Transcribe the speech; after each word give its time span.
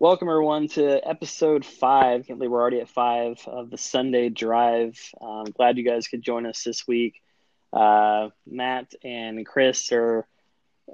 Welcome 0.00 0.28
everyone 0.28 0.68
to 0.68 1.00
episode 1.04 1.64
five. 1.64 2.24
Can't 2.24 2.38
believe 2.38 2.52
we're 2.52 2.60
already 2.60 2.78
at 2.78 2.88
five 2.88 3.42
of 3.48 3.68
the 3.68 3.76
Sunday 3.76 4.28
Drive. 4.28 4.96
Um, 5.20 5.46
glad 5.46 5.76
you 5.76 5.82
guys 5.82 6.06
could 6.06 6.22
join 6.22 6.46
us 6.46 6.62
this 6.62 6.86
week. 6.86 7.20
Uh, 7.72 8.28
Matt 8.46 8.94
and 9.02 9.44
Chris 9.44 9.90
are 9.90 10.24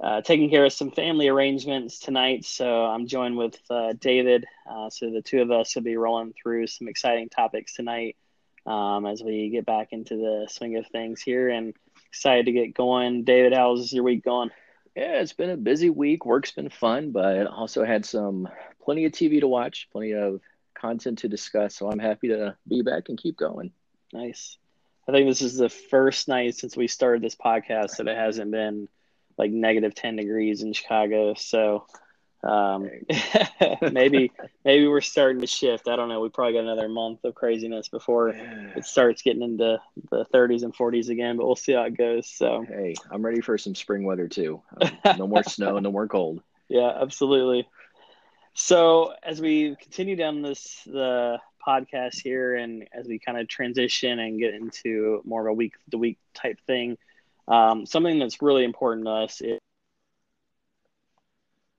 uh, 0.01 0.21
taking 0.21 0.49
care 0.49 0.65
of 0.65 0.73
some 0.73 0.89
family 0.89 1.27
arrangements 1.27 1.99
tonight, 1.99 2.45
so 2.45 2.83
I'm 2.83 3.05
joined 3.05 3.37
with 3.37 3.59
uh, 3.69 3.93
David. 3.93 4.47
Uh, 4.67 4.89
so 4.89 5.11
the 5.11 5.21
two 5.21 5.39
of 5.39 5.51
us 5.51 5.75
will 5.75 5.83
be 5.83 5.97
rolling 5.97 6.33
through 6.33 6.65
some 6.65 6.87
exciting 6.87 7.29
topics 7.29 7.75
tonight 7.75 8.15
um, 8.65 9.05
as 9.05 9.21
we 9.21 9.49
get 9.51 9.67
back 9.67 9.89
into 9.91 10.15
the 10.15 10.47
swing 10.49 10.77
of 10.77 10.87
things 10.87 11.21
here, 11.21 11.47
and 11.49 11.75
excited 12.07 12.47
to 12.47 12.51
get 12.51 12.73
going. 12.73 13.23
David, 13.23 13.53
how's 13.53 13.93
your 13.93 14.03
week 14.03 14.25
going? 14.25 14.49
Yeah, 14.95 15.19
it's 15.19 15.33
been 15.33 15.51
a 15.51 15.57
busy 15.57 15.91
week. 15.91 16.25
Work's 16.25 16.51
been 16.51 16.69
fun, 16.69 17.11
but 17.11 17.45
also 17.45 17.83
had 17.85 18.03
some 18.03 18.47
plenty 18.85 19.05
of 19.05 19.11
TV 19.11 19.39
to 19.41 19.47
watch, 19.47 19.89
plenty 19.91 20.13
of 20.13 20.39
content 20.73 21.19
to 21.19 21.27
discuss. 21.27 21.75
So 21.75 21.89
I'm 21.89 21.99
happy 21.99 22.29
to 22.29 22.55
be 22.67 22.81
back 22.81 23.09
and 23.09 23.17
keep 23.17 23.37
going. 23.37 23.71
Nice. 24.13 24.57
I 25.07 25.11
think 25.11 25.27
this 25.27 25.41
is 25.41 25.57
the 25.57 25.69
first 25.69 26.27
night 26.27 26.55
since 26.55 26.77
we 26.77 26.87
started 26.87 27.21
this 27.21 27.35
podcast 27.35 27.97
that 27.97 28.07
it 28.07 28.17
hasn't 28.17 28.51
been 28.51 28.87
like 29.37 29.51
negative 29.51 29.93
10 29.93 30.15
degrees 30.15 30.61
in 30.61 30.73
Chicago. 30.73 31.33
So 31.33 31.85
um, 32.43 32.89
maybe 33.91 34.31
maybe 34.63 34.87
we're 34.87 35.01
starting 35.01 35.41
to 35.41 35.47
shift. 35.47 35.87
I 35.87 35.95
don't 35.95 36.09
know. 36.09 36.21
We 36.21 36.29
probably 36.29 36.53
got 36.53 36.63
another 36.63 36.87
month 36.87 37.23
of 37.23 37.33
craziness 37.33 37.87
before 37.89 38.29
it 38.29 38.85
starts 38.85 39.21
getting 39.23 39.41
into 39.41 39.81
the 40.11 40.25
30s 40.33 40.63
and 40.63 40.73
40s 40.73 41.09
again, 41.09 41.37
but 41.37 41.45
we'll 41.45 41.55
see 41.55 41.73
how 41.73 41.83
it 41.83 41.97
goes. 41.97 42.29
So 42.29 42.63
hey, 42.67 42.95
I'm 43.11 43.25
ready 43.25 43.41
for 43.41 43.57
some 43.57 43.73
spring 43.73 44.05
weather 44.05 44.27
too. 44.27 44.61
Um, 44.79 44.91
no 45.17 45.27
more 45.27 45.43
snow, 45.43 45.79
no 45.79 45.91
more 45.91 46.07
cold. 46.07 46.41
Yeah, 46.67 46.91
absolutely. 46.99 47.67
So 48.55 49.13
as 49.21 49.41
we 49.41 49.75
continue 49.81 50.15
down 50.15 50.41
this 50.41 50.81
the 50.85 51.39
podcast 51.65 52.21
here, 52.21 52.55
and 52.55 52.87
as 52.93 53.05
we 53.05 53.19
kind 53.19 53.37
of 53.37 53.49
transition 53.49 54.17
and 54.19 54.39
get 54.39 54.53
into 54.53 55.21
more 55.25 55.41
of 55.41 55.51
a 55.51 55.53
week 55.53 55.73
to 55.91 55.97
week 55.97 56.17
type 56.33 56.59
thing, 56.65 56.97
um, 57.49 57.85
something 57.85 58.17
that's 58.17 58.41
really 58.41 58.63
important 58.63 59.07
to 59.07 59.11
us 59.11 59.41
is 59.41 59.59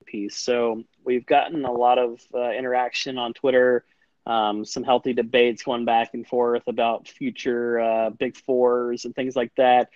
piece. 0.04 0.36
So 0.36 0.84
we've 1.02 1.26
gotten 1.26 1.64
a 1.64 1.72
lot 1.72 1.98
of 1.98 2.20
uh, 2.34 2.50
interaction 2.50 3.18
on 3.18 3.32
Twitter, 3.32 3.84
um, 4.26 4.64
some 4.64 4.84
healthy 4.84 5.14
debates 5.14 5.62
going 5.62 5.84
back 5.86 6.14
and 6.14 6.26
forth 6.26 6.62
about 6.66 7.08
future 7.08 7.80
uh, 7.80 8.10
big 8.10 8.36
fours 8.36 9.04
and 9.06 9.14
things 9.14 9.34
like 9.34 9.52
that. 9.56 9.88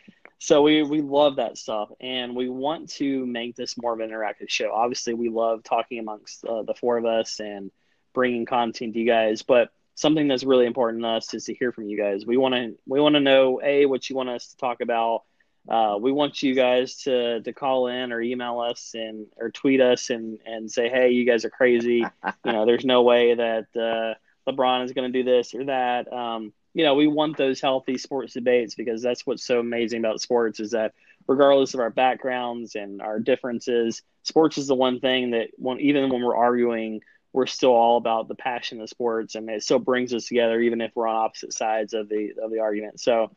So 0.43 0.63
we 0.63 0.83
we 0.83 1.03
love 1.03 1.37
that 1.37 1.59
stuff, 1.59 1.91
and 2.01 2.35
we 2.35 2.49
want 2.49 2.89
to 2.93 3.27
make 3.27 3.57
this 3.57 3.77
more 3.77 3.93
of 3.93 4.01
an 4.01 4.09
interactive 4.09 4.49
show. 4.49 4.73
Obviously, 4.73 5.13
we 5.13 5.29
love 5.29 5.63
talking 5.63 5.99
amongst 5.99 6.47
uh, 6.47 6.63
the 6.63 6.73
four 6.73 6.97
of 6.97 7.05
us 7.05 7.41
and 7.41 7.71
bringing 8.15 8.47
content 8.47 8.95
to 8.95 9.01
you 9.01 9.07
guys. 9.07 9.43
But 9.43 9.69
something 9.97 10.29
that's 10.29 10.43
really 10.43 10.65
important 10.65 11.03
to 11.03 11.09
us 11.11 11.35
is 11.35 11.45
to 11.45 11.55
hear 11.55 11.73
from 11.73 11.89
you 11.89 11.99
guys. 11.99 12.25
We 12.25 12.39
want 12.39 12.55
to 12.55 12.75
we 12.87 13.01
want 13.01 13.17
to 13.17 13.21
know 13.21 13.61
a 13.63 13.85
what 13.85 14.09
you 14.09 14.17
want 14.17 14.31
us 14.31 14.49
to 14.49 14.57
talk 14.57 14.81
about. 14.81 15.25
Uh, 15.69 15.99
we 16.01 16.11
want 16.11 16.43
you 16.43 16.55
guys 16.55 16.97
to 17.03 17.43
to 17.43 17.53
call 17.53 17.89
in 17.89 18.11
or 18.11 18.23
email 18.23 18.61
us 18.61 18.93
and 18.95 19.27
or 19.37 19.51
tweet 19.51 19.83
us 19.83 20.09
and 20.09 20.39
and 20.47 20.73
say, 20.73 20.89
hey, 20.89 21.11
you 21.11 21.27
guys 21.27 21.45
are 21.45 21.51
crazy. 21.51 21.99
you 21.99 22.53
know, 22.53 22.65
there's 22.65 22.87
no 22.87 23.03
way 23.03 23.35
that 23.35 23.67
uh, 23.77 24.15
LeBron 24.51 24.87
is 24.87 24.93
going 24.93 25.13
to 25.13 25.23
do 25.23 25.23
this 25.23 25.55
or 25.55 25.65
that. 25.67 26.11
Um, 26.11 26.55
you 26.75 26.85
know, 26.85 26.95
we 26.95 27.07
want 27.07 27.37
those 27.37 27.61
healthy 27.61 27.99
sports 27.99 28.35
debates 28.35 28.75
because 28.75 29.03
that's 29.03 29.27
what's 29.27 29.45
so 29.45 29.59
amazing 29.59 30.01
about 30.01 30.21
sports 30.21 30.61
is 30.61 30.71
that 30.71 30.95
regardless 31.27 31.75
of 31.75 31.81
our 31.81 31.91
backgrounds 31.91 32.75
and 32.75 33.03
our 33.03 33.19
differences, 33.19 34.03
sports 34.23 34.59
is 34.59 34.69
the 34.69 34.75
one 34.75 35.01
thing 35.01 35.33
that 35.33 35.49
when, 35.57 35.81
even 35.81 36.11
when 36.11 36.23
we're 36.23 36.37
arguing, 36.37 37.01
we're 37.33 37.47
still 37.47 37.73
all 37.73 37.97
about 37.97 38.29
the 38.29 38.35
passion 38.35 38.81
of 38.81 38.89
sports 38.89 39.35
and 39.35 39.49
it 39.49 39.63
still 39.63 39.79
brings 39.79 40.13
us 40.13 40.27
together 40.27 40.61
even 40.61 40.81
if 40.81 40.91
we're 40.95 41.07
on 41.07 41.17
opposite 41.17 41.53
sides 41.53 41.95
of 41.95 42.09
the 42.09 42.33
of 42.43 42.51
the 42.51 42.59
argument. 42.59 43.01
So 43.01 43.31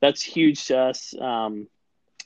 that's 0.00 0.22
huge 0.22 0.66
to 0.66 0.78
us 0.78 1.14
um, 1.20 1.68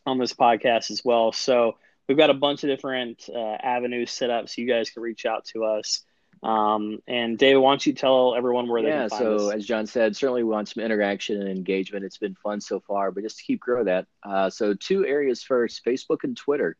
on 0.07 0.19
this 0.19 0.33
podcast 0.33 0.91
as 0.91 1.05
well. 1.05 1.33
So 1.33 1.77
we've 2.09 2.17
got 2.17 2.31
a 2.31 2.35
bunch 2.35 2.65
of 2.65 2.71
different 2.71 3.29
uh, 3.35 3.39
avenues 3.39 4.11
set 4.11 4.31
up 4.31 4.49
so 4.49 4.63
you 4.63 4.69
guys 4.69 4.91
can 4.91 5.03
reach 5.03 5.27
out 5.27 5.45
to 5.47 5.65
us. 5.65 6.03
Um, 6.43 7.01
and 7.07 7.37
David, 7.37 7.59
why 7.59 7.73
don't 7.73 7.85
you 7.87 7.93
tell 7.93 8.35
everyone 8.35 8.69
where 8.69 8.83
they 8.83 8.89
yeah, 8.89 9.09
can 9.09 9.11
find 9.11 9.23
so 9.23 9.49
us? 9.49 9.55
as 9.55 9.67
John 9.67 9.87
said, 9.87 10.17
certainly 10.17 10.43
we 10.43 10.51
want 10.51 10.69
some 10.69 10.83
interaction 10.83 11.41
and 11.41 11.51
engagement. 11.51 12.05
It's 12.05 12.19
been 12.19 12.35
fun 12.35 12.61
so 12.61 12.81
far, 12.81 13.11
but 13.11 13.23
just 13.23 13.39
to 13.39 13.45
keep 13.45 13.61
growing 13.61 13.87
that. 13.87 14.07
Uh, 14.23 14.49
so 14.49 14.73
two 14.73 15.05
areas 15.07 15.43
first, 15.43 15.85
Facebook 15.85 16.25
and 16.25 16.37
Twitter. 16.37 16.77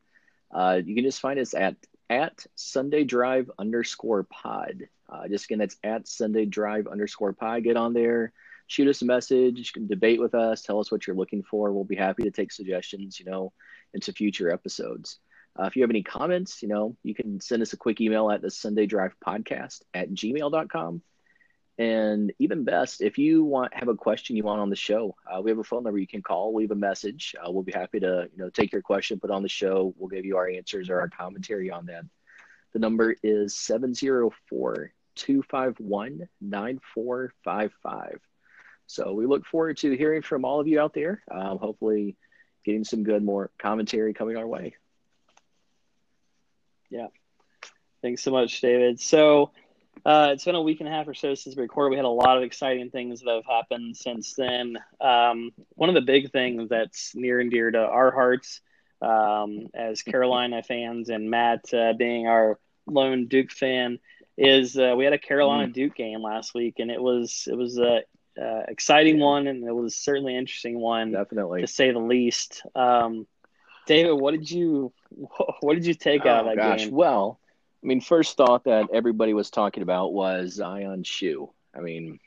Uh, 0.51 0.81
you 0.85 0.95
can 0.95 1.05
just 1.05 1.21
find 1.21 1.39
us 1.39 1.55
at 1.55 1.77
at 2.09 2.45
Sunday 2.57 3.05
Drive 3.05 3.51
underscore 3.59 4.25
pod. 4.25 4.89
Uh, 5.09 5.29
just 5.29 5.45
again, 5.45 5.59
that's 5.59 5.77
at 5.85 6.09
Sunday 6.09 6.47
Drive 6.47 6.87
underscore 6.87 7.33
pod. 7.33 7.63
Get 7.63 7.77
on 7.77 7.93
there, 7.93 8.33
shoot 8.67 8.89
us 8.89 9.03
a 9.03 9.05
message, 9.05 9.59
you 9.59 9.65
can 9.73 9.87
debate 9.87 10.21
with 10.21 10.35
us, 10.35 10.63
tell 10.63 10.81
us 10.81 10.91
what 10.91 11.07
you're 11.07 11.17
looking 11.17 11.43
for. 11.43 11.73
We'll 11.73 11.85
be 11.85 11.97
happy 11.97 12.25
to 12.25 12.31
take 12.31 12.51
suggestions, 12.51 13.21
you 13.21 13.27
know, 13.27 13.53
into 13.93 14.13
future 14.13 14.51
episodes. 14.51 15.19
Uh, 15.61 15.67
if 15.67 15.77
you 15.77 15.83
have 15.83 15.91
any 15.91 16.03
comments, 16.03 16.63
you 16.63 16.69
know, 16.69 16.97
you 17.03 17.15
can 17.15 17.41
send 17.41 17.61
us 17.61 17.73
a 17.73 17.77
quick 17.77 18.01
email 18.01 18.31
at 18.31 18.41
the 18.41 18.51
Sunday 18.51 18.87
Drive 18.87 19.15
Podcast 19.25 19.83
at 19.93 20.11
gmail.com. 20.11 21.03
And 21.77 22.33
even 22.39 22.65
best, 22.65 23.01
if 23.01 23.19
you 23.19 23.45
want 23.45 23.75
have 23.75 23.89
a 23.89 23.95
question 23.95 24.37
you 24.37 24.43
want 24.43 24.61
on 24.61 24.71
the 24.71 24.77
show, 24.77 25.15
uh, 25.27 25.41
we 25.41 25.51
have 25.51 25.59
a 25.59 25.65
phone 25.65 25.83
number 25.83 25.99
you 25.99 26.07
can 26.07 26.23
call, 26.23 26.55
leave 26.55 26.71
a 26.71 26.75
message. 26.75 27.35
Uh, 27.39 27.51
we'll 27.51 27.63
be 27.63 27.73
happy 27.73 28.01
to 28.01 28.29
you 28.33 28.43
know 28.43 28.51
take 28.51 28.73
your 28.73 28.83
question, 28.83 29.21
put 29.21 29.31
on 29.31 29.43
the 29.43 29.49
show. 29.49 29.95
We'll 29.97 30.09
give 30.09 30.25
you 30.25 30.37
our 30.37 30.49
answers 30.49 30.91
or 30.91 31.01
our 31.01 31.09
commentary 31.09 31.71
on 31.71 31.87
that. 31.87 32.05
The 32.73 32.79
number 32.79 33.17
is 33.23 33.57
704 33.57 34.93
251 35.15 36.29
9455. 36.41 38.21
So 38.87 39.13
we 39.13 39.27
look 39.27 39.47
forward 39.47 39.79
to 39.79 39.97
hearing 39.97 40.23
from 40.23 40.45
all 40.45 40.61
of 40.61 40.69
you 40.69 40.81
out 40.81 40.95
there. 40.95 41.23
Um, 41.31 41.59
hopefully, 41.59 42.17
getting 42.65 42.85
some 42.85 43.05
good 43.05 43.23
more 43.23 43.51
commentary 43.59 44.13
coming 44.13 44.37
our 44.37 44.47
way. 44.47 44.75
Yeah. 46.91 47.07
Thanks 48.03 48.23
so 48.23 48.31
much, 48.31 48.61
David. 48.61 49.01
So 49.01 49.53
uh, 50.05 50.31
it's 50.33 50.45
been 50.45 50.55
a 50.55 50.63
week 50.63 50.81
and 50.81 50.89
a 50.89 50.93
half 50.93 51.09
or 51.09 51.15
so 51.15 51.35
since 51.35 51.57
we 51.57 51.63
recorded. 51.63 51.91
We 51.91 51.97
had 51.97 52.05
a 52.05 52.09
lot 52.09 52.37
of 52.37 52.43
exciting 52.43 52.91
things 52.91 53.21
that 53.21 53.35
have 53.35 53.45
happened 53.47 53.97
since 53.97 54.35
then. 54.35 54.79
Um, 55.01 55.53
one 55.71 55.89
of 55.89 55.95
the 55.95 56.01
big 56.01 56.33
things 56.33 56.69
that's 56.69 57.15
near 57.15 57.41
and 57.41 57.51
dear 57.51 57.71
to 57.71 57.79
our 57.79 58.11
hearts 58.11 58.61
um, 59.03 59.69
as 59.75 60.03
Carolina 60.03 60.63
fans 60.63 61.09
and 61.09 61.31
Matt 61.31 61.73
uh, 61.73 61.93
being 61.93 62.27
our 62.27 62.59
lone 62.87 63.27
Duke 63.27 63.51
fan 63.51 63.99
is 64.37 64.77
uh, 64.77 64.95
we 64.97 65.05
had 65.05 65.13
a 65.13 65.19
Carolina 65.19 65.69
mm. 65.69 65.73
Duke 65.73 65.95
game 65.95 66.23
last 66.23 66.55
week, 66.55 66.79
and 66.79 66.91
it 66.91 67.01
was 67.01 67.47
it 67.51 67.57
was 67.57 67.79
a 67.79 68.03
uh, 68.41 68.63
exciting 68.69 69.19
one, 69.19 69.47
and 69.47 69.65
it 69.65 69.75
was 69.75 69.97
certainly 69.97 70.33
an 70.33 70.39
interesting 70.39 70.79
one, 70.79 71.13
definitely 71.13 71.61
to 71.61 71.67
say 71.67 71.91
the 71.93 71.99
least. 71.99 72.63
Um, 72.75 73.27
David, 73.87 74.13
what 74.13 74.33
did 74.33 74.51
you 74.51 74.93
what 75.61 75.75
did 75.75 75.87
you 75.87 75.95
take 75.95 76.27
out 76.27 76.45
oh, 76.45 76.51
of 76.51 76.57
that 76.57 76.63
gosh. 76.63 76.85
game? 76.85 76.95
Well, 76.95 77.41
I 77.83 77.87
mean, 77.87 78.01
first 78.01 78.37
thought 78.37 78.65
that 78.65 78.89
everybody 78.93 79.35
was 79.35 79.51
talking 79.51 79.83
about 79.83 80.13
was 80.13 80.55
Zion's 80.55 81.07
shoe. 81.07 81.51
I 81.75 81.81
mean, 81.81 82.19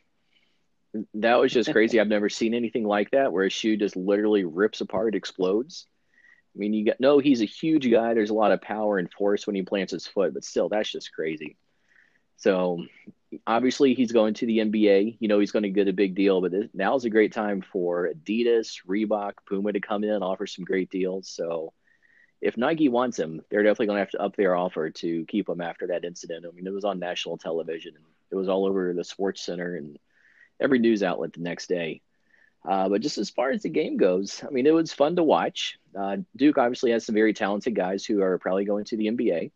that 1.16 1.36
was 1.36 1.52
just 1.52 1.72
crazy. 1.72 2.00
I've 2.00 2.08
never 2.08 2.30
seen 2.30 2.54
anything 2.54 2.86
like 2.86 3.12
that 3.12 3.32
where 3.32 3.46
a 3.46 3.50
shoe 3.50 3.78
just 3.78 3.96
literally 3.96 4.44
rips 4.44 4.82
apart, 4.82 5.16
explodes. 5.16 5.88
I 6.56 6.60
mean, 6.60 6.74
you 6.74 6.86
got 6.86 7.00
no, 7.00 7.20
he's 7.20 7.42
a 7.42 7.46
huge 7.46 7.90
guy. 7.90 8.14
There's 8.14 8.30
a 8.30 8.36
lot 8.36 8.52
of 8.52 8.62
power 8.62 9.00
and 9.00 9.12
force 9.12 9.48
when 9.48 9.56
he 9.56 9.64
plants 9.64 9.92
his 9.92 10.06
foot, 10.06 10.34
but 10.34 10.44
still, 10.44 10.70
that's 10.70 10.92
just 10.92 11.14
crazy. 11.14 11.58
So, 12.38 12.86
obviously, 13.48 13.96
he's 13.96 14.12
going 14.12 14.36
to 14.36 14.46
the 14.46 14.60
NBA. 14.60 15.18
You 15.20 15.28
know, 15.28 15.40
he's 15.40 15.52
going 15.52 15.64
to 15.64 15.70
get 15.70 15.88
a 15.88 15.94
big 15.94 16.14
deal, 16.14 16.42
but 16.42 16.52
this, 16.52 16.68
now's 16.74 17.06
a 17.06 17.10
great 17.10 17.32
time 17.32 17.62
for 17.62 18.10
Adidas, 18.10 18.82
Reebok, 18.88 19.34
Puma 19.48 19.74
to 19.74 19.80
come 19.80 20.04
in, 20.04 20.22
offer 20.22 20.46
some 20.46 20.66
great 20.66 20.92
deals. 20.92 21.28
So, 21.30 21.74
if 22.44 22.58
Nike 22.58 22.90
wants 22.90 23.18
him, 23.18 23.42
they're 23.50 23.64
definitely 23.64 23.88
going 23.88 23.98
to 23.98 24.02
have 24.02 24.12
to 24.12 24.22
up 24.22 24.36
their 24.36 24.56
offer 24.56 24.90
to 24.90 25.26
keep 25.26 25.48
him 25.48 25.62
after 25.62 25.88
that 25.88 26.06
incident. 26.06 26.46
I 26.48 26.54
mean, 26.54 26.68
it 26.68 26.74
was 26.74 26.86
on 26.86 27.00
national 27.00 27.38
television 27.38 27.94
it 28.34 28.36
was 28.36 28.50
all 28.50 28.66
over 28.66 28.94
the 28.94 29.04
Sports 29.04 29.46
Center 29.46 29.76
and 29.76 29.98
every 30.60 30.80
news 30.80 31.04
outlet 31.04 31.34
the 31.34 31.42
next 31.42 31.68
day. 31.68 32.02
Uh, 32.68 32.90
but 32.90 33.02
just 33.02 33.18
as 33.18 33.30
far 33.30 33.52
as 33.52 33.62
the 33.62 33.70
game 33.70 33.96
goes, 33.98 34.44
I 34.44 34.50
mean, 34.50 34.66
it 34.66 34.74
was 34.74 34.92
fun 34.92 35.16
to 35.18 35.24
watch. 35.24 35.78
Uh, 35.98 36.18
Duke 36.36 36.58
obviously 36.58 36.92
has 36.92 37.06
some 37.06 37.14
very 37.14 37.34
talented 37.34 37.76
guys 37.76 38.06
who 38.06 38.24
are 38.24 38.40
probably 38.40 38.66
going 38.66 38.86
to 38.86 38.98
the 38.98 39.08
NBA. 39.08 39.52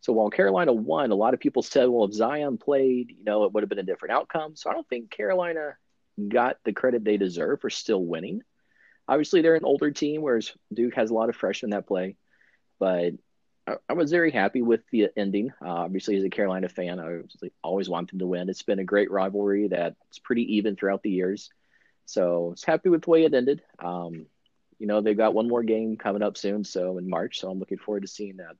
So 0.00 0.12
while 0.12 0.30
Carolina 0.30 0.72
won, 0.72 1.10
a 1.10 1.14
lot 1.16 1.34
of 1.34 1.40
people 1.40 1.62
said, 1.62 1.88
well, 1.88 2.06
if 2.06 2.14
Zion 2.14 2.58
played, 2.58 3.14
you 3.16 3.24
know, 3.24 3.44
it 3.44 3.52
would 3.52 3.62
have 3.62 3.68
been 3.68 3.78
a 3.78 3.84
different 3.84 4.14
outcome. 4.14 4.56
So 4.56 4.70
I 4.70 4.72
don't 4.72 4.88
think 4.88 5.10
Carolina 5.10 5.76
got 6.28 6.56
the 6.64 6.72
credit 6.72 7.04
they 7.04 7.16
deserve 7.16 7.60
for 7.60 7.70
still 7.70 8.04
winning. 8.04 8.42
Obviously, 9.06 9.42
they're 9.42 9.54
an 9.54 9.64
older 9.64 9.90
team, 9.92 10.22
whereas 10.22 10.52
Duke 10.72 10.94
has 10.94 11.10
a 11.10 11.14
lot 11.14 11.28
of 11.28 11.36
freshmen 11.36 11.70
that 11.70 11.86
play. 11.86 12.16
But 12.78 13.14
I, 13.66 13.76
I 13.88 13.92
was 13.94 14.10
very 14.10 14.30
happy 14.30 14.62
with 14.62 14.80
the 14.90 15.08
ending. 15.16 15.52
Uh, 15.64 15.68
obviously, 15.68 16.16
as 16.16 16.24
a 16.24 16.30
Carolina 16.30 16.68
fan, 16.68 17.00
I 17.00 17.20
always 17.62 17.88
want 17.88 18.10
them 18.10 18.20
to 18.20 18.26
win. 18.26 18.48
It's 18.48 18.62
been 18.62 18.78
a 18.78 18.84
great 18.84 19.10
rivalry 19.10 19.68
that's 19.68 20.18
pretty 20.18 20.56
even 20.56 20.76
throughout 20.76 21.02
the 21.02 21.10
years. 21.10 21.50
So 22.04 22.46
I 22.46 22.50
was 22.50 22.64
happy 22.64 22.88
with 22.88 23.02
the 23.02 23.10
way 23.10 23.24
it 23.24 23.34
ended. 23.34 23.62
Um, 23.78 24.26
you 24.78 24.86
know, 24.86 25.00
they've 25.00 25.16
got 25.16 25.34
one 25.34 25.48
more 25.48 25.62
game 25.62 25.96
coming 25.96 26.22
up 26.22 26.36
soon, 26.36 26.64
so 26.64 26.98
in 26.98 27.08
March. 27.08 27.40
So 27.40 27.50
I'm 27.50 27.58
looking 27.58 27.78
forward 27.78 28.02
to 28.02 28.08
seeing 28.08 28.36
that. 28.36 28.56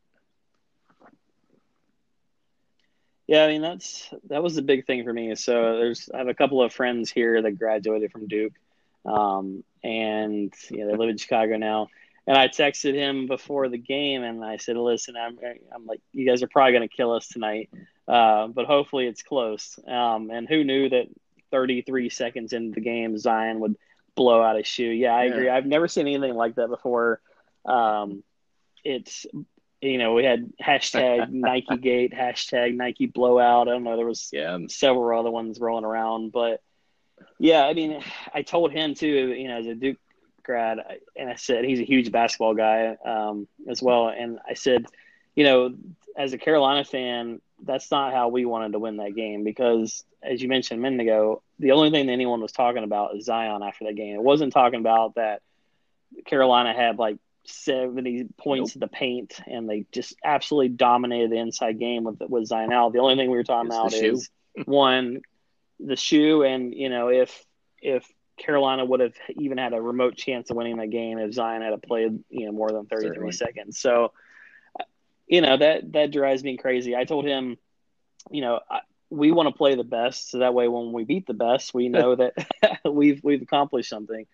Yeah, 3.27 3.45
I 3.45 3.49
mean 3.49 3.63
that's 3.63 4.09
that 4.29 4.43
was 4.43 4.55
the 4.55 4.63
big 4.63 4.87
thing 4.87 5.05
for 5.05 5.13
me. 5.13 5.35
So 5.35 5.79
there's 5.79 6.09
I 6.15 6.19
have 6.19 6.29
a 6.29 6.35
couple 6.35 6.63
of 6.63 6.73
friends 6.73 7.11
here 7.11 7.43
that 7.43 7.59
graduated 7.59 8.13
from 8.13 8.29
Duke, 8.29 8.53
um, 9.05 9.65
and 9.83 10.53
you 10.71 10.79
know, 10.79 10.91
they 10.91 10.97
live 10.97 11.09
in 11.09 11.17
Chicago 11.17 11.57
now. 11.57 11.89
And 12.27 12.37
I 12.37 12.49
texted 12.49 12.95
him 12.95 13.27
before 13.27 13.69
the 13.69 13.79
game, 13.79 14.25
and 14.25 14.45
I 14.45 14.57
said, 14.57 14.77
"Listen, 14.77 15.15
I'm 15.17 15.39
I'm 15.75 15.87
like 15.87 16.01
you 16.13 16.27
guys 16.27 16.43
are 16.43 16.49
probably 16.49 16.73
going 16.73 16.89
to 16.89 16.95
kill 16.95 17.13
us 17.13 17.29
tonight, 17.29 17.71
uh, 18.09 18.49
but 18.49 18.67
hopefully 18.67 19.07
it's 19.07 19.23
close." 19.23 19.79
Um, 19.87 20.31
and 20.31 20.49
who 20.49 20.65
knew 20.65 20.89
that 20.89 21.07
33 21.53 22.11
seconds 22.11 22.53
into 22.53 22.75
the 22.75 22.81
game, 22.81 23.17
Zion 23.17 23.61
would 23.61 23.77
blow 24.17 24.43
out 24.43 24.57
his 24.57 24.67
shoe? 24.67 24.91
Yeah, 24.91 25.15
I 25.15 25.25
yeah. 25.25 25.31
agree. 25.31 25.49
I've 25.49 25.67
never 25.67 25.87
seen 25.87 26.09
anything 26.09 26.35
like 26.35 26.57
that 26.57 26.69
before. 26.69 27.21
Um, 27.65 28.25
it's 28.85 29.27
you 29.81 29.99
know, 29.99 30.15
we 30.15 30.25
had 30.25 30.53
hashtag 30.61 31.31
Nike 31.31 31.77
Gate, 31.77 32.13
hashtag 32.13 32.75
Nike 32.75 33.07
Blowout. 33.07 33.69
I 33.69 33.73
don't 33.73 33.85
know, 33.85 33.97
there 33.97 34.07
was 34.07 34.31
yeah. 34.33 34.59
several 34.69 35.19
other 35.19 35.31
ones 35.31 35.61
rolling 35.61 35.85
around, 35.85 36.33
but 36.33 36.61
yeah, 37.39 37.65
I 37.65 37.75
mean, 37.75 38.03
I 38.35 38.43
told 38.43 38.73
him 38.73 38.95
too, 38.95 39.07
you 39.07 39.49
know, 39.49 39.59
as 39.59 39.67
a 39.67 39.75
Duke 39.75 39.99
grad, 40.47 40.79
and 41.15 41.29
I 41.29 41.35
said 41.35 41.65
he's 41.65 41.81
a 41.81 41.85
huge 41.85 42.11
basketball 42.11 42.55
guy 42.55 42.97
um, 43.05 43.47
as 43.69 43.83
well, 43.83 44.09
and 44.09 44.39
I 44.49 44.55
said, 44.55 44.87
you 45.35 45.45
know, 45.45 45.75
as 46.17 46.33
a 46.33 46.39
Carolina 46.39 46.85
fan, 46.85 47.41
that's 47.63 47.91
not 47.91 48.13
how 48.13 48.29
we 48.29 48.45
wanted 48.45 48.73
to 48.73 48.79
win 48.79 48.97
that 48.99 49.15
game 49.15 49.45
because, 49.45 50.05
as 50.23 50.41
you 50.41 50.49
mentioned 50.49 50.81
a 50.81 50.83
minute 50.83 51.03
ago, 51.03 51.43
the 51.59 51.73
only 51.73 51.91
thing 51.91 52.07
that 52.07 52.13
anyone 52.13 52.41
was 52.41 52.53
talking 52.53 52.85
about 52.85 53.17
is 53.17 53.27
Zion 53.27 53.63
after 53.63 53.85
that 53.85 53.97
game. 53.97 54.15
It 54.15 54.23
wasn't 54.23 54.53
talking 54.53 54.81
about 54.81 55.15
that 55.17 55.43
Carolina 56.25 56.73
had 56.75 56.99
like 56.99 57.19
70 57.45 58.29
points 58.39 58.71
nope. 58.71 58.77
in 58.77 58.81
the 58.81 58.89
paint, 58.89 59.41
and 59.47 59.69
they 59.69 59.87
just 59.93 60.15
absolutely 60.25 60.71
dominated 60.71 61.31
the 61.31 61.37
inside 61.37 61.79
game 61.79 62.05
with 62.05 62.21
with 62.21 62.47
Zion 62.47 62.73
out. 62.73 62.93
The 62.93 63.01
only 63.01 63.17
thing 63.17 63.31
we 63.31 63.37
were 63.37 63.45
talking 63.45 63.69
it's 63.69 63.77
about 63.77 63.93
is 63.93 64.31
one, 64.65 65.23
the 65.81 65.97
shoe, 65.97 66.43
and 66.43 66.75
you 66.75 66.89
know 66.89 67.09
if 67.09 67.45
if 67.81 68.07
Carolina 68.37 68.85
would 68.85 69.01
have 69.01 69.15
even 69.31 69.59
had 69.59 69.73
a 69.73 69.81
remote 69.81 70.17
chance 70.17 70.51
of 70.51 70.57
winning 70.57 70.77
that 70.77 70.91
game 70.91 71.19
if 71.19 71.33
Zion 71.33 71.63
had 71.63 71.81
played 71.83 72.23
you 72.31 72.47
know 72.47 72.53
more 72.53 72.71
than 72.71 72.87
33 72.87 73.09
Certainly. 73.09 73.33
seconds. 73.33 73.79
So, 73.79 74.13
you 75.27 75.41
know 75.41 75.57
that 75.57 75.93
that 75.93 76.13
drives 76.13 76.43
me 76.43 76.57
crazy. 76.57 76.95
I 76.97 77.05
told 77.05 77.25
him, 77.25 77.57
you 78.31 78.41
know. 78.41 78.61
I, 78.71 78.81
we 79.09 79.31
want 79.31 79.49
to 79.49 79.55
play 79.57 79.77
the 79.77 79.85
best, 79.85 80.31
so 80.31 80.39
that 80.39 80.53
way 80.53 80.67
when 80.67 80.93
we 80.93 81.05
beat 81.05 81.29
the 81.29 81.33
best, 81.33 81.73
we 81.73 81.89
know 81.89 82.17
that 82.17 82.35
we've 82.85 83.21
we've 83.23 83.43
accomplished 83.43 83.89
something. 83.89 84.27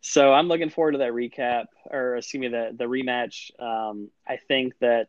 So 0.00 0.32
I'm 0.32 0.48
looking 0.48 0.70
forward 0.70 0.92
to 0.92 0.98
that 0.98 1.12
recap, 1.12 1.64
or 1.90 2.16
excuse 2.16 2.40
me, 2.40 2.48
the 2.48 2.70
the 2.76 2.84
rematch. 2.84 3.50
Um, 3.60 4.10
I 4.26 4.36
think 4.36 4.74
that 4.80 5.08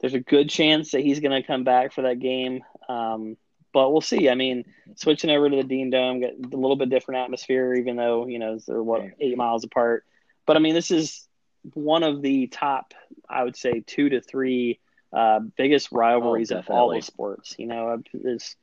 there's 0.00 0.14
a 0.14 0.20
good 0.20 0.48
chance 0.48 0.92
that 0.92 1.02
he's 1.02 1.20
going 1.20 1.40
to 1.40 1.46
come 1.46 1.64
back 1.64 1.92
for 1.92 2.02
that 2.02 2.18
game, 2.18 2.62
um, 2.88 3.36
but 3.72 3.90
we'll 3.90 4.00
see. 4.00 4.28
I 4.28 4.34
mean, 4.34 4.64
switching 4.96 5.30
over 5.30 5.48
to 5.48 5.56
the 5.56 5.64
Dean 5.64 5.90
Dome, 5.90 6.20
get 6.20 6.34
a 6.34 6.56
little 6.56 6.76
bit 6.76 6.90
different 6.90 7.20
atmosphere, 7.20 7.74
even 7.74 7.96
though 7.96 8.26
you 8.26 8.38
know 8.38 8.58
they're 8.66 8.82
what 8.82 9.02
eight 9.20 9.36
miles 9.36 9.64
apart. 9.64 10.04
But 10.46 10.56
I 10.56 10.60
mean, 10.60 10.74
this 10.74 10.90
is 10.90 11.26
one 11.74 12.02
of 12.02 12.22
the 12.22 12.46
top, 12.46 12.94
I 13.28 13.44
would 13.44 13.56
say, 13.56 13.82
two 13.86 14.08
to 14.08 14.20
three 14.20 14.80
uh, 15.12 15.40
biggest 15.40 15.92
rivalries 15.92 16.52
oh, 16.52 16.58
of 16.58 16.70
all 16.70 16.94
the 16.94 17.00
sports. 17.00 17.54
You 17.58 17.66
know, 17.66 18.02
it's 18.14 18.56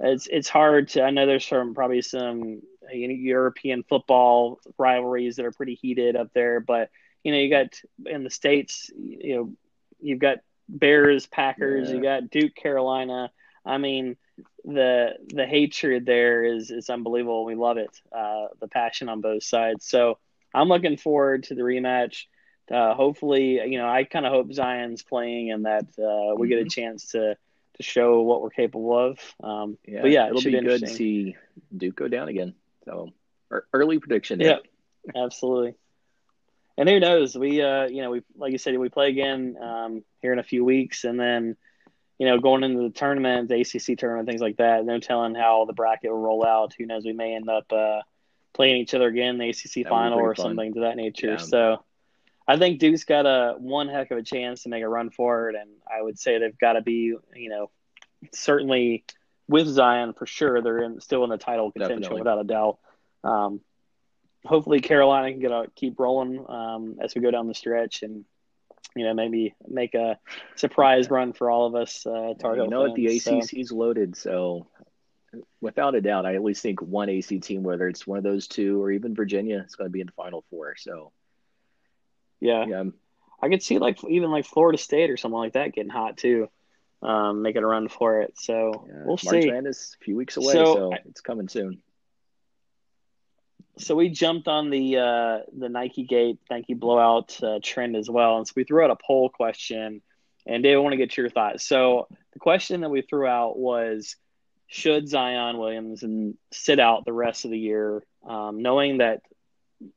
it's 0.00 0.26
it's 0.30 0.48
hard 0.48 0.88
to. 0.90 1.02
I 1.02 1.10
know 1.10 1.26
there's 1.26 1.46
some 1.46 1.74
probably 1.74 2.02
some 2.02 2.62
European 2.92 3.82
football 3.82 4.60
rivalries 4.78 5.36
that 5.36 5.46
are 5.46 5.52
pretty 5.52 5.74
heated 5.74 6.16
up 6.16 6.32
there. 6.34 6.60
But 6.60 6.90
you 7.22 7.32
know, 7.32 7.38
you 7.38 7.50
got 7.50 7.80
in 8.06 8.24
the 8.24 8.30
states, 8.30 8.90
you 8.96 9.36
know, 9.36 9.52
you've 10.00 10.18
got 10.18 10.38
Bears, 10.68 11.26
Packers, 11.26 11.88
yeah. 11.88 11.96
you 11.96 12.02
got 12.02 12.30
Duke, 12.30 12.54
Carolina. 12.54 13.30
I 13.64 13.78
mean, 13.78 14.16
the 14.64 15.10
the 15.28 15.46
hatred 15.46 16.06
there 16.06 16.44
is 16.44 16.70
is 16.70 16.88
unbelievable. 16.90 17.44
We 17.44 17.54
love 17.54 17.76
it. 17.76 17.90
Uh, 18.10 18.46
the 18.60 18.68
passion 18.68 19.08
on 19.08 19.20
both 19.20 19.42
sides. 19.42 19.86
So 19.86 20.18
I'm 20.54 20.68
looking 20.68 20.96
forward 20.96 21.44
to 21.44 21.54
the 21.54 21.62
rematch. 21.62 22.24
Uh, 22.70 22.94
hopefully, 22.94 23.60
you 23.70 23.76
know, 23.78 23.88
I 23.88 24.04
kind 24.04 24.24
of 24.24 24.32
hope 24.32 24.52
Zion's 24.52 25.02
playing 25.02 25.52
and 25.52 25.66
that 25.66 25.84
uh, 25.98 26.34
we 26.34 26.46
mm-hmm. 26.46 26.48
get 26.48 26.58
a 26.58 26.60
mm-hmm. 26.62 26.68
chance 26.68 27.08
to 27.08 27.36
to 27.76 27.82
show 27.82 28.22
what 28.22 28.40
we're 28.40 28.50
capable 28.50 28.96
of. 28.96 29.18
Um, 29.42 29.78
yeah, 29.86 30.02
but 30.02 30.10
yeah, 30.10 30.28
it'll 30.28 30.40
be, 30.40 30.52
be 30.52 30.60
good 30.60 30.80
to 30.80 30.88
see 30.88 31.36
Duke 31.76 31.96
go 31.96 32.08
down 32.08 32.28
again. 32.28 32.54
So 32.84 33.12
early 33.72 33.98
prediction. 33.98 34.40
Yeah, 34.40 34.58
absolutely. 35.14 35.74
And 36.76 36.88
who 36.88 36.98
knows? 36.98 37.36
We, 37.36 37.62
uh, 37.62 37.86
you 37.86 38.02
know, 38.02 38.10
we 38.10 38.22
like 38.36 38.52
you 38.52 38.58
said, 38.58 38.76
we 38.78 38.88
play 38.88 39.08
again 39.08 39.56
um, 39.60 40.04
here 40.22 40.32
in 40.32 40.38
a 40.38 40.44
few 40.44 40.64
weeks, 40.64 41.04
and 41.04 41.18
then, 41.18 41.56
you 42.18 42.26
know, 42.26 42.38
going 42.38 42.62
into 42.62 42.82
the 42.82 42.90
tournament, 42.90 43.48
the 43.48 43.60
ACC 43.60 43.98
tournament, 43.98 44.28
things 44.28 44.40
like 44.40 44.58
that. 44.58 44.84
No 44.84 44.98
telling 44.98 45.34
how 45.34 45.64
the 45.64 45.72
bracket 45.72 46.10
will 46.10 46.20
roll 46.20 46.46
out. 46.46 46.74
Who 46.78 46.86
knows? 46.86 47.04
We 47.04 47.12
may 47.12 47.34
end 47.34 47.48
up 47.48 47.72
uh, 47.72 48.00
playing 48.52 48.76
each 48.76 48.94
other 48.94 49.08
again, 49.08 49.34
in 49.34 49.38
the 49.38 49.48
ACC 49.50 49.84
that 49.84 49.88
final 49.88 50.18
or 50.18 50.34
fun. 50.34 50.44
something 50.44 50.74
to 50.74 50.80
that 50.80 50.96
nature. 50.96 51.32
Yeah. 51.32 51.36
So, 51.38 51.84
I 52.46 52.58
think 52.58 52.78
Duke's 52.78 53.04
got 53.04 53.26
a 53.26 53.54
one 53.58 53.88
heck 53.88 54.10
of 54.10 54.18
a 54.18 54.22
chance 54.22 54.64
to 54.64 54.68
make 54.68 54.82
a 54.82 54.88
run 54.88 55.10
for 55.10 55.48
it, 55.48 55.56
and 55.56 55.70
I 55.90 56.02
would 56.02 56.18
say 56.18 56.38
they've 56.38 56.58
got 56.58 56.74
to 56.74 56.82
be, 56.82 57.16
you 57.34 57.48
know, 57.48 57.70
certainly 58.32 59.04
with 59.48 59.66
Zion 59.66 60.12
for 60.12 60.26
sure. 60.26 60.60
They're 60.60 60.82
in, 60.82 61.00
still 61.00 61.24
in 61.24 61.30
the 61.30 61.38
title 61.38 61.72
contention 61.72 62.02
Definitely. 62.02 62.20
without 62.20 62.40
a 62.40 62.44
doubt. 62.44 62.78
Um, 63.24 63.60
hopefully 64.44 64.80
Carolina 64.80 65.30
can 65.30 65.40
get 65.40 65.50
a, 65.50 65.66
keep 65.74 65.98
rolling 65.98 66.44
um, 66.48 66.96
as 67.00 67.14
we 67.14 67.22
go 67.22 67.30
down 67.30 67.48
the 67.48 67.54
stretch 67.54 68.02
and 68.02 68.24
you 68.96 69.04
know 69.04 69.14
maybe 69.14 69.54
make 69.66 69.94
a 69.94 70.18
surprise 70.56 71.10
run 71.10 71.32
for 71.32 71.50
all 71.50 71.66
of 71.66 71.74
us. 71.74 72.06
Uh, 72.06 72.34
you 72.42 72.68
know 72.68 72.82
what 72.82 72.94
the 72.94 73.06
ACC's 73.06 73.68
so. 73.68 73.76
loaded, 73.76 74.16
so 74.16 74.66
without 75.60 75.94
a 75.94 76.00
doubt, 76.00 76.26
I 76.26 76.34
at 76.34 76.44
least 76.44 76.62
think 76.62 76.80
one 76.80 77.08
AC 77.08 77.40
team, 77.40 77.62
whether 77.62 77.88
it's 77.88 78.06
one 78.06 78.18
of 78.18 78.24
those 78.24 78.46
two 78.46 78.82
or 78.82 78.90
even 78.90 79.14
Virginia, 79.14 79.64
is 79.66 79.74
going 79.74 79.88
to 79.88 79.92
be 79.92 80.00
in 80.00 80.06
the 80.06 80.12
Final 80.12 80.44
Four. 80.50 80.76
So 80.76 81.12
yeah, 82.40 82.66
yeah. 82.66 82.84
I 83.42 83.48
could 83.48 83.62
see 83.62 83.78
like 83.78 83.98
even 84.08 84.30
like 84.30 84.46
Florida 84.46 84.78
State 84.78 85.10
or 85.10 85.16
something 85.16 85.38
like 85.38 85.54
that 85.54 85.72
getting 85.72 85.90
hot 85.90 86.16
too 86.16 86.48
um, 87.04 87.42
making 87.42 87.62
a 87.62 87.66
run 87.66 87.88
for 87.88 88.22
it. 88.22 88.38
So 88.38 88.86
yeah, 88.88 89.02
we'll 89.04 89.18
March 89.24 89.42
see. 89.42 89.50
Madness 89.50 89.96
a 90.00 90.04
few 90.04 90.16
weeks 90.16 90.36
away, 90.36 90.52
so, 90.52 90.74
so 90.74 90.92
it's 91.06 91.20
coming 91.20 91.48
soon. 91.48 91.82
So 93.78 93.96
we 93.96 94.08
jumped 94.08 94.46
on 94.46 94.70
the 94.70 94.98
uh, 94.98 95.38
the 95.56 95.68
Nike 95.68 96.04
Gate 96.04 96.38
Nike 96.50 96.74
blowout 96.74 97.38
uh, 97.42 97.58
trend 97.62 97.96
as 97.96 98.08
well, 98.08 98.38
and 98.38 98.46
so 98.46 98.52
we 98.56 98.64
threw 98.64 98.84
out 98.84 98.90
a 98.90 98.96
poll 98.96 99.28
question. 99.28 100.02
And 100.46 100.62
Dave, 100.62 100.76
I 100.76 100.80
want 100.80 100.92
to 100.92 100.98
get 100.98 101.16
your 101.16 101.30
thoughts. 101.30 101.64
So 101.64 102.06
the 102.32 102.38
question 102.38 102.82
that 102.82 102.90
we 102.90 103.02
threw 103.02 103.26
out 103.26 103.58
was, 103.58 104.16
should 104.66 105.08
Zion 105.08 105.56
Williamson 105.58 106.36
sit 106.52 106.78
out 106.78 107.04
the 107.04 107.12
rest 107.12 107.44
of 107.44 107.50
the 107.50 107.58
year, 107.58 108.04
um, 108.28 108.60
knowing 108.60 108.98
that, 108.98 109.22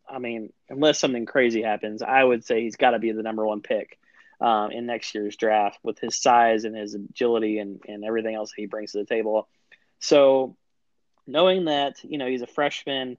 I 0.09 0.19
mean, 0.19 0.53
unless 0.69 0.99
something 0.99 1.25
crazy 1.25 1.61
happens, 1.61 2.01
I 2.01 2.23
would 2.23 2.45
say 2.45 2.61
he's 2.61 2.77
got 2.77 2.91
to 2.91 2.99
be 2.99 3.11
the 3.11 3.23
number 3.23 3.45
one 3.45 3.61
pick 3.61 3.99
um, 4.39 4.71
in 4.71 4.85
next 4.85 5.15
year's 5.15 5.35
draft 5.35 5.79
with 5.83 5.99
his 5.99 6.21
size 6.21 6.63
and 6.63 6.75
his 6.75 6.93
agility 6.93 7.59
and, 7.59 7.81
and 7.87 8.05
everything 8.05 8.35
else 8.35 8.51
he 8.55 8.67
brings 8.67 8.93
to 8.93 8.99
the 8.99 9.05
table. 9.05 9.49
So, 9.99 10.55
knowing 11.25 11.65
that 11.65 11.95
you 12.03 12.17
know 12.17 12.27
he's 12.27 12.41
a 12.41 12.47
freshman, 12.47 13.17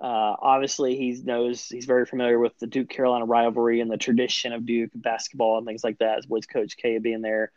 uh, 0.00 0.34
obviously 0.40 0.96
he 0.96 1.20
knows 1.24 1.66
he's 1.68 1.86
very 1.86 2.06
familiar 2.06 2.38
with 2.38 2.58
the 2.58 2.66
Duke 2.66 2.88
Carolina 2.88 3.24
rivalry 3.24 3.80
and 3.80 3.90
the 3.90 3.96
tradition 3.96 4.52
of 4.52 4.66
Duke 4.66 4.90
basketball 4.94 5.58
and 5.58 5.66
things 5.66 5.84
like 5.84 5.98
that, 5.98 6.24
with 6.28 6.48
Coach 6.48 6.76
K 6.76 6.98
being 6.98 7.22
there. 7.22 7.52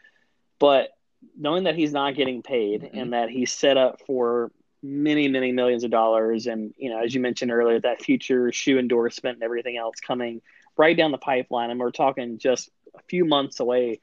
But 0.60 0.90
knowing 1.38 1.66
that 1.66 1.75
he's 1.75 1.92
not 1.92 2.16
getting 2.16 2.42
paid 2.42 2.82
mm-hmm. 2.82 2.98
and 2.98 3.13
that 3.13 3.30
he's 3.30 3.51
set 3.51 3.78
up 3.78 4.01
for 4.06 4.51
many 4.84 5.28
many 5.28 5.51
millions 5.51 5.84
of 5.84 5.92
dollars 5.92 6.48
and 6.48 6.74
you 6.75 6.90
know 6.90 7.04
as 7.04 7.13
you 7.13 7.22
mentioned 7.22 7.51
earlier 7.51 7.80
that 7.80 8.01
future 8.01 8.51
shoe 8.51 8.80
endorsement 8.80 9.36
and 9.36 9.44
everything 9.44 9.78
else 9.78 10.00
coming 10.00 10.42
right 10.75 10.98
down 10.98 11.12
the 11.12 11.20
pipeline 11.20 11.70
and 11.70 11.80
we're 11.80 11.92
talking 11.92 12.40
just 12.40 12.72
a 12.96 13.01
few 13.08 13.25
months 13.25 13.60
away. 13.60 14.00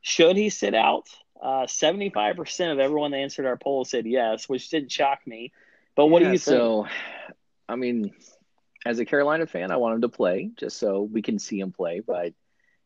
Should 0.00 0.36
he 0.36 0.50
sit 0.50 0.74
out? 0.74 1.08
Uh, 1.40 1.66
75% 1.66 2.72
of 2.72 2.78
everyone 2.78 3.12
that 3.12 3.18
answered 3.18 3.46
our 3.46 3.56
poll 3.56 3.84
said 3.84 4.06
yes, 4.06 4.48
which 4.48 4.68
didn't 4.70 4.90
shock 4.90 5.20
me. 5.26 5.52
But 5.94 6.06
what 6.06 6.22
yeah, 6.22 6.28
do 6.28 6.32
you 6.32 6.38
think? 6.38 6.56
So, 6.56 6.86
I 7.68 7.76
mean, 7.76 8.12
as 8.86 8.98
a 8.98 9.04
Carolina 9.04 9.46
fan, 9.46 9.70
I 9.70 9.76
want 9.76 9.96
him 9.96 10.00
to 10.02 10.08
play 10.08 10.50
just 10.56 10.78
so 10.78 11.02
we 11.02 11.22
can 11.22 11.38
see 11.38 11.60
him 11.60 11.72
play. 11.72 12.00
But, 12.00 12.26
you 12.26 12.34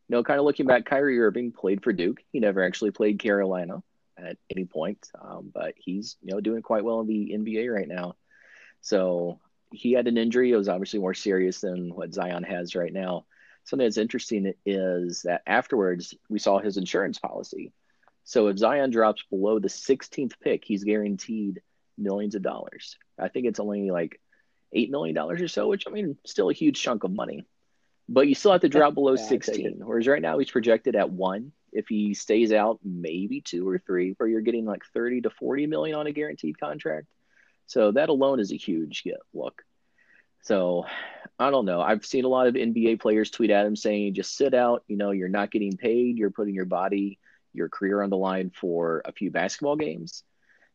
know, 0.09 0.23
kind 0.23 0.39
of 0.39 0.45
looking 0.45 0.65
back, 0.65 0.85
Kyrie 0.85 1.19
Irving 1.19 1.51
played 1.51 1.83
for 1.83 1.93
Duke. 1.93 2.21
He 2.31 2.39
never 2.39 2.63
actually 2.63 2.91
played 2.91 3.19
Carolina 3.19 3.81
at 4.17 4.37
any 4.49 4.65
point, 4.65 5.09
um, 5.19 5.51
but 5.53 5.73
he's, 5.77 6.17
you 6.21 6.33
know, 6.33 6.41
doing 6.41 6.61
quite 6.61 6.83
well 6.83 6.99
in 7.01 7.07
the 7.07 7.31
NBA 7.35 7.73
right 7.73 7.87
now. 7.87 8.15
So 8.81 9.39
he 9.71 9.93
had 9.93 10.07
an 10.07 10.17
injury. 10.17 10.51
It 10.51 10.57
was 10.57 10.69
obviously 10.69 10.99
more 10.99 11.13
serious 11.13 11.61
than 11.61 11.95
what 11.95 12.13
Zion 12.13 12.43
has 12.43 12.75
right 12.75 12.93
now 12.93 13.25
something 13.63 13.85
that's 13.85 13.97
interesting 13.97 14.53
is 14.65 15.21
that 15.23 15.41
afterwards 15.47 16.13
we 16.29 16.39
saw 16.39 16.59
his 16.59 16.77
insurance 16.77 17.19
policy. 17.19 17.71
So 18.25 18.47
if 18.47 18.57
Zion 18.57 18.89
drops 18.91 19.23
below 19.29 19.59
the 19.59 19.67
16th 19.67 20.33
pick, 20.41 20.63
he's 20.65 20.83
guaranteed 20.83 21.61
millions 21.97 22.35
of 22.35 22.41
dollars. 22.41 22.97
I 23.19 23.27
think 23.27 23.45
it's 23.45 23.59
only 23.59 23.91
like 23.91 24.19
$8 24.75 24.89
million 24.89 25.17
or 25.17 25.47
so, 25.47 25.67
which 25.67 25.85
I 25.87 25.91
mean, 25.91 26.17
still 26.25 26.49
a 26.49 26.53
huge 26.53 26.81
chunk 26.81 27.03
of 27.03 27.11
money. 27.11 27.45
But 28.09 28.27
you 28.27 28.35
still 28.35 28.51
have 28.51 28.61
to 28.61 28.69
drop 28.69 28.95
below 28.95 29.13
yeah, 29.13 29.27
16. 29.27 29.81
Whereas 29.83 30.07
right 30.07 30.21
now 30.21 30.37
he's 30.37 30.51
projected 30.51 30.95
at 30.95 31.09
one. 31.09 31.51
if 31.71 31.87
he 31.87 32.13
stays 32.13 32.51
out 32.51 32.79
maybe 32.83 33.41
two 33.41 33.67
or 33.67 33.79
three, 33.79 34.13
where 34.17 34.29
you're 34.29 34.41
getting 34.41 34.65
like 34.65 34.83
30 34.93 35.21
to 35.21 35.29
40 35.29 35.67
million 35.67 35.97
on 35.97 36.07
a 36.07 36.11
guaranteed 36.11 36.59
contract. 36.59 37.07
So 37.65 37.91
that 37.91 38.09
alone 38.09 38.39
is 38.39 38.51
a 38.51 38.57
huge 38.57 39.03
look. 39.33 39.63
So 40.41 40.85
I 41.39 41.49
don't 41.49 41.65
know. 41.65 41.81
I've 41.81 42.05
seen 42.05 42.25
a 42.25 42.27
lot 42.27 42.47
of 42.47 42.55
NBA 42.55 42.99
players 42.99 43.31
tweet 43.31 43.49
at 43.49 43.65
him 43.65 43.75
saying, 43.75 44.13
just 44.13 44.35
sit 44.35 44.53
out. 44.53 44.83
You 44.87 44.97
know, 44.97 45.11
you're 45.11 45.29
not 45.29 45.51
getting 45.51 45.77
paid. 45.77 46.17
You're 46.17 46.31
putting 46.31 46.53
your 46.53 46.65
body, 46.65 47.17
your 47.53 47.69
career 47.69 48.01
on 48.01 48.09
the 48.09 48.17
line 48.17 48.51
for 48.53 49.01
a 49.05 49.13
few 49.13 49.31
basketball 49.31 49.77
games. 49.77 50.23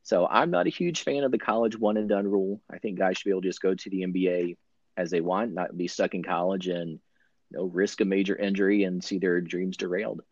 So 0.08 0.26
I'm 0.26 0.50
not 0.50 0.66
a 0.66 0.70
huge 0.70 1.02
fan 1.02 1.22
of 1.22 1.32
the 1.32 1.38
college 1.38 1.78
one 1.78 1.98
and 1.98 2.08
done 2.08 2.26
rule. 2.26 2.62
I 2.70 2.78
think 2.78 2.98
guys 2.98 3.18
should 3.18 3.26
be 3.26 3.30
able 3.30 3.42
to 3.42 3.48
just 3.48 3.60
go 3.60 3.74
to 3.74 3.90
the 3.90 4.06
NBA 4.06 4.56
as 4.96 5.10
they 5.10 5.20
want, 5.20 5.52
not 5.52 5.76
be 5.76 5.86
stuck 5.86 6.14
in 6.14 6.22
college 6.22 6.66
and 6.66 6.98
know, 7.50 7.64
risk 7.64 8.00
a 8.00 8.04
major 8.04 8.36
injury 8.36 8.84
and 8.84 9.02
see 9.02 9.18
their 9.18 9.40
dreams 9.40 9.76
derailed. 9.76 10.22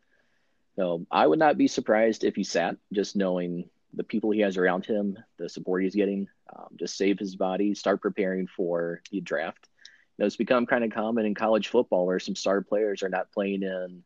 So 0.76 1.06
I 1.10 1.26
would 1.26 1.38
not 1.38 1.58
be 1.58 1.68
surprised 1.68 2.24
if 2.24 2.36
he 2.36 2.44
sat, 2.44 2.76
just 2.90 3.16
knowing 3.16 3.68
the 3.94 4.04
people 4.04 4.30
he 4.30 4.40
has 4.40 4.56
around 4.56 4.84
him, 4.84 5.18
the 5.38 5.48
support 5.48 5.82
he's 5.82 5.94
getting, 5.94 6.28
um, 6.54 6.68
just 6.76 6.96
save 6.96 7.18
his 7.18 7.36
body, 7.36 7.74
start 7.74 8.02
preparing 8.02 8.46
for 8.46 9.02
the 9.10 9.20
draft. 9.20 9.68
You 10.16 10.22
know, 10.22 10.26
it's 10.26 10.36
become 10.36 10.66
kind 10.66 10.84
of 10.84 10.90
common 10.90 11.24
in 11.26 11.34
college 11.34 11.68
football 11.68 12.06
where 12.06 12.18
some 12.18 12.36
star 12.36 12.60
players 12.60 13.02
are 13.02 13.08
not 13.08 13.32
playing 13.32 13.62
in 13.62 14.02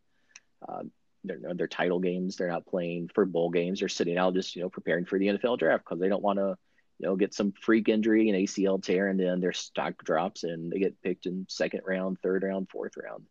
uh, 0.68 0.82
their, 1.24 1.38
their 1.54 1.66
title 1.66 1.98
games. 1.98 2.36
They're 2.36 2.48
not 2.48 2.66
playing 2.66 3.10
for 3.14 3.24
bowl 3.24 3.50
games. 3.50 3.80
They're 3.80 3.88
sitting 3.88 4.18
out 4.18 4.34
just, 4.34 4.56
you 4.56 4.62
know, 4.62 4.68
preparing 4.68 5.04
for 5.04 5.18
the 5.18 5.26
NFL 5.26 5.58
draft 5.58 5.84
because 5.84 6.00
they 6.00 6.08
don't 6.08 6.22
want 6.22 6.38
to, 6.38 6.56
you 6.98 7.06
know, 7.06 7.16
get 7.16 7.34
some 7.34 7.52
freak 7.52 7.88
injury, 7.88 8.28
and 8.28 8.38
ACL 8.38 8.82
tear, 8.82 9.08
and 9.08 9.18
then 9.18 9.40
their 9.40 9.52
stock 9.52 10.02
drops 10.04 10.44
and 10.44 10.70
they 10.70 10.78
get 10.78 11.00
picked 11.02 11.26
in 11.26 11.46
second 11.48 11.82
round, 11.86 12.18
third 12.22 12.42
round, 12.42 12.68
fourth 12.70 12.92
round. 13.02 13.26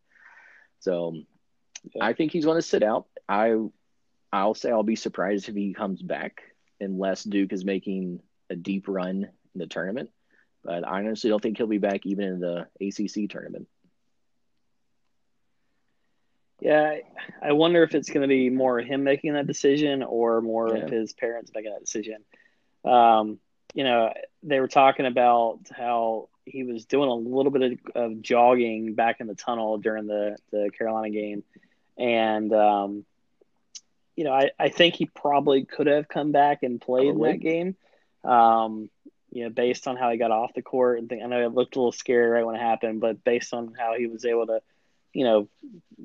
So 0.80 1.14
yeah. 1.94 2.04
I 2.04 2.12
think 2.12 2.32
he's 2.32 2.44
going 2.44 2.58
to 2.58 2.62
sit 2.62 2.82
out. 2.82 3.06
I 3.28 3.56
I'll 4.32 4.54
say 4.54 4.70
I'll 4.70 4.82
be 4.82 4.96
surprised 4.96 5.48
if 5.48 5.54
he 5.54 5.72
comes 5.72 6.02
back 6.02 6.42
unless 6.80 7.24
Duke 7.24 7.52
is 7.52 7.64
making 7.64 8.20
a 8.48 8.56
deep 8.56 8.86
run 8.88 9.28
in 9.54 9.58
the 9.58 9.66
tournament. 9.66 10.10
But 10.62 10.86
I 10.86 10.98
honestly 10.98 11.30
don't 11.30 11.42
think 11.42 11.56
he'll 11.56 11.66
be 11.66 11.78
back 11.78 12.04
even 12.04 12.24
in 12.24 12.40
the 12.40 12.66
ACC 12.80 13.28
tournament. 13.30 13.66
Yeah, 16.60 16.96
I 17.42 17.52
wonder 17.52 17.82
if 17.82 17.94
it's 17.94 18.10
going 18.10 18.22
to 18.22 18.28
be 18.28 18.50
more 18.50 18.80
him 18.80 19.02
making 19.02 19.32
that 19.34 19.46
decision 19.46 20.02
or 20.02 20.40
more 20.40 20.76
yeah. 20.76 20.84
of 20.84 20.90
his 20.90 21.12
parents 21.12 21.50
making 21.54 21.72
that 21.72 21.80
decision. 21.80 22.18
Um, 22.84 23.38
you 23.74 23.84
know, 23.84 24.12
they 24.42 24.60
were 24.60 24.68
talking 24.68 25.06
about 25.06 25.60
how 25.74 26.28
he 26.44 26.64
was 26.64 26.84
doing 26.84 27.08
a 27.08 27.14
little 27.14 27.52
bit 27.52 27.62
of, 27.72 27.78
of 27.94 28.22
jogging 28.22 28.94
back 28.94 29.20
in 29.20 29.26
the 29.26 29.34
tunnel 29.34 29.78
during 29.78 30.06
the, 30.06 30.36
the 30.50 30.70
Carolina 30.76 31.10
game. 31.10 31.44
And 31.98 32.52
um, 32.52 33.04
you 34.16 34.24
know, 34.24 34.32
I, 34.32 34.50
I 34.58 34.68
think 34.68 34.96
he 34.96 35.06
probably 35.06 35.64
could 35.64 35.86
have 35.86 36.08
come 36.08 36.32
back 36.32 36.62
and 36.62 36.80
played 36.80 37.08
probably. 37.08 37.30
in 37.30 37.36
that 37.36 37.42
game. 37.42 37.76
Um, 38.22 38.90
you 39.32 39.44
know, 39.44 39.50
based 39.50 39.86
on 39.86 39.96
how 39.96 40.10
he 40.10 40.18
got 40.18 40.30
off 40.30 40.52
the 40.54 40.62
court 40.62 40.98
and 40.98 41.10
I 41.12 41.26
know 41.26 41.44
it 41.44 41.54
looked 41.54 41.76
a 41.76 41.78
little 41.78 41.92
scary 41.92 42.28
right 42.28 42.44
when 42.44 42.56
it 42.56 42.60
happened, 42.60 43.00
but 43.00 43.22
based 43.24 43.54
on 43.54 43.74
how 43.78 43.94
he 43.96 44.08
was 44.08 44.24
able 44.24 44.46
to, 44.48 44.60
you 45.12 45.24
know, 45.24 45.48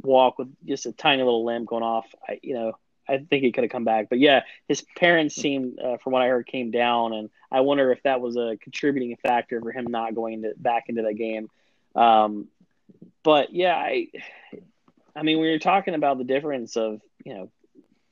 walk 0.02 0.40
with 0.40 0.54
just 0.66 0.86
a 0.86 0.92
tiny 0.92 1.24
little 1.24 1.46
limb 1.46 1.66
going 1.66 1.84
off, 1.84 2.06
I, 2.28 2.40
you 2.42 2.54
know, 2.54 2.78
I 3.08 3.18
think 3.18 3.44
he 3.44 3.52
could 3.52 3.64
have 3.64 3.72
come 3.72 3.84
back. 3.84 4.08
But 4.10 4.20
yeah, 4.20 4.42
his 4.68 4.84
parents 4.98 5.36
seemed, 5.36 5.80
uh, 5.80 5.98
from 5.98 6.14
what 6.14 6.22
I 6.22 6.28
heard, 6.28 6.48
came 6.48 6.72
down, 6.72 7.14
and 7.14 7.30
I 7.52 7.62
wonder 7.62 7.92
if 7.92 8.02
that 8.04 8.20
was 8.20 8.36
a 8.36 8.58
contributing 8.62 9.16
factor 9.18 9.62
for 9.62 9.72
him 9.72 9.86
not 9.86 10.16
going 10.16 10.42
to, 10.42 10.54
back 10.58 10.86
into 10.90 11.04
that 11.04 11.14
game. 11.14 11.50
Um, 11.96 12.48
but 13.24 13.54
yeah, 13.54 13.76
I, 13.76 14.08
I 15.16 15.24
mean, 15.24 15.40
when 15.40 15.48
you're 15.48 15.60
talking 15.60 15.94
about 15.94 16.18
the 16.18 16.24
difference 16.24 16.76
of 16.76 17.02
you 17.24 17.34
know 17.34 17.52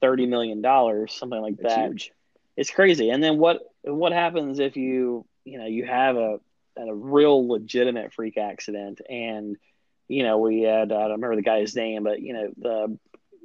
thirty 0.02 0.26
million 0.26 0.62
dollars, 0.62 1.14
something 1.14 1.42
like 1.42 1.58
That's 1.58 1.76
that. 1.76 1.90
Huge. 1.90 2.12
It's 2.56 2.70
crazy. 2.70 3.10
And 3.10 3.24
then 3.24 3.38
what 3.38 3.62
what 3.84 4.14
happens 4.14 4.60
if 4.60 4.78
you 4.78 5.26
you 5.44 5.58
know 5.58 5.66
you 5.66 5.86
have 5.86 6.16
a 6.16 6.40
a 6.78 6.94
real 6.94 7.48
legitimate 7.48 8.14
freak 8.14 8.38
accident 8.38 9.02
and 9.10 9.58
you 10.08 10.24
know 10.24 10.38
we 10.38 10.62
had 10.62 10.92
uh, 10.92 10.96
I 10.96 11.02
don't 11.02 11.12
remember 11.12 11.36
the 11.36 11.42
guy's 11.42 11.76
name, 11.76 12.04
but 12.04 12.22
you 12.22 12.34
know 12.34 12.50
the 12.58 12.98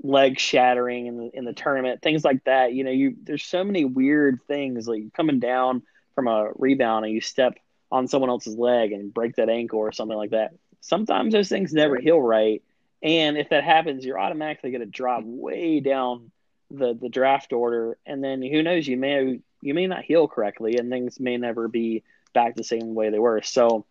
leg 0.02 0.38
shattering 0.38 1.06
in 1.06 1.18
the 1.18 1.30
in 1.32 1.44
the 1.44 1.52
tournament, 1.52 2.02
things 2.02 2.24
like 2.24 2.44
that. 2.44 2.72
You 2.72 2.84
know, 2.84 2.90
you 2.90 3.16
there's 3.22 3.44
so 3.44 3.64
many 3.64 3.84
weird 3.84 4.40
things 4.46 4.86
like 4.86 5.12
coming 5.14 5.40
down 5.40 5.82
from 6.14 6.28
a 6.28 6.50
rebound 6.56 7.04
and 7.04 7.14
you 7.14 7.20
step 7.20 7.58
on 7.90 8.08
someone 8.08 8.30
else's 8.30 8.56
leg 8.56 8.92
and 8.92 9.12
break 9.14 9.36
that 9.36 9.48
ankle 9.48 9.78
or 9.78 9.92
something 9.92 10.16
like 10.16 10.30
that. 10.30 10.52
Sometimes 10.80 11.32
those 11.32 11.48
things 11.48 11.72
never 11.72 11.96
heal 11.96 12.20
right. 12.20 12.62
And 13.02 13.36
if 13.36 13.50
that 13.50 13.64
happens, 13.64 14.04
you're 14.04 14.18
automatically 14.18 14.70
going 14.70 14.80
to 14.80 14.86
drop 14.86 15.22
way 15.24 15.80
down 15.80 16.30
the 16.70 16.94
the 16.94 17.08
draft 17.08 17.52
order, 17.52 17.96
and 18.04 18.22
then 18.22 18.42
who 18.42 18.62
knows, 18.62 18.86
you 18.86 18.96
may 18.96 19.40
you 19.62 19.74
may 19.74 19.86
not 19.86 20.04
heal 20.04 20.28
correctly, 20.28 20.76
and 20.76 20.90
things 20.90 21.18
may 21.18 21.36
never 21.36 21.68
be 21.68 22.02
back 22.34 22.54
the 22.54 22.64
same 22.64 22.94
way 22.94 23.10
they 23.10 23.18
were. 23.18 23.42
So, 23.42 23.86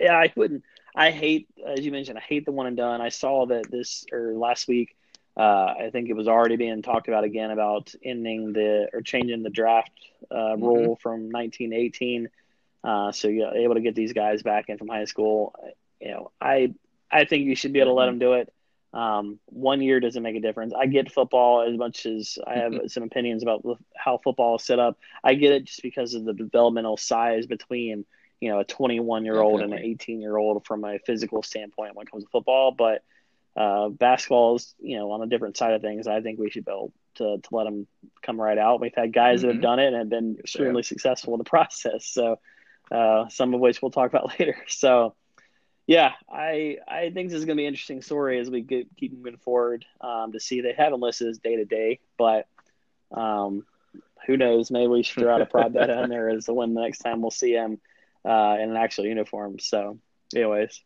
yeah, 0.00 0.16
I 0.16 0.32
wouldn't. 0.34 0.64
I 0.96 1.10
hate, 1.10 1.48
as 1.64 1.84
you 1.84 1.92
mentioned, 1.92 2.16
I 2.16 2.22
hate 2.22 2.46
the 2.46 2.52
one 2.52 2.66
and 2.66 2.76
done. 2.76 3.00
I 3.00 3.10
saw 3.10 3.46
that 3.46 3.70
this 3.70 4.06
or 4.10 4.32
last 4.32 4.66
week. 4.66 4.96
Uh, 5.36 5.74
I 5.78 5.90
think 5.92 6.08
it 6.08 6.14
was 6.14 6.28
already 6.28 6.56
being 6.56 6.80
talked 6.80 7.08
about 7.08 7.24
again 7.24 7.50
about 7.50 7.94
ending 8.02 8.54
the 8.54 8.88
or 8.94 9.02
changing 9.02 9.42
the 9.42 9.50
draft 9.50 9.92
uh, 10.30 10.34
mm-hmm. 10.34 10.64
rule 10.64 10.96
from 10.96 11.30
1918. 11.30 12.30
Uh, 12.82 13.12
so 13.12 13.28
you're 13.28 13.54
able 13.54 13.74
to 13.74 13.82
get 13.82 13.94
these 13.94 14.14
guys 14.14 14.42
back 14.42 14.70
in 14.70 14.78
from 14.78 14.88
high 14.88 15.04
school. 15.04 15.54
You 16.00 16.12
know, 16.12 16.30
I 16.40 16.74
I 17.10 17.26
think 17.26 17.44
you 17.44 17.54
should 17.54 17.74
be 17.74 17.80
able 17.80 17.90
to 17.90 17.94
let 17.94 18.08
mm-hmm. 18.08 18.18
them 18.18 18.28
do 18.30 18.32
it. 18.34 18.52
Um, 18.94 19.38
one 19.44 19.82
year 19.82 20.00
doesn't 20.00 20.22
make 20.22 20.36
a 20.36 20.40
difference. 20.40 20.72
I 20.72 20.86
get 20.86 21.12
football 21.12 21.68
as 21.70 21.76
much 21.76 22.06
as 22.06 22.38
I 22.46 22.54
have 22.54 22.74
some 22.86 23.02
opinions 23.02 23.42
about 23.42 23.62
how 23.94 24.16
football 24.16 24.56
is 24.56 24.64
set 24.64 24.78
up. 24.78 24.98
I 25.22 25.34
get 25.34 25.52
it 25.52 25.64
just 25.64 25.82
because 25.82 26.14
of 26.14 26.24
the 26.24 26.32
developmental 26.32 26.96
size 26.96 27.46
between 27.46 28.06
you 28.40 28.50
know 28.50 28.60
a 28.60 28.64
21 28.64 29.24
year 29.24 29.40
old 29.40 29.60
and 29.60 29.72
an 29.72 29.78
18 29.78 30.20
year 30.20 30.36
old 30.36 30.66
from 30.66 30.84
a 30.84 30.98
physical 30.98 31.42
standpoint 31.42 31.94
when 31.94 32.06
it 32.06 32.10
comes 32.10 32.24
to 32.24 32.30
football. 32.30 32.72
But 32.72 33.02
uh, 33.56 33.88
basketball 33.88 34.56
is 34.56 34.74
you 34.78 34.98
know 34.98 35.10
on 35.12 35.22
a 35.22 35.26
different 35.26 35.56
side 35.56 35.72
of 35.72 35.82
things. 35.82 36.06
I 36.06 36.20
think 36.20 36.38
we 36.38 36.50
should 36.50 36.64
be 36.64 36.72
able 36.72 36.92
to 37.16 37.38
to 37.38 37.48
let 37.50 37.64
them 37.64 37.86
come 38.22 38.40
right 38.40 38.58
out. 38.58 38.80
We've 38.80 38.92
had 38.94 39.12
guys 39.12 39.40
mm-hmm. 39.40 39.42
that 39.42 39.46
have 39.46 39.54
mm-hmm. 39.56 39.62
done 39.62 39.78
it 39.78 39.86
and 39.88 39.96
have 39.96 40.10
been 40.10 40.36
extremely 40.38 40.82
successful 40.82 41.34
in 41.34 41.38
the 41.38 41.44
process. 41.50 42.06
So 42.06 42.38
uh, 42.90 43.28
some 43.28 43.54
of 43.54 43.60
which 43.60 43.82
we'll 43.82 43.90
talk 43.90 44.10
about 44.10 44.30
later. 44.38 44.56
So 44.68 45.14
yeah, 45.86 46.12
I 46.30 46.78
I 46.86 47.10
think 47.10 47.30
this 47.30 47.38
is 47.38 47.44
going 47.44 47.56
to 47.56 47.60
be 47.60 47.66
an 47.66 47.72
interesting 47.72 48.02
story 48.02 48.38
as 48.38 48.50
we 48.50 48.60
get, 48.60 48.88
keep 48.96 49.12
moving 49.16 49.38
forward 49.38 49.84
um, 50.00 50.32
to 50.32 50.40
see. 50.40 50.60
They 50.60 50.74
haven't 50.76 51.00
listed 51.00 51.28
his 51.28 51.38
day 51.38 51.56
to 51.56 51.64
day, 51.64 52.00
but 52.18 52.46
um, 53.12 53.64
who 54.26 54.36
knows? 54.36 54.70
Maybe 54.70 54.88
we 54.88 55.02
should 55.04 55.22
throw 55.22 55.34
out 55.34 55.42
a 55.42 55.46
prop 55.46 55.72
bet 55.72 55.90
on 55.90 56.08
there 56.10 56.28
as 56.28 56.46
the 56.46 56.54
one 56.54 56.74
the 56.74 56.80
next 56.80 56.98
time 56.98 57.22
we'll 57.22 57.30
see 57.30 57.52
him 57.52 57.78
uh, 58.26 58.56
in 58.60 58.70
an 58.70 58.76
actual 58.76 59.06
uniform. 59.06 59.58
So, 59.58 59.98
anyways, 60.34 60.82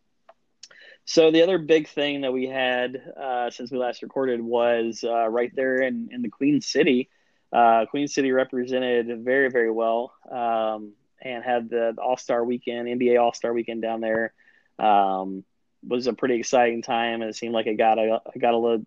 so 1.04 1.30
the 1.30 1.42
other 1.42 1.58
big 1.58 1.88
thing 1.88 2.20
that 2.20 2.32
we 2.32 2.46
had 2.46 2.96
uh, 3.20 3.50
since 3.50 3.70
we 3.70 3.78
last 3.78 4.02
recorded 4.02 4.40
was 4.40 5.04
uh, 5.04 5.28
right 5.28 5.50
there 5.54 5.76
in 5.82 6.10
in 6.12 6.22
the 6.22 6.28
Queen 6.28 6.60
City. 6.60 7.08
Uh, 7.52 7.86
Queen 7.86 8.06
City 8.06 8.30
represented 8.30 9.24
very 9.24 9.50
very 9.50 9.70
well 9.70 10.12
um, 10.30 10.92
and 11.20 11.42
had 11.42 11.68
the 11.70 11.96
All 12.00 12.16
Star 12.16 12.44
Weekend, 12.44 12.86
NBA 12.86 13.20
All 13.20 13.32
Star 13.32 13.52
Weekend 13.52 13.82
down 13.82 14.00
there. 14.00 14.32
Um, 14.78 15.44
was 15.86 16.06
a 16.06 16.12
pretty 16.12 16.34
exciting 16.34 16.82
time, 16.82 17.22
and 17.22 17.30
it 17.30 17.36
seemed 17.36 17.54
like 17.54 17.66
it 17.66 17.74
got 17.74 17.98
a 17.98 18.20
got 18.38 18.54
a 18.54 18.58
little, 18.58 18.84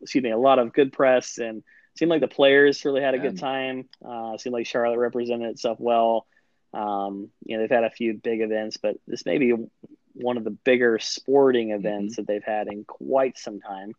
excuse 0.00 0.24
me, 0.24 0.30
a 0.30 0.38
lot 0.38 0.58
of 0.58 0.72
good 0.72 0.92
press, 0.92 1.38
and 1.38 1.62
seemed 1.96 2.10
like 2.10 2.22
the 2.22 2.28
players 2.28 2.84
really 2.84 3.02
had 3.02 3.14
a 3.14 3.18
good 3.18 3.38
time. 3.38 3.88
Uh, 4.04 4.36
seemed 4.38 4.54
like 4.54 4.66
Charlotte 4.66 4.98
represented 4.98 5.50
itself 5.50 5.78
well. 5.78 6.26
Um, 6.72 7.30
you 7.44 7.56
know, 7.56 7.62
they've 7.62 7.70
had 7.70 7.84
a 7.84 7.90
few 7.90 8.14
big 8.14 8.40
events, 8.40 8.76
but 8.76 8.96
this 9.06 9.26
may 9.26 9.38
be 9.38 9.54
one 10.14 10.36
of 10.36 10.44
the 10.44 10.50
bigger 10.50 10.98
sporting 10.98 11.68
mm-hmm. 11.68 11.86
events 11.86 12.14
mm-hmm. 12.14 12.22
that 12.22 12.26
they've 12.26 12.44
had 12.44 12.68
in 12.68 12.84
quite 12.84 13.38
some 13.38 13.60
time. 13.60 13.94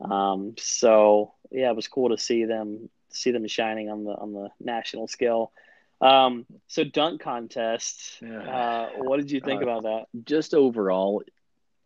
Um, 0.00 0.54
so 0.58 1.34
yeah, 1.50 1.70
it 1.70 1.76
was 1.76 1.88
cool 1.88 2.10
to 2.10 2.18
see 2.18 2.44
them 2.44 2.90
see 3.08 3.30
them 3.30 3.46
shining 3.48 3.90
on 3.90 4.04
the 4.04 4.10
on 4.10 4.32
the 4.32 4.50
national 4.60 5.08
scale. 5.08 5.52
Um, 6.00 6.44
so 6.66 6.84
dunk 6.84 7.22
contest. 7.22 8.22
Uh, 8.22 8.88
what 8.96 9.16
did 9.16 9.30
you 9.30 9.40
think 9.40 9.62
uh, 9.62 9.64
about 9.64 9.82
that? 9.84 10.06
Just 10.24 10.54
overall, 10.54 11.22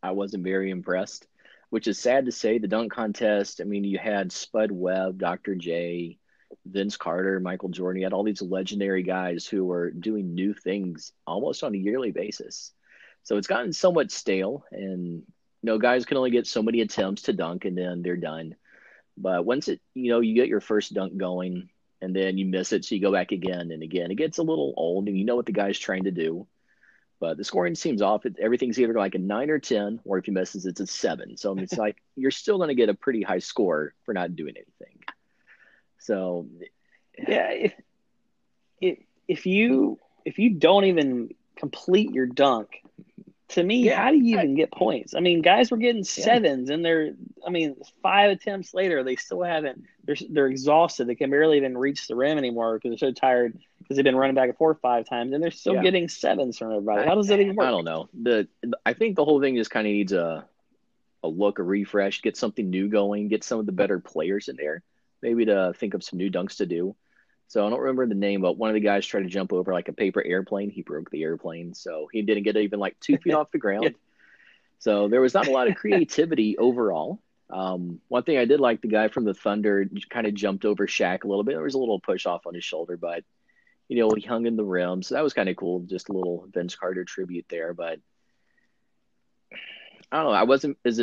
I 0.03 0.11
wasn't 0.11 0.45
very 0.45 0.71
impressed, 0.71 1.29
which 1.71 1.87
is 1.87 1.99
sad 1.99 2.27
to 2.27 2.33
say. 2.33 2.59
The 2.59 2.67
dunk 2.67 2.93
contest. 2.93 3.61
I 3.61 3.65
mean, 3.65 3.85
you 3.85 3.99
had 3.99 4.33
Spud 4.33 4.73
Webb, 4.73 5.19
Dr. 5.19 5.55
J, 5.55 6.19
Vince 6.67 6.97
Carter, 6.97 7.41
Michael 7.41 7.69
Jordan. 7.71 8.01
You 8.01 8.07
had 8.07 8.13
all 8.13 8.25
these 8.25 8.43
legendary 8.43 9.03
guys 9.03 9.47
who 9.47 9.65
were 9.65 9.91
doing 9.91 10.35
new 10.35 10.55
things 10.55 11.13
almost 11.27 11.63
on 11.63 11.75
a 11.75 11.79
yearly 11.79 12.11
basis. 12.11 12.73
So 13.23 13.37
it's 13.37 13.47
gotten 13.47 13.73
somewhat 13.73 14.11
stale, 14.11 14.65
and 14.71 15.23
you 15.63 15.67
know, 15.67 15.79
guys 15.79 16.07
can 16.07 16.17
only 16.17 16.31
get 16.31 16.47
so 16.47 16.63
many 16.63 16.81
attempts 16.81 17.23
to 17.23 17.33
dunk, 17.33 17.65
and 17.65 17.77
then 17.77 18.03
they're 18.03 18.17
done. 18.17 18.57
But 19.17 19.45
once 19.45 19.69
it, 19.69 19.81
you 19.95 20.11
know, 20.11 20.21
you 20.21 20.35
get 20.35 20.49
your 20.49 20.61
first 20.61 20.95
dunk 20.95 21.17
going, 21.17 21.69
and 22.01 22.17
then 22.17 22.39
you 22.39 22.47
miss 22.47 22.73
it, 22.73 22.85
so 22.85 22.95
you 22.95 23.01
go 23.01 23.13
back 23.13 23.33
again 23.33 23.71
and 23.71 23.83
again. 23.83 24.11
It 24.11 24.17
gets 24.17 24.39
a 24.39 24.43
little 24.43 24.73
old, 24.77 25.09
and 25.09 25.19
you 25.19 25.25
know 25.25 25.37
what 25.37 25.47
the 25.47 25.53
guy's 25.53 25.79
trying 25.79 26.05
to 26.05 26.11
do. 26.11 26.47
But 27.21 27.37
the 27.37 27.45
scoring 27.45 27.75
seems 27.75 28.01
off. 28.01 28.25
It, 28.25 28.37
everything's 28.41 28.81
either 28.81 28.95
like 28.95 29.15
a 29.15 29.19
nine 29.19 29.51
or 29.51 29.59
ten, 29.59 30.01
or 30.05 30.17
if 30.17 30.25
he 30.25 30.31
misses, 30.31 30.65
it's 30.65 30.81
a 30.81 30.87
seven. 30.87 31.37
So 31.37 31.57
it's 31.59 31.77
like 31.79 31.97
you're 32.17 32.31
still 32.31 32.57
going 32.57 32.69
to 32.69 32.75
get 32.75 32.89
a 32.89 32.95
pretty 32.95 33.23
high 33.23 33.41
score 33.41 33.95
for 34.05 34.15
not 34.15 34.35
doing 34.35 34.55
anything. 34.57 35.00
So 36.01 36.49
yeah, 37.19 37.51
if 37.51 37.75
if 38.81 38.99
if 39.29 39.47
you 39.47 39.99
if 40.25 40.39
you 40.39 40.51
don't 40.51 40.85
even 40.85 41.35
complete 41.57 42.13
your 42.13 42.27
dunk, 42.27 42.83
to 43.51 43.63
me, 43.63 43.85
yeah, 43.85 44.01
how 44.01 44.11
do 44.11 44.17
you 44.17 44.39
even 44.39 44.55
get 44.55 44.71
points? 44.71 45.15
I 45.15 45.21
mean, 45.21 45.43
guys 45.43 45.71
were 45.71 45.77
getting 45.77 46.05
sevens, 46.05 46.69
yeah. 46.69 46.75
and 46.75 46.85
they're, 46.85 47.13
I 47.47 47.51
mean, 47.51 47.77
five 48.03 48.31
attempts 48.31 48.75
later, 48.75 49.03
they 49.03 49.17
still 49.17 49.43
haven't. 49.43 49.85
They're 50.05 50.17
they're 50.31 50.47
exhausted. 50.47 51.07
They 51.07 51.15
can 51.15 51.31
barely 51.31 51.57
even 51.57 51.77
reach 51.77 52.07
the 52.07 52.17
rim 52.17 52.39
anymore 52.39 52.75
because 52.75 52.91
they're 52.91 53.11
so 53.11 53.13
tired 53.13 53.59
because 53.79 53.97
they've 53.97 54.05
been 54.05 54.17
running 54.17 54.37
back 54.37 54.49
and 54.49 54.57
forth 54.57 54.79
five 54.81 55.09
times, 55.09 55.33
and 55.33 55.43
they're 55.43 55.51
still 55.51 55.75
yeah. 55.75 55.83
getting 55.83 56.09
sevens 56.09 56.59
from 56.59 56.69
everybody. 56.69 57.07
How 57.07 57.15
does 57.15 57.29
that 57.29 57.41
even 57.41 57.57
work? 57.57 57.67
I 57.67 57.71
don't 57.71 57.85
know. 57.85 58.09
The 58.23 58.49
I 58.87 58.93
think 58.93 59.17
the 59.17 59.25
whole 59.25 59.41
thing 59.41 59.57
just 59.57 59.71
kind 59.71 59.87
of 59.87 59.93
needs 59.93 60.13
a 60.13 60.47
a 61.23 61.29
look, 61.29 61.59
a 61.59 61.63
refresh, 61.63 62.23
get 62.23 62.37
something 62.37 62.71
new 62.71 62.89
going, 62.89 63.29
get 63.29 63.45
some 63.45 63.59
of 63.59 63.67
the 63.67 63.73
better 63.73 63.99
players 63.99 64.49
in 64.49 64.57
there, 64.57 64.83
maybe 65.23 65.45
to 65.47 65.73
think 65.77 65.95
of 65.95 66.03
some 66.03 66.19
new 66.19 66.31
dunks 66.31 66.59
to 66.59 66.67
do. 66.67 66.97
So 67.49 67.67
I 67.67 67.71
don't 67.71 67.81
remember 67.81 68.07
the 68.07 68.15
name, 68.15 68.43
but 68.43 68.57
one 68.57 68.71
of 68.71 68.75
the 68.75 68.81
guys 68.81 69.05
tried 69.05 69.25
to 69.25 69.29
jump 69.29 69.53
over 69.53 69.73
like 69.73 69.89
a 69.89 69.93
paper 69.93 70.23
airplane. 70.25 70.71
He 70.71 70.83
broke 70.83 71.11
the 71.11 71.25
airplane, 71.25 71.75
so 71.75 72.09
he 72.13 72.23
didn't 72.23 72.45
get 72.45 72.57
even 72.57 72.79
like 72.79 72.99
two 73.01 73.17
feet 73.17 73.35
off 73.35 73.51
the 73.51 73.59
ground. 73.59 73.97
So 74.79 75.09
there 75.09 75.21
was 75.21 75.35
not 75.35 75.49
a 75.49 75.51
lot 75.51 75.69
of 75.69 75.75
creativity 75.75 76.57
overall. 76.59 77.21
Um, 77.51 78.01
one 78.07 78.23
thing 78.23 78.39
I 78.39 78.45
did 78.45 78.61
like 78.61 78.81
the 78.81 78.89
guy 78.89 79.09
from 79.09 79.25
the 79.25 79.35
Thunder 79.35 79.85
kind 80.09 80.29
of 80.29 80.35
jumped 80.35 80.65
over 80.65 80.87
Shaq 80.87 81.25
a 81.25 81.27
little 81.27 81.43
bit. 81.43 81.55
There 81.55 81.65
was 81.65 81.75
a 81.75 81.79
little 81.79 81.99
push 81.99 82.25
off 82.25 82.47
on 82.47 82.55
his 82.55 82.65
shoulder, 82.65 82.97
but 82.97 83.25
you 83.89 83.99
know 83.99 84.11
he 84.17 84.25
hung 84.25 84.47
in 84.47 84.55
the 84.55 84.63
rim, 84.63 85.03
so 85.03 85.17
that 85.17 85.25
was 85.25 85.33
kind 85.33 85.49
of 85.49 85.57
cool. 85.57 85.81
Just 85.81 86.09
a 86.09 86.13
little 86.13 86.47
Vince 86.53 86.77
Carter 86.77 87.05
tribute 87.05 87.47
there, 87.49 87.75
but 87.75 87.99
I 90.13 90.23
don't 90.23 90.27
know. 90.27 90.31
I 90.31 90.45
wasn't 90.45 90.79
as 90.85 91.01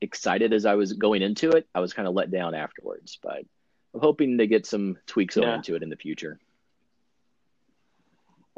excited 0.00 0.52
as 0.52 0.66
I 0.66 0.74
was 0.74 0.92
going 0.92 1.22
into 1.22 1.50
it. 1.50 1.66
I 1.74 1.80
was 1.80 1.92
kind 1.92 2.08
of 2.08 2.14
let 2.14 2.30
down 2.30 2.54
afterwards, 2.54 3.18
but 3.22 3.44
I'm 3.94 4.00
hoping 4.00 4.38
to 4.38 4.46
get 4.46 4.66
some 4.66 4.96
tweaks 5.06 5.36
yeah. 5.36 5.56
into 5.56 5.74
it 5.74 5.82
in 5.82 5.90
the 5.90 5.96
future. 5.96 6.38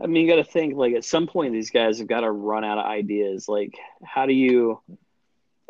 I 0.02 0.06
mean, 0.06 0.24
you 0.24 0.30
got 0.30 0.44
to 0.44 0.50
think 0.50 0.76
like 0.76 0.94
at 0.94 1.04
some 1.04 1.26
point 1.26 1.52
these 1.52 1.70
guys 1.70 1.98
have 1.98 2.08
got 2.08 2.20
to 2.20 2.30
run 2.30 2.64
out 2.64 2.78
of 2.78 2.86
ideas. 2.86 3.48
Like, 3.48 3.76
how 4.02 4.26
do 4.26 4.32
you, 4.32 4.80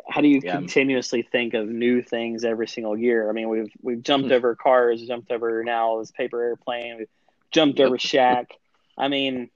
how 0.07 0.21
do 0.21 0.27
you 0.27 0.41
yeah. 0.43 0.53
continuously 0.53 1.21
think 1.21 1.53
of 1.53 1.67
new 1.67 2.01
things 2.01 2.43
every 2.45 2.67
single 2.67 2.97
year? 2.97 3.29
I 3.29 3.33
mean, 3.33 3.49
we've 3.49 3.71
we've 3.81 4.01
jumped 4.01 4.27
mm-hmm. 4.27 4.35
over 4.35 4.55
cars, 4.55 5.01
jumped 5.01 5.31
over 5.31 5.63
now 5.63 5.99
this 5.99 6.11
paper 6.11 6.41
airplane, 6.41 6.97
we've 6.97 7.09
jumped 7.51 7.79
over 7.79 7.97
Shaq. 7.97 8.47
I 8.97 9.09
mean, 9.09 9.49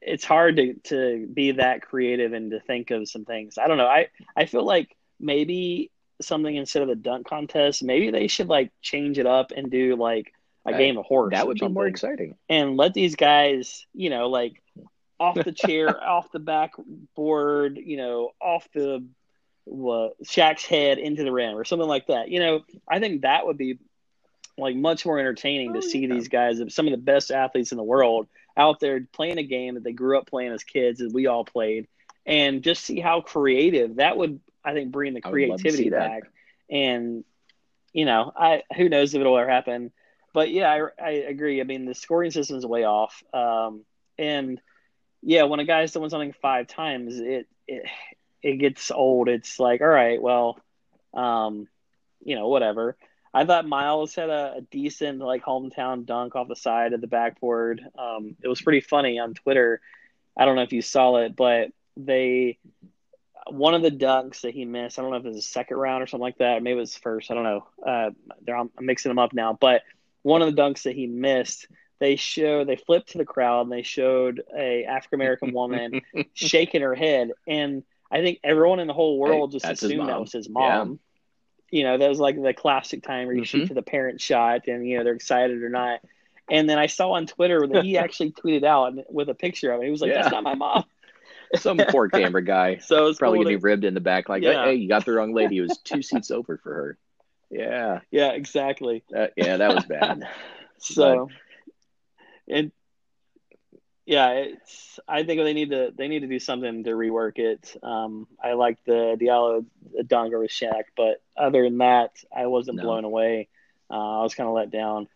it's 0.00 0.24
hard 0.24 0.56
to 0.56 0.74
to 0.84 1.26
be 1.32 1.52
that 1.52 1.82
creative 1.82 2.32
and 2.32 2.50
to 2.50 2.60
think 2.60 2.90
of 2.90 3.08
some 3.08 3.24
things. 3.24 3.58
I 3.58 3.68
don't 3.68 3.78
know. 3.78 3.86
I 3.86 4.08
I 4.36 4.46
feel 4.46 4.64
like 4.64 4.96
maybe 5.18 5.90
something 6.20 6.54
instead 6.54 6.82
of 6.82 6.88
a 6.88 6.94
dunk 6.94 7.26
contest. 7.26 7.82
Maybe 7.82 8.10
they 8.10 8.28
should 8.28 8.48
like 8.48 8.72
change 8.82 9.18
it 9.18 9.26
up 9.26 9.52
and 9.54 9.70
do 9.70 9.96
like 9.96 10.32
a 10.66 10.72
game 10.76 10.98
of 10.98 11.06
horse. 11.06 11.32
That 11.32 11.46
would 11.46 11.58
be 11.58 11.68
more 11.68 11.86
exciting. 11.86 12.36
And 12.48 12.76
let 12.76 12.94
these 12.94 13.16
guys, 13.16 13.86
you 13.94 14.10
know, 14.10 14.28
like 14.28 14.62
off 15.18 15.36
the 15.36 15.52
chair, 15.52 16.02
off 16.08 16.30
the 16.32 16.38
backboard, 16.38 17.78
you 17.78 17.96
know, 17.96 18.30
off 18.40 18.68
the 18.74 19.04
what 19.64 20.20
Shaq's 20.24 20.64
head 20.64 20.98
into 20.98 21.22
the 21.22 21.32
rim 21.32 21.56
or 21.56 21.64
something 21.64 21.88
like 21.88 22.08
that. 22.08 22.28
You 22.28 22.40
know, 22.40 22.60
I 22.88 22.98
think 22.98 23.22
that 23.22 23.46
would 23.46 23.58
be 23.58 23.78
like 24.58 24.76
much 24.76 25.06
more 25.06 25.18
entertaining 25.18 25.70
oh, 25.70 25.74
to 25.74 25.82
see 25.82 26.00
yeah. 26.00 26.14
these 26.14 26.28
guys, 26.28 26.60
some 26.68 26.86
of 26.86 26.92
the 26.92 26.98
best 26.98 27.30
athletes 27.30 27.72
in 27.72 27.78
the 27.78 27.84
world, 27.84 28.28
out 28.56 28.80
there 28.80 29.00
playing 29.12 29.38
a 29.38 29.42
game 29.42 29.74
that 29.74 29.84
they 29.84 29.92
grew 29.92 30.18
up 30.18 30.26
playing 30.26 30.52
as 30.52 30.64
kids, 30.64 31.00
as 31.00 31.12
we 31.12 31.26
all 31.26 31.44
played, 31.44 31.88
and 32.26 32.62
just 32.62 32.84
see 32.84 33.00
how 33.00 33.20
creative 33.20 33.96
that 33.96 34.16
would 34.16 34.40
I 34.64 34.74
think 34.74 34.92
bring 34.92 35.14
the 35.14 35.20
creativity 35.20 35.90
back. 35.90 36.24
And 36.70 37.24
you 37.92 38.04
know, 38.04 38.32
I 38.36 38.62
who 38.76 38.88
knows 38.88 39.14
if 39.14 39.20
it'll 39.20 39.38
ever 39.38 39.50
happen, 39.50 39.92
but 40.32 40.50
yeah, 40.50 40.88
I, 40.98 41.04
I 41.04 41.10
agree. 41.10 41.60
I 41.60 41.64
mean, 41.64 41.86
the 41.86 41.94
scoring 41.94 42.30
system 42.30 42.56
is 42.56 42.66
way 42.66 42.84
off. 42.84 43.22
Um, 43.32 43.84
and 44.18 44.60
yeah, 45.22 45.44
when 45.44 45.60
a 45.60 45.64
guy's 45.64 45.92
doing 45.92 46.10
something 46.10 46.34
five 46.40 46.66
times, 46.66 47.18
it 47.18 47.46
it 47.66 47.86
it 48.42 48.56
gets 48.56 48.90
old. 48.90 49.28
It's 49.28 49.58
like, 49.58 49.80
all 49.80 49.88
right, 49.88 50.20
well, 50.20 50.58
um, 51.14 51.68
you 52.24 52.36
know, 52.36 52.48
whatever. 52.48 52.96
I 53.32 53.44
thought 53.44 53.66
Miles 53.66 54.14
had 54.14 54.28
a, 54.28 54.54
a, 54.56 54.60
decent 54.60 55.20
like 55.20 55.44
hometown 55.44 56.04
dunk 56.04 56.34
off 56.34 56.48
the 56.48 56.56
side 56.56 56.92
of 56.92 57.00
the 57.00 57.06
backboard. 57.06 57.80
Um, 57.96 58.36
it 58.42 58.48
was 58.48 58.60
pretty 58.60 58.80
funny 58.80 59.18
on 59.18 59.34
Twitter. 59.34 59.80
I 60.36 60.44
don't 60.44 60.56
know 60.56 60.62
if 60.62 60.72
you 60.72 60.82
saw 60.82 61.16
it, 61.16 61.36
but 61.36 61.68
they 61.96 62.58
one 63.48 63.74
of 63.74 63.82
the 63.82 63.90
dunks 63.90 64.42
that 64.42 64.54
he 64.54 64.64
missed. 64.64 64.98
I 64.98 65.02
don't 65.02 65.10
know 65.10 65.18
if 65.18 65.24
it 65.24 65.28
was 65.28 65.38
a 65.38 65.42
second 65.42 65.76
round 65.76 66.02
or 66.02 66.06
something 66.06 66.22
like 66.22 66.38
that. 66.38 66.62
Maybe 66.62 66.76
it 66.76 66.80
was 66.80 66.96
first. 66.96 67.30
I 67.30 67.34
don't 67.34 67.44
know. 67.44 67.66
Uh, 67.86 68.10
they're 68.42 68.56
I'm 68.56 68.70
mixing 68.80 69.10
them 69.10 69.18
up 69.18 69.32
now. 69.32 69.56
But 69.60 69.82
one 70.22 70.42
of 70.42 70.54
the 70.54 70.60
dunks 70.60 70.82
that 70.82 70.94
he 70.94 71.06
missed, 71.06 71.66
they 71.98 72.16
show 72.16 72.64
they 72.64 72.76
flipped 72.76 73.12
to 73.12 73.18
the 73.18 73.24
crowd 73.24 73.62
and 73.62 73.72
they 73.72 73.82
showed 73.82 74.42
a 74.56 74.84
African 74.84 75.20
American 75.20 75.52
woman 75.54 76.00
shaking 76.34 76.82
her 76.82 76.94
head, 76.94 77.30
and 77.46 77.84
I 78.10 78.22
think 78.22 78.40
everyone 78.42 78.80
in 78.80 78.88
the 78.88 78.94
whole 78.94 79.18
world 79.18 79.52
just 79.52 79.66
assumed 79.66 80.08
that 80.08 80.20
was 80.20 80.32
his 80.32 80.48
mom. 80.48 80.90
Yeah. 80.90 80.96
You 81.70 81.84
know, 81.84 81.98
that 81.98 82.08
was 82.08 82.18
like 82.18 82.40
the 82.40 82.54
classic 82.54 83.02
time 83.02 83.26
where 83.26 83.34
you 83.34 83.42
mm-hmm. 83.42 83.58
shoot 83.58 83.66
to 83.68 83.74
the 83.74 83.82
parent 83.82 84.20
shot, 84.20 84.66
and 84.66 84.86
you 84.86 84.98
know 84.98 85.04
they're 85.04 85.14
excited 85.14 85.62
or 85.62 85.68
not. 85.68 86.00
And 86.50 86.68
then 86.68 86.78
I 86.78 86.86
saw 86.86 87.12
on 87.12 87.26
Twitter 87.26 87.66
that 87.66 87.84
he 87.84 87.96
actually 87.98 88.32
tweeted 88.32 88.64
out 88.64 88.94
with 89.12 89.28
a 89.28 89.34
picture 89.34 89.72
of 89.72 89.80
it. 89.80 89.84
He 89.84 89.90
was 89.90 90.00
like, 90.00 90.10
yeah. 90.10 90.22
"That's 90.22 90.32
not 90.32 90.42
my 90.42 90.54
mom." 90.54 90.84
Some 91.56 91.78
poor 91.88 92.08
camera 92.10 92.44
guy. 92.44 92.78
So 92.78 93.06
it's 93.06 93.18
probably 93.18 93.38
cool 93.38 93.44
getting 93.44 93.60
to... 93.60 93.64
ribbed 93.64 93.84
in 93.84 93.94
the 93.94 94.00
back, 94.00 94.28
like, 94.28 94.42
yeah. 94.42 94.64
"Hey, 94.64 94.74
you 94.74 94.88
got 94.88 95.04
the 95.04 95.12
wrong 95.12 95.32
lady." 95.32 95.58
It 95.58 95.62
was 95.62 95.78
two 95.78 96.02
seats 96.02 96.30
over 96.30 96.58
for 96.58 96.74
her. 96.74 96.98
Yeah. 97.50 98.00
Yeah. 98.10 98.30
Exactly. 98.30 99.02
Uh, 99.14 99.28
yeah, 99.36 99.56
that 99.56 99.74
was 99.74 99.84
bad. 99.84 100.28
so, 100.78 101.28
but... 102.46 102.56
and 102.56 102.72
yeah, 104.10 104.30
it's. 104.30 104.98
I 105.06 105.22
think 105.22 105.40
they 105.40 105.52
need 105.52 105.70
to 105.70 105.92
they 105.96 106.08
need 106.08 106.20
to 106.20 106.26
do 106.26 106.40
something 106.40 106.82
to 106.82 106.90
rework 106.90 107.38
it. 107.38 107.76
Um, 107.80 108.26
I 108.42 108.54
like 108.54 108.84
the 108.84 109.16
Diallo 109.16 109.64
dunk 110.04 110.34
with 110.36 110.50
Shaq, 110.50 110.82
but 110.96 111.22
other 111.36 111.62
than 111.62 111.78
that, 111.78 112.10
I 112.36 112.46
wasn't 112.46 112.78
no. 112.78 112.82
blown 112.82 113.04
away. 113.04 113.48
Uh, 113.88 114.18
I 114.18 114.22
was 114.24 114.34
kind 114.34 114.48
of 114.48 114.54
let 114.56 114.72
down. 114.72 115.06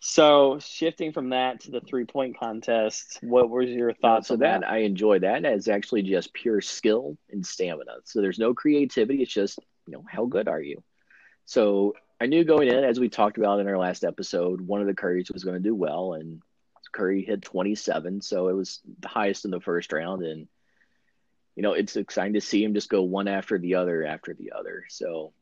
So 0.00 0.60
shifting 0.60 1.12
from 1.12 1.28
that 1.30 1.60
to 1.62 1.72
the 1.72 1.82
three 1.82 2.06
point 2.06 2.38
contest, 2.38 3.18
what 3.20 3.50
was 3.50 3.68
your 3.68 3.92
thoughts? 3.92 4.28
So 4.28 4.36
that, 4.36 4.62
that 4.62 4.70
I 4.70 4.78
enjoy 4.78 5.18
that. 5.18 5.44
It's 5.44 5.68
actually 5.68 6.04
just 6.04 6.32
pure 6.32 6.62
skill 6.62 7.18
and 7.30 7.44
stamina. 7.44 7.96
So 8.04 8.22
there's 8.22 8.38
no 8.38 8.54
creativity. 8.54 9.20
It's 9.20 9.32
just 9.32 9.58
you 9.86 9.92
know 9.92 10.04
how 10.10 10.24
good 10.24 10.48
are 10.48 10.62
you. 10.62 10.82
So 11.44 11.96
I 12.18 12.24
knew 12.24 12.44
going 12.44 12.68
in, 12.68 12.82
as 12.82 12.98
we 12.98 13.10
talked 13.10 13.36
about 13.36 13.60
in 13.60 13.68
our 13.68 13.76
last 13.76 14.04
episode, 14.04 14.62
one 14.62 14.80
of 14.80 14.86
the 14.86 14.94
Currys 14.94 15.30
was 15.30 15.44
going 15.44 15.62
to 15.62 15.68
do 15.68 15.74
well, 15.74 16.14
and 16.14 16.40
Curry 16.92 17.22
hit 17.22 17.42
27, 17.42 18.20
so 18.22 18.48
it 18.48 18.54
was 18.54 18.80
the 19.00 19.08
highest 19.08 19.44
in 19.44 19.50
the 19.50 19.60
first 19.60 19.92
round, 19.92 20.22
and 20.22 20.48
you 21.56 21.62
know 21.62 21.72
it's 21.72 21.96
exciting 21.96 22.34
to 22.34 22.40
see 22.40 22.62
him 22.62 22.74
just 22.74 22.88
go 22.88 23.02
one 23.02 23.28
after 23.28 23.58
the 23.58 23.76
other 23.76 24.04
after 24.04 24.34
the 24.34 24.52
other. 24.52 24.84
So 24.88 25.32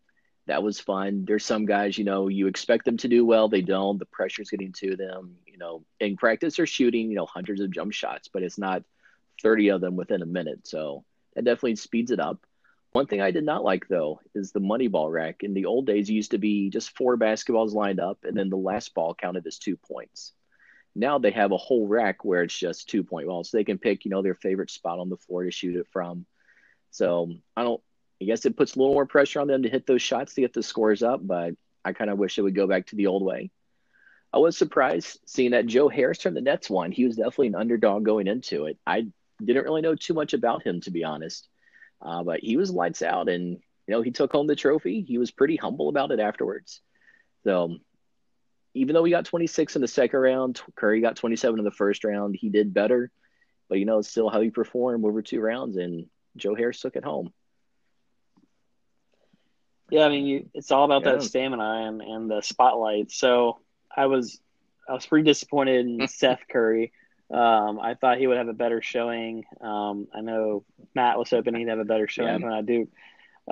that 0.47 0.63
was 0.63 0.79
fun. 0.79 1.25
There's 1.27 1.45
some 1.45 1.67
guys, 1.67 1.99
you 1.99 2.05
know, 2.05 2.29
you 2.29 2.47
expect 2.47 2.85
them 2.85 2.97
to 2.99 3.09
do 3.09 3.25
well, 3.25 3.49
they 3.49 3.63
don't. 3.63 3.99
The 3.99 4.07
pressure's 4.07 4.51
getting 4.51 4.73
to 4.75 4.97
them. 4.97 5.37
You 5.47 5.59
know, 5.59 5.85
in 5.99 6.17
practice, 6.17 6.57
they're 6.57 6.67
shooting, 6.67 7.11
you 7.11 7.17
know, 7.17 7.27
hundreds 7.27 7.61
of 7.61 7.71
jump 7.71 7.93
shots, 7.93 8.29
but 8.33 8.43
it's 8.43 8.59
not 8.59 8.85
30 9.43 9.71
of 9.71 9.81
them 9.81 9.97
within 9.97 10.23
a 10.23 10.27
minute. 10.27 10.67
So 10.67 11.05
that 11.35 11.45
definitely 11.45 11.77
speeds 11.77 12.11
it 12.11 12.21
up. 12.21 12.47
One 12.93 13.07
thing 13.07 13.21
I 13.21 13.31
did 13.31 13.45
not 13.45 13.65
like 13.65 13.89
though 13.89 14.21
is 14.35 14.53
the 14.53 14.61
money 14.61 14.89
ball 14.89 15.11
rack. 15.11 15.43
In 15.43 15.53
the 15.53 15.67
old 15.67 15.87
days, 15.87 16.09
it 16.09 16.15
used 16.15 16.31
to 16.31 16.39
be 16.39 16.71
just 16.71 16.97
four 16.97 17.19
basketballs 17.19 17.75
lined 17.75 18.01
up, 18.01 18.25
and 18.25 18.37
then 18.37 18.49
the 18.49 18.57
last 18.57 18.95
ball 18.95 19.15
counted 19.15 19.47
as 19.47 19.59
two 19.59 19.77
points. 19.77 20.33
Now 20.97 21.19
they 21.19 21.31
have 21.31 21.53
a 21.53 21.57
whole 21.57 21.87
rack 21.87 22.25
where 22.25 22.43
it's 22.43 22.59
just 22.59 22.89
two 22.89 23.05
point 23.05 23.27
balls. 23.27 23.51
So 23.51 23.57
they 23.57 23.65
can 23.65 23.79
pick, 23.79 24.05
you 24.05 24.11
know, 24.11 24.23
their 24.23 24.35
favorite 24.35 24.71
spot 24.71 24.99
on 24.99 25.11
the 25.11 25.17
floor 25.17 25.45
to 25.45 25.51
shoot 25.51 25.77
it 25.77 25.87
from. 25.93 26.27
So 26.91 27.31
I 27.57 27.63
don't 27.63 27.83
I 28.21 28.25
guess 28.25 28.47
it 28.47 28.57
puts 28.57 28.75
a 28.75 28.79
little 28.79 28.95
more 28.95 29.07
pressure 29.07 29.41
on 29.41 29.47
them 29.47 29.63
to 29.63 29.69
hit 29.69 29.87
those 29.87 30.03
shots 30.03 30.35
to 30.35 30.41
get 30.41 30.53
the 30.53 30.63
scores 30.63 31.03
up, 31.03 31.21
but 31.23 31.55
I 31.85 31.93
kind 31.93 32.11
of 32.11 32.19
wish 32.19 32.39
it 32.39 32.43
would 32.43 32.55
go 32.55 32.67
back 32.67 32.87
to 32.87 32.97
the 32.97 33.09
old 33.09 33.23
way. 33.23 33.51
I 34.33 34.39
was 34.39 34.57
surprised 34.57 35.21
seeing 35.27 35.53
that 35.53 35.67
Joe 35.67 35.89
Harris 35.89 36.23
from 36.23 36.35
the 36.35 36.41
Nets 36.41 36.69
won. 36.69 36.93
He 36.93 37.05
was 37.05 37.17
definitely 37.17 37.49
an 37.49 37.55
underdog 37.55 38.05
going 38.05 38.27
into 38.27 38.67
it. 38.67 38.79
I 38.87 39.07
didn't 39.45 39.65
really 39.65 39.83
know 39.83 39.95
too 39.95 40.15
much 40.15 40.33
about 40.33 40.63
him, 40.63 40.81
to 40.83 40.91
be 40.91 41.05
honest, 41.05 41.49
uh, 42.03 42.23
but 42.23 42.41
he 42.41 42.57
was 42.57 42.71
lights 42.71 43.03
out, 43.03 43.29
and 43.29 43.53
you 43.53 43.95
know 43.95 44.03
he 44.03 44.11
took 44.11 44.33
home 44.33 44.47
the 44.47 44.57
trophy. 44.57 45.03
He 45.03 45.19
was 45.19 45.31
pretty 45.31 45.57
humble 45.57 45.89
about 45.89 46.11
it 46.11 46.21
afterwards. 46.21 46.81
So 47.45 47.77
even 48.77 48.95
though 48.95 49.03
we 49.03 49.11
got 49.11 49.25
26 49.25 49.77
in 49.77 49.83
the 49.83 49.89
second 49.89 50.21
round, 50.21 50.61
Curry 50.75 51.01
got 51.01 51.17
27 51.17 51.59
in 51.59 51.65
the 51.65 51.71
first 51.71 52.05
round. 52.05 52.37
He 52.37 52.51
did 52.51 52.75
better, 52.75 53.11
but 53.69 53.79
you 53.79 53.87
know 53.87 53.99
it's 53.99 54.09
still 54.09 54.29
how 54.29 54.41
he 54.41 54.51
performed 54.51 55.05
over 55.05 55.23
two 55.23 55.41
rounds, 55.41 55.77
and 55.77 56.07
Joe 56.37 56.55
Harris 56.55 56.81
took 56.81 56.97
it 56.97 57.05
home. 57.05 57.33
Yeah, 59.91 60.05
I 60.05 60.09
mean, 60.09 60.27
you, 60.27 60.51
it's 60.53 60.71
all 60.73 60.85
about 60.85 61.05
yeah. 61.05 61.13
that 61.13 61.23
stamina 61.23 61.87
and, 61.87 62.03
and 62.03 62.31
the 62.31 62.43
spotlight. 62.43 63.11
So 63.13 63.61
I 63.95 64.07
was 64.07 64.41
I 64.89 64.93
was 64.93 65.07
pretty 65.07 65.25
disappointed 65.25 65.87
in 65.87 66.09
Seth 66.09 66.43
Curry. 66.49 66.93
Um, 67.33 67.81
I 67.81 67.95
thought 67.95 68.19
he 68.19 68.27
would 68.27 68.37
have 68.37 68.49
a 68.49 68.53
better 68.53 68.83
showing. 68.83 69.45
Um, 69.61 70.07
I 70.15 70.21
know 70.21 70.65
Matt 70.95 71.19
was 71.19 71.31
hoping 71.31 71.55
he'd 71.55 71.69
have 71.69 71.79
a 71.79 71.85
better 71.85 72.09
showing 72.09 72.29
Yeah. 72.29 72.39
than 72.39 72.53
I 72.53 72.63
do. 72.63 72.89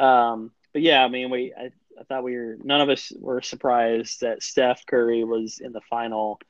Um, 0.00 0.50
but 0.72 0.82
yeah, 0.82 1.04
I 1.04 1.08
mean, 1.08 1.30
we 1.30 1.52
I, 1.56 1.70
I 1.98 2.04
thought 2.04 2.24
we 2.24 2.36
were 2.36 2.56
none 2.62 2.80
of 2.80 2.88
us 2.88 3.12
were 3.18 3.42
surprised 3.42 4.20
that 4.20 4.42
Steph 4.42 4.86
Curry 4.86 5.24
was 5.24 5.58
in 5.58 5.72
the 5.72 5.80
final. 5.80 6.40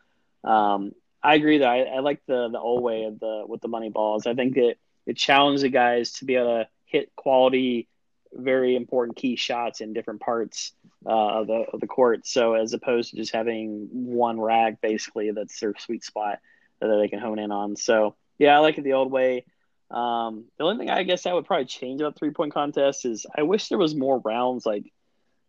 Um, 0.43 0.93
I 1.23 1.35
agree 1.35 1.59
that 1.59 1.69
I, 1.69 1.83
I 1.83 2.01
like 2.01 2.21
the 2.27 2.49
the 2.51 2.61
old 2.61 2.83
way 2.83 3.05
of 3.05 3.19
the 3.21 3.45
with 3.47 3.61
the 3.61 3.69
money 3.69 3.91
balls. 3.91 4.27
I 4.27 4.35
think 4.35 4.57
it 4.57 4.79
it 5.07 5.17
challenged 5.17 5.63
the 5.63 5.69
guys 5.69 6.13
to 6.15 6.25
be 6.25 6.37
able 6.37 6.59
to 6.59 6.69
hit 6.87 7.15
quality, 7.17 7.89
very 8.33 8.77
important 8.77 9.17
key 9.17 9.37
shots 9.37 9.81
in 9.81 9.93
different 9.93 10.21
parts 10.21 10.73
uh, 11.07 11.41
of 11.41 11.47
the 11.47 11.65
of 11.73 11.81
the 11.81 11.87
court. 11.87 12.27
So 12.27 12.55
as 12.55 12.73
opposed 12.73 13.11
to 13.11 13.17
just 13.17 13.35
having 13.35 13.89
one 13.91 14.41
rag, 14.41 14.81
basically 14.81 15.31
that's 15.31 15.59
their 15.61 15.75
sweet 15.79 16.05
spot 16.05 16.41
that 16.81 16.87
they 16.87 17.09
can 17.09 17.21
hone 17.21 17.39
in 17.39 17.51
on. 17.51 17.77
So 17.77 18.17
yeah, 18.39 18.57
I 18.57 18.59
like 18.61 18.79
it 18.79 18.85
the 18.85 18.95
old 18.95 19.11
way. 19.11 19.45
Um, 19.91 20.47
the 20.59 20.65
only 20.65 20.79
thing 20.79 20.91
I 20.91 21.03
guess 21.05 21.27
I 21.27 21.33
would 21.33 21.47
probably 21.47 21.67
change 21.67 22.01
about 22.01 22.17
three 22.17 22.31
point 22.31 22.53
contest 22.53 23.05
is 23.05 23.27
I 23.37 23.43
wish 23.43 23.69
there 23.69 23.79
was 23.79 23.95
more 23.95 24.19
rounds, 24.19 24.67
like 24.67 24.93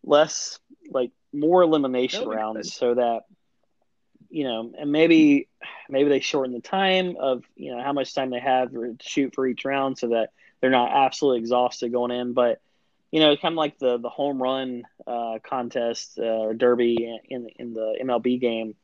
less, 0.05 0.59
like 0.89 1.11
more 1.33 1.63
elimination 1.63 2.21
That 2.21 2.27
would 2.27 2.35
be 2.35 2.37
rounds, 2.37 2.73
so 2.73 2.93
that 2.93 3.23
you 4.29 4.43
know, 4.43 4.71
and 4.77 4.91
maybe 4.91 5.47
maybe 5.89 6.09
they 6.09 6.19
shorten 6.19 6.53
the 6.53 6.61
time 6.61 7.15
of 7.19 7.43
you 7.55 7.75
know 7.75 7.81
how 7.81 7.93
much 7.93 8.13
time 8.13 8.29
they 8.29 8.39
have 8.39 8.71
to 8.71 8.97
shoot 9.01 9.33
for 9.35 9.47
each 9.47 9.65
round, 9.65 9.97
so 9.97 10.09
that 10.09 10.31
they're 10.61 10.69
not 10.69 10.91
absolutely 10.91 11.39
exhausted 11.39 11.91
going 11.91 12.11
in. 12.11 12.33
But 12.33 12.61
you 13.11 13.19
know, 13.19 13.35
kind 13.37 13.53
of 13.53 13.57
like 13.57 13.77
the 13.79 13.97
the 13.97 14.09
home 14.09 14.41
run 14.41 14.83
uh, 15.07 15.39
contest 15.43 16.19
uh, 16.19 16.23
or 16.23 16.53
derby 16.53 17.17
in 17.29 17.47
in 17.57 17.73
the 17.73 17.97
MLB 18.01 18.39
game. 18.39 18.75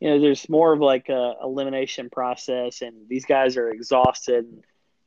You 0.00 0.10
know, 0.10 0.20
there's 0.20 0.48
more 0.48 0.72
of 0.72 0.80
like 0.80 1.08
a 1.08 1.34
elimination 1.42 2.10
process, 2.10 2.82
and 2.82 3.08
these 3.08 3.24
guys 3.24 3.56
are 3.56 3.70
exhausted. 3.70 4.46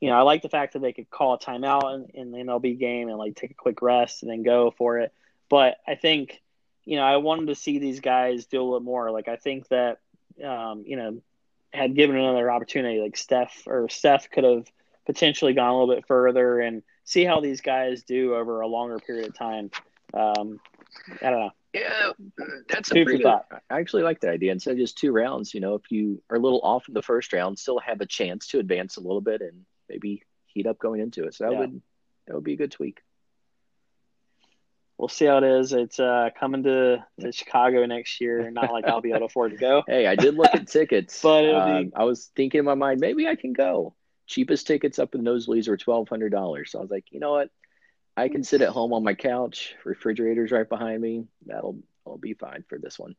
You 0.00 0.08
know, 0.08 0.16
I 0.16 0.22
like 0.22 0.40
the 0.40 0.48
fact 0.48 0.72
that 0.72 0.78
they 0.80 0.94
could 0.94 1.10
call 1.10 1.34
a 1.34 1.38
timeout 1.38 1.94
in, 2.14 2.20
in 2.20 2.30
the 2.30 2.38
MLB 2.38 2.78
game 2.78 3.08
and 3.08 3.18
like 3.18 3.34
take 3.36 3.50
a 3.50 3.54
quick 3.54 3.82
rest 3.82 4.22
and 4.22 4.30
then 4.30 4.42
go 4.42 4.70
for 4.70 5.00
it. 5.00 5.12
But 5.50 5.76
I 5.86 5.96
think, 5.96 6.40
you 6.86 6.96
know, 6.96 7.02
I 7.02 7.18
wanted 7.18 7.48
to 7.48 7.54
see 7.54 7.78
these 7.78 8.00
guys 8.00 8.46
do 8.46 8.62
a 8.62 8.64
little 8.64 8.80
more. 8.80 9.10
Like 9.10 9.28
I 9.28 9.36
think 9.36 9.68
that, 9.68 9.98
um, 10.42 10.84
you 10.86 10.96
know, 10.96 11.20
had 11.72 11.94
given 11.94 12.16
another 12.16 12.50
opportunity, 12.50 13.00
like 13.00 13.16
Steph 13.16 13.64
or 13.66 13.88
Steph 13.90 14.30
could 14.30 14.44
have 14.44 14.66
potentially 15.06 15.52
gone 15.52 15.70
a 15.70 15.78
little 15.78 15.94
bit 15.94 16.06
further 16.06 16.60
and 16.60 16.82
see 17.04 17.24
how 17.24 17.40
these 17.40 17.60
guys 17.60 18.04
do 18.04 18.34
over 18.34 18.60
a 18.60 18.66
longer 18.66 18.98
period 18.98 19.26
of 19.28 19.36
time. 19.36 19.70
Um, 20.14 20.60
I 21.20 21.30
don't 21.30 21.40
know. 21.40 21.50
Yeah, 21.72 22.12
that's 22.68 22.90
a 22.90 22.94
pretty 22.94 23.18
good. 23.18 23.22
thought. 23.22 23.46
I 23.70 23.78
actually 23.78 24.02
like 24.02 24.20
that 24.20 24.30
idea. 24.30 24.50
Instead 24.50 24.72
of 24.72 24.78
just 24.78 24.98
two 24.98 25.12
rounds, 25.12 25.54
you 25.54 25.60
know, 25.60 25.74
if 25.74 25.90
you 25.90 26.20
are 26.28 26.36
a 26.36 26.40
little 26.40 26.60
off 26.62 26.88
in 26.88 26.94
the 26.94 27.02
first 27.02 27.32
round, 27.32 27.58
still 27.58 27.78
have 27.78 28.00
a 28.00 28.06
chance 28.06 28.48
to 28.48 28.58
advance 28.58 28.96
a 28.96 29.00
little 29.00 29.20
bit 29.20 29.40
and 29.40 29.64
maybe 29.88 30.22
heat 30.46 30.66
up 30.66 30.78
going 30.78 31.00
into 31.00 31.24
it. 31.24 31.34
So 31.34 31.44
that 31.44 31.52
Yeah. 31.52 31.60
would 31.60 31.82
that 32.26 32.34
would 32.34 32.44
be 32.44 32.54
a 32.54 32.56
good 32.56 32.72
tweak. 32.72 33.00
We'll 35.00 35.08
see 35.08 35.24
how 35.24 35.38
it 35.38 35.44
is. 35.44 35.72
It's 35.72 35.98
uh, 35.98 36.28
coming 36.38 36.62
to, 36.64 37.02
to 37.20 37.32
Chicago 37.32 37.86
next 37.86 38.20
year. 38.20 38.50
Not 38.50 38.70
like 38.70 38.84
I'll 38.84 39.00
be 39.00 39.08
able 39.08 39.20
to 39.20 39.24
afford 39.24 39.52
to 39.52 39.56
go. 39.56 39.82
Hey, 39.88 40.06
I 40.06 40.14
did 40.14 40.34
look 40.34 40.54
at 40.54 40.68
tickets. 40.68 41.20
But 41.22 41.44
be- 41.80 41.92
I 41.96 42.04
was 42.04 42.30
thinking 42.36 42.58
in 42.58 42.64
my 42.66 42.74
mind, 42.74 43.00
maybe 43.00 43.26
I 43.26 43.34
can 43.34 43.54
go. 43.54 43.94
Cheapest 44.26 44.66
tickets 44.66 44.98
up 44.98 45.14
in 45.14 45.22
nosebleeds 45.22 45.68
were 45.68 45.78
twelve 45.78 46.10
hundred 46.10 46.32
dollars. 46.32 46.70
So 46.70 46.80
I 46.80 46.82
was 46.82 46.90
like, 46.90 47.06
you 47.12 47.18
know 47.18 47.32
what? 47.32 47.48
I 48.14 48.28
can 48.28 48.44
sit 48.44 48.60
at 48.60 48.68
home 48.68 48.92
on 48.92 49.02
my 49.02 49.14
couch. 49.14 49.74
Refrigerator's 49.86 50.50
right 50.50 50.68
behind 50.68 51.00
me. 51.00 51.24
That'll 51.46 51.78
I'll 52.06 52.18
be 52.18 52.34
fine 52.34 52.64
for 52.68 52.78
this 52.78 52.98
one. 52.98 53.16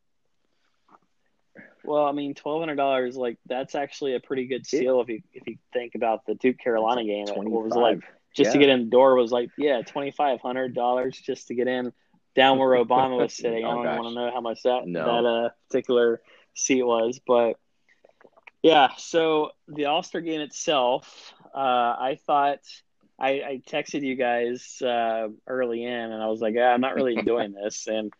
Well, 1.84 2.06
I 2.06 2.12
mean, 2.12 2.36
twelve 2.36 2.62
hundred 2.62 2.76
dollars, 2.76 3.17
like 3.17 3.39
that's 3.48 3.74
actually 3.74 4.13
a 4.13 4.20
pretty 4.20 4.46
good 4.46 4.67
steal 4.67 5.02
if 5.02 5.10
you 5.10 5.24
if 5.34 5.48
you 5.48 5.58
think 5.74 5.96
about 5.96 6.28
the 6.28 6.36
Duke 6.36 6.60
Carolina 6.60 7.04
game. 7.04 7.26
Twenty 7.26 7.50
was 7.50 7.74
like 7.74 8.04
just 8.34 8.52
to 8.54 8.58
get 8.58 8.70
in 8.70 8.86
the 8.86 8.89
door 8.89 9.15
was 9.15 9.32
like 9.32 9.50
yeah 9.58 9.82
twenty 9.82 10.12
five 10.12 10.39
hundred 10.41 10.74
dollars 10.74 11.20
just 11.26 11.48
to 11.48 11.56
get 11.56 11.67
in 11.67 11.91
down 12.36 12.58
where 12.58 12.70
Obama 12.84 13.17
was 13.20 13.34
sitting. 13.36 13.65
I 13.65 13.70
Oh, 13.70 13.76
don't 13.76 13.84
gosh. 13.84 13.98
want 13.98 14.08
to 14.10 14.13
know 14.15 14.32
how 14.34 14.41
much 14.41 14.63
that 14.63 14.88
No. 14.88 15.04
that 15.06 15.28
uh, 15.28 15.50
particular 15.70 16.22
seat 16.54 16.84
was, 16.84 17.20
but 17.26 17.58
yeah. 18.62 18.89
So 18.98 19.52
the 19.67 19.86
All 19.86 20.04
Star 20.04 20.22
game 20.22 20.41
itself, 20.41 21.34
uh, 21.54 21.58
I 21.58 22.20
thought 22.26 22.60
I, 23.20 23.30
I 23.30 23.62
texted 23.67 24.02
you 24.04 24.15
guys 24.15 24.82
uh, 24.82 25.28
early 25.48 25.84
in, 25.84 25.91
and 26.12 26.22
I 26.22 26.28
was 26.28 26.41
like, 26.41 26.56
ah, 26.58 26.62
I'm 26.74 26.82
not 26.82 26.96
really 26.96 27.15
enjoying 27.17 27.54
this, 27.63 27.88
and 27.88 28.12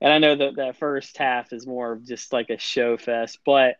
and 0.00 0.12
I 0.12 0.18
know 0.18 0.34
that 0.36 0.56
that 0.56 0.76
first 0.76 1.16
half 1.16 1.52
is 1.52 1.66
more 1.66 1.92
of 1.92 2.06
just 2.06 2.32
like 2.32 2.50
a 2.50 2.58
show 2.58 2.96
fest, 2.96 3.38
but 3.44 3.76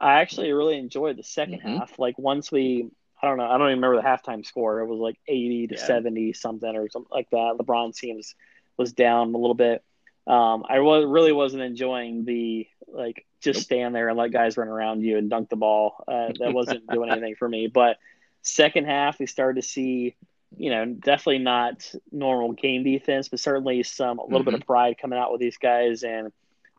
I 0.00 0.20
actually 0.20 0.52
really 0.52 0.78
enjoyed 0.78 1.16
the 1.16 1.22
2nd 1.22 1.60
Mhm. 1.62 1.78
half. 1.78 1.98
Like 1.98 2.18
once 2.18 2.50
we, 2.50 2.88
I 3.22 3.26
don't 3.26 3.38
know, 3.38 3.46
I 3.46 3.58
don't 3.58 3.70
even 3.70 3.80
remember 3.82 3.96
the 3.96 4.06
halftime 4.08 4.44
score. 4.46 4.80
It 4.80 4.86
was 4.86 5.00
like 5.00 5.18
80 5.26 5.68
to 5.68 5.74
Yeah. 5.74 5.84
70 5.86 6.32
something 6.34 6.76
or 6.76 6.88
something 6.88 7.10
like 7.10 7.30
that. 7.30 7.56
LeBron 7.58 7.94
seems 7.94 8.34
was 8.76 8.92
down 8.92 9.34
a 9.34 9.38
little 9.38 9.54
bit. 9.54 9.82
Um, 10.26 10.64
I 10.68 10.80
was 10.80 11.04
really 11.06 11.32
wasn't 11.32 11.62
enjoying 11.62 12.24
the 12.24 12.68
like 12.86 13.26
just 13.40 13.58
Nope. 13.58 13.64
stand 13.64 13.94
there 13.94 14.08
and 14.08 14.18
let 14.18 14.30
guys 14.32 14.56
run 14.56 14.68
around 14.68 15.02
you 15.02 15.16
and 15.18 15.28
dunk 15.30 15.48
the 15.48 15.56
ball. 15.56 16.04
Uh, 16.06 16.32
that 16.38 16.52
wasn't 16.54 16.86
doing 16.86 17.10
anything 17.10 17.34
for 17.36 17.48
me. 17.48 17.66
But 17.66 17.96
second 18.42 18.86
half, 18.86 19.18
we 19.18 19.26
started 19.26 19.60
to 19.60 19.66
see, 19.66 20.16
you 20.56 20.70
know, 20.70 20.84
definitely 20.86 21.38
not 21.38 21.92
normal 22.12 22.52
game 22.52 22.84
defense, 22.84 23.28
but 23.28 23.40
certainly 23.40 23.82
some 23.82 24.18
a 24.18 24.24
little 24.24 24.44
bit 24.44 24.54
of 24.54 24.64
pride 24.66 24.96
coming 25.00 25.18
out 25.18 25.32
with 25.32 25.40
these 25.40 25.56
guys, 25.56 26.02
and 26.04 26.30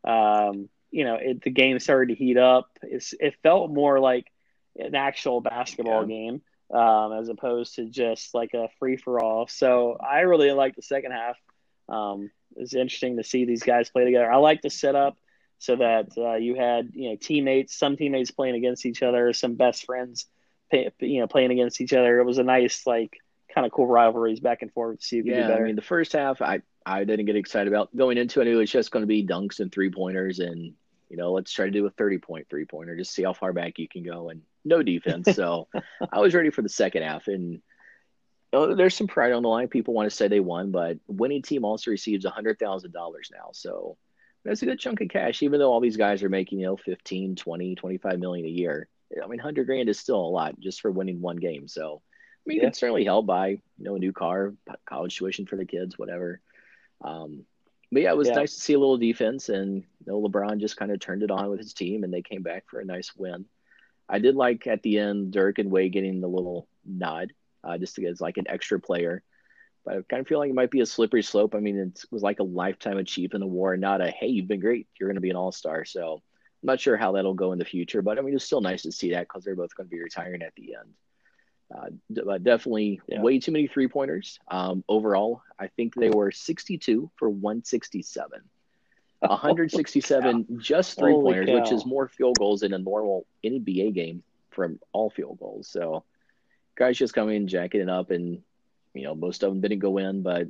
um, 0.03 0.69
you 0.91 1.03
know, 1.03 1.15
it, 1.15 1.41
the 1.43 1.49
game 1.51 1.77
started 1.79 2.09
to 2.09 2.15
heat 2.15 2.37
up. 2.37 2.69
It's, 2.81 3.13
it 3.19 3.35
felt 3.43 3.71
more 3.71 3.99
like 3.99 4.25
an 4.77 4.95
actual 4.95 5.41
basketball 5.41 6.05
Yeah. 6.05 6.05
game 6.05 6.41
um, 6.73 7.13
as 7.13 7.29
opposed 7.29 7.75
to 7.75 7.85
just 7.85 8.33
like 8.33 8.53
a 8.53 8.69
free 8.79 8.97
for 8.97 9.21
all. 9.23 9.47
So 9.47 9.97
I 9.99 10.21
really 10.21 10.51
liked 10.51 10.75
the 10.75 10.81
second 10.81 11.11
half. 11.11 11.37
Um, 11.87 12.31
it's 12.55 12.73
interesting 12.73 13.17
to 13.17 13.23
see 13.23 13.45
these 13.45 13.63
guys 13.63 13.89
play 13.89 14.05
together. 14.05 14.31
I 14.31 14.37
like 14.37 14.61
the 14.61 14.69
setup 14.69 15.17
so 15.57 15.75
that 15.77 16.09
uh, 16.17 16.35
you 16.35 16.55
had 16.55 16.91
you 16.93 17.09
know 17.11 17.17
teammates, 17.19 17.77
some 17.77 17.97
teammates 17.97 18.31
playing 18.31 18.55
against 18.55 18.85
each 18.85 19.03
other, 19.03 19.33
some 19.33 19.55
best 19.55 19.85
friends, 19.85 20.25
pay, 20.71 20.91
you 20.99 21.19
know, 21.21 21.27
playing 21.27 21.51
against 21.51 21.81
each 21.81 21.93
other. 21.93 22.19
It 22.19 22.25
was 22.25 22.37
a 22.37 22.43
nice 22.43 22.85
like 22.85 23.13
kind 23.53 23.65
of 23.65 23.71
cool 23.71 23.87
rivalries 23.87 24.39
back 24.39 24.61
and 24.61 24.71
forth 24.71 24.99
to 24.99 25.05
see 25.05 25.17
who 25.17 25.23
could 25.25 25.35
do 25.35 25.43
Yeah, 25.43 25.45
better. 25.45 25.65
I 25.65 25.67
mean 25.67 25.75
the 25.75 25.81
first 25.81 26.13
half 26.13 26.41
I 26.41 26.61
I 26.85 27.03
didn't 27.03 27.25
get 27.25 27.35
excited 27.35 27.67
about 27.71 27.95
going 27.95 28.17
into 28.17 28.41
it. 28.41 28.47
It 28.47 28.55
was 28.55 28.71
just 28.71 28.91
going 28.91 29.03
to 29.03 29.07
be 29.07 29.25
dunks 29.25 29.59
and 29.59 29.71
three 29.71 29.91
pointers, 29.91 30.39
and 30.39 30.73
you 31.09 31.17
know 31.17 31.31
let's 31.33 31.51
try 31.51 31.65
to 31.65 31.71
do 31.71 31.85
a 31.85 31.89
thirty 31.91 32.17
point 32.17 32.47
three 32.49 32.65
pointer, 32.65 32.95
just 32.95 33.13
see 33.13 33.23
how 33.23 33.33
far 33.33 33.53
back 33.53 33.77
you 33.79 33.87
can 33.87 34.03
go, 34.03 34.29
and 34.29 34.41
no 34.65 34.83
defense. 34.83 35.35
So 35.35 35.67
I 36.11 36.19
was 36.19 36.33
ready 36.33 36.49
for 36.49 36.61
the 36.61 36.69
second 36.69 37.03
half, 37.03 37.27
and 37.27 37.61
know, 38.53 38.75
there's 38.75 38.95
some 38.95 39.07
pride 39.07 39.31
on 39.31 39.43
the 39.43 39.49
line. 39.49 39.67
People 39.67 39.93
want 39.93 40.09
to 40.09 40.15
say 40.15 40.27
they 40.27 40.39
won, 40.39 40.71
but 40.71 40.97
winning 41.07 41.41
team 41.41 41.65
also 41.65 41.91
receives 41.91 42.25
a 42.25 42.29
hundred 42.29 42.59
thousand 42.59 42.91
dollars 42.93 43.29
now, 43.31 43.49
so 43.53 43.97
that's 44.43 44.61
a 44.61 44.65
good 44.65 44.79
chunk 44.79 45.01
of 45.01 45.09
cash. 45.09 45.43
Even 45.43 45.59
though 45.59 45.71
all 45.71 45.79
these 45.81 45.97
guys 45.97 46.23
are 46.23 46.29
making 46.29 46.59
you 46.59 46.65
know 46.67 46.77
15, 46.77 47.35
20, 47.35 47.75
25 47.75 48.19
million 48.19 48.45
a 48.45 48.49
year, 48.49 48.87
I 49.21 49.27
mean 49.27 49.39
hundred 49.39 49.65
grand 49.67 49.89
is 49.89 49.99
still 49.99 50.19
a 50.19 50.27
lot 50.29 50.59
just 50.59 50.81
for 50.81 50.91
winning 50.91 51.21
one 51.21 51.37
game. 51.37 51.67
So. 51.67 52.01
I 52.47 52.49
mean, 52.53 52.61
Yeah. 52.61 52.67
it's 52.67 52.79
certainly 52.79 53.03
helped 53.03 53.27
by 53.27 53.49
you 53.49 53.59
know 53.79 53.95
a 53.95 53.99
new 53.99 54.13
car, 54.13 54.55
college 54.85 55.15
tuition 55.17 55.45
for 55.45 55.57
the 55.57 55.65
kids, 55.65 55.99
whatever. 55.99 56.39
Um, 57.01 57.45
but 57.91 58.01
yeah, 58.01 58.11
it 58.11 58.17
was 58.17 58.29
Yeah. 58.29 58.35
nice 58.35 58.55
to 58.55 58.61
see 58.61 58.73
a 58.73 58.79
little 58.79 58.97
defense, 58.97 59.49
and 59.49 59.75
you 59.75 60.05
know, 60.07 60.21
LeBron 60.21 60.59
just 60.59 60.77
kind 60.77 60.91
of 60.91 60.99
turned 60.99 61.21
it 61.21 61.31
on 61.31 61.49
with 61.49 61.59
his 61.59 61.73
team, 61.73 62.03
and 62.03 62.13
they 62.13 62.21
came 62.21 62.41
back 62.41 62.63
for 62.67 62.79
a 62.79 62.85
nice 62.85 63.13
win. 63.15 63.45
I 64.09 64.19
did 64.19 64.35
like 64.35 64.65
at 64.67 64.81
the 64.81 64.97
end 64.99 65.31
Dirk 65.31 65.59
and 65.59 65.71
Wade 65.71 65.93
getting 65.93 66.19
the 66.19 66.27
little 66.27 66.67
nod, 66.85 67.31
uh, 67.63 67.77
just 67.77 67.99
as 67.99 68.19
like 68.19 68.37
an 68.37 68.47
extra 68.49 68.79
player. 68.79 69.23
But 69.85 69.97
I 69.97 70.01
kind 70.09 70.21
of 70.21 70.27
feel 70.27 70.39
like 70.39 70.49
it 70.49 70.55
might 70.55 70.71
be 70.71 70.81
a 70.81 70.85
slippery 70.85 71.23
slope. 71.23 71.55
I 71.55 71.59
mean, 71.59 71.77
it 71.77 72.03
was 72.11 72.23
like 72.23 72.39
a 72.39 72.43
lifetime 72.43 72.97
achievement 72.97 73.43
award, 73.43 73.79
not 73.79 74.01
a 74.01 74.09
hey, 74.09 74.27
you've 74.27 74.47
been 74.47 74.59
great, 74.59 74.87
you're 74.99 75.07
going 75.07 75.15
to 75.15 75.21
be 75.21 75.29
an 75.29 75.35
all 75.35 75.51
star. 75.51 75.85
So 75.85 76.15
I'm 76.61 76.67
not 76.67 76.79
sure 76.79 76.97
how 76.97 77.13
that'll 77.13 77.33
go 77.33 77.53
in 77.53 77.59
the 77.59 77.65
future, 77.65 78.01
but 78.01 78.17
I 78.17 78.21
mean, 78.21 78.35
it's 78.35 78.43
still 78.43 78.61
nice 78.61 78.81
to 78.81 78.91
see 78.91 79.11
that 79.11 79.27
because 79.27 79.43
they're 79.43 79.55
both 79.55 79.75
going 79.75 79.87
to 79.87 79.95
be 79.95 80.01
retiring 80.01 80.41
at 80.41 80.53
the 80.55 80.75
end. 80.75 80.93
Uh, 81.73 81.89
d- 82.11 82.23
but 82.25 82.43
definitely 82.43 82.99
Yeah. 83.07 83.21
way 83.21 83.39
too 83.39 83.51
many 83.51 83.67
three 83.67 83.87
pointers. 83.87 84.39
Um, 84.49 84.83
overall, 84.89 85.43
I 85.59 85.67
think 85.67 85.93
they 85.95 86.09
were 86.09 86.31
62 86.31 87.11
for 87.15 87.29
167. 87.29 88.41
167 89.19 90.47
just 90.61 90.97
three 90.97 91.11
Holy 91.11 91.33
pointers, 91.33 91.49
which 91.49 91.71
is 91.71 91.85
more 91.85 92.07
field 92.07 92.37
goals 92.39 92.61
than 92.61 92.73
a 92.73 92.77
normal 92.77 93.25
NBA 93.43 93.93
game 93.93 94.23
from 94.49 94.79
all 94.93 95.09
field 95.09 95.39
goals. 95.39 95.67
So 95.67 96.03
guys 96.75 96.97
just 96.97 97.13
coming 97.13 97.35
in, 97.35 97.47
jacking 97.47 97.81
it 97.81 97.89
up, 97.89 98.11
and 98.11 98.41
you 98.93 99.03
know 99.03 99.15
most 99.15 99.43
of 99.43 99.51
them 99.51 99.61
didn't 99.61 99.79
go 99.79 99.97
in, 99.97 100.21
but 100.21 100.47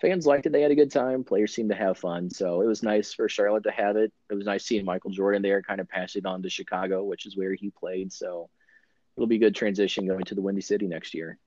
fans 0.00 0.26
liked 0.26 0.46
it. 0.46 0.52
They 0.52 0.62
had 0.62 0.70
a 0.70 0.76
good 0.76 0.92
time. 0.92 1.24
Players 1.24 1.52
seemed 1.52 1.70
to 1.70 1.76
have 1.76 1.98
fun, 1.98 2.30
so 2.30 2.62
it 2.62 2.66
was 2.66 2.82
nice 2.82 3.12
for 3.12 3.28
Charlotte 3.28 3.64
to 3.64 3.70
have 3.70 3.96
it. 3.96 4.12
It 4.30 4.34
was 4.34 4.46
nice 4.46 4.64
seeing 4.64 4.84
Michael 4.84 5.10
Jordan 5.10 5.42
there, 5.42 5.62
kind 5.62 5.80
of 5.80 5.88
pass 5.88 6.16
it 6.16 6.26
on 6.26 6.42
to 6.42 6.50
Chicago, 6.50 7.04
which 7.04 7.26
is 7.26 7.36
where 7.36 7.54
he 7.54 7.70
played. 7.70 8.12
So 8.12 8.48
it'll 9.16 9.26
be 9.26 9.36
a 9.36 9.40
good 9.40 9.56
transition 9.56 10.06
going 10.06 10.24
to 10.24 10.34
the 10.34 10.42
Windy 10.42 10.60
City 10.60 10.86
next 10.86 11.14
year. 11.14 11.38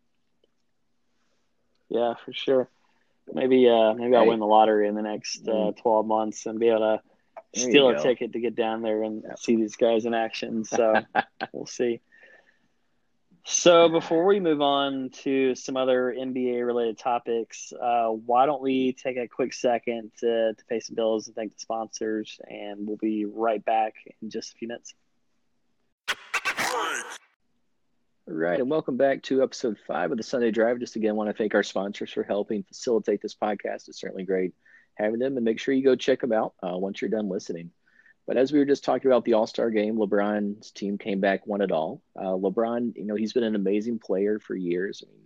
Yeah, 1.89 2.13
for 2.23 2.33
sure. 2.33 2.69
Maybe 3.33 3.69
uh 3.69 3.93
maybe 3.93 4.15
I'll 4.15 4.27
win 4.27 4.39
the 4.39 4.45
lottery 4.45 4.87
in 4.87 4.95
the 4.95 5.01
next 5.01 5.47
uh, 5.47 5.51
Mm. 5.51 5.77
twelve 5.77 6.05
months 6.05 6.45
and 6.45 6.59
be 6.59 6.69
able 6.69 6.79
to 6.79 7.01
steal 7.59 7.89
a 7.89 8.01
ticket 8.01 8.33
to 8.33 8.39
get 8.39 8.55
down 8.55 8.81
there 8.81 9.03
and 9.03 9.23
yep. 9.23 9.39
see 9.39 9.55
these 9.55 9.75
guys 9.75 10.05
in 10.05 10.13
action. 10.13 10.63
So 10.63 10.93
we'll 11.51 11.65
see. 11.65 12.01
So 13.43 13.89
before 13.89 14.25
we 14.25 14.39
move 14.39 14.61
on 14.61 15.09
to 15.23 15.55
some 15.55 15.75
other 15.75 16.13
NBA 16.17 16.65
related 16.65 16.99
topics, 16.99 17.73
uh, 17.73 18.09
why 18.09 18.45
don't 18.45 18.61
we 18.61 18.93
take 18.93 19.17
a 19.17 19.27
quick 19.27 19.53
second 19.53 20.11
to, 20.19 20.53
to 20.53 20.65
pay 20.69 20.79
some 20.79 20.95
bills 20.95 21.27
and 21.27 21.35
thank 21.35 21.53
the 21.53 21.59
sponsors, 21.59 22.39
and 22.47 22.87
we'll 22.87 22.97
be 22.97 23.25
right 23.25 23.63
back 23.65 23.95
in 24.21 24.29
just 24.29 24.53
a 24.53 24.57
few 24.57 24.67
minutes. 24.67 24.93
Right, 28.33 28.61
and 28.61 28.69
welcome 28.69 28.95
back 28.95 29.23
to 29.23 29.43
episode 29.43 29.77
five 29.85 30.09
of 30.09 30.17
the 30.17 30.23
Sunday 30.23 30.51
Drive. 30.51 30.79
Just 30.79 30.95
again, 30.95 31.17
want 31.17 31.29
to 31.29 31.33
thank 31.33 31.53
our 31.53 31.63
sponsors 31.63 32.13
for 32.13 32.23
helping 32.23 32.63
facilitate 32.63 33.21
this 33.21 33.35
podcast. 33.35 33.89
It's 33.89 33.99
certainly 33.99 34.23
great 34.23 34.53
having 34.95 35.19
them, 35.19 35.35
and 35.35 35.43
make 35.43 35.59
sure 35.59 35.73
you 35.73 35.83
go 35.83 35.97
check 35.97 36.21
them 36.21 36.31
out 36.31 36.53
uh, 36.63 36.77
once 36.77 37.01
you're 37.01 37.09
done 37.09 37.27
listening. 37.27 37.71
But 38.25 38.37
as 38.37 38.53
we 38.53 38.59
were 38.59 38.65
just 38.65 38.85
talking 38.85 39.11
about 39.11 39.25
the 39.25 39.33
All 39.33 39.47
Star 39.47 39.69
game, 39.69 39.97
LeBron's 39.97 40.71
team 40.71 40.97
came 40.97 41.19
back, 41.19 41.45
won 41.45 41.59
it 41.59 41.73
all. 41.73 42.01
Uh, 42.15 42.37
LeBron, 42.37 42.95
you 42.95 43.03
know, 43.03 43.15
he's 43.15 43.33
been 43.33 43.43
an 43.43 43.55
amazing 43.55 43.99
player 43.99 44.39
for 44.39 44.55
years. 44.55 45.03
I 45.05 45.11
mean, 45.11 45.25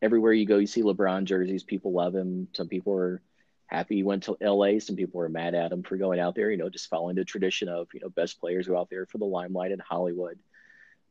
everywhere 0.00 0.32
you 0.32 0.46
go, 0.46 0.56
you 0.56 0.66
see 0.66 0.82
LeBron 0.82 1.24
jerseys. 1.24 1.62
People 1.62 1.92
love 1.92 2.14
him. 2.14 2.48
Some 2.54 2.68
people 2.68 2.94
are 2.94 3.20
happy 3.66 3.96
he 3.96 4.02
went 4.02 4.22
to 4.24 4.38
LA. 4.40 4.78
Some 4.78 4.96
people 4.96 5.20
are 5.20 5.28
mad 5.28 5.54
at 5.54 5.72
him 5.72 5.82
for 5.82 5.98
going 5.98 6.18
out 6.18 6.36
there. 6.36 6.50
You 6.50 6.56
know, 6.56 6.70
just 6.70 6.88
following 6.88 7.16
the 7.16 7.24
tradition 7.24 7.68
of 7.68 7.88
you 7.92 8.00
know 8.00 8.08
best 8.08 8.40
players 8.40 8.66
go 8.66 8.78
out 8.78 8.88
there 8.88 9.04
for 9.04 9.18
the 9.18 9.26
limelight 9.26 9.72
in 9.72 9.78
Hollywood. 9.78 10.38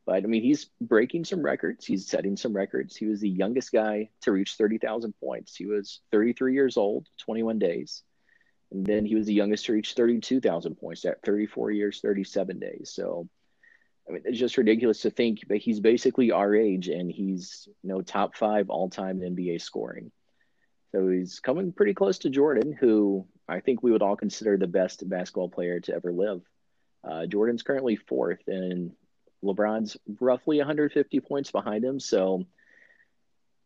But 0.06 0.16
I 0.16 0.26
mean, 0.26 0.42
he's 0.42 0.70
breaking 0.80 1.24
some 1.24 1.42
records. 1.42 1.84
He's 1.84 2.08
setting 2.08 2.36
some 2.36 2.54
records. 2.54 2.96
He 2.96 3.06
was 3.06 3.20
the 3.20 3.28
youngest 3.28 3.72
guy 3.72 4.10
to 4.22 4.32
reach 4.32 4.54
30,000 4.54 5.14
points. 5.20 5.54
He 5.54 5.66
was 5.66 6.00
33 6.10 6.54
years 6.54 6.76
old, 6.76 7.06
21 7.18 7.58
days. 7.58 8.02
And 8.72 8.86
then 8.86 9.04
he 9.04 9.14
was 9.14 9.26
the 9.26 9.34
youngest 9.34 9.66
to 9.66 9.72
reach 9.72 9.94
32,000 9.94 10.76
points 10.76 11.04
at 11.04 11.22
34 11.22 11.72
years, 11.72 12.00
37 12.00 12.58
days. 12.58 12.92
So, 12.94 13.28
I 14.08 14.12
mean, 14.12 14.22
it's 14.24 14.38
just 14.38 14.56
ridiculous 14.56 15.02
to 15.02 15.10
think, 15.10 15.40
but 15.48 15.58
he's 15.58 15.80
basically 15.80 16.30
our 16.30 16.54
age 16.54 16.88
and 16.88 17.10
he's, 17.10 17.68
you 17.82 17.88
know, 17.88 18.00
top 18.00 18.36
five 18.36 18.70
all 18.70 18.88
time 18.88 19.20
NBA 19.20 19.60
scoring. 19.60 20.12
So 20.92 21.08
he's 21.08 21.40
coming 21.40 21.72
pretty 21.72 21.94
close 21.94 22.18
to 22.18 22.30
Jordan, 22.30 22.72
who 22.72 23.26
I 23.48 23.60
think 23.60 23.82
we 23.82 23.92
would 23.92 24.02
all 24.02 24.16
consider 24.16 24.56
the 24.56 24.66
best 24.66 25.08
basketball 25.08 25.48
player 25.48 25.80
to 25.80 25.94
ever 25.94 26.12
live. 26.12 26.42
Uh, 27.02 27.26
Jordan's 27.26 27.62
currently 27.62 27.96
fourth, 27.96 28.42
and 28.46 28.92
LeBron's 29.44 29.96
roughly 30.20 30.58
150 30.58 31.20
points 31.20 31.50
behind 31.50 31.84
him. 31.84 32.00
So, 32.00 32.44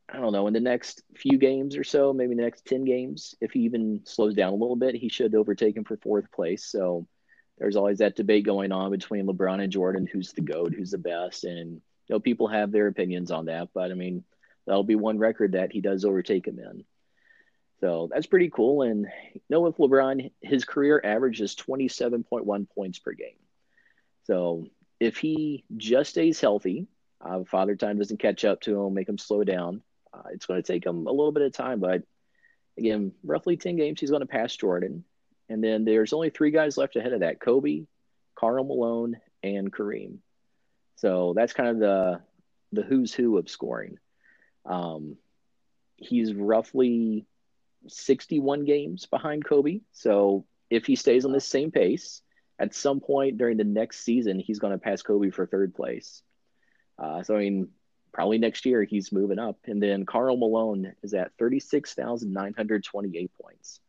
I 0.09 0.19
don't 0.19 0.33
know, 0.33 0.47
in 0.47 0.53
the 0.53 0.61
next 0.61 1.03
few 1.17 1.39
games 1.39 1.77
or 1.77 1.85
so, 1.85 2.13
maybe 2.13 2.35
the 2.35 2.43
next 2.43 2.67
10 2.67 2.85
games, 2.85 3.35
if 3.41 3.53
he 3.53 3.61
even 3.61 4.03
slows 4.05 4.35
down 4.35 4.53
a 4.53 4.57
little 4.57 4.77
bit, 4.77 4.95
he 4.95 5.09
should 5.09 5.35
overtake 5.35 5.77
him 5.77 5.85
for 5.85 5.97
fourth 5.97 6.31
place. 6.31 6.65
So 6.65 7.07
there's 7.59 7.77
always 7.77 7.99
that 7.99 8.17
debate 8.17 8.45
going 8.45 8.73
on 8.73 8.91
between 8.91 9.27
LeBron 9.27 9.63
and 9.63 9.73
Jordan 9.73 10.07
who's 10.11 10.33
the 10.33 10.43
GOAT, 10.43 10.75
who's 10.75 10.91
the 10.91 10.99
best. 10.99 11.45
And, 11.45 11.73
you 11.73 11.81
know, 12.11 12.21
people 12.21 12.49
have 12.49 12.71
their 12.71 12.87
opinions 12.87 13.31
on 13.31 13.47
that. 13.47 13.69
But 13.75 13.91
I 13.91 13.95
mean, 13.95 14.25
that'll 14.67 14.85
be 14.85 14.97
one 14.97 15.19
record 15.19 15.53
that 15.53 15.73
he 15.73 15.81
does 15.81 16.05
overtake 16.05 16.47
him 16.47 16.59
in. 16.59 16.85
So 17.81 18.09
that's 18.11 18.27
pretty 18.27 18.51
cool. 18.51 18.83
And, 18.83 19.07
you 19.35 19.41
know, 19.51 19.61
with 19.61 19.77
LeBron, 19.79 20.31
his 20.41 20.65
career 20.65 21.01
average 21.03 21.41
is 21.41 21.55
27.1 21.55 22.69
points 22.71 22.99
per 22.99 23.13
game. 23.13 23.39
So 24.25 24.67
if 25.05 25.19
he 25.19 25.65
just 25.77 26.11
stays 26.11 26.41
healthy, 26.41 26.87
uh, 27.21 27.45
Father 27.45 27.77
Time 27.77 27.99
doesn't 27.99 28.21
catch 28.21 28.45
up 28.45 28.63
to 28.63 28.81
him, 28.81 28.95
make 28.95 29.09
him 29.09 29.19
slow 29.19 29.45
down, 29.45 29.83
uh, 30.15 30.23
it's 30.33 30.47
going 30.47 30.63
to 30.63 30.73
take 30.73 30.85
him 30.85 31.07
a 31.07 31.11
little 31.11 31.33
bit 31.33 31.43
of 31.43 31.53
time, 31.53 31.79
but 31.79 32.03
again, 32.79 33.13
roughly 33.23 33.57
10 33.57 33.77
games, 33.77 34.01
he's 34.01 34.11
going 34.11 34.21
to 34.21 34.27
pass 34.27 34.57
Jordan. 34.57 35.05
And 35.49 35.63
then 35.63 35.85
there's 35.85 36.15
only 36.15 36.31
three 36.31 36.51
guys 36.51 36.79
left 36.79 36.97
ahead 36.97 37.13
of 37.13 37.21
that 37.21 37.39
Kobe, 37.39 37.85
Karl 38.35 38.65
Malone, 38.65 39.21
and 39.43 39.71
Kareem. 39.71 40.19
So 40.97 41.35
that's 41.37 41.53
kind 41.53 41.69
of 41.69 41.79
the 41.79 42.21
the 42.73 42.83
who's 42.83 43.13
who 43.13 43.37
of 43.37 43.49
scoring. 43.49 43.99
Um, 44.65 45.17
he's 45.97 46.33
roughly 46.33 47.27
61 47.87 48.65
games 48.65 49.07
behind 49.07 49.45
Kobe. 49.45 49.81
So 49.93 50.47
if 50.71 50.87
he 50.87 50.97
stays 50.97 51.25
on 51.25 51.33
this 51.33 51.45
same 51.45 51.71
pace, 51.71 52.23
at 52.59 52.75
some 52.75 53.01
point 53.01 53.39
during 53.39 53.57
the 53.57 53.65
next 53.65 54.01
season, 54.05 54.39
he's 54.39 54.59
going 54.59 54.73
to 54.73 54.79
pass 54.79 55.03
Kobe 55.03 55.31
for 55.31 55.47
third 55.47 55.75
place. 55.75 56.23
Uh, 56.99 57.23
so 57.23 57.37
I 57.37 57.41
mean, 57.41 57.69
probably 58.13 58.39
next 58.39 58.65
year 58.65 58.85
he's 58.85 59.13
moving 59.13 59.39
up. 59.39 59.59
And 59.67 59.83
then 59.83 60.07
Karl 60.07 60.37
Malone 60.37 60.95
is 61.03 61.15
at 61.15 61.33
36,928 61.39 63.33
points. 63.41 63.81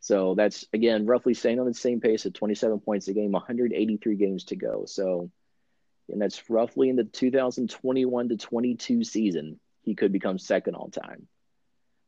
So 0.00 0.34
that's 0.34 0.66
again 0.72 1.06
roughly 1.06 1.34
staying 1.34 1.60
on 1.60 1.66
the 1.66 1.74
same 1.74 2.00
pace 2.00 2.26
at 2.26 2.34
27 2.34 2.80
points 2.80 3.06
a 3.06 3.12
game, 3.12 3.30
183 3.32 4.16
games 4.16 4.44
to 4.44 4.56
go. 4.56 4.84
So, 4.86 5.30
and 6.08 6.20
that's 6.20 6.50
roughly 6.50 6.88
in 6.88 6.96
the 6.96 7.04
2021 7.04 8.30
to 8.30 8.36
22 8.36 9.04
season, 9.04 9.60
he 9.82 9.94
could 9.94 10.12
become 10.12 10.38
second 10.38 10.74
all 10.74 10.88
time. 10.88 11.28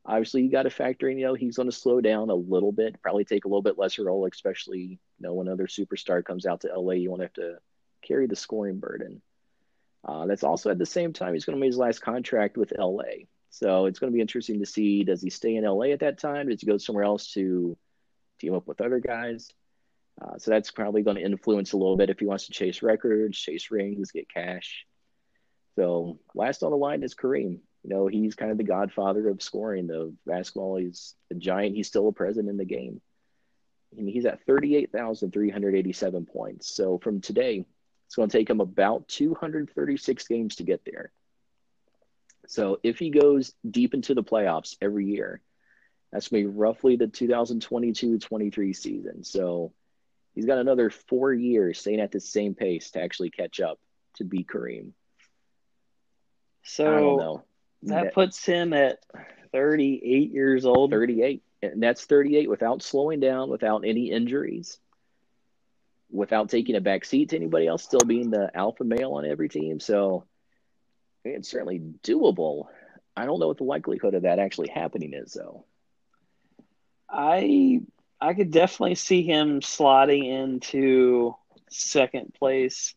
Obviously, 0.06 0.42
you 0.42 0.50
got 0.50 0.64
to 0.64 0.70
factor 0.70 1.08
in, 1.08 1.18
you 1.18 1.26
know, 1.26 1.34
he's 1.34 1.56
going 1.56 1.70
to 1.70 1.76
slow 1.76 2.00
down 2.00 2.28
a 2.28 2.34
little 2.34 2.72
bit, 2.72 3.00
probably 3.00 3.24
take 3.24 3.46
a 3.46 3.48
little 3.48 3.62
bit 3.62 3.78
lesser 3.78 4.04
role, 4.04 4.26
especially, 4.30 4.80
you 4.80 4.98
know, 5.20 5.32
when 5.32 5.46
another 5.46 5.66
superstar 5.66 6.22
comes 6.22 6.44
out 6.44 6.60
to 6.60 6.78
LA, 6.78 6.92
you 6.92 7.10
won't 7.10 7.22
have 7.22 7.32
to 7.34 7.58
carry 8.02 8.26
the 8.26 8.36
scoring 8.36 8.78
burden. 8.78 9.22
Uh, 10.04 10.26
that's 10.26 10.44
also 10.44 10.70
at 10.70 10.78
the 10.78 10.84
same 10.84 11.14
time 11.14 11.32
he's 11.32 11.46
going 11.46 11.56
to 11.56 11.60
make 11.60 11.68
his 11.68 11.78
last 11.78 12.00
contract 12.00 12.58
with 12.58 12.74
LA. 12.78 13.24
So 13.48 13.86
it's 13.86 13.98
going 13.98 14.12
to 14.12 14.14
be 14.14 14.20
interesting 14.20 14.60
to 14.60 14.66
see 14.66 15.04
does 15.04 15.22
he 15.22 15.30
stay 15.30 15.56
in 15.56 15.64
LA 15.64 15.86
at 15.86 16.00
that 16.00 16.18
time? 16.18 16.48
Does 16.48 16.60
he 16.60 16.66
go 16.66 16.76
somewhere 16.76 17.04
else 17.04 17.32
to 17.32 17.76
team 18.40 18.54
up 18.54 18.66
with 18.66 18.80
other 18.80 18.98
guys? 18.98 19.48
Uh, 20.20 20.38
so 20.38 20.50
that's 20.50 20.70
probably 20.70 21.02
going 21.02 21.16
to 21.16 21.22
influence 21.22 21.72
a 21.72 21.76
little 21.76 21.96
bit 21.96 22.10
if 22.10 22.18
he 22.18 22.26
wants 22.26 22.46
to 22.46 22.52
chase 22.52 22.82
records, 22.82 23.38
chase 23.38 23.70
rings, 23.70 24.10
get 24.12 24.28
cash. 24.28 24.86
So 25.76 26.18
last 26.34 26.62
on 26.62 26.70
the 26.70 26.76
line 26.76 27.02
is 27.02 27.14
Kareem. 27.14 27.60
You 27.84 27.90
know, 27.90 28.06
he's 28.06 28.34
kind 28.34 28.50
of 28.50 28.56
the 28.56 28.64
godfather 28.64 29.28
of 29.28 29.42
scoring 29.42 29.86
the 29.86 30.14
basketball. 30.26 30.76
He's 30.76 31.14
a 31.30 31.34
giant. 31.34 31.76
He's 31.76 31.86
still 31.86 32.08
a 32.08 32.12
present 32.12 32.48
in 32.48 32.56
the 32.56 32.64
game. 32.64 33.02
And 33.96 34.08
he's 34.08 34.24
at 34.24 34.44
38,387 34.46 36.26
points. 36.26 36.74
So 36.74 36.98
from 36.98 37.20
today, 37.20 37.66
it's 38.06 38.16
going 38.16 38.28
to 38.28 38.38
take 38.38 38.48
him 38.48 38.60
about 38.60 39.06
236 39.08 40.26
games 40.26 40.56
to 40.56 40.62
get 40.62 40.84
there. 40.84 41.12
So 42.46 42.80
if 42.82 42.98
he 42.98 43.10
goes 43.10 43.52
deep 43.68 43.94
into 43.94 44.14
the 44.14 44.24
playoffs 44.24 44.76
every 44.80 45.06
year, 45.06 45.40
that's 46.10 46.28
going 46.28 46.44
to 46.44 46.48
be 46.48 46.56
roughly 46.56 46.96
the 46.96 47.06
2022-23 47.06 48.76
season. 48.76 49.24
So 49.24 49.72
he's 50.34 50.46
got 50.46 50.58
another 50.58 50.90
four 50.90 51.32
years 51.32 51.78
staying 51.78 52.00
at 52.00 52.12
the 52.12 52.20
same 52.20 52.54
pace 52.54 52.90
to 52.92 53.02
actually 53.02 53.30
catch 53.30 53.60
up 53.60 53.78
to 54.16 54.24
beat 54.24 54.46
Kareem. 54.46 54.92
So 56.62 57.44
that 57.88 58.14
puts 58.14 58.44
him 58.44 58.72
at 58.72 58.98
38 59.52 60.30
years 60.30 60.64
old. 60.64 60.90
38. 60.90 61.42
And 61.62 61.82
that's 61.82 62.04
38 62.04 62.50
without 62.50 62.82
slowing 62.82 63.20
down, 63.20 63.48
without 63.48 63.84
any 63.84 64.10
injuries 64.10 64.78
without 66.14 66.48
taking 66.48 66.76
a 66.76 66.80
back 66.80 67.04
seat 67.04 67.30
to 67.30 67.36
anybody 67.36 67.66
else, 67.66 67.82
still 67.82 68.00
being 68.06 68.30
the 68.30 68.50
alpha 68.54 68.84
male 68.84 69.14
on 69.14 69.26
every 69.26 69.48
team. 69.48 69.80
So 69.80 70.24
it's 71.24 71.50
certainly 71.50 71.80
doable. 72.02 72.66
I 73.16 73.26
don't 73.26 73.40
know 73.40 73.48
what 73.48 73.58
the 73.58 73.64
likelihood 73.64 74.14
of 74.14 74.22
that 74.22 74.38
actually 74.38 74.68
happening 74.68 75.12
is, 75.12 75.32
though. 75.32 75.64
I 77.08 77.80
I 78.20 78.34
could 78.34 78.52
definitely 78.52 78.94
see 78.94 79.22
him 79.22 79.60
slotting 79.60 80.24
into 80.24 81.34
second 81.70 82.32
place. 82.34 82.94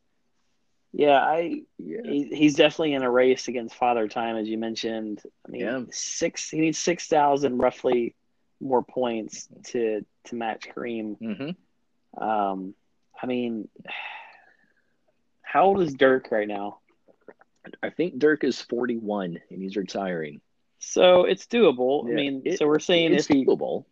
Yeah, 0.93 1.19
I 1.19 1.63
yeah. 1.77 2.01
He, 2.03 2.29
he's 2.33 2.55
definitely 2.55 2.93
in 2.93 3.03
a 3.03 3.11
race 3.11 3.47
against 3.47 3.75
Father 3.75 4.07
Time, 4.07 4.37
as 4.37 4.47
you 4.47 4.57
mentioned. 4.57 5.21
I 5.45 5.51
mean, 5.51 5.61
yeah. 5.61 5.81
six 5.91 6.49
he 6.49 6.59
needs 6.59 6.77
six 6.77 7.07
thousand 7.07 7.57
roughly 7.57 8.15
more 8.59 8.83
points 8.83 9.47
to 9.65 10.05
to 10.25 10.35
match 10.35 10.67
Kareem. 10.75 11.19
Mm-hmm. 11.19 12.23
Um, 12.23 12.73
I 13.21 13.25
mean, 13.25 13.67
how 15.41 15.65
old 15.65 15.81
is 15.81 15.93
Dirk 15.93 16.29
right 16.31 16.47
now? 16.47 16.79
I 17.81 17.89
think 17.89 18.19
Dirk 18.19 18.43
is 18.43 18.61
41 18.61 19.39
and 19.49 19.61
he's 19.61 19.75
retiring. 19.75 20.41
So 20.79 21.25
it's 21.25 21.45
doable. 21.47 22.05
Yeah, 22.05 22.13
I 22.13 22.15
mean, 22.15 22.41
it, 22.45 22.59
so 22.59 22.67
we're 22.67 22.79
saying 22.79 23.13
if 23.13 23.27
he 23.27 23.45
doable. 23.45 23.85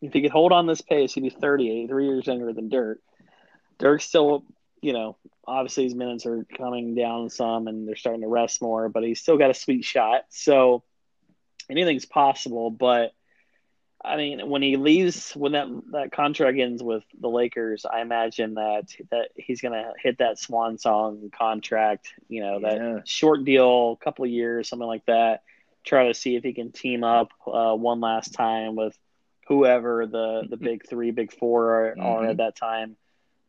if 0.00 0.12
he 0.12 0.22
could 0.22 0.30
hold 0.30 0.52
on 0.52 0.66
this 0.66 0.80
pace, 0.80 1.12
he'd 1.12 1.22
be 1.22 1.30
38, 1.30 1.88
three 1.88 2.06
years 2.06 2.26
younger 2.26 2.52
than 2.52 2.68
Dirk. 2.68 3.00
Dirk's 3.78 4.04
still, 4.04 4.44
you 4.82 4.92
know, 4.92 5.16
obviously 5.46 5.84
his 5.84 5.94
minutes 5.94 6.26
are 6.26 6.44
coming 6.56 6.94
down 6.94 7.30
some 7.30 7.68
and 7.68 7.86
they're 7.88 7.96
starting 7.96 8.22
to 8.22 8.28
rest 8.28 8.60
more, 8.60 8.88
but 8.88 9.02
he's 9.04 9.20
still 9.20 9.38
got 9.38 9.50
a 9.50 9.54
sweet 9.54 9.84
shot. 9.84 10.24
So 10.28 10.82
anything's 11.70 12.04
possible, 12.04 12.70
but 12.70 13.12
I 14.04 14.16
mean, 14.16 14.48
when 14.48 14.62
he 14.62 14.76
leaves, 14.76 15.30
when 15.32 15.52
that 15.52 15.68
that 15.92 16.10
contract 16.10 16.58
ends 16.58 16.82
with 16.82 17.04
the 17.20 17.28
Lakers, 17.28 17.84
I 17.84 18.00
imagine 18.00 18.54
that 18.54 18.88
that 19.12 19.28
he's 19.36 19.60
gonna 19.60 19.92
hit 20.02 20.18
that 20.18 20.40
swan 20.40 20.76
song 20.78 21.30
contract. 21.32 22.12
You 22.28 22.42
know, 22.42 22.60
that 22.60 22.76
yeah. 22.76 22.98
short 23.04 23.44
deal, 23.44 23.92
a 24.00 24.04
couple 24.04 24.24
of 24.24 24.30
years, 24.32 24.68
something 24.68 24.88
like 24.88 25.06
that. 25.06 25.42
Try 25.84 26.08
to 26.08 26.14
see 26.14 26.34
if 26.34 26.42
he 26.42 26.52
can 26.52 26.72
team 26.72 27.04
up 27.04 27.28
uh, 27.46 27.74
one 27.76 28.00
last 28.00 28.34
time 28.34 28.74
with 28.74 28.98
whoever 29.46 30.06
the 30.06 30.48
the 30.50 30.56
big 30.68 30.84
three, 30.88 31.12
big 31.12 31.32
four 31.32 31.70
are, 31.70 31.96
are 32.00 32.22
Mhm. 32.22 32.30
at 32.30 32.36
that 32.38 32.56
time, 32.56 32.96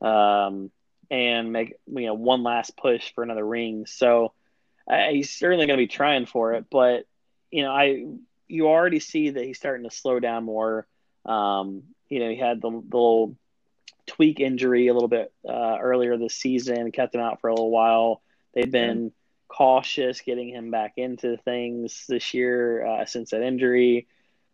um, 0.01 0.71
and 1.13 1.53
make 1.53 1.75
you 1.85 2.07
know 2.07 2.15
one 2.15 2.41
last 2.41 2.75
push 2.75 3.13
for 3.13 3.23
another 3.23 3.45
ring. 3.45 3.85
So 3.85 4.33
uh, 4.89 5.09
he's 5.11 5.29
certainly 5.29 5.67
going 5.67 5.77
to 5.77 5.83
be 5.83 5.87
trying 5.87 6.25
for 6.25 6.53
it, 6.53 6.65
but 6.71 7.05
you 7.51 7.61
know 7.61 7.71
I 7.71 8.03
you 8.47 8.67
already 8.67 8.99
see 8.99 9.29
that 9.29 9.43
he's 9.43 9.59
starting 9.59 9.87
to 9.87 9.95
slow 9.95 10.19
down 10.19 10.43
more. 10.43 10.87
Um, 11.23 11.83
you 12.09 12.19
know 12.19 12.29
he 12.29 12.35
had 12.35 12.61
the, 12.61 12.69
the 12.69 12.97
little 12.97 13.35
tweak 14.07 14.39
injury 14.39 14.87
a 14.87 14.93
little 14.93 15.07
bit 15.07 15.31
uh, 15.47 15.77
earlier 15.79 16.17
this 16.17 16.33
season, 16.33 16.91
kept 16.91 17.13
him 17.13 17.21
out 17.21 17.41
for 17.41 17.49
a 17.49 17.53
little 17.53 17.71
while. 17.71 18.23
They've 18.55 18.71
been 18.71 19.11
cautious 19.47 20.19
getting 20.21 20.49
him 20.49 20.71
back 20.71 20.93
into 20.97 21.37
things 21.37 22.05
this 22.09 22.33
year 22.33 22.83
uh, 22.85 23.05
since 23.05 23.29
that 23.29 23.43
injury. 23.43 24.07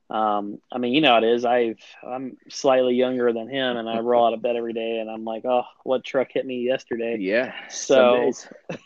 Um, 0.09 0.57
I 0.71 0.79
mean, 0.79 0.93
you 0.93 1.01
know 1.01 1.11
how 1.11 1.17
it 1.19 1.23
is. 1.23 1.45
I've 1.45 1.79
I'm 2.03 2.37
slightly 2.49 2.95
younger 2.95 3.31
than 3.31 3.47
him, 3.47 3.77
and 3.77 3.87
I 3.87 3.99
roll 3.99 4.25
out 4.25 4.33
of 4.33 4.41
bed 4.41 4.55
every 4.55 4.73
day, 4.73 4.97
and 4.99 5.09
I'm 5.09 5.23
like, 5.23 5.45
oh, 5.45 5.63
what 5.83 6.03
truck 6.03 6.29
hit 6.31 6.45
me 6.45 6.61
yesterday? 6.61 7.17
Yeah. 7.19 7.53
So- 7.69 8.31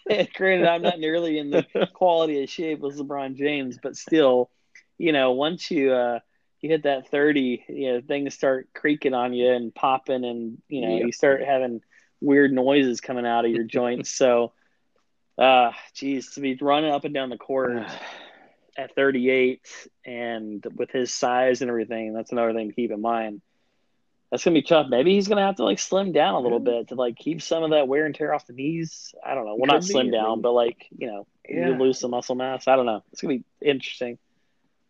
Granted, 0.35 0.67
I'm 0.67 0.81
not 0.81 0.99
nearly 0.99 1.37
in 1.37 1.49
the 1.49 1.65
quality 1.93 2.43
of 2.43 2.49
shape 2.49 2.83
as 2.83 2.99
LeBron 2.99 3.35
James, 3.35 3.77
but 3.81 3.95
still, 3.95 4.49
you 4.97 5.13
know, 5.13 5.31
once 5.31 5.71
you 5.71 5.93
uh, 5.93 6.19
you 6.59 6.69
hit 6.69 6.83
that 6.83 7.07
30, 7.09 7.65
you 7.69 7.93
know, 7.93 8.01
things 8.01 8.33
start 8.33 8.67
creaking 8.73 9.13
on 9.13 9.33
you 9.33 9.49
and 9.51 9.73
popping, 9.73 10.25
and 10.25 10.61
you 10.67 10.81
know, 10.81 10.97
Yep. 10.97 11.05
you 11.05 11.11
start 11.13 11.41
having 11.43 11.81
weird 12.19 12.51
noises 12.51 12.99
coming 12.99 13.25
out 13.25 13.45
of 13.45 13.51
your 13.51 13.63
joints. 13.77 14.09
So, 14.09 14.51
uh, 15.37 15.71
geez, 15.93 16.31
to 16.33 16.41
be 16.41 16.57
running 16.59 16.91
up 16.91 17.05
and 17.05 17.13
down 17.13 17.29
the 17.29 17.37
court 17.37 17.71
at 18.77 18.95
38 18.95 19.61
and 20.05 20.65
with 20.75 20.89
his 20.91 21.13
size 21.13 21.61
and 21.61 21.69
everything, 21.69 22.13
that's 22.13 22.31
another 22.31 22.53
thing 22.53 22.69
to 22.69 22.75
keep 22.75 22.91
in 22.91 23.01
mind. 23.01 23.41
That's 24.31 24.43
gonna 24.43 24.55
be 24.55 24.63
tough. 24.63 24.87
Maybe 24.89 25.13
he's 25.13 25.27
gonna 25.27 25.45
have 25.45 25.57
to 25.57 25.63
like 25.63 25.77
slim 25.77 26.11
down 26.11 26.33
a 26.33 26.39
little 26.39 26.59
bit 26.59 26.87
to 26.87 26.95
like 26.95 27.15
keep 27.17 27.41
some 27.41 27.63
of 27.63 27.69
that 27.71 27.87
wear 27.87 28.05
and 28.05 28.15
tear 28.15 28.33
off 28.33 28.47
the 28.47 28.53
knees. 28.53 29.13
I 29.23 29.35
don't 29.35 29.45
know. 29.45 29.55
Well, 29.55 29.67
not 29.67 29.81
Could 29.81 29.87
be. 29.87 29.91
slim 29.93 30.11
down, 30.11 30.41
but 30.41 30.53
like 30.53 30.87
you 30.97 31.05
know, 31.07 31.27
Yeah. 31.47 31.67
you 31.69 31.75
lose 31.75 31.99
some 31.99 32.11
muscle 32.11 32.33
mass. 32.35 32.67
I 32.67 32.75
don't 32.75 32.87
know. 32.87 33.03
It's 33.11 33.21
gonna 33.21 33.35
be 33.37 33.43
interesting. 33.61 34.17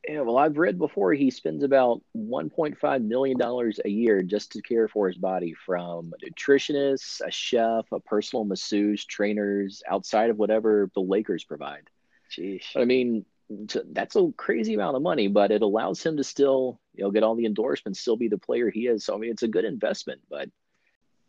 Yeah, 0.07 0.21
well, 0.21 0.37
I've 0.37 0.57
read 0.57 0.77
before 0.77 1.13
he 1.13 1.31
spends 1.31 1.63
about 1.63 2.01
$1.5 2.17 3.03
million 3.05 3.41
a 3.41 3.89
year 3.89 4.21
just 4.21 4.51
to 4.51 4.61
care 4.61 4.89
for 4.89 5.07
his 5.07 5.15
body 5.17 5.53
from 5.65 6.13
a 6.13 6.29
nutritionist, 6.29 7.21
a 7.25 7.31
chef, 7.31 7.89
a 7.93 8.01
personal 8.01 8.43
masseuse, 8.43 9.05
trainers, 9.05 9.81
outside 9.89 10.29
of 10.29 10.37
whatever 10.37 10.89
the 10.93 10.99
Lakers 10.99 11.45
provide. 11.45 11.89
Jeez. 12.29 12.63
But 12.73 12.81
I 12.81 12.85
mean, 12.85 13.25
t- 13.67 13.81
that's 13.91 14.15
a 14.15 14.31
crazy 14.37 14.73
amount 14.75 14.95
of 14.95 15.01
money, 15.01 15.27
but 15.27 15.51
it 15.51 15.61
allows 15.61 16.03
him 16.03 16.17
to 16.17 16.23
still, 16.23 16.79
you 16.95 17.03
know, 17.03 17.11
get 17.11 17.23
all 17.23 17.35
the 17.35 17.45
endorsements, 17.45 17.99
still 17.99 18.17
be 18.17 18.27
the 18.29 18.37
player 18.37 18.69
he 18.69 18.87
is. 18.87 19.05
So, 19.05 19.15
I 19.15 19.17
mean, 19.17 19.31
it's 19.31 19.43
a 19.43 19.47
good 19.47 19.65
investment, 19.65 20.21
but 20.29 20.49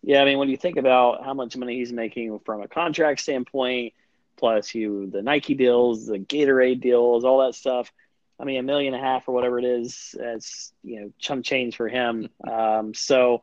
Yeah, 0.03 0.23
I 0.23 0.25
mean, 0.25 0.39
when 0.39 0.49
you 0.51 0.57
think 0.57 0.77
about 0.79 1.25
how 1.25 1.35
much 1.35 1.57
money 1.57 1.77
he's 1.77 1.93
making 1.93 2.39
from 2.41 2.63
a 2.63 2.69
contract 2.69 3.21
standpoint, 3.21 3.95
plus 4.37 4.75
you 4.75 5.09
the 5.11 5.23
Nike 5.23 5.55
deals, 5.55 6.07
the 6.07 6.19
Gatorade 6.19 6.81
deals, 6.81 7.25
all 7.25 7.39
that 7.45 7.55
stuff. 7.55 7.91
I 8.39 8.45
mean, 8.45 8.59
a 8.59 8.63
million 8.63 8.95
and 8.95 9.03
a 9.03 9.07
half 9.07 9.29
or 9.29 9.33
whatever 9.35 9.59
it 9.59 9.65
is, 9.65 10.15
it's 10.19 10.73
you 10.83 11.01
know 11.01 11.13
chump 11.19 11.45
change 11.45 11.77
for 11.77 11.89
him. 11.89 12.29
Um, 12.51 12.95
so 12.95 13.43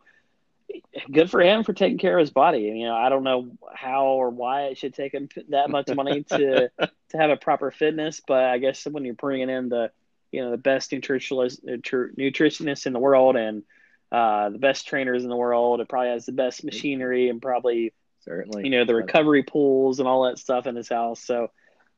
good 1.12 1.30
for 1.30 1.42
him 1.42 1.64
for 1.64 1.74
taking 1.74 1.98
care 1.98 2.18
of 2.18 2.22
his 2.22 2.32
body. 2.32 2.62
You 2.62 2.86
know, 2.86 2.96
I 2.96 3.10
don't 3.10 3.24
know 3.24 3.52
how 3.74 4.06
or 4.06 4.30
why 4.30 4.64
it 4.64 4.78
should 4.78 4.94
take 4.94 5.14
him 5.14 5.30
that 5.50 5.70
much 5.70 5.88
money 5.94 6.24
to 6.24 6.70
to 6.70 7.18
have 7.18 7.30
a 7.30 7.38
proper 7.38 7.72
fitness, 7.72 8.22
but 8.26 8.44
I 8.44 8.58
guess 8.58 8.86
when 8.86 9.06
you're 9.06 9.14
bringing 9.14 9.50
in 9.50 9.70
the 9.70 9.92
you 10.32 10.42
know 10.42 10.52
the 10.52 10.58
best 10.58 10.92
nutritionist 10.92 11.64
nutritionists 11.64 12.86
in 12.86 12.94
the 12.94 13.00
world 13.00 13.36
and 13.36 13.64
uh, 14.12 14.50
the 14.50 14.58
best 14.58 14.88
trainers 14.88 15.24
in 15.24 15.30
the 15.30 15.36
world, 15.36 15.80
it 15.80 15.88
probably 15.90 16.10
has 16.10 16.26
the 16.26 16.32
best 16.32 16.64
machinery 16.64 17.30
and 17.30 17.42
probably 17.42 17.94
certainly, 18.26 18.64
you 18.64 18.70
know 18.70 18.86
the 18.86 18.96
recovery 18.96 19.44
pools 19.44 20.00
and 20.00 20.08
all 20.08 20.24
that 20.24 20.38
stuff 20.38 20.68
in 20.68 20.76
his 20.76 20.90
house. 20.90 21.22
So 21.24 21.50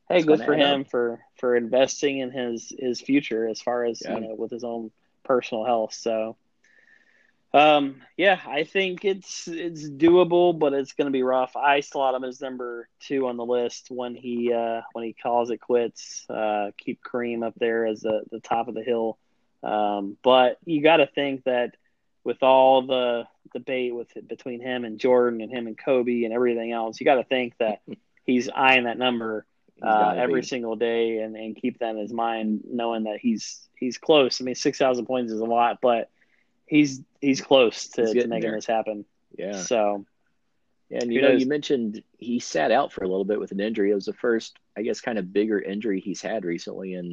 hey, 0.08 0.18
It's 0.18 0.24
good 0.26 0.44
for 0.44 0.54
him 0.54 0.84
for 0.84 1.20
for 1.38 1.56
investing 1.56 2.18
in 2.18 2.30
his 2.30 2.72
his 2.78 3.00
future 3.00 3.48
as 3.48 3.60
far 3.60 3.84
as 3.84 4.02
Yeah. 4.04 4.14
you 4.14 4.20
know 4.20 4.34
with 4.34 4.50
his 4.50 4.64
own 4.64 4.90
personal 5.24 5.64
health. 5.64 5.92
So 5.94 6.36
um 7.54 8.02
yeah, 8.16 8.40
I 8.46 8.64
think 8.64 9.04
it's 9.04 9.46
it's 9.46 9.88
doable, 9.88 10.58
but 10.58 10.72
it's 10.72 10.92
going 10.92 11.06
to 11.06 11.12
be 11.12 11.22
rough. 11.22 11.56
I 11.56 11.80
slot 11.80 12.14
him 12.14 12.24
as 12.24 12.40
number 12.40 12.88
two 13.00 13.28
on 13.28 13.36
the 13.36 13.44
list 13.44 13.90
when 13.90 14.14
he 14.14 14.52
uh 14.52 14.82
when 14.92 15.04
he 15.04 15.12
calls 15.12 15.50
it 15.50 15.58
quits. 15.58 16.26
Uh, 16.28 16.72
keep 16.76 17.00
Kareem 17.02 17.46
up 17.46 17.54
there 17.56 17.86
as 17.86 18.00
the 18.00 18.22
the 18.30 18.40
top 18.40 18.68
of 18.68 18.74
the 18.74 18.82
hill. 18.82 19.18
Um, 19.62 20.16
but 20.22 20.58
you 20.64 20.82
got 20.82 20.98
to 20.98 21.06
think 21.06 21.44
that 21.44 21.76
with 22.24 22.42
all 22.42 22.86
the 22.86 23.26
debate 23.52 23.94
with 23.94 24.08
between 24.26 24.60
him 24.60 24.84
and 24.84 24.98
Jordan 24.98 25.40
and 25.40 25.50
him 25.50 25.66
and 25.66 25.78
Kobe 25.78 26.24
and 26.24 26.34
everything 26.34 26.72
else, 26.72 27.00
you 27.00 27.04
got 27.04 27.16
to 27.16 27.24
think 27.24 27.56
that 27.58 27.82
he's 28.24 28.48
eyeing 28.48 28.84
that 28.84 28.98
number 28.98 29.46
uh, 29.82 30.14
every 30.16 30.40
be. 30.40 30.46
single 30.46 30.76
day 30.76 31.18
and, 31.18 31.36
and 31.36 31.56
keep 31.56 31.78
that 31.78 31.90
in 31.90 31.98
his 31.98 32.12
mind, 32.12 32.64
knowing 32.68 33.04
that 33.04 33.18
he's 33.20 33.60
he's 33.76 33.98
close. 33.98 34.40
I 34.40 34.44
mean, 34.44 34.54
six 34.54 34.78
thousand 34.78 35.06
points 35.06 35.32
is 35.32 35.40
a 35.40 35.44
lot, 35.44 35.78
but 35.80 36.10
he's 36.66 37.00
he's 37.20 37.40
close 37.40 37.88
to, 37.88 38.02
He's 38.02 38.12
to 38.12 38.26
making 38.28 38.50
there. 38.50 38.58
this 38.58 38.66
happen. 38.66 39.04
Yeah. 39.36 39.60
So 39.60 40.04
Yeah, 40.90 40.98
and 41.02 41.12
you 41.12 41.22
know, 41.22 41.28
knows? 41.32 41.42
you 41.42 41.48
mentioned 41.48 42.02
he 42.18 42.38
sat 42.40 42.70
out 42.70 42.92
for 42.92 43.04
a 43.04 43.08
little 43.08 43.24
bit 43.24 43.40
with 43.40 43.52
an 43.52 43.60
injury. 43.60 43.90
It 43.90 43.94
was 43.94 44.06
the 44.06 44.12
first, 44.12 44.58
I 44.76 44.82
guess, 44.82 45.00
kind 45.00 45.18
of 45.18 45.32
bigger 45.32 45.60
injury 45.60 46.00
he's 46.00 46.22
had 46.22 46.44
recently. 46.44 46.94
And 46.94 47.10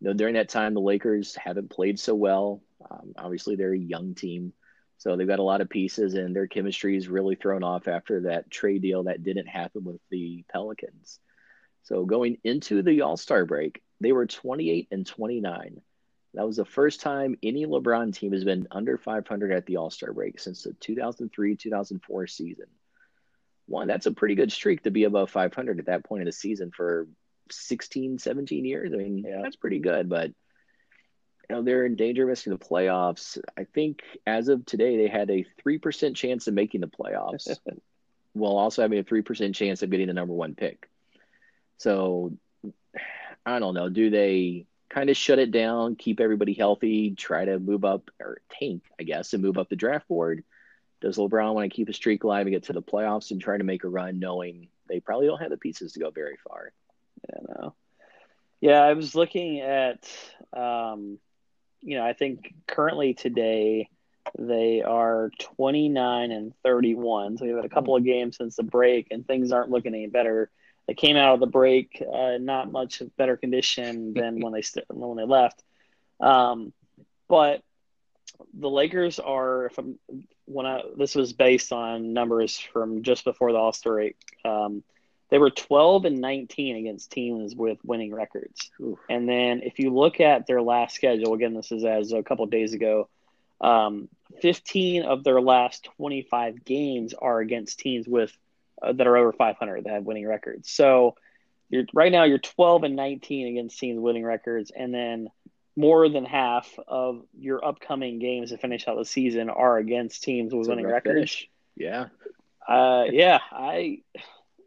you 0.00 0.08
know, 0.08 0.12
during 0.14 0.34
that 0.34 0.48
time, 0.48 0.74
the 0.74 0.80
Lakers 0.80 1.36
haven't 1.36 1.70
played 1.70 1.98
so 1.98 2.14
well. 2.14 2.62
Um, 2.90 3.12
obviously, 3.16 3.54
they're 3.56 3.74
a 3.74 3.78
young 3.78 4.14
team, 4.14 4.52
so 4.98 5.16
they've 5.16 5.28
got 5.28 5.38
a 5.38 5.44
lot 5.44 5.60
of 5.60 5.68
pieces, 5.70 6.14
and 6.14 6.34
their 6.34 6.48
chemistry 6.48 6.96
is 6.96 7.08
really 7.08 7.36
thrown 7.36 7.62
off 7.62 7.86
after 7.86 8.22
that 8.22 8.50
trade 8.50 8.82
deal 8.82 9.04
that 9.04 9.22
didn't 9.22 9.46
happen 9.46 9.84
with 9.84 10.00
the 10.10 10.44
Pelicans. 10.50 11.20
So 11.84 12.04
going 12.04 12.38
into 12.44 12.82
the 12.82 13.02
All 13.02 13.16
Star 13.16 13.44
break, 13.44 13.82
they 14.00 14.12
were 14.12 14.26
28 14.26 14.88
and 14.90 15.06
29. 15.06 15.80
That 16.34 16.46
was 16.46 16.56
the 16.56 16.64
first 16.64 17.00
time 17.00 17.36
any 17.42 17.66
LeBron 17.66 18.14
team 18.14 18.32
has 18.32 18.44
been 18.44 18.66
under 18.70 18.96
500 18.96 19.52
at 19.52 19.66
the 19.66 19.76
All 19.76 19.90
Star 19.90 20.12
break 20.12 20.40
since 20.40 20.62
the 20.62 20.72
2003 20.74 21.56
2004 21.56 22.26
season. 22.26 22.66
One, 23.66 23.86
that's 23.86 24.06
a 24.06 24.12
pretty 24.12 24.34
good 24.34 24.50
streak 24.50 24.82
to 24.82 24.90
be 24.90 25.04
above 25.04 25.30
500 25.30 25.78
at 25.78 25.86
that 25.86 26.04
point 26.04 26.22
in 26.22 26.26
the 26.26 26.32
season 26.32 26.70
for 26.70 27.06
16, 27.50 28.18
17 28.18 28.64
years. 28.64 28.92
I 28.92 28.96
mean, 28.96 29.18
Yeah. 29.18 29.40
that's 29.42 29.56
pretty 29.56 29.78
good, 29.78 30.08
but 30.08 30.28
you 31.50 31.56
know, 31.56 31.62
they're 31.62 31.84
in 31.84 31.96
danger 31.96 32.22
of 32.22 32.30
missing 32.30 32.52
the 32.52 32.58
playoffs. 32.58 33.38
I 33.56 33.64
think 33.64 34.02
as 34.26 34.48
of 34.48 34.64
today, 34.64 34.96
they 34.96 35.08
had 35.08 35.30
a 35.30 35.44
3% 35.64 36.16
chance 36.16 36.46
of 36.46 36.54
making 36.54 36.80
the 36.80 36.86
playoffs 36.86 37.46
while 38.32 38.56
also 38.56 38.80
having 38.82 38.98
a 38.98 39.04
3% 39.04 39.54
chance 39.54 39.82
of 39.82 39.90
getting 39.90 40.06
the 40.06 40.14
number 40.14 40.32
one 40.32 40.54
pick. 40.54 40.88
So 41.76 42.32
I 43.44 43.58
don't 43.58 43.74
know. 43.74 43.88
Do 43.90 44.08
they 44.08 44.66
kind 44.92 45.08
of 45.08 45.16
shut 45.16 45.38
it 45.38 45.50
down, 45.50 45.96
keep 45.96 46.20
everybody 46.20 46.52
healthy, 46.52 47.14
try 47.14 47.44
to 47.44 47.58
move 47.58 47.84
up 47.84 48.10
or 48.20 48.40
tank, 48.50 48.82
I 49.00 49.04
guess, 49.04 49.32
and 49.32 49.42
move 49.42 49.56
up 49.56 49.68
the 49.68 49.76
draft 49.76 50.06
board? 50.06 50.44
Does 51.00 51.16
LeBron 51.16 51.54
want 51.54 51.70
to 51.70 51.74
keep 51.74 51.88
a 51.88 51.94
streak 51.94 52.24
alive 52.24 52.46
and 52.46 52.54
get 52.54 52.64
to 52.64 52.72
the 52.72 52.82
playoffs 52.82 53.30
and 53.30 53.40
try 53.40 53.56
to 53.56 53.64
make 53.64 53.84
a 53.84 53.88
run, 53.88 54.18
knowing 54.18 54.68
they 54.88 55.00
probably 55.00 55.26
don't 55.26 55.40
have 55.40 55.50
the 55.50 55.56
pieces 55.56 55.92
to 55.92 56.00
go 56.00 56.10
very 56.10 56.36
far? 56.46 56.72
Yeah. 57.28 57.68
Yeah, 58.60 58.80
I 58.80 58.92
was 58.92 59.16
looking 59.16 59.60
at, 59.60 60.08
um, 60.52 61.18
you 61.80 61.96
know, 61.96 62.06
I 62.06 62.12
think 62.12 62.54
currently 62.68 63.12
today 63.12 63.88
they 64.38 64.82
are 64.82 65.32
29 65.40 66.30
and 66.30 66.52
31. 66.62 67.38
So 67.38 67.44
we've 67.44 67.56
had 67.56 67.64
a 67.64 67.68
couple 67.68 67.96
of 67.96 68.04
games 68.04 68.36
since 68.36 68.54
the 68.54 68.62
break, 68.62 69.08
and 69.10 69.26
things 69.26 69.50
aren't 69.50 69.70
looking 69.70 69.94
any 69.94 70.06
better. 70.06 70.48
They 70.86 70.94
came 70.94 71.16
out 71.16 71.34
of 71.34 71.40
the 71.40 71.46
break 71.46 72.02
uh, 72.02 72.38
not 72.38 72.72
much 72.72 73.02
better 73.16 73.36
condition 73.36 74.14
than 74.14 74.40
when 74.40 74.52
they 74.52 74.62
st- 74.62 74.86
when 74.90 75.16
they 75.16 75.24
left. 75.24 75.62
Um, 76.20 76.72
but 77.28 77.62
the 78.54 78.70
Lakers 78.70 79.18
are, 79.18 79.66
if 79.66 79.78
I'm, 79.78 79.98
when 80.46 80.66
I 80.66 80.82
this 80.96 81.14
was 81.14 81.32
based 81.32 81.72
on 81.72 82.12
numbers 82.12 82.58
from 82.58 83.02
just 83.02 83.24
before 83.24 83.52
the 83.52 83.58
All 83.58 83.72
Star 83.72 83.94
break. 83.94 84.16
Um, 84.44 84.82
they 85.30 85.38
were 85.38 85.48
12 85.48 86.04
and 86.04 86.18
19 86.18 86.76
against 86.76 87.10
teams 87.10 87.54
with 87.56 87.78
winning 87.82 88.12
records. 88.14 88.70
Oof. 88.82 88.98
And 89.08 89.26
then 89.26 89.62
if 89.62 89.78
you 89.78 89.88
look 89.88 90.20
at 90.20 90.46
their 90.46 90.60
last 90.60 90.94
schedule, 90.94 91.32
again, 91.32 91.54
this 91.54 91.72
is 91.72 91.86
as 91.86 92.12
a 92.12 92.22
couple 92.22 92.44
of 92.44 92.50
days 92.50 92.74
ago, 92.74 93.08
um, 93.62 94.10
15 94.42 95.04
of 95.04 95.24
their 95.24 95.40
last 95.40 95.88
25 95.96 96.66
games 96.66 97.14
are 97.14 97.40
against 97.40 97.78
teams 97.78 98.06
with 98.06 98.36
uh, 98.82 98.92
that 98.92 99.06
are 99.06 99.16
over 99.16 99.32
500 99.32 99.84
that 99.84 99.92
have 99.92 100.04
winning 100.04 100.26
records. 100.26 100.70
So 100.70 101.16
you're 101.68 101.84
right 101.94 102.12
now 102.12 102.24
you're 102.24 102.38
12 102.38 102.84
and 102.84 102.96
19 102.96 103.48
against 103.48 103.78
teams 103.78 103.96
with 103.96 104.04
winning 104.04 104.24
records, 104.24 104.70
and 104.74 104.92
then 104.92 105.28
more 105.74 106.08
than 106.08 106.24
half 106.24 106.70
of 106.86 107.22
your 107.38 107.64
upcoming 107.64 108.18
games 108.18 108.50
to 108.50 108.58
finish 108.58 108.86
out 108.86 108.98
the 108.98 109.04
season 109.04 109.48
are 109.48 109.78
against 109.78 110.22
teams 110.22 110.54
with 110.54 110.68
winning 110.68 110.86
records. 110.86 111.14
finish. 111.14 111.48
Yeah, 111.76 112.08
Uh, 112.68 113.04
yeah, 113.10 113.38
I, 113.50 114.02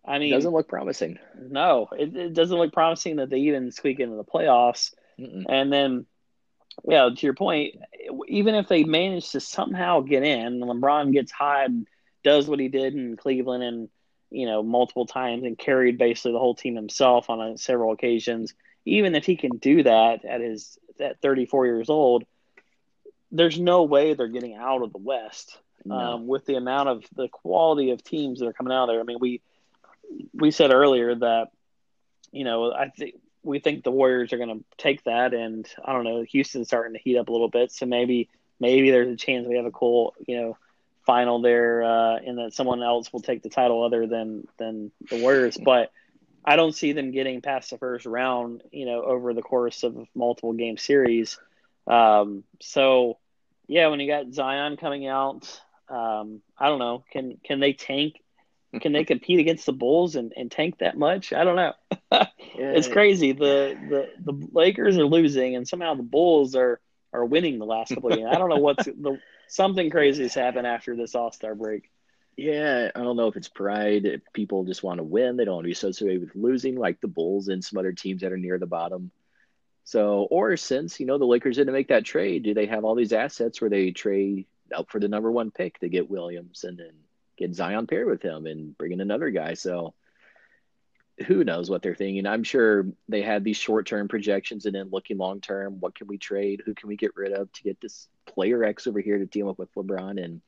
I 0.04 0.18
mean, 0.18 0.34
it 0.34 0.36
doesn't 0.36 0.52
look 0.52 0.68
promising. 0.68 1.20
no, 1.40 1.90
it, 1.98 2.16
it 2.16 2.34
doesn't 2.34 2.58
look 2.58 2.74
promising 2.74 3.18
that 3.18 3.30
they 3.30 3.40
even 3.42 3.72
squeak 3.72 4.00
into 4.00 4.16
the 4.16 4.24
playoffs. 4.24 4.94
Mm-mm. 5.20 5.46
And 5.48 5.72
then 5.72 6.08
yeah, 6.84 7.10
to 7.16 7.26
your 7.26 7.34
point, 7.34 7.76
even 8.28 8.56
if 8.56 8.68
they 8.68 8.84
manage 8.84 9.32
to 9.32 9.40
somehow 9.40 10.02
get 10.02 10.24
in, 10.24 10.60
LeBron 10.60 11.14
gets 11.14 11.32
hot 11.32 11.66
and 11.66 11.88
does 12.24 12.48
what 12.48 12.60
he 12.60 12.68
did 12.68 12.96
in 12.96 13.16
Cleveland 13.16 13.64
and 13.64 13.90
you 14.36 14.46
know 14.46 14.62
multiple 14.62 15.06
times 15.06 15.44
and 15.44 15.58
carried 15.58 15.98
basically 15.98 16.34
the 16.34 16.40
whole 16.40 16.56
team 16.56 16.76
himself 16.76 17.30
on 17.30 17.42
a, 17.42 17.58
several 17.58 17.94
occasions. 17.94 18.54
Even 18.86 19.16
if 19.16 19.26
he 19.26 19.36
can 19.36 19.58
do 19.58 19.84
that 19.84 20.26
at 20.26 20.42
his 20.42 20.78
at 21.00 21.22
34 21.22 21.66
years 21.66 21.90
old, 21.90 22.24
there's 23.32 23.60
no 23.60 23.84
way 23.84 24.14
they're 24.14 24.28
getting 24.28 24.56
out 24.56 24.84
of 24.84 24.92
the 24.92 25.00
West 25.00 25.58
no. 25.86 25.96
um, 25.96 26.28
with 26.28 26.46
the 26.46 26.56
amount 26.56 26.90
of 26.90 27.06
the 27.16 27.28
quality 27.30 27.92
of 27.92 28.04
teams 28.04 28.40
that 28.40 28.48
are 28.48 28.54
coming 28.54 28.74
out 28.74 28.88
there. 28.88 29.00
I 29.00 29.04
mean, 29.04 29.18
we 29.20 29.42
we 30.34 30.52
said 30.52 30.72
earlier 30.72 31.16
that 31.16 31.48
you 32.32 32.44
know 32.44 32.74
I 32.74 32.90
think 32.90 33.16
we 33.42 33.60
think 33.60 33.84
the 33.84 33.92
Warriors 33.92 34.34
are 34.34 34.38
going 34.38 34.60
to 34.60 34.66
take 34.78 35.04
that, 35.06 35.34
and 35.34 35.68
I 35.84 35.94
don't 35.94 36.04
know, 36.04 36.26
Houston's 36.30 36.68
starting 36.68 36.94
to 36.94 37.00
heat 37.00 37.18
up 37.18 37.30
a 37.30 37.32
little 37.32 37.50
bit, 37.50 37.72
so 37.72 37.86
maybe 37.86 38.30
maybe 38.60 38.92
there's 38.92 39.10
a 39.10 39.16
chance 39.16 39.48
we 39.48 39.56
have 39.56 39.66
a 39.66 39.72
cool 39.72 40.14
you 40.28 40.42
know 40.42 40.58
final 41.06 41.42
there, 41.42 41.84
uh, 41.84 42.18
and 42.18 42.38
that 42.38 42.54
someone 42.54 42.84
else 42.84 43.12
will 43.12 43.22
take 43.22 43.44
the 43.44 43.50
title 43.50 43.84
other 43.84 44.08
than 44.08 44.48
than 44.58 44.92
the 45.10 45.22
Warriors, 45.22 45.58
but. 45.58 45.92
I 46.48 46.58
don't 46.58 46.76
see 46.76 46.92
them 46.92 47.10
getting 47.10 47.42
past 47.42 47.72
the 47.72 47.80
first 47.80 48.06
round, 48.06 48.62
you 48.72 48.86
know, 48.86 49.02
over 49.02 49.34
the 49.34 49.42
course 49.42 49.82
of 49.82 49.98
multiple 50.14 50.54
game 50.54 50.78
series. 50.78 51.40
Um, 51.88 52.44
so, 52.62 53.18
yeah, 53.66 53.88
when 53.88 54.00
you 54.00 54.08
got 54.08 54.32
Zion 54.32 54.78
coming 54.78 55.08
out, 55.08 55.60
um, 55.90 56.42
I 56.58 56.68
don't 56.68 56.80
know. 56.80 57.04
Can 57.12 57.38
can 57.44 57.60
they 57.60 57.74
tank? 57.74 58.22
Can 58.82 58.92
they 58.92 59.04
compete 59.06 59.40
against 59.40 59.66
the 59.66 59.74
Bulls 59.74 60.16
and, 60.16 60.34
and 60.36 60.52
tank 60.52 60.80
that 60.80 60.98
much? 60.98 61.34
I 61.34 61.44
don't 61.44 61.56
know. 61.56 61.74
it's 62.56 62.88
crazy. 62.88 63.32
The, 63.32 63.78
the 63.90 64.32
the 64.32 64.48
Lakers 64.54 64.98
are 64.98 65.06
losing, 65.06 65.56
and 65.56 65.68
somehow 65.68 65.96
the 65.96 66.04
Bulls 66.04 66.56
are 66.56 66.80
are 67.14 67.26
winning 67.26 67.60
the 67.60 67.66
last 67.66 67.94
couple 67.94 68.12
of 68.12 68.18
games. 68.18 68.30
I 68.32 68.38
don't 68.38 68.50
know 68.50 68.58
what's 68.58 68.86
the 68.86 69.20
something 69.48 69.90
crazy 69.90 70.24
has 70.24 70.34
happened 70.34 70.68
after 70.68 70.96
this 70.96 71.16
All 71.16 71.32
Star 71.32 71.56
break. 71.56 71.92
Yeah, 72.38 72.92
I 72.94 73.00
don't 73.00 73.16
know 73.16 73.28
if 73.28 73.38
it's 73.38 73.48
pride. 73.48 74.22
People 74.34 74.66
just 74.66 74.84
want 74.84 74.98
to 74.98 75.04
win, 75.04 75.38
they 75.38 75.46
don't 75.46 75.56
want 75.56 75.64
to 75.66 75.70
be 75.70 75.74
associated 75.74 76.22
with 76.22 76.36
losing, 76.36 76.76
like 76.76 77.00
the 77.00 77.08
Bulls 77.08 77.48
and 77.48 77.64
some 77.64 77.80
other 77.80 77.94
teams 77.94 78.22
that 78.22 78.34
are 78.34 78.38
near 78.38 78.58
the 78.58 78.66
bottom. 78.66 79.12
So, 79.86 80.24
or 80.32 80.58
since 80.58 81.00
you 81.00 81.06
know 81.06 81.18
the 81.18 81.26
Lakers 81.26 81.58
didn't 81.58 81.74
make 81.74 81.90
that 81.90 82.06
trade, 82.06 82.44
do 82.44 82.54
they 82.54 82.66
have 82.66 82.84
all 82.84 82.96
these 82.96 83.14
assets 83.14 83.62
where 83.62 83.70
they 83.70 83.92
trade 83.92 84.48
up 84.76 84.90
for 84.90 85.00
the 85.00 85.08
number 85.08 85.32
one 85.32 85.52
pick 85.52 85.80
to 85.80 85.90
get 85.90 86.10
Williams 86.10 86.64
and 86.64 86.78
then 86.78 86.92
get 87.38 87.54
Zion 87.54 87.88
paired 87.88 88.08
with 88.08 88.22
him 88.22 88.46
and 88.48 88.78
bring 88.78 88.92
in 88.92 89.02
another 89.02 89.30
guy. 89.30 89.54
So 89.54 89.94
who 91.26 91.44
knows 91.44 91.70
what 91.70 91.82
they're 91.82 91.96
thinking? 91.96 92.26
I'm 92.26 92.44
sure 92.44 92.88
they 93.08 93.22
had 93.22 93.44
these 93.44 93.58
short 93.58 93.88
term 93.88 94.08
projections 94.08 94.66
and 94.66 94.76
then 94.76 94.90
looking 94.92 95.18
long 95.18 95.42
term. 95.42 95.80
What 95.80 95.96
can 95.96 96.08
we 96.08 96.18
trade? 96.18 96.62
Who 96.66 96.74
can 96.74 96.90
we 96.90 96.96
get 96.96 97.16
rid 97.16 97.32
of 97.32 97.52
to 97.54 97.64
get 97.64 97.80
this 97.80 98.08
player 98.26 98.64
X 98.64 98.88
over 98.88 99.00
here 99.00 99.18
to 99.18 99.26
team 99.26 99.48
up 99.48 99.58
with 99.58 99.74
LeBron? 99.76 100.24
And 100.24 100.42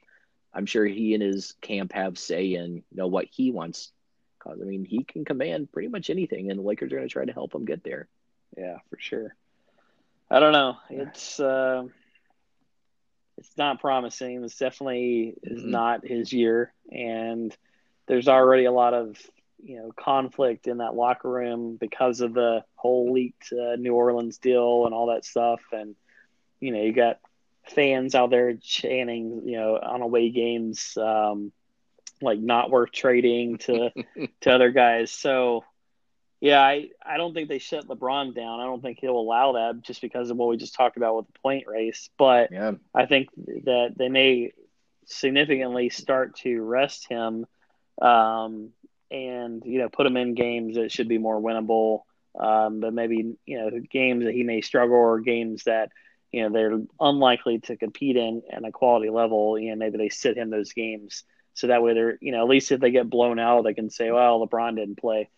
I'm 0.53 0.65
sure 0.65 0.86
he 0.86 1.13
and 1.13 1.24
his 1.24 1.53
camp 1.61 1.93
have 1.93 2.18
say 2.18 2.53
in 2.53 2.76
you 2.76 2.97
know 2.97 3.07
what 3.07 3.28
he 3.32 3.51
wants. 3.51 3.91
Cause 4.39 4.59
I 4.61 4.65
mean 4.65 4.86
he 4.86 5.03
can 5.03 5.26
command 5.26 5.72
pretty 5.72 5.88
much 5.88 6.09
anything, 6.09 6.51
and 6.51 6.59
the 6.59 6.63
Lakers 6.63 6.91
are 6.91 6.97
going 6.97 7.07
to 7.07 7.13
try 7.13 7.26
to 7.26 7.34
help 7.34 7.53
him 7.55 7.65
get 7.65 7.84
there. 7.84 8.07
Yeah, 8.57 8.78
for 8.89 8.97
sure. 8.99 9.36
I 10.30 10.39
don't 10.39 10.53
know. 10.53 10.78
It's. 10.89 11.39
Uh 11.39 11.86
it's 13.38 13.55
not 13.55 13.80
promising. 13.80 14.41
This 14.41 14.57
definitely 14.57 15.36
is 15.43 15.61
mm-hmm. 15.61 15.70
not 15.70 16.07
his 16.07 16.34
year, 16.34 16.74
and 16.91 17.55
there's 18.07 18.28
already 18.28 18.65
a 18.65 18.72
lot 18.72 18.93
of 18.93 19.18
you 19.60 19.78
know 19.78 19.91
conflict 19.91 20.68
in 20.68 20.78
that 20.78 20.95
locker 20.95 21.30
room 21.30 21.78
because 21.80 22.22
of 22.22 22.34
the 22.34 22.64
whole 22.76 23.14
leaked 23.14 23.51
uh, 23.51 23.76
New 23.76 23.93
Orleans 23.93 24.38
deal 24.38 24.86
and 24.86 24.93
all 24.93 25.08
that 25.08 25.26
stuff. 25.26 25.62
And 25.72 25.95
you 26.60 26.72
know, 26.72 26.82
you 26.82 26.93
got 26.93 27.20
fans 27.66 28.16
out 28.16 28.30
there 28.30 28.53
chanting, 28.55 29.43
you 29.45 29.58
know, 29.58 29.78
on 29.78 30.01
away 30.01 30.30
games, 30.30 30.97
um, 30.97 31.51
like 32.22 32.39
not 32.39 32.72
worth 32.72 32.91
trading 32.91 33.58
to 33.60 33.91
to 34.41 34.51
other 34.51 34.72
guys. 34.72 35.12
So 35.12 35.64
yeah, 36.39 36.62
I, 36.62 36.89
I 37.03 37.18
don't 37.18 37.34
think 37.34 37.49
they 37.49 37.58
shut 37.58 37.88
LeBron 37.88 38.36
down. 38.36 38.60
I 38.60 38.66
don't 38.66 38.82
think 38.82 38.99
he'll 38.99 39.18
allow 39.18 39.53
that 39.53 39.82
just 39.82 40.01
because 40.01 40.30
of 40.30 40.38
what 40.38 40.49
we 40.49 40.58
just 40.58 40.76
talked 40.76 40.97
about 40.97 41.16
with 41.18 41.28
the 41.28 41.39
point 41.39 41.66
race. 41.68 42.10
But 42.18 42.51
yeah. 42.51 42.74
I 42.93 43.08
think 43.08 43.30
that 43.36 43.95
they 43.97 44.10
may 44.10 44.53
significantly 45.05 45.89
start 45.89 46.36
to 46.38 46.62
rest 46.62 47.08
him 47.10 47.47
um, 48.01 48.70
and, 49.12 49.64
you 49.66 49.80
know, 49.80 49.89
put 49.89 50.05
him 50.05 50.18
in 50.18 50.34
games 50.34 50.76
that 50.76 50.91
should 50.91 51.08
be 51.08 51.18
more 51.18 51.39
winnable. 51.39 52.01
Um, 52.39 52.82
but 52.82 52.93
maybe, 52.93 53.36
you 53.45 53.58
know, 53.58 53.72
games 53.89 54.26
that 54.26 54.34
he 54.34 54.43
may 54.43 54.62
struggle 54.62 54.95
or 54.95 55.20
games 55.20 55.64
that, 55.64 55.91
you 56.32 56.43
know, 56.43 56.49
they're 56.49 56.80
unlikely 56.99 57.60
to 57.62 57.78
compete 57.78 58.18
in 58.18 58.43
at 58.51 58.64
a 58.64 58.72
quality 58.72 59.10
level. 59.10 59.58
You 59.58 59.72
know, 59.72 59.76
maybe 59.78 59.97
they 59.97 60.10
sit 60.10 60.38
him 60.38 60.49
those 60.49 60.74
games. 60.74 61.24
So 61.53 61.68
that 61.68 61.82
way 61.82 61.93
they're, 61.95 62.18
you 62.22 62.32
know, 62.32 62.43
at 62.43 62.49
least 62.49 62.72
if 62.72 62.80
they 62.80 62.91
get 62.91 63.10
blown 63.10 63.39
out, 63.39 63.64
they 63.64 63.74
can 63.74 63.89
say, 63.89 64.12
well, 64.12 64.45
LeBron 64.45 64.76
didn't 64.76 64.99
play. 64.99 65.30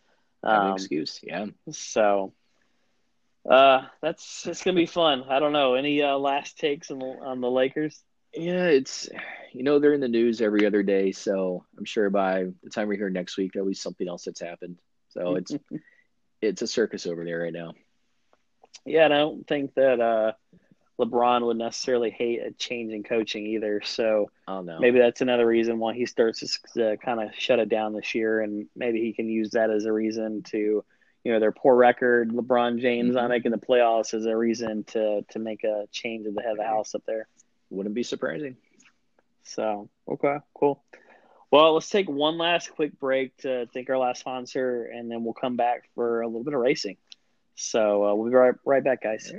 Um, 0.43 0.73
excuse, 0.73 1.19
yeah. 1.23 1.45
So 1.71 2.33
uh, 3.49 3.83
that's 4.01 4.45
it's 4.45 4.63
gonna 4.63 4.75
be 4.75 4.85
fun. 4.85 5.23
I 5.29 5.39
don't 5.39 5.53
know. 5.53 5.75
Any 5.75 6.01
uh, 6.01 6.17
last 6.17 6.57
takes 6.57 6.91
on 6.91 6.99
the, 6.99 7.05
on 7.05 7.39
the 7.39 7.49
Lakers? 7.49 8.01
Yeah, 8.33 8.65
it's 8.65 9.09
you 9.53 9.63
know 9.63 9.79
they're 9.79 9.93
in 9.93 10.01
the 10.01 10.07
news 10.07 10.41
every 10.41 10.65
other 10.65 10.83
day, 10.83 11.11
so 11.11 11.65
I'm 11.77 11.85
sure 11.85 12.09
by 12.09 12.45
the 12.63 12.69
time 12.69 12.87
we're 12.87 12.97
here 12.97 13.09
next 13.09 13.37
week 13.37 13.51
there'll 13.53 13.67
be 13.67 13.73
something 13.73 14.07
else 14.07 14.25
that's 14.25 14.41
happened. 14.41 14.77
So 15.09 15.35
it's 15.35 15.53
it's 16.41 16.61
a 16.61 16.67
circus 16.67 17.07
over 17.07 17.25
there 17.25 17.39
right 17.39 17.53
now. 17.53 17.73
Yeah, 18.85 19.05
and 19.05 19.13
I 19.13 19.17
don't 19.17 19.47
think 19.47 19.73
that 19.75 19.99
uh, 19.99 20.33
LeBron 20.99 21.45
would 21.45 21.57
necessarily 21.57 22.11
hate 22.11 22.41
a 22.41 22.51
change 22.51 22.91
in 22.91 23.03
coaching 23.03 23.45
either. 23.47 23.81
So 23.83 24.29
oh, 24.47 24.61
no. 24.61 24.79
maybe 24.79 24.99
that's 24.99 25.21
another 25.21 25.45
reason 25.45 25.79
why 25.79 25.93
he 25.93 26.05
starts 26.05 26.59
to 26.75 26.97
kind 26.97 27.21
of 27.21 27.33
shut 27.35 27.59
it 27.59 27.69
down 27.69 27.93
this 27.93 28.13
year, 28.13 28.41
and 28.41 28.67
maybe 28.75 28.99
he 29.01 29.13
can 29.13 29.29
use 29.29 29.51
that 29.51 29.69
as 29.69 29.85
a 29.85 29.93
reason 29.93 30.43
to, 30.43 30.83
you 31.23 31.31
know, 31.31 31.39
their 31.39 31.51
poor 31.51 31.75
record, 31.75 32.31
LeBron 32.31 32.79
James 32.79 33.09
mm-hmm. 33.09 33.15
not 33.15 33.29
making 33.29 33.51
the 33.51 33.57
playoffs 33.57 34.13
as 34.13 34.25
a 34.25 34.35
reason 34.35 34.83
to 34.85 35.21
to 35.29 35.39
make 35.39 35.63
a 35.63 35.85
change 35.91 36.27
at 36.27 36.35
the 36.35 36.41
head 36.41 36.51
of 36.51 36.57
the 36.57 36.63
house 36.63 36.93
up 36.93 37.03
there. 37.07 37.27
Wouldn't 37.69 37.95
be 37.95 38.03
surprising. 38.03 38.57
So 39.43 39.89
okay, 40.07 40.37
cool. 40.53 40.83
Well, 41.51 41.73
let's 41.73 41.89
take 41.89 42.07
one 42.07 42.37
last 42.37 42.71
quick 42.71 42.99
break 42.99 43.35
to 43.37 43.67
thank 43.73 43.89
our 43.89 43.97
last 43.97 44.19
sponsor, 44.19 44.83
and 44.83 45.09
then 45.09 45.23
we'll 45.23 45.33
come 45.33 45.55
back 45.55 45.89
for 45.95 46.21
a 46.21 46.27
little 46.27 46.43
bit 46.43 46.53
of 46.53 46.59
racing. 46.59 46.97
So 47.55 48.05
uh, 48.05 48.13
we'll 48.13 48.29
be 48.29 48.35
right, 48.35 48.53
right 48.63 48.83
back, 48.83 49.01
guys. 49.01 49.33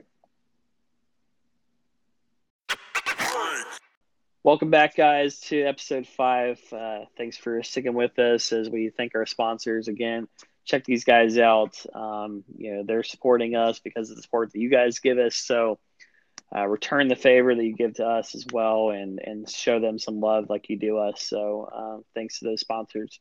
Welcome 4.43 4.71
back, 4.71 4.97
guys, 4.97 5.39
to 5.41 5.63
episode 5.63 6.07
five. 6.07 6.59
Uh, 6.73 7.01
thanks 7.17 7.37
for 7.37 7.63
sticking 7.63 7.95
with 7.95 8.19
us 8.19 8.53
as 8.53 8.69
we 8.69 8.91
thank 8.91 9.15
our 9.15 9.27
sponsors 9.27 9.87
again. 9.87 10.29
Check 10.65 10.85
these 10.85 11.05
guys 11.05 11.39
out. 11.39 11.77
Um, 11.95 12.43
you 12.57 12.75
know 12.75 12.83
they're 12.85 13.03
supporting 13.03 13.55
us 13.55 13.79
because 13.79 14.11
of 14.11 14.17
the 14.17 14.23
support 14.23 14.53
that 14.53 14.59
you 14.59 14.71
guys 14.71 14.99
give 14.99 15.19
us. 15.19 15.37
So 15.37 15.79
uh, 16.55 16.67
return 16.67 17.09
the 17.09 17.17
favor 17.17 17.55
that 17.55 17.65
you 17.65 17.75
give 17.75 17.95
to 17.95 18.07
us 18.07 18.35
as 18.35 18.45
well, 18.53 18.91
and 18.91 19.21
and 19.23 19.49
show 19.49 19.81
them 19.81 19.99
some 19.99 20.21
love 20.21 20.51
like 20.51 20.69
you 20.69 20.77
do 20.77 20.99
us. 20.99 21.23
So 21.23 21.69
uh, 21.73 22.03
thanks 22.15 22.39
to 22.39 22.47
those 22.47 22.61
sponsors. 22.61 23.21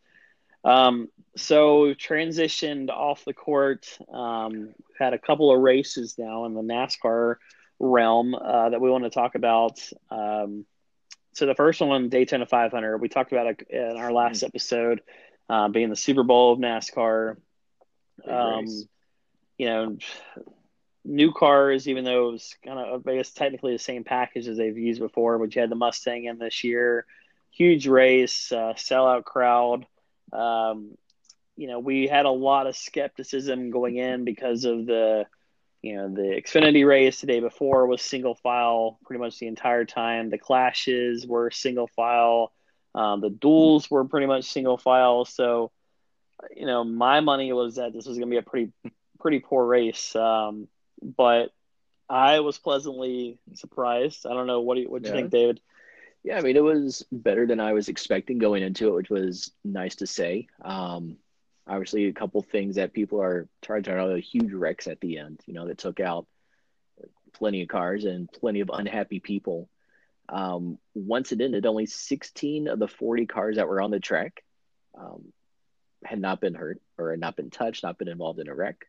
Um, 0.64 1.10
so 1.38 1.94
transitioned 1.94 2.90
off 2.90 3.24
the 3.26 3.34
court. 3.34 3.88
Um, 4.12 4.74
had 4.98 5.14
a 5.14 5.20
couple 5.20 5.54
of 5.54 5.62
races 5.62 6.16
now 6.18 6.46
in 6.46 6.54
the 6.54 6.62
NASCAR 6.62 7.36
realm 7.80 8.36
uh, 8.36 8.70
that 8.70 8.82
we 8.82 8.90
want 8.90 9.06
to 9.06 9.10
talk 9.10 9.36
about. 9.36 9.80
Um, 10.10 10.66
so 11.34 11.46
the 11.46 11.56
first 11.56 11.80
one, 11.80 12.10
Daytona 12.10 12.46
500, 12.46 12.98
we 12.98 13.08
talked 13.08 13.32
about 13.32 13.48
it 13.48 13.68
in 13.70 13.98
our 13.98 14.12
last 14.12 14.44
mm. 14.44 14.48
episode, 14.48 15.02
uh, 15.50 15.70
being 15.70 15.90
the 15.90 15.96
Super 15.96 16.24
Bowl 16.24 16.54
of 16.54 16.60
NASCAR. 16.60 17.38
Um, 18.28 18.66
you 19.58 19.66
know, 19.68 19.98
new 21.06 21.32
cars, 21.32 21.88
even 21.88 22.04
though 22.04 22.30
it 22.30 22.32
was 22.34 22.56
kind 22.64 22.80
of, 22.80 23.08
I 23.08 23.16
guess, 23.16 23.32
technically 23.32 23.74
the 23.74 23.80
same 23.80 24.04
package 24.04 24.48
as 24.48 24.58
they've 24.58 24.78
used 24.78 25.00
before, 25.00 25.40
but 25.40 25.56
you 25.56 25.62
had 25.62 25.72
the 25.72 25.76
Mustang 25.76 26.26
in 26.26 26.38
this 26.38 26.64
year. 26.64 27.06
Huge 27.52 27.88
race, 27.88 28.52
uh, 28.52 28.74
sellout 28.76 29.24
crowd. 29.24 29.86
Um, 30.32 30.98
you 31.56 31.68
know, 31.68 31.80
we 31.80 32.08
had 32.08 32.26
a 32.26 32.32
lot 32.32 32.68
of 32.68 32.78
skepticism 32.78 33.72
going 33.72 33.98
in 33.98 34.24
because 34.24 34.66
of 34.66 34.86
the 34.86 35.26
you 35.82 35.96
know 35.96 36.10
the 36.10 36.42
Xfinity 36.42 36.86
race 36.86 37.22
the 37.22 37.28
day 37.28 37.40
before 37.40 37.88
was 37.88 38.02
single 38.02 38.36
file 38.36 39.00
pretty 39.06 39.20
much 39.20 39.40
the 39.40 39.48
entire 39.48 39.86
time. 39.86 40.30
The 40.30 40.38
clashes 40.38 41.26
were 41.26 41.52
single 41.52 41.88
file. 41.88 42.54
Um, 42.96 43.22
the 43.22 43.30
duels 43.30 43.90
were 43.90 44.06
pretty 44.06 44.28
much 44.28 44.46
single 44.46 44.78
file. 44.78 45.26
So, 45.26 45.72
you 46.56 46.66
know, 46.66 46.84
my 46.84 47.20
money 47.22 47.54
was 47.54 47.76
that 47.76 47.94
this 47.94 48.06
was 48.06 48.18
going 48.18 48.30
to 48.30 48.34
be 48.34 48.38
a 48.38 48.42
pretty 48.42 48.72
pretty 49.20 49.40
poor 49.40 49.66
race. 49.66 50.16
Um, 50.16 50.68
but 51.02 51.52
I 52.10 52.40
was 52.40 52.58
pleasantly 52.58 53.38
surprised. 53.54 54.26
I 54.26 54.34
don't 54.34 54.48
know 54.48 54.62
what 54.62 54.76
do 54.76 54.82
you 54.82 54.90
what 54.90 55.04
do 55.04 55.10
you 55.10 55.16
think, 55.16 55.32
David? 55.32 55.62
Yeah, 56.24 56.38
I 56.38 56.42
mean 56.42 56.58
it 56.58 56.64
was 56.64 57.06
better 57.12 57.46
than 57.46 57.60
I 57.60 57.74
was 57.74 57.88
expecting 57.88 58.40
going 58.40 58.64
into 58.64 58.90
it, 58.90 58.94
which 58.96 59.10
was 59.10 59.52
nice 59.64 59.96
to 59.98 60.08
say. 60.08 60.48
Um, 60.62 61.18
obviously 61.68 62.06
a 62.06 62.14
couple 62.14 62.42
things 62.42 62.76
that 62.76 62.94
people 62.94 63.22
are 63.22 63.48
trying 63.62 63.84
to 63.84 63.96
know 63.96 64.16
huge 64.16 64.52
wrecks 64.54 64.88
at 64.88 65.00
the 65.02 65.20
end 65.20 65.40
you 65.46 65.54
know 65.54 65.68
that 65.68 65.78
took 65.78 66.00
out 66.00 66.26
plenty 67.34 67.62
of 67.62 67.68
cars 67.68 68.06
and 68.06 68.32
plenty 68.32 68.60
of 68.60 68.70
unhappy 68.72 69.20
people. 69.20 69.70
Um, 70.28 70.78
once 70.94 71.32
it 71.32 71.42
ended, 71.42 71.66
only 71.66 71.86
16 71.86 72.68
of 72.68 72.80
the 72.80 72.88
40 72.88 73.26
cars 73.26 73.56
that 73.56 73.68
were 73.68 73.82
on 73.82 73.92
the 73.92 74.00
track 74.00 74.44
um, 74.98 75.32
had 76.04 76.20
not 76.20 76.42
been 76.42 76.54
hurt 76.54 76.80
or 76.98 77.12
had 77.12 77.20
not 77.20 77.36
been 77.36 77.50
touched, 77.50 77.84
not 77.84 77.98
been 77.98 78.08
involved 78.08 78.40
in 78.40 78.48
a 78.48 78.54
wreck. 78.54 78.86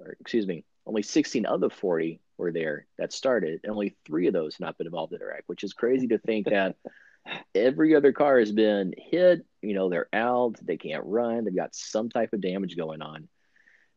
Or 0.00 0.16
excuse 0.20 0.46
me, 0.46 0.64
only 0.86 1.02
16 1.02 1.46
of 1.46 1.60
the 1.60 1.70
40 1.70 2.20
were 2.38 2.52
there 2.52 2.86
that 2.98 3.12
started, 3.12 3.60
and 3.62 3.72
only 3.72 3.96
three 4.04 4.26
of 4.28 4.32
those 4.32 4.56
had 4.56 4.66
not 4.66 4.78
been 4.78 4.86
involved 4.86 5.12
in 5.12 5.22
a 5.22 5.26
wreck, 5.26 5.44
which 5.46 5.64
is 5.64 5.72
crazy 5.72 6.06
to 6.08 6.18
think 6.18 6.48
that 6.48 6.76
every 7.54 7.94
other 7.94 8.12
car 8.12 8.38
has 8.38 8.52
been 8.52 8.94
hit. 8.96 9.44
You 9.62 9.74
know, 9.74 9.88
they're 9.88 10.08
out, 10.12 10.56
they 10.62 10.76
can't 10.76 11.04
run, 11.04 11.44
they've 11.44 11.56
got 11.56 11.74
some 11.74 12.08
type 12.08 12.32
of 12.32 12.40
damage 12.40 12.76
going 12.76 13.02
on. 13.02 13.28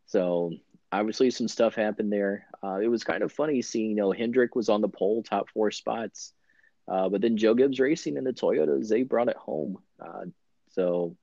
So 0.08 0.54
obviously, 0.92 1.30
some 1.30 1.48
stuff 1.48 1.76
happened 1.76 2.12
there. 2.12 2.48
Uh, 2.64 2.80
it 2.82 2.88
was 2.88 3.04
kind 3.04 3.24
of 3.24 3.32
funny 3.32 3.62
seeing, 3.62 3.92
you 3.92 3.96
know, 3.96 4.12
Hendrick 4.12 4.56
was 4.56 4.70
on 4.70 4.82
the 4.82 4.90
pole, 4.90 5.22
top 5.22 5.50
four 5.50 5.70
spots, 5.72 6.34
uh, 6.88 7.10
but 7.10 7.22
then 7.22 7.38
Joe 7.38 7.54
Gibbs 7.54 7.80
Racing 7.80 8.18
and 8.18 8.26
the 8.26 8.34
Toyotas 8.34 8.90
they 8.90 9.04
brought 9.04 9.30
it 9.30 9.38
home. 9.38 9.78
Uh, 10.04 10.26
so 10.72 11.16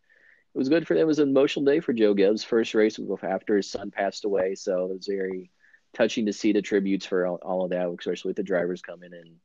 it 0.54 0.58
was 0.58 0.68
good 0.68 0.86
for 0.86 0.94
them. 0.94 1.02
It 1.02 1.06
was 1.06 1.18
an 1.18 1.28
emotional 1.28 1.64
day 1.64 1.80
for 1.80 1.92
Joe 1.92 2.14
Gibbs. 2.14 2.44
First 2.44 2.74
race 2.74 3.00
after 3.22 3.56
his 3.56 3.70
son 3.70 3.90
passed 3.90 4.24
away, 4.24 4.54
so 4.54 4.84
it 4.84 4.96
was 4.96 5.06
very 5.06 5.50
touching 5.96 6.26
to 6.26 6.32
see 6.32 6.52
the 6.52 6.62
tributes 6.62 7.06
for 7.06 7.26
all, 7.26 7.36
all 7.42 7.64
of 7.64 7.70
that, 7.70 7.88
especially 7.88 8.30
with 8.30 8.36
the 8.36 8.42
drivers 8.42 8.82
coming 8.82 9.12
in 9.12 9.36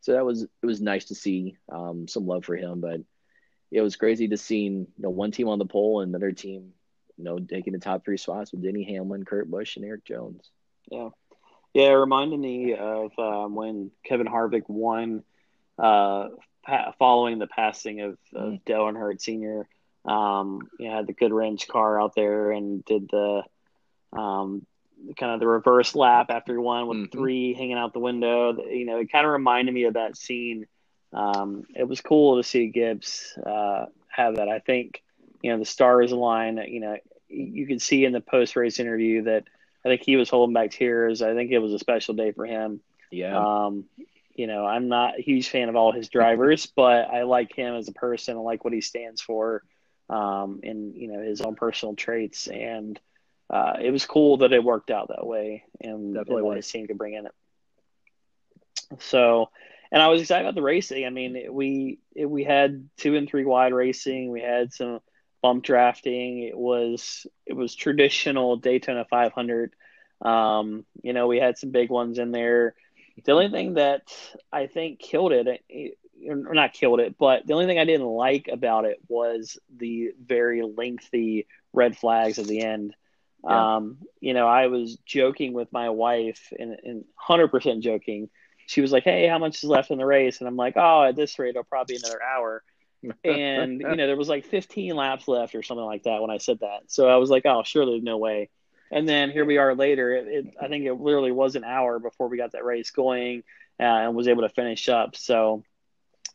so 0.00 0.12
that 0.12 0.24
was 0.24 0.42
it 0.42 0.66
was 0.66 0.80
nice 0.80 1.06
to 1.06 1.14
see 1.14 1.56
um, 1.70 2.08
some 2.08 2.26
love 2.26 2.44
for 2.44 2.56
him. 2.56 2.80
But 2.80 3.00
it 3.70 3.80
was 3.80 3.96
crazy 3.96 4.28
to 4.28 4.36
see 4.36 4.64
you 4.64 4.86
know 4.98 5.10
one 5.10 5.30
team 5.30 5.48
on 5.48 5.58
the 5.58 5.66
pole 5.66 6.00
and 6.00 6.10
another 6.10 6.32
team 6.32 6.72
you 7.16 7.24
know 7.24 7.38
taking 7.38 7.72
the 7.72 7.78
top 7.78 8.04
three 8.04 8.16
spots 8.16 8.52
with 8.52 8.62
Denny 8.62 8.84
Hamlin, 8.84 9.24
Kurt 9.24 9.50
Busch, 9.50 9.76
and 9.76 9.84
Erik 9.84 10.04
Jones. 10.04 10.50
Yeah, 10.90 11.10
yeah, 11.74 11.90
it 11.90 11.94
reminded 11.94 12.38
me 12.38 12.74
of 12.74 13.12
um, 13.18 13.54
when 13.54 13.90
Kevin 14.04 14.26
Harvick 14.26 14.68
won 14.68 15.24
uh, 15.78 16.28
pa- 16.64 16.94
following 16.98 17.38
the 17.38 17.46
passing 17.46 18.00
of, 18.00 18.18
of 18.34 18.52
mm. 18.52 18.64
Dale 18.64 18.84
Earnhardt 18.84 19.20
Sr. 19.20 19.66
Um, 20.04 20.68
you 20.78 20.90
had 20.90 21.06
the 21.06 21.12
good 21.12 21.32
Goodwrench 21.32 21.68
car 21.68 22.00
out 22.00 22.14
there 22.14 22.52
and 22.52 22.84
did 22.84 23.10
the 23.10 23.42
um, 24.12 24.64
kind 25.18 25.32
of 25.32 25.40
the 25.40 25.46
reverse 25.46 25.94
lap 25.94 26.26
after 26.30 26.60
one 26.60 26.86
with 26.86 26.98
mm-hmm. 26.98 27.18
three 27.18 27.54
hanging 27.54 27.78
out 27.78 27.92
the 27.92 27.98
window. 27.98 28.56
You 28.62 28.84
know, 28.84 28.98
it 28.98 29.10
kind 29.10 29.26
of 29.26 29.32
reminded 29.32 29.74
me 29.74 29.84
of 29.84 29.94
that 29.94 30.16
scene. 30.16 30.66
Um, 31.12 31.64
it 31.74 31.88
was 31.88 32.00
cool 32.00 32.36
to 32.36 32.42
see 32.42 32.68
Gibbs 32.68 33.36
uh, 33.44 33.86
have 34.08 34.36
that. 34.36 34.48
I 34.48 34.58
think, 34.58 35.02
you 35.42 35.52
know, 35.52 35.58
the 35.58 35.64
stars 35.64 36.12
align. 36.12 36.58
You 36.68 36.80
know, 36.80 36.96
you 37.28 37.66
could 37.66 37.82
see 37.82 38.04
in 38.04 38.12
the 38.12 38.20
post 38.20 38.56
race 38.56 38.78
interview 38.78 39.22
that 39.22 39.44
I 39.84 39.88
think 39.88 40.02
he 40.02 40.16
was 40.16 40.28
holding 40.28 40.54
back 40.54 40.70
tears. 40.70 41.22
I 41.22 41.34
think 41.34 41.50
it 41.50 41.58
was 41.58 41.72
a 41.72 41.78
special 41.78 42.14
day 42.14 42.32
for 42.32 42.46
him. 42.46 42.80
Yeah. 43.10 43.38
Um, 43.38 43.84
you 44.34 44.46
know, 44.46 44.66
I'm 44.66 44.88
not 44.88 45.18
a 45.18 45.22
huge 45.22 45.48
fan 45.48 45.68
of 45.68 45.76
all 45.76 45.92
his 45.92 46.08
drivers, 46.08 46.66
but 46.76 47.10
I 47.10 47.22
like 47.22 47.54
him 47.54 47.74
as 47.74 47.88
a 47.88 47.92
person. 47.92 48.36
I 48.36 48.40
like 48.40 48.64
what 48.64 48.72
he 48.72 48.80
stands 48.80 49.20
for, 49.20 49.62
um, 50.08 50.60
and 50.62 50.94
you 50.94 51.08
know 51.08 51.20
his 51.20 51.40
own 51.40 51.54
personal 51.54 51.94
traits. 51.94 52.46
And 52.46 52.98
uh, 53.50 53.74
it 53.80 53.90
was 53.90 54.04
cool 54.06 54.38
that 54.38 54.52
it 54.52 54.62
worked 54.62 54.90
out 54.90 55.08
that 55.08 55.26
way 55.26 55.64
and 55.80 56.14
definitely 56.14 56.42
what 56.42 56.56
his 56.56 56.70
team 56.70 56.86
could 56.86 56.98
bring 56.98 57.14
in 57.14 57.26
it. 57.26 57.32
So, 59.00 59.50
and 59.90 60.02
I 60.02 60.08
was 60.08 60.20
excited 60.20 60.44
about 60.44 60.54
the 60.54 60.62
racing. 60.62 61.06
I 61.06 61.10
mean, 61.10 61.46
we 61.50 61.98
we 62.16 62.44
had 62.44 62.88
two 62.96 63.16
and 63.16 63.28
three 63.28 63.44
wide 63.44 63.72
racing. 63.72 64.30
We 64.30 64.40
had 64.40 64.72
some 64.72 65.00
bump 65.42 65.64
drafting. 65.64 66.42
It 66.42 66.56
was 66.56 67.26
it 67.46 67.54
was 67.54 67.74
traditional 67.74 68.56
Daytona 68.56 69.06
500. 69.08 69.74
Um, 70.20 70.84
you 71.02 71.12
know, 71.12 71.26
we 71.26 71.38
had 71.38 71.58
some 71.58 71.70
big 71.70 71.90
ones 71.90 72.18
in 72.18 72.32
there. 72.32 72.74
The 73.24 73.32
only 73.32 73.50
thing 73.50 73.74
that 73.74 74.02
I 74.52 74.66
think 74.66 75.00
killed 75.00 75.32
it, 75.32 75.62
or 76.28 76.54
not 76.54 76.72
killed 76.72 77.00
it, 77.00 77.16
but 77.18 77.46
the 77.46 77.54
only 77.54 77.66
thing 77.66 77.78
I 77.78 77.84
didn't 77.84 78.06
like 78.06 78.48
about 78.48 78.84
it 78.84 78.98
was 79.08 79.58
the 79.74 80.12
very 80.20 80.62
lengthy 80.62 81.46
red 81.72 81.96
flags 81.96 82.38
at 82.38 82.46
the 82.46 82.62
end. 82.62 82.94
Yeah. 83.44 83.76
Um, 83.76 83.98
you 84.20 84.34
know, 84.34 84.46
I 84.46 84.66
was 84.66 84.96
joking 85.06 85.52
with 85.52 85.72
my 85.72 85.90
wife 85.90 86.52
and, 86.58 86.76
and 86.82 87.04
100% 87.28 87.80
joking. 87.80 88.28
She 88.66 88.80
was 88.80 88.92
like, 88.92 89.04
Hey, 89.04 89.26
how 89.26 89.38
much 89.38 89.58
is 89.58 89.64
left 89.64 89.90
in 89.90 89.98
the 89.98 90.06
race? 90.06 90.40
And 90.40 90.48
I'm 90.48 90.56
like, 90.56 90.74
Oh, 90.76 91.04
at 91.04 91.16
this 91.16 91.38
rate, 91.38 91.50
it'll 91.50 91.64
probably 91.64 91.94
be 91.94 92.00
another 92.02 92.22
hour. 92.22 92.62
and, 93.24 93.80
you 93.80 93.96
know, 93.96 94.06
there 94.06 94.16
was 94.16 94.28
like 94.28 94.44
15 94.46 94.94
laps 94.96 95.28
left 95.28 95.54
or 95.54 95.62
something 95.62 95.84
like 95.84 96.02
that 96.04 96.20
when 96.20 96.30
I 96.30 96.38
said 96.38 96.60
that. 96.60 96.82
So 96.88 97.08
I 97.08 97.16
was 97.16 97.30
like, 97.30 97.46
Oh, 97.46 97.62
surely 97.64 98.00
no 98.00 98.18
way. 98.18 98.50
And 98.90 99.08
then 99.08 99.30
here 99.30 99.44
we 99.44 99.58
are 99.58 99.74
later. 99.74 100.14
It, 100.14 100.26
it, 100.28 100.54
I 100.60 100.68
think 100.68 100.84
it 100.84 100.94
literally 100.94 101.32
was 101.32 101.56
an 101.56 101.64
hour 101.64 101.98
before 101.98 102.28
we 102.28 102.38
got 102.38 102.52
that 102.52 102.64
race 102.64 102.90
going 102.90 103.42
uh, 103.78 103.82
and 103.82 104.14
was 104.14 104.28
able 104.28 104.42
to 104.42 104.48
finish 104.48 104.88
up. 104.88 105.14
So 105.16 105.62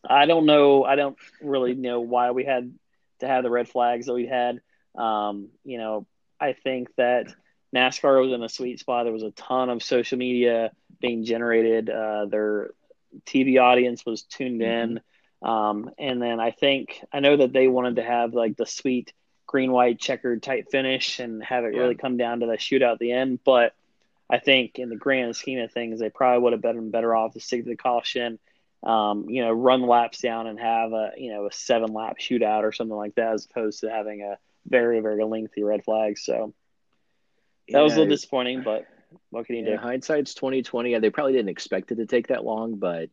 I 0.08 0.26
don't 0.26 0.46
know. 0.46 0.84
I 0.84 0.96
don't 0.96 1.16
really 1.42 1.74
know 1.74 2.00
why 2.00 2.30
we 2.30 2.44
had 2.44 2.72
to 3.20 3.26
have 3.26 3.42
the 3.42 3.50
red 3.50 3.68
flags 3.68 4.06
that 4.06 4.14
we 4.14 4.26
had. 4.26 4.60
Um, 4.94 5.48
you 5.64 5.78
know, 5.78 6.06
I 6.40 6.52
think 6.52 6.88
that 6.96 7.34
NASCAR 7.74 8.22
was 8.22 8.32
in 8.32 8.42
a 8.42 8.48
sweet 8.48 8.80
spot. 8.80 9.04
There 9.04 9.12
was 9.12 9.22
a 9.22 9.30
ton 9.32 9.70
of 9.70 9.82
social 9.82 10.18
media 10.18 10.72
being 11.00 11.24
generated. 11.24 11.90
Uh, 11.90 12.26
their 12.26 12.70
TV 13.26 13.60
audience 13.60 14.04
was 14.06 14.22
tuned 14.22 14.62
in. 14.62 15.00
Mm-hmm. 15.44 15.48
Um, 15.48 15.90
and 15.98 16.22
then 16.22 16.40
I 16.40 16.52
think, 16.52 17.00
I 17.12 17.20
know 17.20 17.36
that 17.36 17.52
they 17.52 17.68
wanted 17.68 17.96
to 17.96 18.02
have 18.02 18.32
like 18.32 18.56
the 18.56 18.66
sweet 18.66 19.12
green, 19.46 19.72
white, 19.72 19.98
checkered 19.98 20.42
type 20.42 20.70
finish 20.70 21.18
and 21.20 21.42
have 21.44 21.64
it 21.64 21.74
yeah. 21.74 21.80
really 21.80 21.94
come 21.94 22.16
down 22.16 22.40
to 22.40 22.46
the 22.46 22.54
shootout 22.54 22.94
at 22.94 22.98
the 22.98 23.12
end. 23.12 23.40
But 23.44 23.74
I 24.30 24.38
think 24.38 24.78
in 24.78 24.88
the 24.88 24.96
grand 24.96 25.36
scheme 25.36 25.58
of 25.58 25.72
things, 25.72 26.00
they 26.00 26.10
probably 26.10 26.42
would 26.42 26.52
have 26.52 26.62
been 26.62 26.90
better 26.90 27.14
off 27.14 27.34
to 27.34 27.40
stick 27.40 27.64
to 27.64 27.70
the 27.70 27.76
caution. 27.76 28.38
Um, 28.82 29.28
you 29.28 29.42
know, 29.42 29.52
run 29.52 29.82
laps 29.82 30.20
down 30.20 30.46
and 30.46 30.58
have 30.58 30.92
a 30.92 31.12
you 31.16 31.32
know 31.32 31.46
a 31.46 31.52
seven 31.52 31.92
lap 31.92 32.16
shootout 32.20 32.64
or 32.64 32.72
something 32.72 32.96
like 32.96 33.14
that, 33.14 33.32
as 33.32 33.46
opposed 33.46 33.80
to 33.80 33.90
having 33.90 34.22
a 34.22 34.38
very 34.66 35.00
very 35.00 35.24
lengthy 35.24 35.62
red 35.62 35.84
flags. 35.84 36.24
So 36.24 36.54
that 37.68 37.78
yeah, 37.78 37.82
was 37.82 37.94
a 37.94 38.00
little 38.00 38.14
disappointing, 38.14 38.62
but 38.62 38.86
what 39.30 39.46
can 39.46 39.56
you 39.56 39.64
yeah, 39.64 39.72
do? 39.72 39.76
Hindsight's 39.78 40.34
twenty 40.34 40.62
twenty. 40.62 40.92
Yeah, 40.92 40.98
they 40.98 41.10
probably 41.10 41.32
didn't 41.32 41.50
expect 41.50 41.92
it 41.92 41.96
to 41.96 42.06
take 42.06 42.28
that 42.28 42.44
long, 42.44 42.76
but 42.76 43.10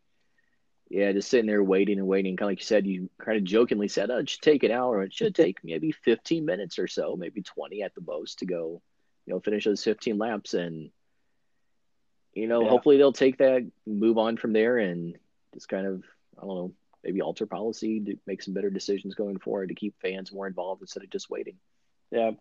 yeah, 0.90 1.12
just 1.14 1.30
sitting 1.30 1.46
there 1.46 1.64
waiting 1.64 2.00
and 2.00 2.08
waiting. 2.08 2.36
Kind 2.36 2.48
of 2.48 2.52
like 2.52 2.60
you 2.60 2.66
said, 2.66 2.86
you 2.86 3.10
kind 3.18 3.38
of 3.38 3.44
jokingly 3.44 3.88
said, 3.88 4.12
"Oh, 4.12 4.18
it 4.18 4.30
should 4.30 4.42
take 4.42 4.64
an 4.64 4.72
hour. 4.72 5.04
It 5.04 5.14
should 5.14 5.36
take 5.36 5.64
maybe 5.64 5.92
fifteen 5.92 6.46
minutes 6.46 6.80
or 6.80 6.88
so, 6.88 7.16
maybe 7.16 7.42
twenty 7.42 7.82
at 7.82 7.96
the 7.96 8.02
most 8.02 8.40
to 8.40 8.46
go, 8.46 8.82
you 9.26 9.34
know, 9.34 9.40
finish 9.40 9.66
those 9.66 9.84
fifteen 9.84 10.18
laps." 10.18 10.54
And 10.54 10.92
you 12.34 12.48
know, 12.48 12.62
yeah. 12.62 12.70
hopefully 12.70 12.98
they'll 12.98 13.14
take 13.14 13.38
that, 13.38 13.70
move 13.86 14.18
on 14.18 14.38
from 14.38 14.54
there, 14.54 14.78
and 14.78 15.18
just 15.54 15.70
kind 15.70 15.88
of 15.88 16.04
I 16.38 16.42
don't 16.42 16.56
know, 16.56 16.74
maybe 17.04 17.22
alter 17.22 17.46
policy 17.46 18.00
to 18.02 18.16
make 18.28 18.42
some 18.44 18.54
better 18.54 18.70
decisions 18.70 19.16
going 19.16 19.40
forward 19.40 19.70
to 19.70 19.76
keep 19.76 19.96
fans 20.02 20.32
more 20.32 20.48
involved 20.48 20.82
instead 20.82 21.04
of 21.04 21.10
just 21.10 21.30
waiting. 21.30 21.56
Yeah. 22.12 22.32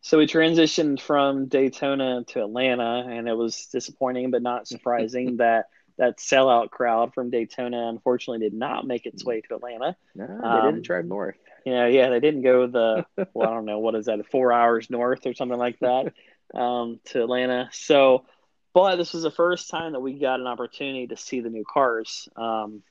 So 0.00 0.18
we 0.18 0.26
transitioned 0.26 1.00
from 1.00 1.46
Daytona 1.46 2.24
to 2.28 2.42
Atlanta, 2.42 3.06
and 3.08 3.28
it 3.28 3.36
was 3.36 3.66
disappointing 3.66 4.30
but 4.30 4.42
not 4.42 4.68
surprising 4.68 5.36
that 5.38 5.66
that 5.98 6.18
sellout 6.18 6.70
crowd 6.70 7.14
from 7.14 7.30
Daytona 7.30 7.88
unfortunately 7.88 8.46
did 8.46 8.52
not 8.52 8.86
make 8.86 9.06
its 9.06 9.24
way 9.24 9.40
to 9.40 9.54
Atlanta. 9.54 9.96
No, 10.14 10.26
they 10.26 10.46
um, 10.46 10.66
didn't 10.66 10.86
drive 10.86 11.06
north. 11.06 11.38
Yeah, 11.64 11.86
yeah, 11.86 12.10
they 12.10 12.20
didn't 12.20 12.42
go 12.42 12.66
the 12.66 13.06
well, 13.32 13.48
I 13.48 13.50
don't 13.54 13.64
know 13.64 13.78
what 13.78 13.94
is 13.94 14.06
that, 14.06 14.30
four 14.30 14.52
hours 14.52 14.90
north 14.90 15.26
or 15.26 15.34
something 15.34 15.58
like 15.58 15.78
that 15.80 16.12
um, 16.54 17.00
to 17.06 17.22
Atlanta. 17.22 17.70
So, 17.72 18.26
but 18.74 18.96
this 18.96 19.14
was 19.14 19.22
the 19.22 19.30
first 19.30 19.70
time 19.70 19.92
that 19.92 20.00
we 20.00 20.18
got 20.18 20.40
an 20.40 20.46
opportunity 20.46 21.06
to 21.08 21.16
see 21.16 21.40
the 21.40 21.50
new 21.50 21.64
cars. 21.64 22.28
Um, 22.36 22.82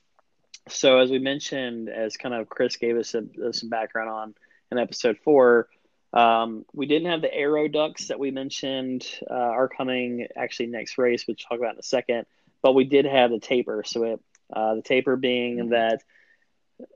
so 0.68 1.00
as 1.00 1.10
we 1.10 1.20
mentioned, 1.20 1.90
as 1.90 2.18
kind 2.18 2.34
of 2.34 2.50
Chris 2.50 2.78
gave 2.78 2.98
us 2.98 3.14
a, 3.14 3.24
a, 3.44 3.54
some 3.54 3.70
background 3.70 4.10
on 4.10 4.36
in 4.72 4.78
episode 4.78 5.18
four, 5.24 5.70
um, 6.14 6.66
we 6.74 6.86
didn't 6.86 7.12
have 7.12 7.22
the 7.22 7.34
aero 7.34 7.68
ducts 7.68 8.08
that 8.08 8.20
we 8.20 8.32
mentioned 8.32 9.06
uh, 9.30 9.34
are 9.34 9.68
coming 9.68 10.28
actually 10.36 10.68
next 10.68 10.98
race, 10.98 11.28
which 11.28 11.46
we'll 11.50 11.58
talk 11.58 11.64
about 11.64 11.76
in 11.76 11.80
a 11.80 11.84
second. 11.84 12.26
But 12.62 12.74
we 12.74 12.86
did 12.86 13.06
have 13.06 13.32
the 13.32 13.40
taper. 13.40 13.84
So 13.86 14.04
it, 14.04 14.20
uh, 14.52 14.76
the 14.76 14.82
taper 14.82 15.16
being 15.18 15.58
mm-hmm. 15.58 15.70
that 15.70 16.02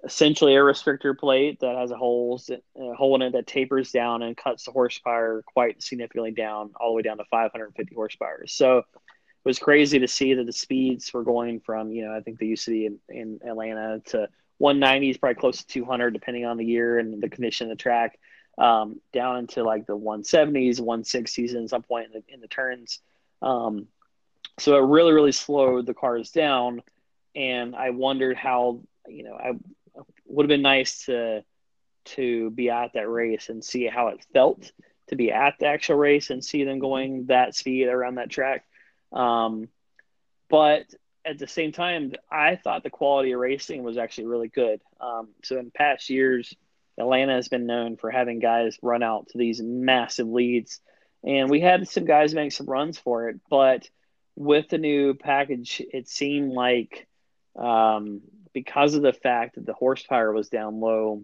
essentially 0.03 0.55
a 0.55 0.59
restrictor 0.59 1.17
plate 1.17 1.59
that 1.61 1.75
has 1.75 1.91
a 1.91 1.95
holes 1.95 2.49
a 2.49 2.93
hole 2.95 3.15
in 3.15 3.21
it 3.21 3.33
that 3.33 3.47
tapers 3.47 3.91
down 3.91 4.21
and 4.21 4.35
cuts 4.35 4.65
the 4.65 4.71
horsepower 4.71 5.43
quite 5.45 5.81
significantly 5.81 6.31
down, 6.31 6.71
all 6.79 6.89
the 6.89 6.95
way 6.95 7.01
down 7.01 7.17
to 7.17 7.25
550 7.25 7.95
horsepower. 7.95 8.45
So 8.47 8.83
was 9.43 9.59
crazy 9.59 9.99
to 9.99 10.07
see 10.07 10.33
that 10.33 10.45
the 10.45 10.53
speeds 10.53 11.13
were 11.13 11.23
going 11.23 11.59
from 11.59 11.91
you 11.91 12.05
know 12.05 12.15
I 12.15 12.21
think 12.21 12.39
they 12.39 12.45
used 12.45 12.65
to 12.65 12.71
be 12.71 12.85
in, 12.85 12.99
in 13.09 13.39
Atlanta 13.47 14.01
to 14.07 14.29
190 14.59 15.09
is 15.09 15.17
probably 15.17 15.35
close 15.35 15.59
to 15.59 15.67
200 15.67 16.11
depending 16.11 16.45
on 16.45 16.57
the 16.57 16.65
year 16.65 16.99
and 16.99 17.21
the 17.21 17.29
condition 17.29 17.71
of 17.71 17.77
the 17.77 17.81
track, 17.81 18.19
um, 18.57 18.99
down 19.13 19.37
into 19.37 19.63
like 19.63 19.87
the 19.87 19.97
170s, 19.97 20.81
160s 20.81 21.63
at 21.63 21.69
some 21.69 21.81
point 21.81 22.07
in 22.07 22.11
the, 22.11 22.33
in 22.33 22.41
the 22.41 22.47
turns. 22.47 22.99
Um, 23.41 23.87
so 24.59 24.75
it 24.75 24.85
really 24.85 25.13
really 25.13 25.31
slowed 25.31 25.85
the 25.85 25.93
cars 25.93 26.31
down, 26.31 26.81
and 27.35 27.75
I 27.75 27.91
wondered 27.91 28.35
how 28.35 28.81
you 29.07 29.23
know 29.23 29.33
I 29.33 29.53
would 30.25 30.43
have 30.43 30.49
been 30.49 30.61
nice 30.61 31.05
to 31.05 31.43
to 32.05 32.49
be 32.49 32.69
at 32.69 32.93
that 32.93 33.09
race 33.09 33.49
and 33.49 33.63
see 33.63 33.85
how 33.85 34.07
it 34.09 34.25
felt 34.33 34.71
to 35.07 35.15
be 35.15 35.31
at 35.31 35.55
the 35.59 35.67
actual 35.67 35.95
race 35.95 36.29
and 36.29 36.43
see 36.43 36.63
them 36.63 36.79
going 36.79 37.25
that 37.27 37.55
speed 37.55 37.87
around 37.87 38.15
that 38.15 38.29
track. 38.29 38.65
Um, 39.11 39.69
but 40.49 40.85
at 41.25 41.37
the 41.37 41.47
same 41.47 41.71
time, 41.71 42.13
I 42.31 42.55
thought 42.55 42.83
the 42.83 42.89
quality 42.89 43.31
of 43.31 43.39
racing 43.39 43.83
was 43.83 43.97
actually 43.97 44.27
really 44.27 44.47
good. 44.47 44.81
Um, 44.99 45.29
so 45.43 45.57
in 45.57 45.71
past 45.71 46.09
years, 46.09 46.53
Atlanta 46.97 47.33
has 47.33 47.47
been 47.47 47.65
known 47.65 47.97
for 47.97 48.11
having 48.11 48.39
guys 48.39 48.77
run 48.81 49.03
out 49.03 49.27
to 49.29 49.37
these 49.37 49.61
massive 49.61 50.27
leads, 50.27 50.81
and 51.23 51.49
we 51.49 51.61
had 51.61 51.87
some 51.87 52.05
guys 52.05 52.33
make 52.33 52.51
some 52.51 52.67
runs 52.67 52.97
for 52.97 53.29
it. 53.29 53.39
But 53.49 53.89
with 54.35 54.69
the 54.69 54.77
new 54.77 55.13
package, 55.13 55.81
it 55.93 56.07
seemed 56.07 56.51
like 56.51 57.07
um, 57.55 58.21
because 58.53 58.95
of 58.95 59.01
the 59.01 59.13
fact 59.13 59.55
that 59.55 59.65
the 59.65 59.73
horsepower 59.73 60.31
was 60.33 60.49
down 60.49 60.79
low, 60.79 61.23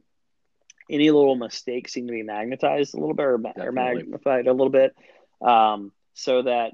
any 0.90 1.10
little 1.10 1.36
mistake 1.36 1.90
seemed 1.90 2.08
to 2.08 2.14
be 2.14 2.24
magnetized 2.24 2.94
a 2.94 3.00
little 3.00 3.16
bit 3.16 3.26
or, 3.26 3.42
or 3.58 3.72
magnified 3.72 4.48
a 4.48 4.54
little 4.54 4.70
bit, 4.70 4.96
um, 5.42 5.92
so 6.14 6.44
that 6.44 6.74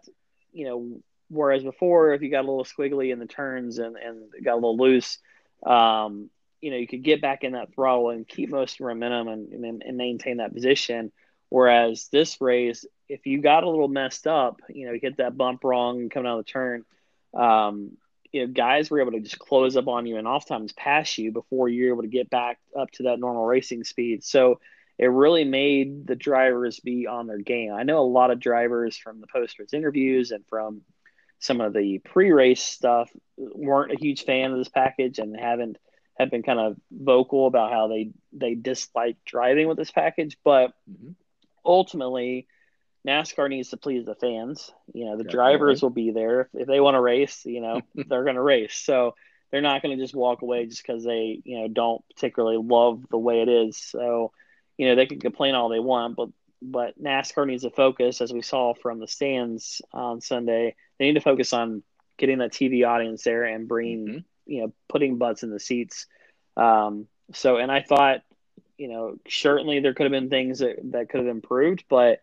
you 0.52 0.66
know 0.66 1.02
Whereas 1.32 1.64
before, 1.64 2.14
if 2.14 2.22
you 2.22 2.30
got 2.30 2.44
a 2.44 2.50
little 2.52 2.66
squiggly 2.66 3.14
in 3.14 3.20
the 3.20 3.26
turns 3.26 3.78
and, 3.80 3.96
and 3.96 4.30
got 4.44 4.54
a 4.54 4.56
little 4.56 4.76
loose, 4.76 5.18
um, 5.66 6.30
you 6.60 6.72
know, 6.72 6.78
you 6.78 6.88
could 6.88 7.04
get 7.04 7.22
back 7.22 7.46
in 7.46 7.54
that 7.54 7.74
throttle 7.74 8.10
and 8.10 8.28
keep 8.28 8.50
most 8.50 8.82
momentum 8.82 9.30
and, 9.30 9.54
and, 9.54 9.82
and, 9.82 9.98
maintain 9.98 10.38
that 10.38 10.54
position. 10.54 11.12
Whereas 11.48 12.10
this 12.12 12.42
race, 12.42 12.86
if 13.08 13.26
you 13.26 13.42
got 13.42 13.64
a 13.64 13.70
little 13.70 13.88
messed 13.88 14.28
up, 14.28 14.60
you 14.68 14.86
know, 14.86 14.92
you 14.92 15.00
hit 15.02 15.18
that 15.18 15.38
bump 15.38 15.64
wrong 15.64 16.10
coming 16.10 16.30
out 16.30 16.40
of 16.40 16.46
the 16.46 16.52
turn, 16.52 16.84
um, 17.34 17.92
you 18.34 18.46
know, 18.46 18.52
guys 18.52 18.92
were 18.92 19.00
able 19.00 19.14
to 19.14 19.22
just 19.22 19.40
close 19.40 19.78
up 19.78 19.88
on 19.88 20.06
you 20.06 20.18
and 20.18 20.28
oftentimes 20.28 20.74
pass 20.74 21.18
you 21.18 21.32
before 21.32 21.70
you're 21.70 21.94
able 21.94 22.04
to 22.04 22.10
get 22.10 22.30
back 22.30 22.60
up 22.78 22.92
to 22.92 23.04
that 23.04 23.20
normal 23.20 23.46
racing 23.46 23.86
speed. 23.86 24.26
So 24.26 24.60
it 25.02 25.08
really 25.08 25.44
made 25.44 26.08
the 26.08 26.16
drivers 26.16 26.80
be 26.80 27.08
on 27.08 27.28
their 27.28 27.40
game. 27.40 27.74
I 27.74 27.84
know 27.84 28.00
a 28.00 28.08
lot 28.08 28.32
of 28.32 28.40
drivers 28.40 28.96
from 28.96 29.20
the 29.20 29.28
post 29.28 29.60
race 29.60 29.74
interviews 29.74 30.32
and 30.32 30.46
from– 30.48 30.82
some 31.42 31.60
of 31.60 31.74
the 31.74 31.98
pre-race 31.98 32.62
stuff 32.62 33.10
weren't 33.36 33.92
a 33.92 34.00
huge 34.00 34.24
fan 34.26 34.52
of 34.52 34.58
this 34.60 34.70
package 34.70 35.20
and 35.20 35.36
haven't 35.36 35.78
have 36.18 36.30
been 36.30 36.44
kind 36.44 36.60
of 36.60 36.78
vocal 36.92 37.48
about 37.48 37.72
how 37.72 37.88
they 37.88 38.12
they 38.32 38.54
dislike 38.54 39.18
driving 39.26 39.68
with 39.68 39.78
this 39.78 39.92
package 39.92 40.38
but 40.44 40.72
mm-hmm. 40.90 41.12
ultimately 41.66 42.48
NASCAR 43.08 43.50
needs 43.50 43.70
to 43.70 43.78
please 43.78 44.06
the 44.06 44.16
fans 44.16 44.72
you 44.94 45.06
know 45.06 45.18
the 45.18 45.24
Definitely. 45.24 45.36
drivers 45.36 45.82
will 45.82 45.90
be 45.90 46.12
there 46.12 46.42
if, 46.42 46.48
if 46.54 46.68
they 46.68 46.80
want 46.80 46.94
to 46.96 47.02
race 47.02 47.44
you 47.46 47.60
know 47.60 47.82
they're 47.96 48.24
going 48.24 48.36
to 48.36 48.42
race 48.42 48.76
so 48.76 49.16
they're 49.52 49.62
not 49.62 49.82
going 49.82 49.98
to 49.98 50.04
just 50.04 50.16
walk 50.16 50.44
away 50.44 50.68
just 50.68 50.86
because 50.86 51.04
they 51.04 51.42
you 51.44 51.60
know 51.60 51.68
don't 51.68 52.08
particularly 52.14 52.58
love 52.64 53.04
the 53.10 53.18
way 53.18 53.42
it 53.42 53.50
is 53.50 53.78
so 53.78 54.32
you 54.78 54.88
know 54.88 54.96
they 54.96 55.06
can 55.06 55.20
complain 55.20 55.56
all 55.56 55.70
they 55.70 55.80
want 55.80 56.16
but 56.16 56.30
but 56.62 57.02
NASCAR 57.02 57.48
needs 57.48 57.64
to 57.64 57.72
focus, 57.72 58.22
as 58.22 58.32
we 58.32 58.42
saw 58.42 58.74
from 58.74 59.00
the 59.00 59.08
stands 59.08 59.82
on 59.92 60.22
Sunday. 60.22 60.76
They 61.00 61.06
need 61.06 61.16
to 61.16 61.22
focus 61.22 61.54
on 61.54 61.84
getting 62.18 62.38
that 62.38 62.52
TV 62.52 62.88
audience 62.88 63.24
there 63.24 63.46
and 63.46 63.68
bringing, 63.68 64.08
mm-hmm. 64.08 64.20
you 64.46 64.62
know, 64.62 64.74
putting 64.88 65.18
butts 65.18 65.42
in 65.44 65.50
the 65.50 65.60
seats. 65.60 66.06
Um, 66.56 67.08
so, 67.34 67.58
and 67.58 67.72
I 67.72 67.82
thought, 67.82 68.22
you 68.78 68.90
know, 68.90 69.16
certainly 69.28 69.80
there 69.80 69.94
could 69.94 70.04
have 70.04 70.12
been 70.12 70.30
things 70.30 70.60
that, 70.60 70.78
that 70.92 71.10
could 71.10 71.22
have 71.22 71.30
improved, 71.30 71.86
but 71.90 72.22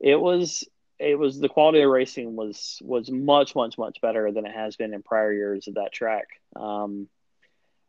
it 0.00 0.16
was 0.16 0.64
it 0.98 1.16
was 1.16 1.38
the 1.38 1.48
quality 1.48 1.80
of 1.80 1.90
racing 1.90 2.34
was 2.34 2.80
was 2.82 3.08
much 3.08 3.54
much 3.54 3.78
much 3.78 4.00
better 4.00 4.32
than 4.32 4.46
it 4.46 4.54
has 4.54 4.74
been 4.74 4.92
in 4.92 5.02
prior 5.02 5.32
years 5.32 5.68
of 5.68 5.74
that 5.74 5.92
track. 5.92 6.26
Um, 6.56 7.08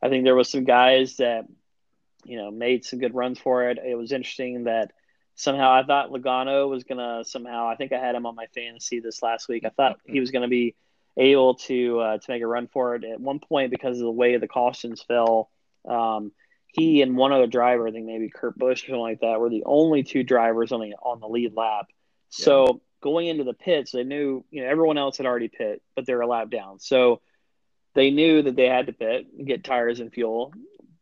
I 0.02 0.10
think 0.10 0.24
there 0.24 0.36
was 0.36 0.50
some 0.50 0.64
guys 0.64 1.18
that 1.18 1.46
you 2.24 2.38
know 2.38 2.52
made 2.52 2.86
some 2.86 3.00
good 3.00 3.16
runs 3.16 3.40
for 3.40 3.70
it. 3.70 3.78
It 3.78 3.96
was 3.96 4.12
interesting 4.12 4.66
that 4.66 4.92
somehow 5.36 5.72
I 5.72 5.84
thought 5.84 6.12
Logano 6.12 6.70
was 6.70 6.84
gonna 6.84 7.24
somehow. 7.24 7.68
I 7.68 7.76
think 7.76 7.94
I 7.94 8.00
had 8.00 8.16
him 8.16 8.26
on 8.26 8.36
my 8.36 8.48
fantasy 8.54 9.00
this 9.00 9.24
last 9.24 9.48
week. 9.48 9.64
I 9.66 9.70
thought 9.70 10.00
he 10.06 10.20
was 10.20 10.32
gonna 10.32 10.48
be 10.48 10.76
able 11.18 11.56
to 11.56 12.00
uh, 12.00 12.18
to 12.18 12.32
make 12.32 12.42
a 12.42 12.48
run 12.48 12.68
for 12.68 12.96
it 12.96 13.04
at 13.04 13.20
one 13.20 13.40
point 13.40 13.72
because 13.72 13.98
of 13.98 14.04
the 14.04 14.12
way 14.12 14.38
the 14.38 14.48
cautions 14.48 15.02
fell. 15.02 15.50
Um, 15.88 16.32
he 16.68 17.02
and 17.02 17.18
one 17.18 17.32
other 17.32 17.48
driver, 17.48 17.88
I 17.88 17.92
think 17.92 18.06
maybe 18.06 18.30
Kurt 18.30 18.58
Busch 18.58 18.84
or 18.84 18.88
something 18.88 19.02
like 19.02 19.22
that, 19.22 19.40
were 19.40 19.50
the 19.50 19.64
only 19.66 20.04
two 20.04 20.24
drivers 20.24 20.72
on 20.72 20.82
the 20.82 20.96
on 21.02 21.20
the 21.20 21.28
lead 21.28 21.56
lap. 21.56 21.88
Yeah. 22.38 22.46
So 22.46 22.82
going 23.02 23.28
into 23.28 23.44
the 23.44 23.54
pits, 23.54 23.92
they 23.92 24.04
knew 24.04 24.44
you 24.52 24.62
know 24.62 24.70
everyone 24.70 24.98
else 24.98 25.18
had 25.18 25.26
already 25.26 25.48
pit, 25.48 25.82
but 25.96 26.06
they're 26.06 26.22
a 26.22 26.28
lap 26.28 26.50
down. 26.50 26.80
So 26.80 27.22
they 27.96 28.12
knew 28.12 28.42
that 28.44 28.56
they 28.56 28.68
had 28.68 28.88
to 28.88 28.94
pit 28.94 29.46
get 29.46 29.64
tires 29.64 30.00
and 30.00 30.14
fuel. 30.14 30.54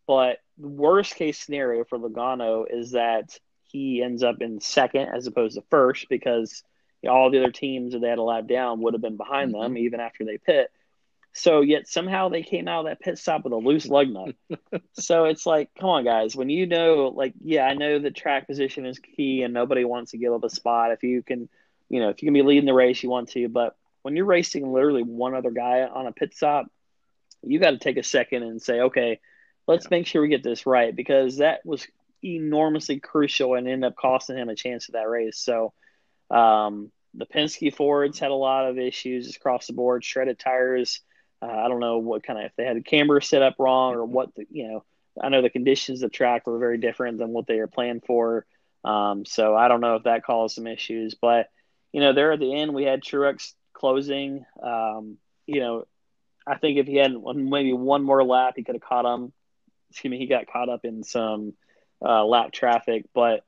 But 0.07 0.39
the 0.57 0.67
worst 0.67 1.15
case 1.15 1.37
scenario 1.37 1.83
for 1.83 1.99
Logano 1.99 2.65
is 2.67 2.91
that 2.91 3.37
he 3.63 4.01
ends 4.01 4.23
up 4.23 4.41
in 4.41 4.61
second 4.61 5.09
as 5.13 5.27
opposed 5.27 5.55
to 5.55 5.63
first 5.69 6.07
because 6.09 6.63
you 7.01 7.09
know, 7.09 7.15
all 7.15 7.29
the 7.29 7.39
other 7.39 7.51
teams 7.51 7.93
that 7.93 7.99
they 7.99 8.07
had 8.07 8.17
a 8.17 8.23
lap 8.23 8.47
down 8.47 8.81
would 8.81 8.93
have 8.93 9.01
been 9.01 9.17
behind 9.17 9.53
mm-hmm. 9.53 9.61
them 9.61 9.77
even 9.77 9.99
after 9.99 10.25
they 10.25 10.37
pit. 10.37 10.71
So 11.33 11.61
yet 11.61 11.87
somehow 11.87 12.29
they 12.29 12.41
came 12.41 12.67
out 12.67 12.79
of 12.79 12.85
that 12.87 12.99
pit 12.99 13.19
stop 13.19 13.43
with 13.43 13.53
a 13.53 13.57
loose 13.57 13.85
lug 13.85 14.07
nut. 14.09 14.35
so 14.93 15.25
it's 15.25 15.45
like, 15.45 15.69
come 15.79 15.89
on, 15.89 16.03
guys. 16.03 16.35
When 16.35 16.49
you 16.49 16.65
know, 16.65 17.13
like, 17.15 17.33
yeah, 17.43 17.65
I 17.65 17.75
know 17.75 17.99
the 17.99 18.09
track 18.09 18.47
position 18.47 18.87
is 18.87 18.97
key, 18.97 19.43
and 19.43 19.53
nobody 19.53 19.85
wants 19.85 20.11
to 20.11 20.17
give 20.17 20.33
up 20.33 20.43
a 20.43 20.49
spot. 20.49 20.91
If 20.91 21.03
you 21.03 21.21
can, 21.21 21.47
you 21.89 21.99
know, 21.99 22.09
if 22.09 22.23
you 22.23 22.27
can 22.27 22.33
be 22.33 22.41
leading 22.41 22.65
the 22.65 22.73
race, 22.73 23.03
you 23.03 23.11
want 23.11 23.29
to. 23.29 23.49
But 23.49 23.75
when 24.01 24.15
you're 24.15 24.25
racing 24.25 24.71
literally 24.71 25.03
one 25.03 25.35
other 25.35 25.51
guy 25.51 25.83
on 25.83 26.07
a 26.07 26.11
pit 26.11 26.33
stop, 26.33 26.65
you 27.43 27.59
got 27.59 27.71
to 27.71 27.77
take 27.77 27.97
a 27.97 28.03
second 28.03 28.41
and 28.41 28.59
say, 28.59 28.79
okay, 28.79 29.19
let's 29.67 29.85
yeah. 29.85 29.97
make 29.97 30.07
sure 30.07 30.21
we 30.21 30.29
get 30.29 30.43
this 30.43 30.65
right 30.65 30.95
because 30.95 31.37
that 31.37 31.65
was 31.65 31.85
enormously 32.23 32.99
crucial 32.99 33.55
and 33.55 33.67
ended 33.67 33.91
up 33.91 33.95
costing 33.95 34.37
him 34.37 34.49
a 34.49 34.55
chance 34.55 34.89
at 34.89 34.93
that 34.93 35.09
race. 35.09 35.37
So 35.37 35.73
um, 36.31 36.91
the 37.13 37.25
Penske 37.25 37.73
Fords 37.73 38.19
had 38.19 38.31
a 38.31 38.35
lot 38.35 38.67
of 38.67 38.77
issues 38.77 39.35
across 39.35 39.67
the 39.67 39.73
board, 39.73 40.03
shredded 40.03 40.39
tires. 40.39 41.01
Uh, 41.41 41.51
I 41.51 41.67
don't 41.67 41.79
know 41.79 41.99
what 41.99 42.23
kind 42.23 42.39
of 42.39 42.45
if 42.45 42.55
they 42.55 42.65
had 42.65 42.77
the 42.77 42.81
camber 42.81 43.21
set 43.21 43.41
up 43.41 43.55
wrong 43.59 43.93
or 43.93 44.05
what 44.05 44.33
the, 44.35 44.45
you 44.49 44.67
know. 44.67 44.83
I 45.19 45.29
know 45.29 45.41
the 45.41 45.49
conditions 45.49 46.03
of 46.03 46.11
the 46.11 46.15
track 46.15 46.45
were 46.45 46.59
very 46.59 46.77
different 46.77 47.17
than 47.17 47.29
what 47.29 47.47
they 47.47 47.57
were 47.57 47.65
planned 47.65 48.03
for. 48.05 48.45
Um, 48.83 49.25
so 49.25 49.55
I 49.55 49.67
don't 49.67 49.81
know 49.81 49.95
if 49.95 50.03
that 50.03 50.23
caused 50.23 50.53
some 50.53 50.67
issues, 50.67 51.15
but 51.15 51.49
you 51.91 52.01
know, 52.01 52.13
there 52.13 52.31
at 52.31 52.39
the 52.39 52.53
end 52.53 52.75
we 52.75 52.83
had 52.83 53.01
Truex 53.01 53.53
closing. 53.73 54.45
Um, 54.61 55.17
you 55.47 55.59
know, 55.59 55.87
I 56.45 56.57
think 56.57 56.77
if 56.77 56.85
he 56.85 56.97
had 56.97 57.13
maybe 57.35 57.73
one 57.73 58.03
more 58.03 58.23
lap, 58.23 58.53
he 58.55 58.63
could 58.63 58.75
have 58.75 58.83
caught 58.83 59.11
him. 59.11 59.33
Excuse 59.89 60.11
me, 60.11 60.17
he 60.17 60.27
got 60.27 60.47
caught 60.47 60.69
up 60.69 60.85
in 60.85 61.03
some 61.03 61.53
uh, 62.03 62.25
lap 62.25 62.51
traffic, 62.51 63.05
but 63.13 63.43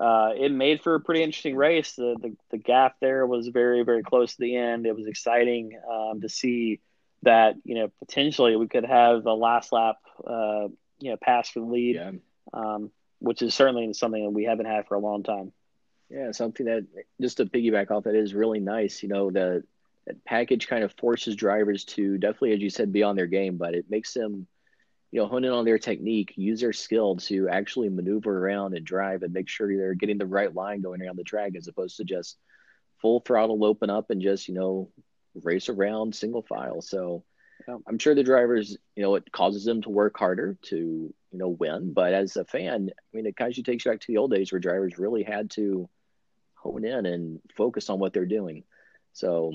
uh, 0.00 0.32
it 0.36 0.52
made 0.52 0.82
for 0.82 0.94
a 0.94 1.00
pretty 1.00 1.22
interesting 1.22 1.56
race. 1.56 1.94
The, 1.94 2.16
the, 2.20 2.36
the 2.50 2.58
gap 2.58 2.96
there 3.00 3.26
was 3.26 3.48
very 3.48 3.82
very 3.82 4.02
close 4.02 4.32
to 4.32 4.40
the 4.40 4.56
end. 4.56 4.86
It 4.86 4.96
was 4.96 5.06
exciting 5.06 5.78
um, 5.90 6.20
to 6.20 6.28
see 6.28 6.80
that 7.22 7.56
you 7.64 7.74
know 7.74 7.90
potentially 7.98 8.56
we 8.56 8.68
could 8.68 8.84
have 8.84 9.26
a 9.26 9.32
last 9.32 9.72
lap 9.72 9.96
uh, 10.24 10.68
you 11.00 11.10
know 11.10 11.16
pass 11.16 11.48
for 11.50 11.60
the 11.60 11.66
lead, 11.66 11.96
yeah. 11.96 12.12
um, 12.52 12.90
which 13.18 13.42
is 13.42 13.54
certainly 13.54 13.92
something 13.92 14.22
that 14.22 14.30
we 14.30 14.44
haven't 14.44 14.66
had 14.66 14.86
for 14.86 14.94
a 14.94 15.00
long 15.00 15.22
time. 15.22 15.52
Yeah, 16.10 16.30
something 16.32 16.66
that 16.66 16.86
just 17.20 17.38
to 17.38 17.46
piggyback 17.46 17.90
off 17.90 18.04
that 18.04 18.14
is 18.14 18.34
really 18.34 18.60
nice. 18.60 19.02
You 19.02 19.08
know 19.08 19.30
the 19.30 19.64
package 20.24 20.68
kind 20.68 20.84
of 20.84 20.92
forces 20.92 21.34
drivers 21.36 21.84
to 21.84 22.18
definitely, 22.18 22.52
as 22.52 22.60
you 22.60 22.70
said, 22.70 22.92
be 22.92 23.02
on 23.02 23.16
their 23.16 23.26
game, 23.26 23.56
but 23.56 23.74
it 23.74 23.86
makes 23.90 24.14
them 24.14 24.46
you 25.10 25.20
know, 25.20 25.26
hone 25.26 25.44
in 25.44 25.52
on 25.52 25.64
their 25.64 25.78
technique, 25.78 26.34
use 26.36 26.60
their 26.60 26.72
skill 26.72 27.16
to 27.16 27.48
actually 27.48 27.88
maneuver 27.88 28.46
around 28.46 28.74
and 28.74 28.84
drive 28.84 29.22
and 29.22 29.32
make 29.32 29.48
sure 29.48 29.74
they're 29.74 29.94
getting 29.94 30.18
the 30.18 30.26
right 30.26 30.54
line 30.54 30.82
going 30.82 31.02
around 31.02 31.16
the 31.16 31.24
track 31.24 31.52
as 31.56 31.66
opposed 31.66 31.96
to 31.96 32.04
just 32.04 32.36
full 33.00 33.20
throttle 33.20 33.64
open 33.64 33.90
up 33.90 34.10
and 34.10 34.20
just, 34.20 34.48
you 34.48 34.54
know, 34.54 34.90
race 35.42 35.68
around 35.68 36.14
single 36.14 36.42
file. 36.42 36.82
So 36.82 37.24
yeah. 37.66 37.76
I'm 37.86 37.98
sure 37.98 38.14
the 38.14 38.22
drivers, 38.22 38.76
you 38.96 39.02
know, 39.02 39.14
it 39.14 39.30
causes 39.32 39.64
them 39.64 39.80
to 39.82 39.90
work 39.90 40.18
harder 40.18 40.58
to, 40.62 40.76
you 40.76 41.38
know, 41.38 41.48
win. 41.48 41.92
But 41.92 42.12
as 42.12 42.36
a 42.36 42.44
fan, 42.44 42.90
I 42.92 43.16
mean, 43.16 43.26
it 43.26 43.36
kind 43.36 43.56
of 43.56 43.64
takes 43.64 43.84
you 43.84 43.90
back 43.90 44.00
to 44.00 44.06
the 44.08 44.18
old 44.18 44.32
days 44.32 44.52
where 44.52 44.60
drivers 44.60 44.98
really 44.98 45.22
had 45.22 45.50
to 45.52 45.88
hone 46.54 46.84
in 46.84 47.06
and 47.06 47.40
focus 47.56 47.88
on 47.88 47.98
what 47.98 48.12
they're 48.12 48.26
doing. 48.26 48.64
So 49.14 49.52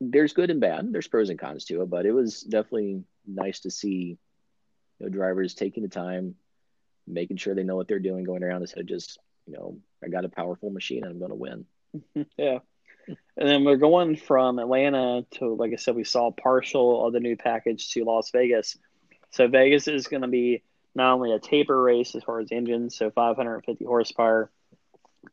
there's 0.00 0.32
good 0.32 0.50
and 0.50 0.60
bad. 0.60 0.92
There's 0.92 1.08
pros 1.08 1.28
and 1.28 1.38
cons 1.38 1.66
to 1.66 1.82
it, 1.82 1.90
but 1.90 2.06
it 2.06 2.12
was 2.12 2.40
definitely 2.40 3.04
nice 3.26 3.60
to 3.60 3.70
see 3.70 4.16
know, 5.06 5.10
drivers 5.10 5.54
taking 5.54 5.82
the 5.82 5.88
time, 5.88 6.34
making 7.06 7.36
sure 7.36 7.54
they 7.54 7.62
know 7.62 7.76
what 7.76 7.88
they're 7.88 7.98
doing 7.98 8.24
going 8.24 8.42
around 8.42 8.62
instead 8.62 8.80
of 8.80 8.86
just, 8.86 9.18
you 9.46 9.54
know, 9.54 9.78
I 10.04 10.08
got 10.08 10.24
a 10.24 10.28
powerful 10.28 10.70
machine 10.70 11.04
and 11.04 11.12
I'm 11.12 11.18
going 11.18 11.30
to 11.30 11.36
win. 11.36 11.64
yeah. 12.36 12.58
And 13.36 13.48
then 13.48 13.64
we're 13.64 13.76
going 13.76 14.16
from 14.16 14.58
Atlanta 14.58 15.24
to, 15.32 15.54
like 15.54 15.72
I 15.72 15.76
said, 15.76 15.96
we 15.96 16.04
saw 16.04 16.30
partial 16.30 17.06
of 17.06 17.12
the 17.12 17.20
new 17.20 17.36
package 17.36 17.90
to 17.90 18.04
Las 18.04 18.30
Vegas. 18.30 18.78
So 19.30 19.48
Vegas 19.48 19.88
is 19.88 20.06
going 20.06 20.22
to 20.22 20.28
be 20.28 20.62
not 20.94 21.14
only 21.14 21.32
a 21.32 21.38
taper 21.38 21.80
race 21.80 22.14
as 22.14 22.22
far 22.22 22.40
as 22.40 22.52
engines, 22.52 22.96
so 22.96 23.10
550 23.10 23.84
horsepower, 23.84 24.50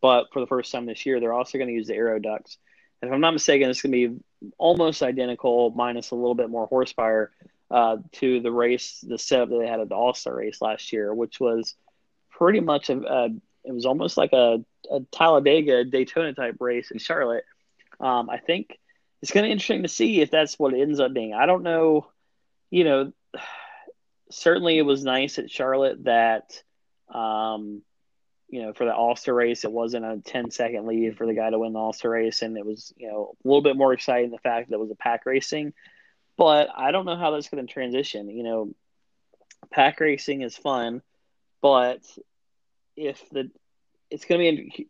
but 0.01 0.28
for 0.32 0.39
the 0.39 0.47
first 0.47 0.72
time 0.72 0.86
this 0.86 1.05
year, 1.05 1.20
they're 1.20 1.34
also 1.34 1.57
going 1.57 1.68
to 1.68 1.74
use 1.74 1.88
the 1.88 1.95
aero 1.95 2.20
ducts. 2.20 2.57
And 3.01 3.09
if 3.09 3.13
I'm 3.13 3.22
not 3.22 3.32
mistaken, 3.32 3.70
it's 3.70 3.82
going 3.82 3.91
to 3.91 4.09
be 4.09 4.20
almost 4.57 5.03
identical, 5.03 5.72
minus 5.76 6.11
a 6.11 6.15
little 6.15 6.36
bit 6.36 6.49
more 6.49 6.68
horsepower 6.68 7.32
uh, 7.70 7.97
to 8.13 8.39
the 8.39 8.51
race, 8.51 9.03
the 9.07 9.18
setup 9.18 9.49
that 9.49 9.59
they 9.59 9.68
had 9.68 9.80
at 9.80 9.89
the 9.89 9.95
All 9.95 10.13
Star 10.13 10.36
race 10.36 10.61
last 10.61 10.93
year, 10.93 11.13
which 11.13 11.39
was 11.39 11.76
pretty 12.30 12.59
much 12.59 12.89
a, 12.89 12.97
a 12.97 13.30
it 13.65 13.74
was 13.74 13.86
almost 13.86 14.15
like 14.18 14.32
a, 14.34 14.63
a 14.89 15.01
Talladega 15.11 15.84
Daytona 15.84 16.34
type 16.34 16.55
race 16.59 16.91
in 16.91 16.99
Charlotte. 16.99 17.43
Um, 17.99 18.30
I 18.30 18.38
think 18.38 18.80
it's 19.22 19.32
going 19.32 19.43
to 19.43 19.47
be 19.47 19.51
interesting 19.51 19.84
to 19.84 19.89
see 19.89 20.22
if 20.22 20.32
that's 20.32 20.57
what 20.57 20.74
it 20.74 20.82
ends 20.82 20.99
up 20.99 21.13
being. 21.13 21.34
I 21.34 21.45
don't 21.45 21.63
know. 21.63 22.07
You 22.70 22.84
know, 22.84 23.13
certainly 24.32 24.78
it 24.78 24.84
was 24.84 25.03
nice 25.03 25.38
at 25.38 25.51
Charlotte 25.51 26.03
that, 26.05 26.61
um, 27.13 27.82
you 28.49 28.61
know, 28.61 28.74
for 28.74 28.86
the 28.86 28.95
All 28.95 29.18
Star 29.18 29.36
race, 29.36 29.65
it 29.65 29.72
wasn't 29.72 30.05
a 30.05 30.22
10 30.24 30.51
second 30.51 30.88
lead 30.88 31.18
for 31.18 31.26
the 31.26 31.34
guy 31.34 31.49
to 31.49 31.59
win 31.59 31.74
the 31.74 31.80
All 31.80 31.93
Star 31.93 32.11
race. 32.11 32.41
And 32.41 32.57
it 32.57 32.65
was, 32.65 32.93
you 32.95 33.09
know, 33.09 33.36
a 33.43 33.47
little 33.47 33.61
bit 33.61 33.76
more 33.76 33.91
exciting 33.91 34.32
the 34.32 34.38
fact 34.38 34.70
that 34.70 34.76
it 34.76 34.80
was 34.80 34.91
a 34.91 34.95
pack 34.95 35.26
racing. 35.26 35.74
But 36.38 36.70
I 36.76 36.92
don't 36.92 37.06
know 37.06 37.16
how 37.16 37.32
that's 37.32 37.50
going 37.50 37.66
to 37.66 37.72
transition. 37.72 38.30
You 38.30 38.44
know, 38.44 38.76
pack 39.72 40.00
racing 40.00 40.42
is 40.42 40.56
fun, 40.56 41.02
but 41.62 42.02
if 42.96 43.28
the, 43.32 43.50
it's 44.10 44.26
going 44.26 44.40
to 44.40 44.62
be, 44.64 44.88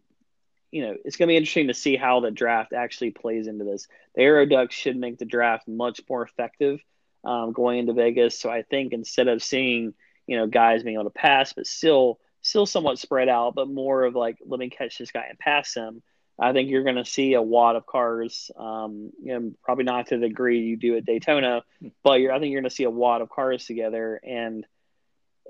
you 0.72 0.86
know, 0.86 0.96
it's 1.06 1.16
going 1.16 1.28
to 1.28 1.32
be 1.32 1.38
interesting 1.38 1.68
to 1.68 1.74
see 1.74 1.96
how 1.96 2.20
the 2.20 2.32
draft 2.32 2.74
actually 2.74 3.12
plays 3.12 3.48
into 3.48 3.64
this. 3.64 3.88
The 4.16 4.22
Aero 4.22 4.46
ducts 4.46 4.76
should 4.76 4.98
make 4.98 5.18
the 5.18 5.26
draft 5.26 5.68
much 5.68 6.02
more 6.10 6.24
effective 6.24 6.80
um, 7.24 7.54
going 7.54 7.80
into 7.80 7.94
Vegas. 7.94 8.40
So 8.40 8.50
I 8.50 8.64
think 8.64 8.94
instead 8.94 9.28
of 9.28 9.42
seeing, 9.42 9.94
you 10.26 10.38
know, 10.38 10.48
guys 10.48 10.84
being 10.84 10.96
able 10.96 11.06
to 11.06 11.10
pass, 11.10 11.54
but 11.54 11.68
still 11.68 12.20
still 12.42 12.66
somewhat 12.66 13.00
spread 13.00 13.28
out, 13.30 13.56
but 13.56 13.70
more 13.70 14.04
of 14.04 14.16
like 14.16 14.38
let 14.46 14.60
me 14.60 14.70
catch 14.70 14.98
this 14.98 15.12
guy 15.12 15.26
and 15.30 15.40
pass 15.40 15.74
him. 15.74 16.02
I 16.40 16.54
think 16.54 16.70
you're 16.70 16.84
going 16.84 16.98
to 16.98 17.06
see 17.06 17.34
a 17.34 17.42
wad 17.42 17.76
of 17.76 17.86
cars. 17.86 18.52
Um, 18.58 19.12
you 19.22 19.34
know, 19.34 19.52
probably 19.64 19.86
not 19.86 20.08
to 20.08 20.18
the 20.18 20.28
degree 20.28 20.62
you 20.62 20.78
do 20.78 20.96
at 20.96 21.06
Daytona, 21.06 21.64
but 22.04 22.14
I 22.14 22.40
think 22.40 22.52
you're 22.52 22.62
going 22.62 22.70
to 22.70 22.76
see 22.76 22.84
a 22.84 22.90
wad 22.90 23.22
of 23.22 23.30
cars 23.30 23.66
together, 23.66 24.20
and 24.24 24.66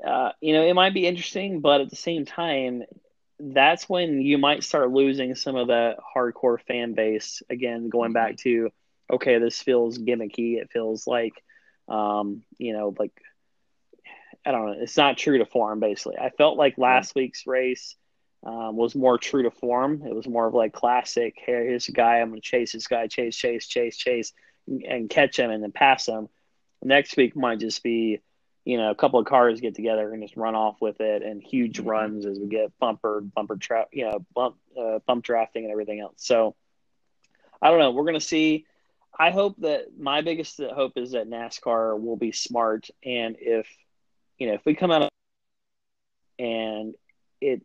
uh, 0.05 0.31
you 0.39 0.53
know 0.53 0.63
it 0.63 0.73
might 0.73 0.93
be 0.93 1.05
interesting, 1.05 1.59
but 1.59 1.81
at 1.81 1.89
the 1.89 1.97
same 1.97 2.25
time, 2.25 2.83
that's 3.39 3.89
when 3.89 4.21
you 4.21 4.37
might 4.37 4.63
start 4.63 4.91
losing 4.91 5.35
some 5.35 5.55
of 5.55 5.67
the 5.67 5.95
hardcore 6.15 6.61
fan 6.61 6.93
base. 6.93 7.41
Again, 7.49 7.89
going 7.89 8.13
back 8.13 8.37
to 8.37 8.69
okay, 9.09 9.39
this 9.39 9.61
feels 9.61 9.97
gimmicky. 9.97 10.57
It 10.57 10.71
feels 10.71 11.05
like 11.05 11.33
um, 11.89 12.43
you 12.57 12.71
know, 12.73 12.95
like 12.97 13.11
I 14.45 14.51
don't 14.51 14.65
know, 14.67 14.75
it's 14.79 14.95
not 14.95 15.17
true 15.17 15.39
to 15.39 15.45
form. 15.45 15.81
Basically, 15.81 16.17
I 16.17 16.29
felt 16.29 16.57
like 16.57 16.77
last 16.77 17.13
week's 17.13 17.45
race 17.45 17.95
um, 18.43 18.75
was 18.75 18.95
more 18.95 19.17
true 19.17 19.43
to 19.43 19.51
form. 19.51 20.03
It 20.05 20.15
was 20.15 20.27
more 20.27 20.47
of 20.47 20.53
like 20.53 20.73
classic. 20.73 21.35
Hey, 21.37 21.65
here's 21.65 21.87
a 21.87 21.91
guy. 21.91 22.19
I'm 22.19 22.29
going 22.29 22.41
to 22.41 22.47
chase 22.47 22.71
this 22.71 22.87
guy, 22.87 23.07
chase, 23.07 23.35
chase, 23.35 23.67
chase, 23.67 23.97
chase, 23.97 24.33
and 24.67 25.09
catch 25.09 25.37
him, 25.37 25.51
and 25.51 25.63
then 25.63 25.71
pass 25.71 26.07
him. 26.07 26.29
Next 26.83 27.17
week 27.17 27.35
might 27.35 27.59
just 27.59 27.81
be, 27.83 28.21
you 28.63 28.77
know, 28.77 28.91
a 28.91 28.95
couple 28.95 29.19
of 29.19 29.25
cars 29.25 29.61
get 29.61 29.75
together 29.75 30.11
and 30.11 30.21
just 30.21 30.37
run 30.37 30.55
off 30.55 30.77
with 30.79 31.01
it, 31.01 31.23
and 31.23 31.41
huge 31.41 31.79
mm-hmm. 31.79 31.89
runs 31.89 32.25
as 32.25 32.37
we 32.39 32.47
get 32.47 32.77
bumper, 32.79 33.21
bumper 33.21 33.57
trap, 33.57 33.89
you 33.91 34.05
know, 34.05 34.25
bump, 34.35 34.57
uh, 34.79 34.99
bump 35.07 35.23
drafting 35.23 35.63
and 35.63 35.71
everything 35.71 35.99
else. 35.99 36.15
So, 36.17 36.55
I 37.61 37.69
don't 37.69 37.79
know. 37.79 37.91
We're 37.91 38.03
going 38.03 38.13
to 38.13 38.21
see. 38.21 38.65
I 39.19 39.31
hope 39.31 39.55
that 39.61 39.97
my 39.97 40.21
biggest 40.21 40.59
hope 40.59 40.93
is 40.95 41.13
that 41.13 41.27
NASCAR 41.27 41.99
will 41.99 42.17
be 42.17 42.31
smart, 42.31 42.89
and 43.03 43.35
if 43.39 43.67
you 44.37 44.47
know, 44.47 44.53
if 44.53 44.65
we 44.65 44.75
come 44.75 44.91
out 44.91 45.09
and 46.37 46.93
it 47.41 47.63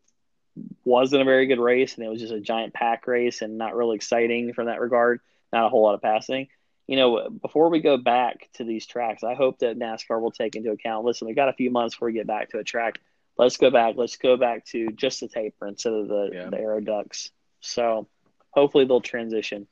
wasn't 0.85 1.23
a 1.23 1.25
very 1.25 1.47
good 1.47 1.61
race 1.61 1.95
and 1.95 2.05
it 2.05 2.09
was 2.09 2.21
just 2.21 2.33
a 2.33 2.41
giant 2.41 2.75
pack 2.75 3.07
race 3.07 3.43
and 3.43 3.59
not 3.59 3.75
really 3.75 3.97
exciting 3.97 4.53
from 4.53 4.67
that 4.67 4.81
regard, 4.81 5.21
not 5.53 5.67
a 5.67 5.69
whole 5.69 5.83
lot 5.83 5.95
of 5.95 6.03
passing. 6.03 6.49
You 6.89 6.97
know, 6.97 7.31
before 7.31 7.69
we 7.69 7.81
go 7.81 7.97
back 7.97 8.49
to 8.55 8.65
these 8.65 8.87
tracks, 8.87 9.23
I 9.23 9.35
hope 9.35 9.61
that 9.61 9.79
NASCAR 9.79 10.21
will 10.21 10.33
take 10.33 10.57
into 10.57 10.73
account. 10.73 11.05
Listen, 11.05 11.29
we 11.29 11.35
got 11.35 11.49
a 11.49 11.53
few 11.53 11.71
months 11.71 11.95
before 11.95 12.07
we 12.07 12.13
get 12.13 12.27
back 12.27 12.51
to 12.51 12.59
a 12.59 12.65
track. 12.65 13.01
Let's 13.39 13.57
go 13.57 13.71
back. 13.71 13.95
Let's 13.97 14.17
go 14.17 14.37
back 14.37 14.65
to 14.67 14.89
just 14.89 15.21
the 15.21 15.29
taper 15.29 15.67
instead 15.67 15.93
of 15.93 16.09
the 16.09 16.31
yeah. 16.33 16.51
the 16.51 16.59
aero 16.59 16.81
ducts. 16.81 17.31
So 17.61 18.09
hopefully 18.51 18.85
they'll 18.85 19.01
transition. 19.01 19.69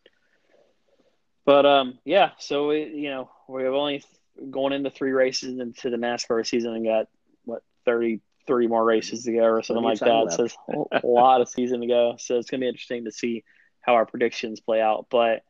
But 1.45 1.67
um, 1.67 1.99
yeah. 2.05 2.31
So 2.39 2.69
we, 2.69 2.85
you 2.85 3.11
know, 3.11 3.31
we 3.49 3.65
have 3.65 3.75
only 3.75 4.03
going 4.51 4.73
into 4.73 4.91
three 4.91 5.13
races 5.13 5.59
into 5.59 5.91
the 5.91 5.97
NASCAR 5.97 6.47
season 6.47 6.75
and 6.75 6.85
got 6.85 7.09
what 7.45 7.63
30, 7.85 8.21
30 8.47 8.67
more 8.69 8.85
races 8.85 9.25
to 9.25 9.33
go 9.33 9.45
or 9.45 9.63
something 9.63 9.85
like 9.85 9.99
that. 10.01 10.33
So 10.33 10.45
it's 10.45 10.57
a 10.69 11.07
lot 11.07 11.41
of 11.41 11.49
season 11.49 11.81
to 11.81 11.87
go. 11.87 12.15
So 12.19 12.39
it's 12.39 12.51
gonna 12.51 12.61
be 12.61 12.69
interesting 12.69 13.05
to 13.05 13.13
see 13.13 13.45
how 13.81 13.95
our 13.95 14.07
predictions 14.07 14.61
play 14.61 14.81
out. 14.81 15.07
But 15.11 15.43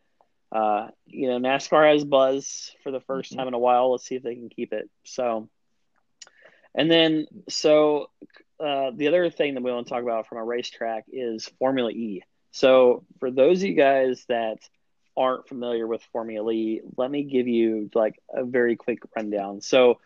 uh, 0.52 0.88
you 1.06 1.28
know, 1.28 1.38
NASCAR 1.38 1.92
has 1.92 2.04
buzz 2.04 2.74
for 2.82 2.90
the 2.90 3.00
1st 3.00 3.04
mm-hmm. 3.06 3.38
time 3.38 3.48
in 3.48 3.54
a 3.54 3.58
while. 3.58 3.92
Let's 3.92 4.06
see 4.06 4.16
if 4.16 4.22
they 4.22 4.34
can 4.34 4.48
keep 4.48 4.72
it. 4.72 4.90
So, 5.04 5.48
and 6.74 6.90
then 6.90 7.26
so 7.48 8.10
uh, 8.58 8.90
the 8.94 9.08
other 9.08 9.30
thing 9.30 9.54
that 9.54 9.62
we 9.62 9.72
want 9.72 9.86
to 9.86 9.92
talk 9.92 10.02
about 10.02 10.26
from 10.26 10.38
a 10.38 10.44
racetrack 10.44 11.04
is 11.12 11.48
Formula 11.58 11.90
E. 11.90 12.22
So 12.50 13.04
for 13.20 13.30
those 13.30 13.62
of 13.62 13.68
you 13.68 13.74
guys 13.74 14.24
that 14.28 14.58
aren't 15.16 15.48
familiar 15.48 15.86
with 15.86 16.02
Formula 16.12 16.50
E, 16.52 16.80
let 16.96 17.10
me 17.10 17.22
give 17.22 17.46
you 17.46 17.90
like 17.94 18.20
a 18.32 18.44
very 18.44 18.76
quick 18.76 19.00
rundown. 19.16 19.60
So, 19.60 20.00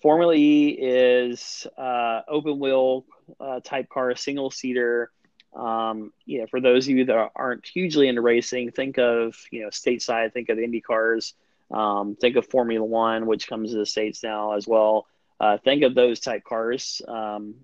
Formula 0.00 0.34
E 0.34 0.68
is 0.68 1.66
uh, 1.76 2.22
open 2.28 2.58
wheel 2.58 3.04
uh, 3.40 3.60
type 3.60 3.88
car, 3.88 4.14
single 4.14 4.50
seater. 4.50 5.10
Um, 5.56 6.12
you 6.24 6.40
know, 6.40 6.46
for 6.46 6.60
those 6.60 6.86
of 6.86 6.96
you 6.96 7.04
that 7.06 7.30
aren't 7.34 7.66
hugely 7.66 8.08
into 8.08 8.20
racing, 8.20 8.70
think 8.70 8.98
of 8.98 9.36
you 9.50 9.62
know 9.62 9.68
stateside, 9.68 10.32
think 10.32 10.50
of 10.50 10.58
Indy 10.58 10.80
cars, 10.80 11.34
um, 11.70 12.16
think 12.20 12.36
of 12.36 12.46
Formula 12.46 12.84
One, 12.84 13.26
which 13.26 13.48
comes 13.48 13.72
to 13.72 13.78
the 13.78 13.86
states 13.86 14.22
now 14.22 14.52
as 14.52 14.68
well. 14.68 15.06
Uh, 15.40 15.58
think 15.58 15.82
of 15.82 15.94
those 15.94 16.20
type 16.20 16.44
cars. 16.44 17.02
Um, 17.06 17.54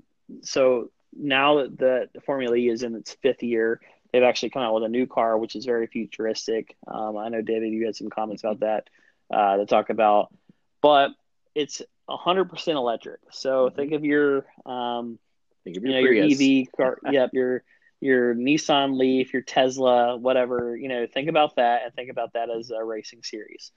so 0.42 0.90
now 1.16 1.66
that 1.66 2.10
the 2.12 2.20
Formula 2.22 2.56
E 2.56 2.68
is 2.68 2.82
in 2.82 2.94
its 2.94 3.12
fifth 3.14 3.42
year, 3.42 3.80
they've 4.12 4.22
actually 4.22 4.50
come 4.50 4.62
out 4.62 4.74
with 4.74 4.84
a 4.84 4.88
new 4.88 5.06
car, 5.06 5.38
which 5.38 5.56
is 5.56 5.64
very 5.64 5.86
futuristic. 5.86 6.76
Um, 6.86 7.16
I 7.16 7.28
know 7.28 7.42
David, 7.42 7.72
you 7.72 7.86
had 7.86 7.96
some 7.96 8.10
comments 8.10 8.42
about 8.42 8.60
that 8.60 8.88
uh, 9.32 9.56
to 9.56 9.66
talk 9.66 9.90
about, 9.90 10.32
but 10.80 11.10
it's 11.54 11.82
100% 12.08 12.68
electric. 12.68 13.20
So 13.30 13.66
mm-hmm. 13.66 13.76
think 13.76 13.92
of 13.92 14.04
your, 14.04 14.46
um, 14.66 15.18
think 15.64 15.76
of 15.76 15.84
your, 15.84 15.92
you 15.92 16.02
know, 16.02 16.10
your 16.10 16.62
EV 16.62 16.66
car. 16.76 16.98
yep, 17.10 17.30
your 17.32 17.62
your 18.00 18.34
Nissan 18.34 18.98
Leaf, 18.98 19.32
your 19.32 19.42
Tesla, 19.42 20.16
whatever. 20.16 20.76
You 20.76 20.88
know, 20.88 21.06
think 21.06 21.28
about 21.28 21.56
that 21.56 21.84
and 21.84 21.94
think 21.94 22.10
about 22.10 22.34
that 22.34 22.50
as 22.50 22.70
a 22.70 22.84
racing 22.84 23.22
series. 23.22 23.72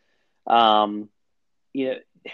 Um, 0.45 1.09
you 1.73 1.89
know, 1.89 2.31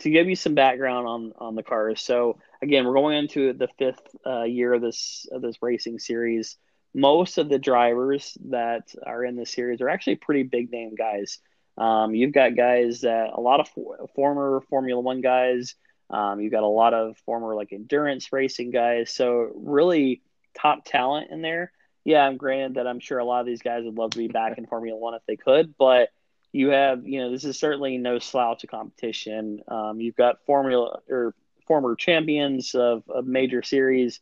to 0.00 0.10
give 0.10 0.28
you 0.28 0.36
some 0.36 0.54
background 0.54 1.06
on 1.06 1.32
on 1.38 1.54
the 1.54 1.62
cars. 1.62 2.00
So 2.02 2.38
again, 2.60 2.84
we're 2.84 2.94
going 2.94 3.16
into 3.16 3.54
the 3.54 3.68
fifth 3.78 4.06
uh, 4.26 4.42
year 4.42 4.74
of 4.74 4.82
this 4.82 5.26
of 5.32 5.40
this 5.40 5.56
racing 5.62 5.98
series 5.98 6.58
most 6.94 7.38
of 7.38 7.48
the 7.48 7.58
drivers 7.58 8.38
that 8.50 8.94
are 9.04 9.24
in 9.24 9.36
the 9.36 9.44
series 9.44 9.80
are 9.80 9.88
actually 9.88 10.14
pretty 10.16 10.44
big 10.44 10.70
name 10.70 10.94
guys. 10.94 11.40
Um, 11.76 12.14
you've 12.14 12.32
got 12.32 12.56
guys 12.56 13.00
that 13.00 13.30
a 13.34 13.40
lot 13.40 13.60
of 13.60 13.68
for, 13.68 14.08
former 14.14 14.62
Formula 14.68 15.00
One 15.00 15.20
guys. 15.20 15.74
Um, 16.10 16.40
you've 16.40 16.52
got 16.52 16.62
a 16.62 16.68
lot 16.68 16.94
of 16.94 17.16
former 17.24 17.54
like 17.54 17.72
endurance 17.72 18.32
racing 18.32 18.70
guys. 18.70 19.12
So 19.12 19.50
really 19.54 20.22
top 20.56 20.84
talent 20.84 21.30
in 21.30 21.42
there. 21.42 21.72
Yeah, 22.04 22.20
I'm 22.24 22.36
granted 22.36 22.74
that 22.74 22.86
I'm 22.86 23.00
sure 23.00 23.18
a 23.18 23.24
lot 23.24 23.40
of 23.40 23.46
these 23.46 23.62
guys 23.62 23.84
would 23.84 23.96
love 23.96 24.10
to 24.10 24.18
be 24.18 24.28
back 24.28 24.58
in 24.58 24.66
Formula 24.66 24.98
One 24.98 25.14
if 25.14 25.22
they 25.26 25.36
could, 25.36 25.74
but 25.76 26.10
you 26.52 26.68
have 26.68 27.04
you 27.04 27.20
know 27.20 27.32
this 27.32 27.44
is 27.44 27.58
certainly 27.58 27.98
no 27.98 28.18
slouch 28.18 28.62
of 28.62 28.70
competition. 28.70 29.60
Um, 29.66 30.00
you've 30.00 30.16
got 30.16 30.44
Formula 30.46 31.00
or 31.08 31.34
former 31.66 31.96
champions 31.96 32.74
of, 32.74 33.02
of 33.08 33.26
major 33.26 33.62
series. 33.62 34.20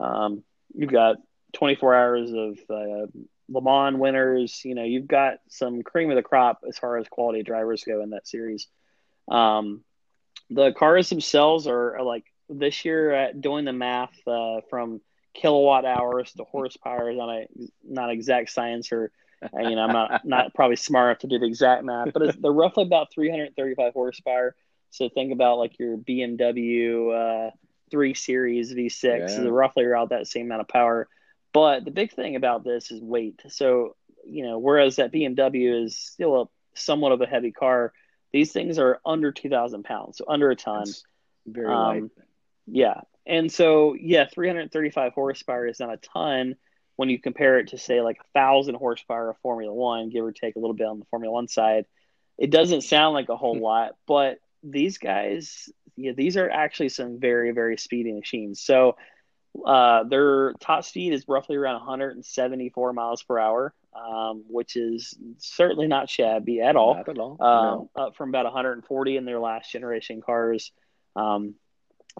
Um, 0.00 0.44
you've 0.74 0.92
got 0.92 1.16
24 1.54 1.94
hours 1.94 2.30
of 2.32 2.58
uh, 2.70 3.06
Le 3.48 3.62
Mans 3.62 3.96
winners. 3.96 4.62
You 4.64 4.74
know, 4.74 4.84
you've 4.84 5.08
got 5.08 5.38
some 5.48 5.82
cream 5.82 6.10
of 6.10 6.16
the 6.16 6.22
crop 6.22 6.60
as 6.68 6.78
far 6.78 6.96
as 6.96 7.08
quality 7.08 7.42
drivers 7.42 7.84
go 7.84 8.02
in 8.02 8.10
that 8.10 8.26
series. 8.26 8.68
Um, 9.28 9.82
the 10.50 10.72
cars 10.72 11.08
themselves 11.08 11.66
are, 11.66 11.96
are, 11.96 12.02
like 12.02 12.24
this 12.48 12.84
year 12.84 13.12
at 13.12 13.40
doing 13.40 13.64
the 13.64 13.72
math 13.72 14.12
uh, 14.26 14.60
from 14.68 15.00
kilowatt 15.32 15.84
hours 15.84 16.32
to 16.32 16.44
horsepower 16.44 17.10
is 17.10 17.16
not 17.16 17.28
a 17.28 17.46
not 17.82 18.10
exact 18.10 18.50
science 18.50 18.92
or 18.92 19.10
uh, 19.42 19.62
you 19.62 19.74
know 19.74 19.82
I'm 19.82 19.92
not 19.92 20.24
not 20.24 20.54
probably 20.54 20.76
smart 20.76 21.10
enough 21.10 21.18
to 21.20 21.26
do 21.26 21.38
the 21.38 21.46
exact 21.46 21.84
math, 21.84 22.12
but 22.12 22.40
they're 22.40 22.52
roughly 22.52 22.84
about 22.84 23.12
335 23.12 23.92
horsepower. 23.92 24.54
So 24.90 25.08
think 25.08 25.32
about 25.32 25.58
like 25.58 25.78
your 25.78 25.96
BMW 25.96 27.48
uh, 27.48 27.50
three 27.90 28.14
series 28.14 28.72
V6 28.72 29.02
yeah. 29.02 29.24
is 29.24 29.38
roughly 29.48 29.84
around 29.84 30.10
that 30.10 30.26
same 30.26 30.46
amount 30.46 30.60
of 30.60 30.68
power. 30.68 31.08
But 31.54 31.84
the 31.84 31.92
big 31.92 32.12
thing 32.12 32.36
about 32.36 32.64
this 32.64 32.90
is 32.90 33.00
weight. 33.00 33.40
So, 33.48 33.96
you 34.26 34.44
know, 34.44 34.58
whereas 34.58 34.96
that 34.96 35.12
BMW 35.12 35.84
is 35.84 35.96
still 35.96 36.42
a 36.42 36.44
somewhat 36.74 37.12
of 37.12 37.20
a 37.20 37.26
heavy 37.26 37.52
car, 37.52 37.92
these 38.32 38.52
things 38.52 38.80
are 38.80 39.00
under 39.06 39.30
2,000 39.30 39.84
pounds, 39.84 40.18
so 40.18 40.24
under 40.28 40.50
a 40.50 40.56
ton. 40.56 40.80
That's 40.80 41.04
very 41.46 41.72
um, 41.72 41.74
light. 41.76 42.02
Yeah. 42.66 43.00
And 43.24 43.50
so, 43.50 43.94
yeah, 43.94 44.26
335 44.26 45.12
horsepower 45.12 45.68
is 45.68 45.78
not 45.78 45.94
a 45.94 45.96
ton 45.98 46.56
when 46.96 47.08
you 47.08 47.20
compare 47.20 47.60
it 47.60 47.68
to, 47.68 47.78
say, 47.78 48.00
like 48.00 48.16
a 48.16 48.38
1,000 48.38 48.74
horsepower 48.74 49.30
of 49.30 49.38
Formula 49.38 49.72
One, 49.72 50.10
give 50.10 50.24
or 50.24 50.32
take 50.32 50.56
a 50.56 50.58
little 50.58 50.74
bit 50.74 50.88
on 50.88 50.98
the 50.98 51.06
Formula 51.06 51.32
One 51.32 51.46
side. 51.46 51.86
It 52.36 52.50
doesn't 52.50 52.82
sound 52.82 53.14
like 53.14 53.28
a 53.28 53.36
whole 53.36 53.58
lot, 53.58 53.92
but 54.08 54.38
these 54.64 54.98
guys, 54.98 55.68
yeah, 55.96 56.12
these 56.12 56.36
are 56.36 56.50
actually 56.50 56.88
some 56.88 57.20
very, 57.20 57.52
very 57.52 57.76
speedy 57.76 58.12
machines. 58.12 58.60
So, 58.60 58.96
uh, 59.64 60.04
their 60.04 60.52
top 60.54 60.84
speed 60.84 61.12
is 61.12 61.26
roughly 61.28 61.56
around 61.56 61.74
174 61.76 62.92
miles 62.92 63.22
per 63.22 63.38
hour. 63.38 63.74
um, 63.94 64.44
which 64.48 64.76
is 64.76 65.16
certainly 65.38 65.86
not 65.86 66.10
shabby 66.10 66.60
at 66.60 66.76
all. 66.76 66.94
Not 66.96 67.08
at 67.08 67.18
all. 67.18 67.36
Um, 67.40 67.88
no. 67.96 68.02
Up 68.02 68.16
from 68.16 68.30
about 68.30 68.44
140 68.44 69.16
in 69.16 69.24
their 69.24 69.38
last 69.38 69.70
generation 69.70 70.20
cars. 70.20 70.72
Um, 71.16 71.54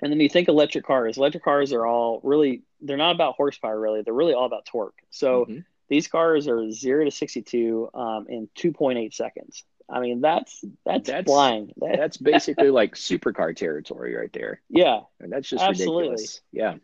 and 0.03 0.13
then 0.13 0.21
you 0.21 0.29
think 0.29 0.49
electric 0.49 0.85
cars. 0.85 1.19
Electric 1.19 1.45
cars 1.45 1.73
are 1.73 1.87
all 1.87 2.21
really 2.23 2.63
they're 2.81 2.97
not 2.97 3.15
about 3.15 3.35
horsepower 3.37 3.79
really. 3.79 4.03
They're 4.03 4.15
really 4.15 4.35
all 4.35 4.47
about 4.47 4.67
torque. 4.67 4.99
So 5.11 5.45
mm-hmm. 5.45 5.61
these 5.89 6.09
cars 6.09 6.49
are 6.49 6.71
zero 6.71 7.05
to 7.05 7.11
62 7.11 7.91
um, 7.95 8.27
in 8.29 8.49
2.8 8.57 9.13
seconds. 9.15 9.65
I 9.89 10.01
mean 10.01 10.21
that's 10.21 10.65
that's, 10.85 11.09
that's 11.09 11.27
flying. 11.27 11.73
that's 11.77 12.17
basically 12.17 12.71
like 12.71 12.95
supercar 12.95 13.55
territory 13.55 14.15
right 14.15 14.33
there. 14.33 14.61
Yeah, 14.69 15.01
and 15.21 15.33
that's 15.33 15.49
just 15.49 15.63
absolutely 15.63 16.11
ridiculous. 16.11 16.41
yeah. 16.53 16.75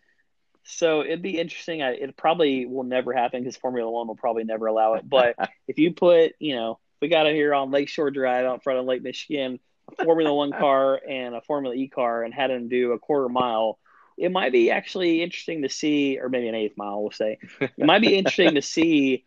So 0.70 1.02
it'd 1.02 1.22
be 1.22 1.38
interesting. 1.38 1.82
I, 1.82 1.90
it 1.90 2.16
probably 2.16 2.66
will 2.66 2.84
never 2.84 3.12
happen 3.12 3.42
because 3.42 3.56
Formula 3.56 3.90
One 3.90 4.06
will 4.06 4.16
probably 4.16 4.44
never 4.44 4.66
allow 4.66 4.94
it. 4.94 5.08
But 5.08 5.36
if 5.68 5.78
you 5.78 5.92
put, 5.92 6.34
you 6.38 6.54
know, 6.56 6.78
we 7.00 7.08
got 7.08 7.26
it 7.26 7.34
here 7.34 7.54
on 7.54 7.70
Lakeshore 7.70 8.10
Drive 8.10 8.46
out 8.46 8.62
front 8.62 8.78
of 8.78 8.84
Lake 8.84 9.02
Michigan, 9.02 9.58
a 9.98 10.04
Formula 10.04 10.32
One 10.32 10.52
car 10.52 11.00
and 11.08 11.34
a 11.34 11.40
Formula 11.42 11.74
E 11.74 11.88
car, 11.88 12.22
and 12.22 12.32
had 12.32 12.50
them 12.50 12.68
do 12.68 12.92
a 12.92 12.98
quarter 12.98 13.28
mile. 13.28 13.78
It 14.16 14.30
might 14.30 14.52
be 14.52 14.70
actually 14.70 15.22
interesting 15.22 15.62
to 15.62 15.70
see, 15.70 16.18
or 16.18 16.28
maybe 16.28 16.48
an 16.48 16.54
eighth 16.54 16.76
mile, 16.76 17.00
we'll 17.00 17.10
say. 17.10 17.38
It 17.58 17.86
might 17.86 18.02
be 18.02 18.14
interesting 18.16 18.54
to 18.56 18.62
see 18.62 19.24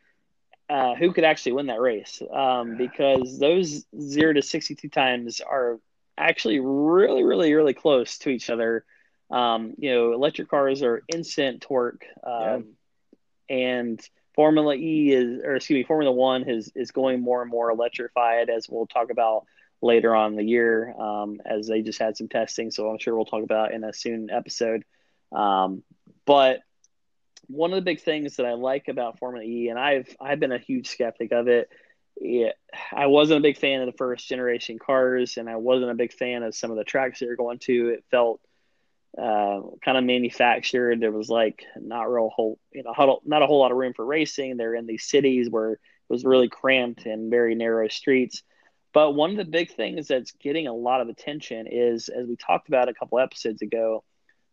uh, 0.69 0.95
who 0.95 1.11
could 1.13 1.23
actually 1.23 1.53
win 1.53 1.67
that 1.67 1.81
race 1.81 2.21
um, 2.31 2.77
because 2.77 3.39
those 3.39 3.85
zero 3.99 4.33
to 4.33 4.41
62 4.41 4.89
times 4.89 5.41
are 5.41 5.79
actually 6.17 6.59
really, 6.59 7.23
really, 7.23 7.53
really 7.53 7.73
close 7.73 8.17
to 8.19 8.29
each 8.29 8.49
other. 8.49 8.85
Um, 9.34 9.73
you 9.79 9.91
know, 9.91 10.13
electric 10.13 10.47
cars 10.47 10.84
are 10.84 11.01
instant 11.11 11.61
torque, 11.61 12.05
um, 12.23 12.75
yeah. 13.49 13.55
and 13.55 14.09
Formula 14.36 14.75
E 14.75 15.11
is, 15.11 15.41
or 15.43 15.55
excuse 15.55 15.77
me, 15.77 15.84
Formula 15.84 16.11
One 16.11 16.43
is 16.43 16.71
is 16.75 16.91
going 16.91 17.21
more 17.21 17.41
and 17.41 17.49
more 17.49 17.71
electrified, 17.71 18.49
as 18.49 18.69
we'll 18.69 18.86
talk 18.86 19.09
about 19.09 19.45
later 19.81 20.15
on 20.15 20.31
in 20.31 20.38
the 20.38 20.45
year, 20.45 20.93
um, 20.99 21.41
as 21.45 21.67
they 21.67 21.81
just 21.81 21.99
had 21.99 22.15
some 22.15 22.27
testing. 22.27 22.69
So 22.69 22.89
I'm 22.89 22.99
sure 22.99 23.15
we'll 23.15 23.25
talk 23.25 23.43
about 23.43 23.73
in 23.73 23.84
a 23.84 23.91
soon 23.91 24.29
episode. 24.29 24.84
Um, 25.31 25.81
but 26.25 26.59
one 27.47 27.71
of 27.71 27.75
the 27.75 27.81
big 27.81 28.01
things 28.01 28.36
that 28.36 28.45
I 28.45 28.53
like 28.53 28.88
about 28.88 29.17
Formula 29.17 29.43
E, 29.43 29.69
and 29.69 29.79
I've 29.79 30.15
I've 30.21 30.39
been 30.39 30.51
a 30.51 30.59
huge 30.59 30.89
skeptic 30.89 31.31
of 31.31 31.47
it. 31.47 31.69
Yeah, 32.21 32.51
I 32.91 33.07
wasn't 33.07 33.39
a 33.39 33.41
big 33.41 33.57
fan 33.57 33.81
of 33.81 33.88
the 33.88 33.97
first 33.97 34.29
generation 34.29 34.77
cars, 34.77 35.38
and 35.38 35.49
I 35.49 35.55
wasn't 35.55 35.89
a 35.89 35.95
big 35.95 36.13
fan 36.13 36.43
of 36.43 36.53
some 36.53 36.69
of 36.69 36.77
the 36.77 36.84
tracks 36.84 37.19
they 37.19 37.25
were 37.25 37.36
going 37.36 37.57
to. 37.59 37.89
It 37.89 38.03
felt 38.11 38.39
uh, 39.18 39.61
kind 39.84 39.97
of 39.97 40.03
manufactured. 40.03 40.99
There 40.99 41.11
was 41.11 41.30
like 41.30 41.66
not 41.80 42.11
real 42.11 42.30
whole, 42.30 42.59
you 42.72 42.84
know, 42.84 43.20
not 43.26 43.41
a 43.41 43.47
whole 43.47 43.59
lot 43.59 43.72
of 43.72 43.78
room 43.78 43.93
for 43.93 44.05
racing. 44.05 44.57
They're 44.57 44.76
in 44.76 44.88
these 44.88 45.05
cities 45.05 45.49
where 45.49 45.74
it 45.74 45.80
was 46.09 46.26
really 46.26 46.49
cramped 46.49 47.05
and 47.05 47.30
very 47.30 47.55
narrow 47.55 47.88
streets. 47.88 48.43
But 48.93 49.11
one 49.11 49.32
of 49.32 49.38
the 49.38 49.45
big 49.45 49.72
things 49.72 50.07
that's 50.07 50.32
getting 50.34 50.68
a 50.68 50.74
lot 50.74 51.01
of 51.01 51.09
attention 51.09 51.68
is, 51.70 52.09
as 52.09 52.28
we 52.28 52.36
talked 52.36 52.68
about 52.68 52.89
a 52.89 52.93
couple 52.93 53.20
episodes 53.20 53.61
ago, 53.61 54.03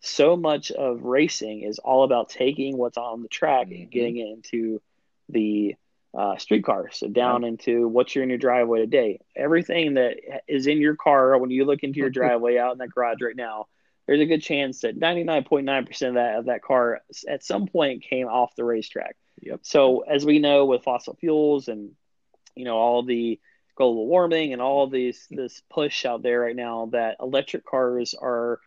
so 0.01 0.37
much 0.37 0.71
of 0.71 1.03
racing 1.03 1.63
is 1.63 1.79
all 1.79 2.05
about 2.05 2.31
taking 2.31 2.77
what's 2.77 2.97
on 2.97 3.23
the 3.23 3.29
track 3.29 3.69
mm-hmm. 3.69 3.83
and 3.83 3.91
getting 3.91 4.17
it 4.17 4.29
into 4.29 4.81
the 5.29 5.77
uh, 6.17 6.37
streetcar. 6.39 6.91
So 6.91 7.09
down 7.09 7.43
yeah. 7.43 7.49
into 7.49 7.87
what's 7.87 8.15
your 8.15 8.25
in 8.25 8.31
your 8.31 8.39
driveway 8.39 8.81
today. 8.81 9.21
Everything 9.37 9.95
that 9.95 10.17
is 10.49 10.67
in 10.67 10.79
your 10.79 10.97
car 10.97 11.37
when 11.39 11.51
you 11.51 11.65
look 11.65 11.83
into 11.83 11.99
your 11.99 12.11
driveway 12.19 12.59
out 12.59 12.73
in 12.73 12.79
that 12.79 12.91
garage 12.91 13.21
right 13.21 13.37
now, 13.37 13.67
there's 14.11 14.21
a 14.21 14.27
good 14.27 14.43
chance 14.43 14.81
that 14.81 14.99
99.9% 14.99 16.09
of 16.09 16.15
that 16.15 16.35
of 16.35 16.47
that 16.47 16.63
car 16.65 17.01
at 17.29 17.45
some 17.45 17.69
point 17.69 18.03
came 18.03 18.27
off 18.27 18.57
the 18.57 18.65
racetrack. 18.65 19.15
Yep. 19.41 19.61
So 19.63 20.01
as 20.01 20.27
we 20.27 20.41
know 20.41 20.65
with 20.65 20.83
fossil 20.83 21.15
fuels 21.15 21.69
and 21.69 21.93
you 22.57 22.65
know 22.65 22.77
all 22.77 23.05
the 23.05 23.39
global 23.77 24.09
warming 24.09 24.53
and 24.53 24.61
all 24.61 24.89
these 24.89 25.29
this 25.31 25.63
push 25.71 26.05
out 26.05 26.25
there 26.25 26.41
right 26.41 26.57
now 26.57 26.89
that 26.91 27.19
electric 27.21 27.65
cars 27.65 28.17
are 28.21 28.59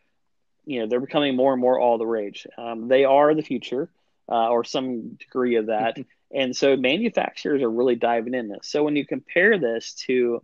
you 0.64 0.80
know 0.80 0.88
they're 0.88 1.02
becoming 1.02 1.36
more 1.36 1.52
and 1.52 1.60
more 1.60 1.78
all 1.78 1.98
the 1.98 2.08
rage. 2.08 2.48
Um, 2.58 2.88
they 2.88 3.04
are 3.04 3.36
the 3.36 3.42
future, 3.42 3.90
uh, 4.32 4.48
or 4.48 4.64
some 4.64 5.16
degree 5.16 5.58
of 5.58 5.66
that, 5.66 5.98
and 6.34 6.56
so 6.56 6.78
manufacturers 6.78 7.62
are 7.62 7.70
really 7.70 7.98
diving 7.98 8.34
in 8.34 8.48
this. 8.48 8.70
So 8.70 8.82
when 8.82 8.96
you 8.96 9.06
compare 9.06 9.60
this 9.60 9.94
to, 10.08 10.42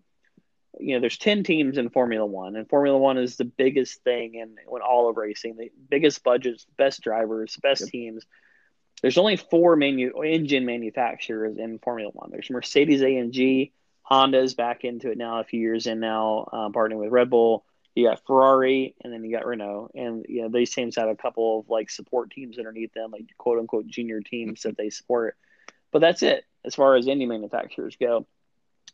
you 0.80 0.96
know, 0.96 1.02
there's 1.02 1.18
ten 1.18 1.44
teams 1.44 1.78
in 1.78 1.90
Formula 1.90 2.26
One, 2.26 2.56
and 2.56 2.70
Formula 2.70 2.98
One 2.98 3.18
is 3.18 3.38
the 3.38 3.46
biggest 3.46 4.04
thing 4.04 4.36
in, 4.36 4.56
in 4.58 4.82
all 4.82 5.10
of 5.10 5.18
racing, 5.18 5.56
the 5.56 5.72
biggest 5.90 6.24
budgets, 6.24 6.66
best 6.78 7.02
drivers, 7.02 7.58
best 7.62 7.82
yep. 7.82 7.90
teams. 7.90 8.26
There's 9.02 9.18
only 9.18 9.38
four 9.38 9.76
manu- 9.76 10.22
engine 10.22 10.66
manufacturers 10.66 11.58
in 11.58 11.80
Formula 11.80 12.12
One. 12.14 12.30
There's 12.32 12.50
Mercedes 12.50 13.02
AMG, 13.02 13.72
Honda's 14.02 14.54
back 14.54 14.84
into 14.84 15.12
it 15.12 15.18
now, 15.18 15.40
a 15.40 15.46
few 15.46 15.60
years 15.60 15.88
in 15.88 16.00
now, 16.00 16.50
uh, 16.52 16.70
partnering 16.70 17.00
with 17.00 17.12
Red 17.12 17.30
Bull 17.30 17.66
you 18.00 18.08
got 18.08 18.26
Ferrari, 18.26 18.96
and 19.02 19.12
then 19.12 19.24
you 19.24 19.32
got 19.32 19.46
Renault, 19.46 19.92
and 19.94 20.26
you 20.28 20.42
know 20.42 20.50
these 20.50 20.74
teams 20.74 20.96
have 20.96 21.10
a 21.10 21.16
couple 21.16 21.60
of 21.60 21.70
like 21.70 21.90
support 21.90 22.32
teams 22.32 22.58
underneath 22.58 22.94
them, 22.94 23.12
like 23.12 23.26
quote 23.38 23.60
unquote 23.60 23.88
junior 23.88 24.22
teams 24.22 24.64
that 24.64 24.78
they 24.78 24.90
support. 24.90 25.38
But 25.92 26.00
that's 26.00 26.24
it 26.24 26.46
as 26.64 26.76
far 26.76 26.96
as 26.96 27.08
any 27.08 27.26
manufacturers 27.26 27.98
go. 28.00 28.28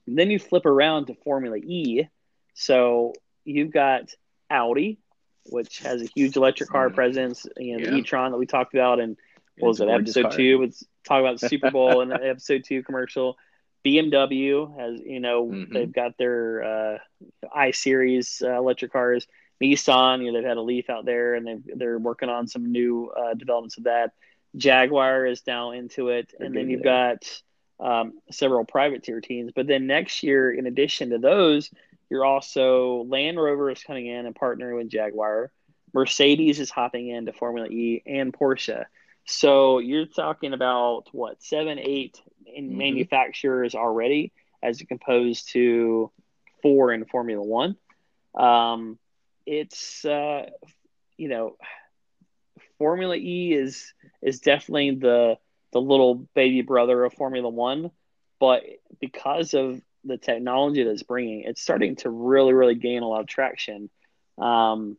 And 0.07 0.17
then 0.17 0.29
you 0.29 0.39
flip 0.39 0.65
around 0.65 1.07
to 1.07 1.15
Formula 1.15 1.57
E, 1.57 2.07
so 2.53 3.13
you've 3.43 3.71
got 3.71 4.13
Audi, 4.49 4.99
which 5.45 5.79
has 5.79 6.01
a 6.01 6.05
huge 6.15 6.35
electric 6.35 6.69
car 6.69 6.89
presence. 6.89 7.45
Know, 7.45 7.51
yeah. 7.57 7.77
the 7.77 7.95
e-tron 7.95 8.31
that 8.31 8.37
we 8.37 8.45
talked 8.45 8.73
about, 8.73 8.99
and 8.99 9.17
what 9.57 9.69
was 9.69 9.79
it, 9.81 9.89
episode 9.89 10.31
two? 10.31 10.59
Was 10.59 10.85
talk 11.05 11.19
about 11.19 11.39
the 11.39 11.49
Super 11.49 11.71
Bowl 11.71 12.01
and 12.01 12.11
the 12.11 12.29
episode 12.29 12.63
two 12.65 12.83
commercial. 12.83 13.37
BMW 13.85 14.75
has, 14.79 14.99
you 15.01 15.19
know, 15.19 15.45
mm-hmm. 15.45 15.71
they've 15.71 15.91
got 15.91 16.17
their 16.17 16.63
uh, 16.63 16.97
i 17.53 17.71
series 17.71 18.41
uh, 18.43 18.57
electric 18.57 18.91
cars. 18.91 19.27
Nissan, 19.61 20.23
you 20.23 20.31
know, 20.31 20.39
they've 20.39 20.47
had 20.47 20.57
a 20.57 20.61
Leaf 20.61 20.89
out 20.89 21.05
there, 21.05 21.35
and 21.35 21.47
they 21.47 21.57
they're 21.75 21.99
working 21.99 22.29
on 22.29 22.47
some 22.47 22.71
new 22.71 23.11
uh, 23.15 23.35
developments 23.35 23.77
of 23.77 23.83
that. 23.85 24.11
Jaguar 24.57 25.25
is 25.25 25.41
now 25.45 25.71
into 25.71 26.09
it, 26.09 26.33
they're 26.37 26.47
and 26.47 26.55
then 26.55 26.69
you've 26.69 26.83
there. 26.83 27.15
got 27.15 27.41
um, 27.79 28.13
several 28.31 28.65
private 28.65 29.03
tier 29.03 29.21
teams. 29.21 29.51
But 29.55 29.67
then 29.67 29.87
next 29.87 30.23
year, 30.23 30.51
in 30.51 30.65
addition 30.65 31.09
to 31.11 31.17
those, 31.17 31.69
you're 32.09 32.25
also 32.25 33.03
Land 33.07 33.37
Rover 33.37 33.69
is 33.71 33.83
coming 33.83 34.07
in 34.07 34.25
and 34.25 34.35
partnering 34.35 34.77
with 34.77 34.89
Jaguar. 34.89 35.51
Mercedes 35.93 36.59
is 36.59 36.69
hopping 36.69 37.09
into 37.09 37.33
Formula 37.33 37.67
E 37.67 38.03
and 38.05 38.33
Porsche. 38.33 38.85
So 39.25 39.79
you're 39.79 40.05
talking 40.05 40.53
about 40.53 41.05
what 41.11 41.41
seven, 41.41 41.79
eight 41.79 42.21
mm-hmm. 42.47 42.77
manufacturers 42.77 43.75
already, 43.75 44.31
as 44.61 44.81
opposed 44.89 45.49
to 45.53 46.11
four 46.61 46.93
in 46.93 47.05
Formula 47.05 47.41
One. 47.41 47.75
Um, 48.35 48.99
it's 49.45 50.05
uh, 50.05 50.49
you 51.17 51.29
know, 51.29 51.55
Formula 52.77 53.15
E 53.15 53.53
is 53.53 53.93
is 54.21 54.39
definitely 54.39 54.91
the 54.95 55.37
the 55.75 55.81
little 55.81 56.15
baby 56.33 56.61
brother 56.61 57.03
of 57.03 57.13
Formula 57.13 57.49
One, 57.49 57.91
but 58.39 58.63
because 59.01 59.53
of 59.53 59.81
the 60.05 60.17
technology 60.17 60.83
that's 60.83 61.03
bringing, 61.03 61.41
it's 61.41 61.61
starting 61.61 61.97
to 61.97 62.09
really 62.09 62.53
really 62.53 62.75
gain 62.75 63.03
a 63.03 63.07
lot 63.09 63.19
of 63.19 63.27
traction. 63.27 63.89
Um, 64.37 64.97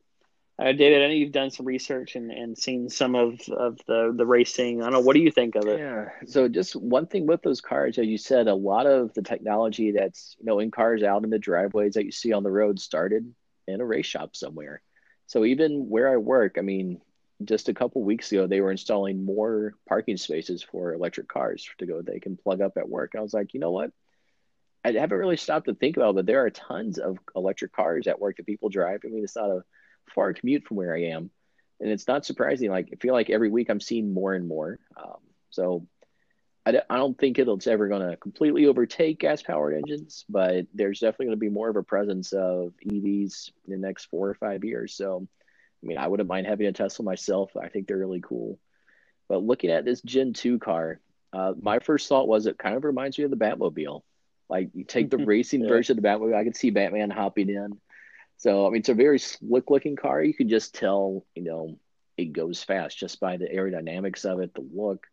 uh, 0.58 0.72
David, 0.72 1.02
I 1.02 1.06
know 1.06 1.14
you've 1.14 1.32
done 1.32 1.50
some 1.50 1.64
research 1.64 2.14
and, 2.14 2.30
and 2.30 2.58
seen 2.58 2.90
some 2.90 3.14
of, 3.14 3.40
of 3.48 3.78
the, 3.86 4.12
the 4.14 4.26
racing. 4.26 4.80
I 4.80 4.84
don't 4.84 4.92
know. 4.92 5.00
What 5.00 5.14
do 5.14 5.22
you 5.22 5.30
think 5.30 5.54
of 5.54 5.66
it? 5.66 5.78
Yeah. 5.78 6.08
So 6.26 6.48
just 6.48 6.76
one 6.76 7.06
thing 7.06 7.26
with 7.26 7.40
those 7.42 7.62
cars, 7.62 7.98
as 7.98 8.06
you 8.06 8.18
said, 8.18 8.46
a 8.46 8.54
lot 8.54 8.86
of 8.86 9.12
the 9.14 9.22
technology 9.22 9.92
that's, 9.92 10.36
you 10.38 10.46
know, 10.46 10.58
in 10.58 10.70
cars 10.70 11.02
out 11.02 11.24
in 11.24 11.30
the 11.30 11.38
driveways 11.38 11.94
that 11.94 12.04
you 12.04 12.12
see 12.12 12.32
on 12.32 12.42
the 12.42 12.50
road 12.50 12.80
started 12.80 13.34
in 13.66 13.80
a 13.80 13.84
race 13.84 14.06
shop 14.06 14.36
somewhere. 14.36 14.82
So 15.26 15.44
even 15.44 15.88
where 15.88 16.10
I 16.10 16.16
work, 16.16 16.56
I 16.58 16.62
mean, 16.62 17.00
just 17.44 17.68
a 17.68 17.74
couple 17.74 18.02
weeks 18.02 18.32
ago, 18.32 18.46
they 18.46 18.60
were 18.60 18.70
installing 18.70 19.24
more 19.24 19.74
parking 19.88 20.16
spaces 20.16 20.62
for 20.62 20.94
electric 20.94 21.28
cars 21.28 21.68
to 21.78 21.86
go, 21.86 22.02
they 22.02 22.20
can 22.20 22.36
plug 22.36 22.60
up 22.60 22.76
at 22.76 22.88
work. 22.88 23.14
I 23.16 23.20
was 23.20 23.34
like, 23.34 23.54
you 23.54 23.60
know 23.60 23.72
what? 23.72 23.90
I 24.84 24.92
haven't 24.92 25.18
really 25.18 25.36
stopped 25.36 25.66
to 25.66 25.74
think 25.74 25.96
about, 25.96 26.10
it, 26.10 26.16
but 26.16 26.26
there 26.26 26.44
are 26.44 26.50
tons 26.50 26.98
of 26.98 27.18
electric 27.34 27.72
cars 27.72 28.06
at 28.06 28.20
work 28.20 28.36
that 28.36 28.46
people 28.46 28.68
drive. 28.68 29.00
I 29.04 29.08
mean, 29.08 29.24
it's 29.24 29.36
not 29.36 29.50
a 29.50 29.64
far 30.14 30.32
commute 30.32 30.64
from 30.64 30.76
where 30.76 30.94
I 30.94 31.06
am, 31.06 31.30
and 31.80 31.90
it's 31.90 32.06
not 32.06 32.24
surprising. 32.24 32.70
Like 32.70 32.88
I 32.92 32.96
feel 32.96 33.12
like 33.12 33.28
every 33.28 33.50
week 33.50 33.68
I'm 33.68 33.80
seeing 33.80 34.14
more 34.14 34.34
and 34.34 34.46
more. 34.46 34.78
Um, 34.96 35.18
so 35.50 35.86
I, 36.64 36.80
I 36.88 36.96
don't 36.96 37.18
think 37.18 37.38
it's 37.38 37.66
ever 37.66 37.88
going 37.88 38.08
to 38.08 38.16
completely 38.16 38.66
overtake 38.66 39.20
gas 39.20 39.42
powered 39.42 39.74
engines, 39.74 40.24
but 40.28 40.66
there's 40.74 41.00
definitely 41.00 41.26
going 41.26 41.38
to 41.38 41.40
be 41.40 41.48
more 41.48 41.68
of 41.68 41.76
a 41.76 41.82
presence 41.82 42.32
of 42.32 42.72
EVs 42.84 43.50
in 43.66 43.72
the 43.72 43.78
next 43.78 44.06
four 44.06 44.28
or 44.28 44.34
five 44.34 44.64
years. 44.64 44.94
So, 44.94 45.26
I 45.86 45.88
mean, 45.88 45.98
I 45.98 46.08
wouldn't 46.08 46.28
mind 46.28 46.46
having 46.46 46.66
a 46.66 46.72
Tesla 46.72 47.04
myself. 47.04 47.56
I 47.56 47.68
think 47.68 47.86
they're 47.86 47.96
really 47.96 48.20
cool. 48.20 48.58
But 49.28 49.44
looking 49.44 49.70
at 49.70 49.84
this 49.84 50.00
Gen 50.02 50.32
2 50.32 50.58
car, 50.58 51.00
uh, 51.32 51.52
my 51.60 51.78
first 51.78 52.08
thought 52.08 52.26
was 52.26 52.46
it 52.46 52.58
kind 52.58 52.74
of 52.74 52.84
reminds 52.84 53.18
me 53.18 53.24
of 53.24 53.30
the 53.30 53.36
Batmobile. 53.36 54.02
Like 54.48 54.70
you 54.74 54.84
take 54.84 55.10
the 55.10 55.18
racing 55.24 55.62
yeah. 55.62 55.68
version 55.68 55.96
of 55.96 56.02
the 56.02 56.08
Batmobile, 56.08 56.34
I 56.34 56.44
could 56.44 56.56
see 56.56 56.70
Batman 56.70 57.10
hopping 57.10 57.50
in. 57.50 57.78
So 58.38 58.66
I 58.66 58.70
mean, 58.70 58.80
it's 58.80 58.88
a 58.88 58.94
very 58.94 59.20
slick 59.20 59.70
looking 59.70 59.94
car. 59.94 60.22
You 60.22 60.34
can 60.34 60.48
just 60.48 60.74
tell, 60.74 61.24
you 61.36 61.44
know, 61.44 61.78
it 62.16 62.32
goes 62.32 62.64
fast 62.64 62.98
just 62.98 63.20
by 63.20 63.36
the 63.36 63.46
aerodynamics 63.46 64.24
of 64.24 64.40
it, 64.40 64.54
the 64.54 64.66
look. 64.74 65.06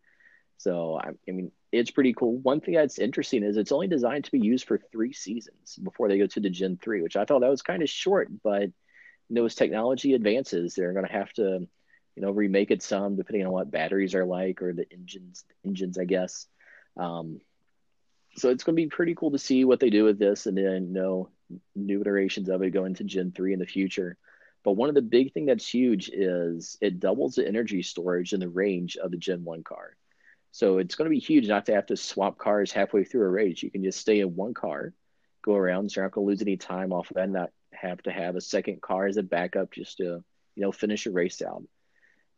So 0.57 0.99
I, 0.99 1.09
I 1.27 1.31
mean, 1.31 1.51
it's 1.71 1.91
pretty 1.91 2.13
cool. 2.13 2.37
One 2.37 2.61
thing 2.61 2.75
that's 2.75 2.99
interesting 2.99 3.43
is 3.43 3.57
it's 3.57 3.71
only 3.71 3.87
designed 3.87 4.25
to 4.25 4.31
be 4.31 4.39
used 4.39 4.67
for 4.67 4.79
three 4.91 5.13
seasons 5.13 5.75
before 5.83 6.07
they 6.07 6.17
go 6.17 6.27
to 6.27 6.39
the 6.39 6.49
Gen 6.49 6.79
3, 6.81 7.01
which 7.01 7.15
I 7.15 7.25
thought 7.25 7.41
that 7.41 7.49
was 7.49 7.61
kind 7.61 7.83
of 7.83 7.89
short, 7.89 8.29
but 8.43 8.69
as 9.35 9.55
technology 9.55 10.13
advances, 10.13 10.75
they're 10.75 10.93
going 10.93 11.05
to 11.05 11.11
have 11.11 11.31
to, 11.33 11.67
you 12.15 12.21
know, 12.21 12.31
remake 12.31 12.71
it 12.71 12.83
some 12.83 13.15
depending 13.15 13.45
on 13.45 13.51
what 13.51 13.71
batteries 13.71 14.15
are 14.15 14.25
like 14.25 14.61
or 14.61 14.73
the 14.73 14.85
engines, 14.91 15.43
engines, 15.65 15.97
I 15.97 16.05
guess. 16.05 16.47
Um, 16.97 17.41
so 18.35 18.49
it's 18.49 18.63
going 18.63 18.75
to 18.75 18.81
be 18.81 18.87
pretty 18.87 19.15
cool 19.15 19.31
to 19.31 19.39
see 19.39 19.65
what 19.65 19.79
they 19.79 19.89
do 19.89 20.03
with 20.03 20.19
this 20.19 20.45
and 20.45 20.57
then, 20.57 20.87
you 20.87 20.93
know, 20.93 21.29
new 21.75 22.01
iterations 22.01 22.49
of 22.49 22.61
it 22.63 22.71
going 22.71 22.95
to 22.95 23.03
Gen 23.03 23.31
3 23.31 23.53
in 23.53 23.59
the 23.59 23.65
future. 23.65 24.17
But 24.63 24.73
one 24.73 24.89
of 24.89 24.95
the 24.95 25.01
big 25.01 25.33
thing 25.33 25.45
that's 25.45 25.67
huge 25.67 26.09
is 26.09 26.77
it 26.81 26.99
doubles 26.99 27.35
the 27.35 27.47
energy 27.47 27.81
storage 27.81 28.33
and 28.33 28.41
the 28.41 28.49
range 28.49 28.97
of 28.97 29.11
the 29.11 29.17
Gen 29.17 29.43
1 29.43 29.63
car. 29.63 29.95
So 30.51 30.77
it's 30.77 30.95
going 30.95 31.05
to 31.05 31.13
be 31.13 31.19
huge 31.19 31.47
not 31.47 31.65
to 31.65 31.73
have 31.73 31.87
to 31.87 31.97
swap 31.97 32.37
cars 32.37 32.71
halfway 32.71 33.03
through 33.03 33.25
a 33.25 33.29
race. 33.29 33.61
You 33.61 33.71
can 33.71 33.83
just 33.83 33.99
stay 33.99 34.19
in 34.19 34.35
one 34.35 34.53
car, 34.53 34.93
go 35.41 35.55
around, 35.55 35.91
so 35.91 35.99
you're 35.99 36.05
not 36.05 36.13
going 36.13 36.25
to 36.25 36.29
lose 36.29 36.41
any 36.41 36.57
time 36.57 36.93
off 36.93 37.09
of 37.09 37.15
that, 37.15 37.29
not 37.29 37.51
have 37.83 38.01
to 38.03 38.11
have 38.11 38.35
a 38.35 38.41
second 38.41 38.81
car 38.81 39.05
as 39.05 39.17
a 39.17 39.23
backup 39.23 39.71
just 39.71 39.97
to, 39.97 40.03
you 40.03 40.23
know, 40.61 40.71
finish 40.71 41.05
a 41.05 41.11
race 41.11 41.41
out. 41.41 41.63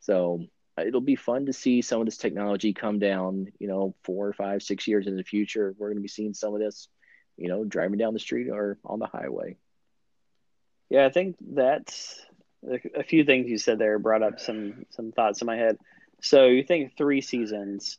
So 0.01 0.45
uh, 0.77 0.83
it'll 0.83 1.01
be 1.01 1.15
fun 1.15 1.45
to 1.45 1.53
see 1.53 1.81
some 1.81 2.01
of 2.01 2.05
this 2.05 2.17
technology 2.17 2.73
come 2.73 2.99
down, 2.99 3.47
you 3.59 3.67
know, 3.67 3.95
four, 4.03 4.33
five, 4.33 4.61
six 4.61 4.87
years 4.87 5.07
in 5.07 5.15
the 5.15 5.23
future. 5.23 5.73
We're 5.77 5.89
going 5.89 5.97
to 5.97 6.01
be 6.01 6.07
seeing 6.07 6.33
some 6.33 6.53
of 6.53 6.59
this, 6.59 6.89
you 7.37 7.47
know, 7.47 7.63
driving 7.63 7.97
down 7.97 8.13
the 8.13 8.19
street 8.19 8.49
or 8.49 8.77
on 8.83 8.99
the 8.99 9.07
highway. 9.07 9.57
Yeah, 10.89 11.05
I 11.05 11.09
think 11.09 11.37
that's 11.39 12.19
a 12.95 13.03
few 13.03 13.23
things 13.25 13.49
you 13.49 13.57
said 13.57 13.79
there 13.79 13.99
brought 13.99 14.23
up 14.23 14.39
some 14.39 14.85
some 14.91 15.11
thoughts 15.11 15.41
in 15.41 15.45
my 15.45 15.55
head. 15.55 15.77
So 16.21 16.45
you 16.45 16.63
think 16.63 16.97
three 16.97 17.21
seasons 17.21 17.97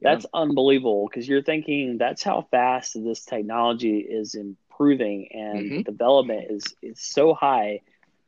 that's 0.00 0.26
yeah. 0.32 0.40
unbelievable 0.40 1.08
because 1.08 1.28
you're 1.28 1.42
thinking 1.42 1.98
that's 1.98 2.22
how 2.22 2.46
fast 2.50 2.94
this 2.94 3.24
technology 3.24 3.98
is 3.98 4.34
improving 4.78 5.28
and 5.32 5.58
mm-hmm. 5.58 5.80
development 5.82 6.46
is 6.50 6.74
is 6.82 7.00
so 7.00 7.34
high 7.34 7.80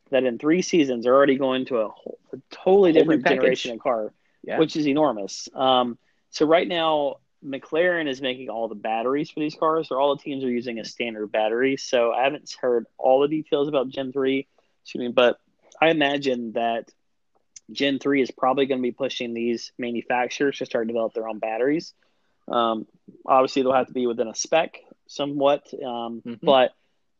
that 0.09 0.23
in 0.23 0.37
three 0.37 0.61
seasons 0.61 1.05
they're 1.05 1.15
already 1.15 1.37
going 1.37 1.65
to 1.65 1.77
a, 1.77 1.87
whole, 1.87 2.19
a 2.33 2.37
totally 2.51 2.91
different 2.91 3.25
generation 3.25 3.73
of 3.73 3.79
car, 3.79 4.13
yeah. 4.43 4.59
which 4.59 4.75
is 4.75 4.87
enormous. 4.87 5.47
Um, 5.55 5.97
so 6.31 6.45
right 6.45 6.67
now, 6.67 7.17
McLaren 7.45 8.09
is 8.09 8.21
making 8.21 8.49
all 8.49 8.67
the 8.67 8.75
batteries 8.75 9.29
for 9.29 9.39
these 9.39 9.55
cars. 9.55 9.87
So 9.87 9.95
all 9.95 10.15
the 10.15 10.21
teams 10.21 10.43
are 10.43 10.49
using 10.49 10.79
a 10.79 10.85
standard 10.85 11.31
battery. 11.31 11.77
So 11.77 12.11
I 12.11 12.23
haven't 12.23 12.53
heard 12.59 12.85
all 12.97 13.21
the 13.21 13.29
details 13.29 13.67
about 13.67 13.89
Gen 13.89 14.11
three, 14.11 14.47
excuse 14.83 15.01
me, 15.01 15.07
but 15.07 15.39
I 15.81 15.89
imagine 15.89 16.53
that 16.53 16.91
Gen 17.71 17.99
3 17.99 18.21
is 18.21 18.31
probably 18.31 18.65
going 18.65 18.79
to 18.79 18.83
be 18.83 18.91
pushing 18.91 19.33
these 19.33 19.71
manufacturers 19.77 20.57
to 20.57 20.65
start 20.65 20.87
develop 20.87 21.13
their 21.13 21.27
own 21.27 21.39
batteries. 21.39 21.93
Um, 22.49 22.85
obviously, 23.25 23.61
they'll 23.61 23.73
have 23.73 23.87
to 23.87 23.93
be 23.93 24.07
within 24.07 24.27
a 24.27 24.35
spec 24.35 24.81
somewhat, 25.11 25.67
um, 25.73 26.21
mm-hmm. 26.25 26.33
but 26.41 26.73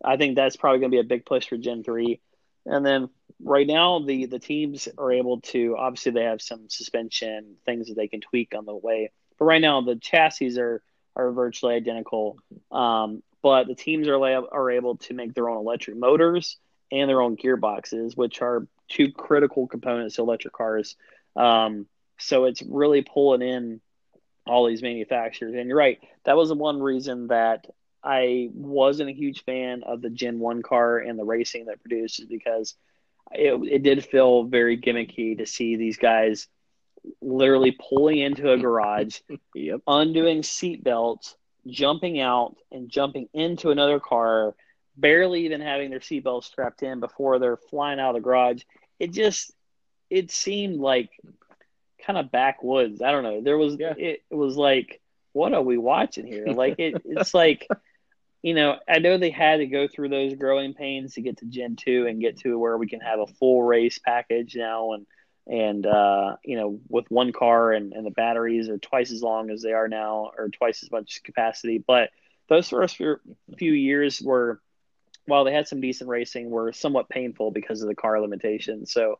I 0.04 0.18
think 0.18 0.36
that's 0.36 0.56
probably 0.56 0.80
going 0.80 0.92
to 0.92 0.96
be 0.96 1.00
a 1.00 1.04
big 1.04 1.26
push 1.26 1.48
for 1.48 1.58
Gen 1.58 1.84
3. 1.84 2.20
And 2.66 2.86
then 2.86 3.10
right 3.44 3.68
now, 3.68 4.00
the 4.00 4.26
the 4.28 4.40
teams 4.40 4.88
are 4.98 5.12
able 5.12 5.42
to 5.42 5.76
obviously 5.78 6.12
they 6.12 6.24
have 6.24 6.42
some 6.42 6.70
suspension 6.70 7.56
things 7.66 7.88
that 7.88 7.96
they 7.96 8.08
can 8.08 8.22
tweak 8.22 8.54
on 8.56 8.66
the 8.66 8.76
way, 8.76 9.12
but 9.40 9.46
right 9.46 9.62
now 9.62 9.82
the 9.82 9.96
chassis 9.96 10.60
are 10.60 10.82
are 11.16 11.32
virtually 11.32 11.76
identical. 11.76 12.38
Um, 12.72 13.24
but 13.42 13.68
the 13.68 13.76
teams 13.76 14.08
are 14.08 14.24
are 14.24 14.72
able 14.72 14.98
to 14.98 15.14
make 15.14 15.34
their 15.34 15.50
own 15.50 15.58
electric 15.58 15.98
motors 15.98 16.58
and 16.92 17.10
their 17.10 17.22
own 17.22 17.36
gearboxes, 17.36 18.16
which 18.16 18.42
are 18.42 18.68
two 18.90 19.12
critical 19.12 19.68
components 19.68 20.16
to 20.16 20.22
electric 20.22 20.54
cars. 20.54 20.96
Um, 21.36 21.88
so 22.20 22.46
it's 22.46 22.62
really 22.62 23.02
pulling 23.02 23.42
in 23.42 23.82
all 24.46 24.68
these 24.68 24.82
manufacturers. 24.82 25.56
And 25.56 25.68
you're 25.68 25.78
right, 25.78 26.00
that 26.26 26.36
was 26.36 26.50
the 26.50 26.56
one 26.56 26.82
reason 26.82 27.28
that 27.28 27.66
I 28.04 28.50
wasn't 28.54 29.10
a 29.10 29.14
huge 29.14 29.44
fan 29.44 29.84
of 29.84 30.02
the 30.02 30.10
Gen 30.10 30.40
1 30.40 30.62
car 30.62 30.98
and 30.98 31.18
the 31.18 31.24
racing 31.24 31.66
that 31.66 31.82
produced 31.82 32.28
because 32.30 32.76
it, 33.32 33.54
it 33.72 33.84
did 33.84 34.06
feel 34.06 34.44
very 34.44 34.78
gimmicky 34.78 35.38
to 35.38 35.46
see 35.46 35.76
these 35.76 35.98
guys 35.98 36.48
literally 37.22 37.78
pulling 37.90 38.20
into 38.20 38.52
a 38.52 38.58
garage, 38.58 39.20
yep. 39.56 39.82
undoing 39.88 40.44
seat 40.44 40.84
belts, 40.84 41.36
jumping 41.68 42.20
out, 42.20 42.56
and 42.72 42.90
jumping 42.90 43.30
into 43.34 43.72
another 43.72 44.00
car, 44.00 44.56
barely 44.98 45.46
even 45.46 45.62
having 45.62 45.90
their 45.90 46.00
seatbelts 46.00 46.46
strapped 46.46 46.84
in 46.84 47.00
before 47.00 47.40
they're 47.40 47.58
flying 47.58 48.00
out 48.00 48.10
of 48.10 48.16
the 48.16 48.22
garage 48.22 48.64
it 49.02 49.12
just 49.12 49.52
it 50.12 50.30
seemed 50.30 50.80
like 50.80 51.10
kind 52.06 52.20
of 52.20 52.32
backwoods. 52.32 53.02
I 53.02 53.12
don't 53.12 53.24
know. 53.24 53.42
There 53.42 53.58
was 53.58 53.76
yeah. 53.80 53.96
it, 53.98 54.22
it 54.30 54.36
was 54.36 54.56
like 54.56 55.02
what 55.34 55.54
are 55.54 55.62
we 55.64 55.78
watching 55.78 56.28
here? 56.28 56.46
Like 56.48 56.76
it, 56.78 57.02
it's 57.04 57.34
like 57.34 57.68
you 58.42 58.54
know, 58.54 58.78
I 58.88 59.00
know 59.00 59.18
they 59.18 59.30
had 59.30 59.58
to 59.58 59.68
go 59.68 59.88
through 59.88 60.10
those 60.10 60.34
growing 60.34 60.74
pains 60.74 61.14
to 61.14 61.22
get 61.22 61.38
to 61.38 61.46
Gen 61.46 61.76
2 61.76 62.08
and 62.08 62.22
get 62.22 62.40
to 62.40 62.58
where 62.58 62.78
we 62.78 62.88
can 62.88 63.00
have 63.00 63.20
a 63.20 63.28
full 63.28 63.62
race 63.64 64.00
package 64.00 64.56
now 64.56 64.94
and 64.94 65.06
and 65.48 65.86
uh, 65.86 66.36
you 66.44 66.56
know, 66.56 66.80
with 66.88 67.10
one 67.10 67.32
car 67.34 67.72
and, 67.72 67.94
and 67.94 68.06
the 68.06 68.12
batteries 68.12 68.70
are 68.70 68.78
twice 68.78 69.12
as 69.12 69.24
long 69.24 69.50
as 69.50 69.62
they 69.62 69.74
are 69.74 69.88
now 69.88 70.32
or 70.38 70.50
twice 70.50 70.84
as 70.84 70.92
much 70.92 71.24
capacity. 71.24 71.84
But 71.86 72.12
those 72.48 72.70
first 72.70 72.96
few 72.96 73.74
years 73.74 74.22
were 74.22 74.62
while 75.26 75.44
they 75.44 75.54
had 75.54 75.68
some 75.68 75.82
decent 75.82 76.10
racing, 76.10 76.50
were 76.50 76.74
somewhat 76.74 77.10
painful 77.10 77.52
because 77.52 77.82
of 77.82 77.88
the 77.88 77.96
car 77.96 78.20
limitations. 78.22 78.92
So 78.92 79.20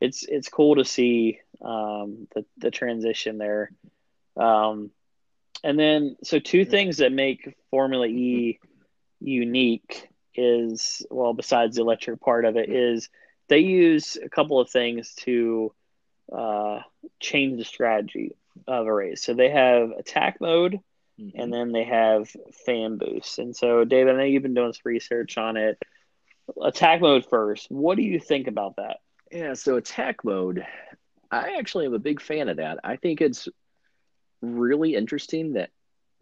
it's 0.00 0.24
it's 0.24 0.48
cool 0.48 0.76
to 0.76 0.84
see 0.84 1.40
um, 1.62 2.28
the 2.34 2.44
the 2.56 2.70
transition 2.70 3.38
there. 3.38 3.72
Um, 4.36 4.90
and 5.64 5.78
then 5.78 6.16
so 6.22 6.38
two 6.38 6.64
things 6.64 6.98
that 6.98 7.12
make 7.12 7.56
Formula 7.70 8.06
E 8.06 8.58
unique 9.20 10.08
is 10.34 11.04
well 11.10 11.34
besides 11.34 11.76
the 11.76 11.82
electric 11.82 12.20
part 12.20 12.44
of 12.44 12.56
it 12.56 12.68
is 12.68 13.08
they 13.48 13.58
use 13.58 14.16
a 14.22 14.28
couple 14.28 14.60
of 14.60 14.70
things 14.70 15.14
to 15.14 15.72
uh, 16.32 16.80
change 17.18 17.58
the 17.58 17.64
strategy 17.64 18.36
of 18.66 18.86
a 18.86 18.92
race. 18.92 19.22
So 19.22 19.32
they 19.32 19.50
have 19.50 19.90
attack 19.92 20.40
mode, 20.40 20.80
Mm-hmm. 21.20 21.40
And 21.40 21.52
then 21.52 21.72
they 21.72 21.84
have 21.84 22.30
fan 22.64 22.96
boosts. 22.96 23.38
And 23.38 23.54
so, 23.56 23.84
David, 23.84 24.14
I 24.14 24.18
know 24.18 24.24
you've 24.24 24.42
been 24.42 24.54
doing 24.54 24.72
some 24.72 24.82
research 24.84 25.36
on 25.36 25.56
it. 25.56 25.78
Attack 26.62 27.00
mode 27.00 27.26
first. 27.28 27.70
What 27.70 27.96
do 27.96 28.02
you 28.02 28.20
think 28.20 28.46
about 28.46 28.76
that? 28.76 28.98
Yeah, 29.30 29.54
so 29.54 29.76
attack 29.76 30.24
mode, 30.24 30.64
I 31.30 31.56
actually 31.58 31.86
am 31.86 31.94
a 31.94 31.98
big 31.98 32.20
fan 32.20 32.48
of 32.48 32.56
that. 32.58 32.78
I 32.84 32.96
think 32.96 33.20
it's 33.20 33.48
really 34.40 34.94
interesting 34.94 35.54
that 35.54 35.70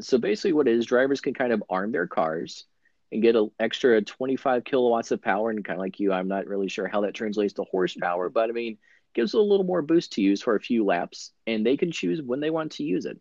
so 0.01 0.19
basically 0.19 0.53
what 0.53 0.69
it 0.69 0.75
is 0.77 0.87
drivers 0.87 1.21
can 1.21 1.35
kind 1.35 1.53
of 1.53 1.63
arm 1.69 1.93
their 1.93 2.07
cars 2.07 2.65
and 3.13 3.23
get 3.23 3.37
an 3.37 3.51
extra 3.61 4.03
25 4.03 4.65
kilowatts 4.65 5.11
of 5.11 5.23
power 5.23 5.51
and 5.51 5.65
kind 5.65 5.79
of 5.79 5.81
like 5.81 6.01
you 6.01 6.13
i'm 6.13 6.29
not 6.29 6.47
really 6.47 6.69
sure 6.69 6.89
how 6.89 7.03
that 7.03 7.15
translates 7.15 7.55
to 7.55 7.65
horsepower 7.71 8.29
but 8.29 8.49
i 8.49 8.53
mean 8.53 8.79
gives 9.15 9.35
a 9.35 9.41
little 9.41 9.65
more 9.65 9.83
boost 9.83 10.13
to 10.13 10.23
use 10.23 10.43
for 10.43 10.57
a 10.57 10.61
few 10.61 10.85
laps 10.85 11.33
and 11.47 11.65
they 11.65 11.77
can 11.77 11.91
choose 11.91 12.21
when 12.21 12.41
they 12.41 12.51
want 12.51 12.73
to 12.73 12.85
use 12.85 13.07
it 13.07 13.19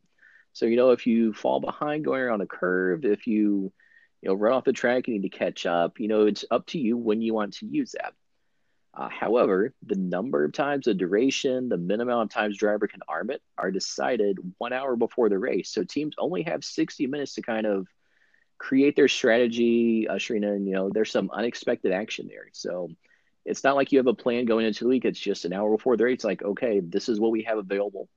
so, 0.55 0.65
you 0.65 0.77
know, 0.77 0.91
if 0.91 1.05
you 1.05 1.33
fall 1.33 1.59
behind 1.59 2.05
going 2.05 2.21
around 2.21 2.39
a 2.39 2.47
curve, 2.47 3.03
if 3.03 3.27
you, 3.27 3.73
you 4.21 4.29
know, 4.29 4.35
run 4.35 4.53
off 4.53 4.63
the 4.63 4.71
track, 4.71 5.05
you 5.05 5.13
need 5.15 5.29
to 5.29 5.37
catch 5.37 5.65
up, 5.65 5.99
you 5.99 6.07
know, 6.07 6.27
it's 6.27 6.45
up 6.49 6.65
to 6.67 6.79
you 6.79 6.95
when 6.95 7.21
you 7.21 7.33
want 7.33 7.55
to 7.55 7.65
use 7.65 7.91
that. 7.91 8.13
Uh, 8.95 9.09
however, 9.09 9.73
the 9.85 9.95
number 9.95 10.45
of 10.45 10.53
times, 10.53 10.85
the 10.85 10.93
duration, 10.93 11.67
the 11.67 11.77
minimum 11.77 12.17
of 12.17 12.29
times 12.29 12.57
driver 12.57 12.87
can 12.87 13.01
arm 13.07 13.29
it 13.29 13.41
are 13.57 13.69
decided 13.69 14.37
one 14.57 14.71
hour 14.71 14.95
before 14.95 15.27
the 15.27 15.37
race. 15.37 15.69
So 15.69 15.83
teams 15.83 16.15
only 16.17 16.43
have 16.43 16.63
60 16.63 17.05
minutes 17.07 17.35
to 17.35 17.41
kind 17.41 17.65
of 17.65 17.87
create 18.57 18.95
their 18.95 19.09
strategy, 19.09 20.07
ushering 20.07 20.43
in, 20.43 20.65
you 20.65 20.73
know, 20.73 20.89
there's 20.89 21.11
some 21.11 21.29
unexpected 21.31 21.91
action 21.91 22.27
there. 22.29 22.47
So 22.53 22.89
it's 23.43 23.65
not 23.65 23.75
like 23.75 23.91
you 23.91 23.99
have 23.99 24.07
a 24.07 24.13
plan 24.13 24.45
going 24.45 24.65
into 24.65 24.85
the 24.85 24.89
week. 24.89 25.03
It's 25.03 25.19
just 25.19 25.43
an 25.43 25.51
hour 25.51 25.69
before 25.69 25.97
the 25.97 26.05
race. 26.05 26.23
Like, 26.23 26.41
okay, 26.41 26.79
this 26.79 27.09
is 27.09 27.19
what 27.19 27.31
we 27.31 27.43
have 27.43 27.57
available. 27.57 28.07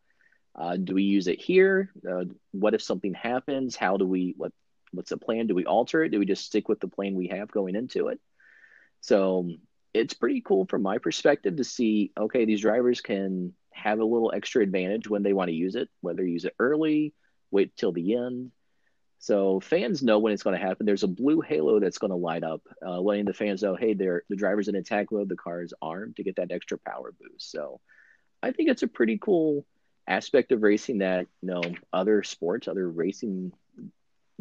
Uh, 0.55 0.77
do 0.77 0.95
we 0.95 1.03
use 1.03 1.27
it 1.27 1.41
here? 1.41 1.91
Uh, 2.09 2.25
what 2.53 2.75
if 2.75 2.83
something 2.83 3.15
happens? 3.15 3.75
How 3.75 3.97
do 3.97 4.07
we 4.07 4.35
what 4.37 4.53
what's 4.93 5.11
the 5.11 5.17
plan? 5.17 5.47
Do 5.47 5.55
we 5.55 5.67
alter 5.67 6.03
it? 6.03 6.11
Do 6.11 6.19
we 6.19 6.27
just 6.27 6.47
stick 6.47 6.69
with 6.69 6.81
the 6.81 6.89
plan 6.89 7.15
we 7.15 7.29
have 7.29 7.51
going 7.51 7.77
into 7.77 8.09
it? 8.09 8.21
So 9.01 9.51
it's 9.99 10.15
pretty 10.15 10.41
cool 10.41 10.67
from 10.67 10.83
my 10.83 10.99
perspective 10.99 11.57
to 11.57 11.65
see 11.65 12.13
okay, 12.17 12.45
these 12.45 12.61
drivers 12.61 13.01
can 13.01 13.53
have 13.73 14.01
a 14.01 14.05
little 14.05 14.33
extra 14.35 14.63
advantage 14.63 15.09
when 15.09 15.23
they 15.23 15.33
want 15.33 15.49
to 15.49 15.55
use 15.55 15.75
it, 15.75 15.89
whether 16.01 16.25
use 16.25 16.45
it 16.45 16.55
early, 16.59 17.15
wait 17.51 17.77
till 17.77 17.93
the 17.93 18.15
end. 18.15 18.51
So 19.21 19.61
fans 19.61 20.03
know 20.03 20.21
when 20.21 20.33
it's 20.33 20.43
going 20.45 20.59
to 20.59 20.65
happen. 20.65 20.87
There's 20.87 21.03
a 21.03 21.09
blue 21.09 21.41
halo 21.41 21.81
that's 21.81 21.99
going 21.99 22.11
to 22.11 22.17
light 22.17 22.45
up, 22.45 22.63
uh, 22.85 23.01
letting 23.01 23.25
the 23.25 23.35
fans 23.35 23.63
know, 23.63 23.75
hey, 23.75 23.95
the 23.95 24.23
driver's 24.37 24.69
in 24.69 24.77
attack 24.77 25.11
mode, 25.11 25.29
the 25.29 25.37
car 25.37 25.63
is 25.63 25.75
armed 25.83 26.17
to 26.17 26.23
get 26.23 26.37
that 26.37 26.53
extra 26.53 26.79
power 26.79 27.13
boost. 27.21 27.51
So 27.51 27.81
I 28.43 28.53
think 28.53 28.69
it's 28.69 28.85
a 28.85 28.89
pretty 28.89 29.19
cool 29.19 29.67
aspect 30.07 30.53
of 30.53 30.63
racing 30.63 30.99
that 30.99 31.27
you 31.43 31.51
know 31.51 31.63
other 31.93 32.23
sports, 32.23 32.69
other 32.69 32.89
racing 32.89 33.53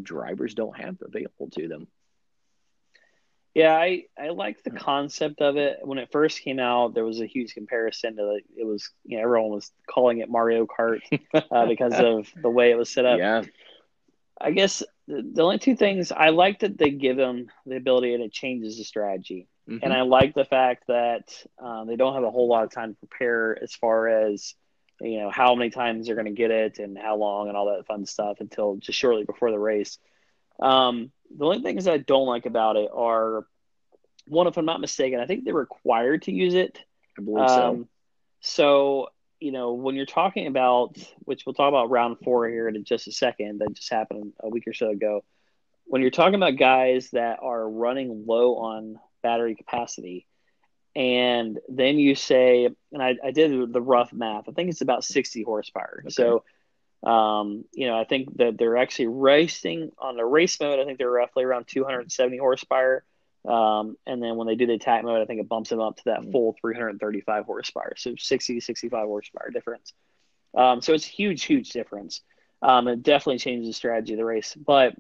drivers 0.02 0.54
don't 0.54 0.78
have 0.78 0.98
available 1.02 1.50
to 1.52 1.68
them. 1.68 1.88
Yeah, 3.58 3.74
I, 3.74 4.04
I 4.16 4.30
like 4.30 4.62
the 4.62 4.70
concept 4.70 5.42
of 5.42 5.58
it. 5.58 5.80
When 5.82 5.98
it 5.98 6.12
first 6.12 6.42
came 6.42 6.60
out, 6.60 6.94
there 6.94 7.04
was 7.04 7.22
a 7.22 7.26
huge 7.26 7.56
comparison 7.56 8.16
to 8.18 8.22
the, 8.22 8.42
it 8.56 8.66
was, 8.66 8.92
you 9.04 9.18
know, 9.18 9.24
everyone 9.24 9.50
was 9.50 9.72
calling 9.90 10.20
it 10.20 10.30
Mario 10.30 10.68
Kart 10.68 11.00
uh, 11.34 11.66
because 11.68 11.94
of 11.96 12.32
the 12.40 12.52
way 12.52 12.70
it 12.70 12.78
was 12.78 12.88
set 12.88 13.06
up. 13.06 13.18
Yeah. 13.18 13.42
I 14.40 14.52
guess 14.52 14.84
the, 15.08 15.28
the 15.34 15.42
only 15.42 15.58
two 15.58 15.76
things 15.76 16.12
I 16.12 16.30
like 16.30 16.60
that 16.60 16.78
they 16.78 16.92
give 16.92 17.18
them 17.18 17.48
the 17.66 17.78
ability 17.78 18.14
and 18.14 18.22
it 18.22 18.32
changes 18.32 18.78
the 18.78 18.84
strategy. 18.84 19.48
Mhm. 19.68 19.80
And 19.82 19.92
I 19.92 20.02
like 20.02 20.36
the 20.36 20.46
fact 20.46 20.84
that 20.88 21.44
um, 21.58 21.88
they 21.88 21.96
don't 21.96 22.14
have 22.14 22.24
a 22.24 22.30
whole 22.30 22.48
lot 22.48 22.64
of 22.64 22.72
time 22.72 22.94
to 22.94 23.08
prepare 23.08 23.58
as 23.60 23.74
far 23.74 24.08
as, 24.08 24.54
you 25.02 25.20
know, 25.20 25.32
how 25.32 25.56
many 25.56 25.72
times 25.72 26.06
they're 26.06 26.16
going 26.16 26.26
to 26.26 26.32
get 26.32 26.52
it 26.52 26.78
and 26.78 26.96
how 26.96 27.16
long 27.16 27.48
and 27.48 27.58
all 27.58 27.76
that 27.76 27.88
fun 27.88 28.06
stuff 28.06 28.38
until 28.40 28.76
just 28.76 29.00
shortly 29.00 29.24
before 29.24 29.50
the 29.50 29.58
race. 29.58 29.98
Um, 30.60 31.12
the 31.36 31.46
only 31.46 31.62
things 31.62 31.88
I 31.88 31.98
don't 31.98 32.28
like 32.28 32.46
about 32.46 32.78
it 32.78 32.90
are 32.94 33.46
one, 34.28 34.48
if 34.48 34.58
I'm 34.58 34.66
not 34.66 34.82
mistaken, 34.82 35.20
I 35.20 35.26
think 35.26 35.46
they're 35.46 35.54
required 35.54 36.24
to 36.24 36.32
use 36.32 36.54
it. 36.54 36.80
I 37.18 37.22
believe 37.22 37.50
so. 37.50 37.70
Um, 37.70 37.88
so, 38.40 39.10
you 39.40 39.52
know, 39.52 39.74
when 39.74 39.96
you're 39.96 40.06
talking 40.06 40.48
about, 40.48 40.98
which 41.20 41.46
we'll 41.46 41.54
talk 41.54 41.70
about 41.70 41.90
round 41.90 42.18
four 42.24 42.48
here 42.48 42.68
in 42.68 42.84
just 42.84 43.08
a 43.08 43.12
second, 43.12 43.60
that 43.60 43.74
just 43.74 43.92
happened 43.92 44.34
a 44.42 44.50
week 44.50 44.68
or 44.68 44.74
so 44.74 44.90
ago. 44.90 45.24
When 45.86 46.02
you're 46.02 46.12
talking 46.12 46.36
about 46.36 46.58
guys 46.58 47.10
that 47.12 47.40
are 47.42 47.70
running 47.70 48.26
low 48.28 48.58
on 48.58 49.00
battery 49.24 49.56
capacity, 49.56 50.28
and 50.96 51.60
then 51.70 52.00
you 52.00 52.16
say, 52.16 52.70
and 52.92 53.04
I, 53.04 53.16
I 53.24 53.32
did 53.32 53.72
the 53.72 53.82
rough 53.82 54.12
math, 54.12 54.50
I 54.50 54.52
think 54.52 54.70
it's 54.70 54.82
about 54.82 55.04
60 55.04 55.44
horsepower. 55.44 56.00
Okay. 56.02 56.10
So, 56.10 56.44
um, 57.04 57.66
you 57.74 57.88
know, 57.88 58.00
I 58.00 58.04
think 58.06 58.38
that 58.38 58.58
they're 58.58 58.78
actually 58.78 59.08
racing 59.08 59.92
on 59.98 60.18
the 60.18 60.26
race 60.26 60.60
mode. 60.60 60.80
I 60.80 60.86
think 60.86 60.98
they're 60.98 61.10
roughly 61.10 61.44
around 61.44 61.68
270 61.68 62.38
horsepower. 62.38 63.04
Um, 63.48 63.98
and 64.06 64.22
then 64.22 64.36
when 64.36 64.48
they 64.48 64.56
do 64.56 64.66
the 64.66 64.74
attack 64.74 65.04
mode, 65.04 65.22
I 65.22 65.26
think 65.26 65.40
it 65.40 65.48
bumps 65.48 65.70
them 65.70 65.80
up 65.80 65.98
to 65.98 66.04
that 66.06 66.22
Mhm. 66.22 66.32
full 66.32 66.56
335 66.60 67.46
horsepower. 67.46 67.94
So 67.96 68.16
60 68.18 68.56
to 68.56 68.62
65 68.62 69.06
horsepower 69.06 69.52
difference. 69.52 69.94
Um, 70.54 70.82
so 70.82 70.94
it's 70.94 71.06
a 71.06 71.12
huge, 71.12 71.44
huge 71.44 71.70
difference. 71.70 72.22
Um, 72.62 72.88
it 72.88 73.04
definitely 73.04 73.40
changes 73.40 73.68
the 73.70 73.74
strategy 73.74 74.14
of 74.14 74.18
the 74.18 74.26
race. 74.26 74.56
But 74.56 74.96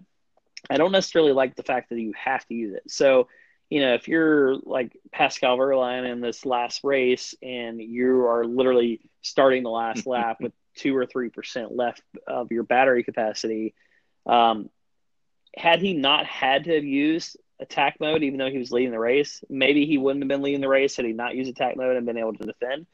I 0.69 0.77
don't 0.77 0.91
necessarily 0.91 1.33
like 1.33 1.55
the 1.55 1.63
fact 1.63 1.89
that 1.89 1.99
you 1.99 2.13
have 2.13 2.45
to 2.47 2.53
use 2.53 2.75
it. 2.75 2.83
So, 2.89 3.27
you 3.69 3.81
know, 3.81 3.95
if 3.95 4.07
you're 4.07 4.55
like 4.55 4.95
Pascal 5.11 5.57
Wehrlein 5.57 6.09
in 6.09 6.21
this 6.21 6.45
last 6.45 6.83
race 6.83 7.35
and 7.41 7.81
you 7.81 8.25
are 8.27 8.45
literally 8.45 9.01
starting 9.21 9.63
the 9.63 9.71
last 9.71 10.05
lap 10.07 10.37
with 10.39 10.53
two 10.78 10.95
or 10.95 11.05
three 11.05 11.30
percent 11.30 11.75
left 11.75 12.01
of 12.28 12.51
your 12.51 12.63
battery 12.63 13.03
capacity, 13.03 13.73
um, 14.25 14.69
had 15.55 15.82
he 15.82 15.93
not 15.93 16.25
had 16.25 16.65
to 16.65 16.75
have 16.75 16.84
used 16.86 17.38
attack 17.59 17.97
mode, 17.99 18.23
even 18.23 18.38
though 18.38 18.49
he 18.49 18.59
was 18.59 18.71
leading 18.71 18.91
the 18.91 18.99
race, 18.99 19.43
maybe 19.49 19.86
he 19.86 19.97
wouldn't 19.97 20.23
have 20.23 20.30
been 20.30 20.41
leading 20.41 20.61
the 20.61 20.67
race 20.67 20.95
had 20.95 21.05
he 21.05 21.13
not 21.13 21.36
used 21.36 21.49
attack 21.49 21.75
mode 21.75 21.97
and 21.97 22.05
been 22.05 22.17
able 22.17 22.34
to 22.34 22.45
defend. 22.45 22.86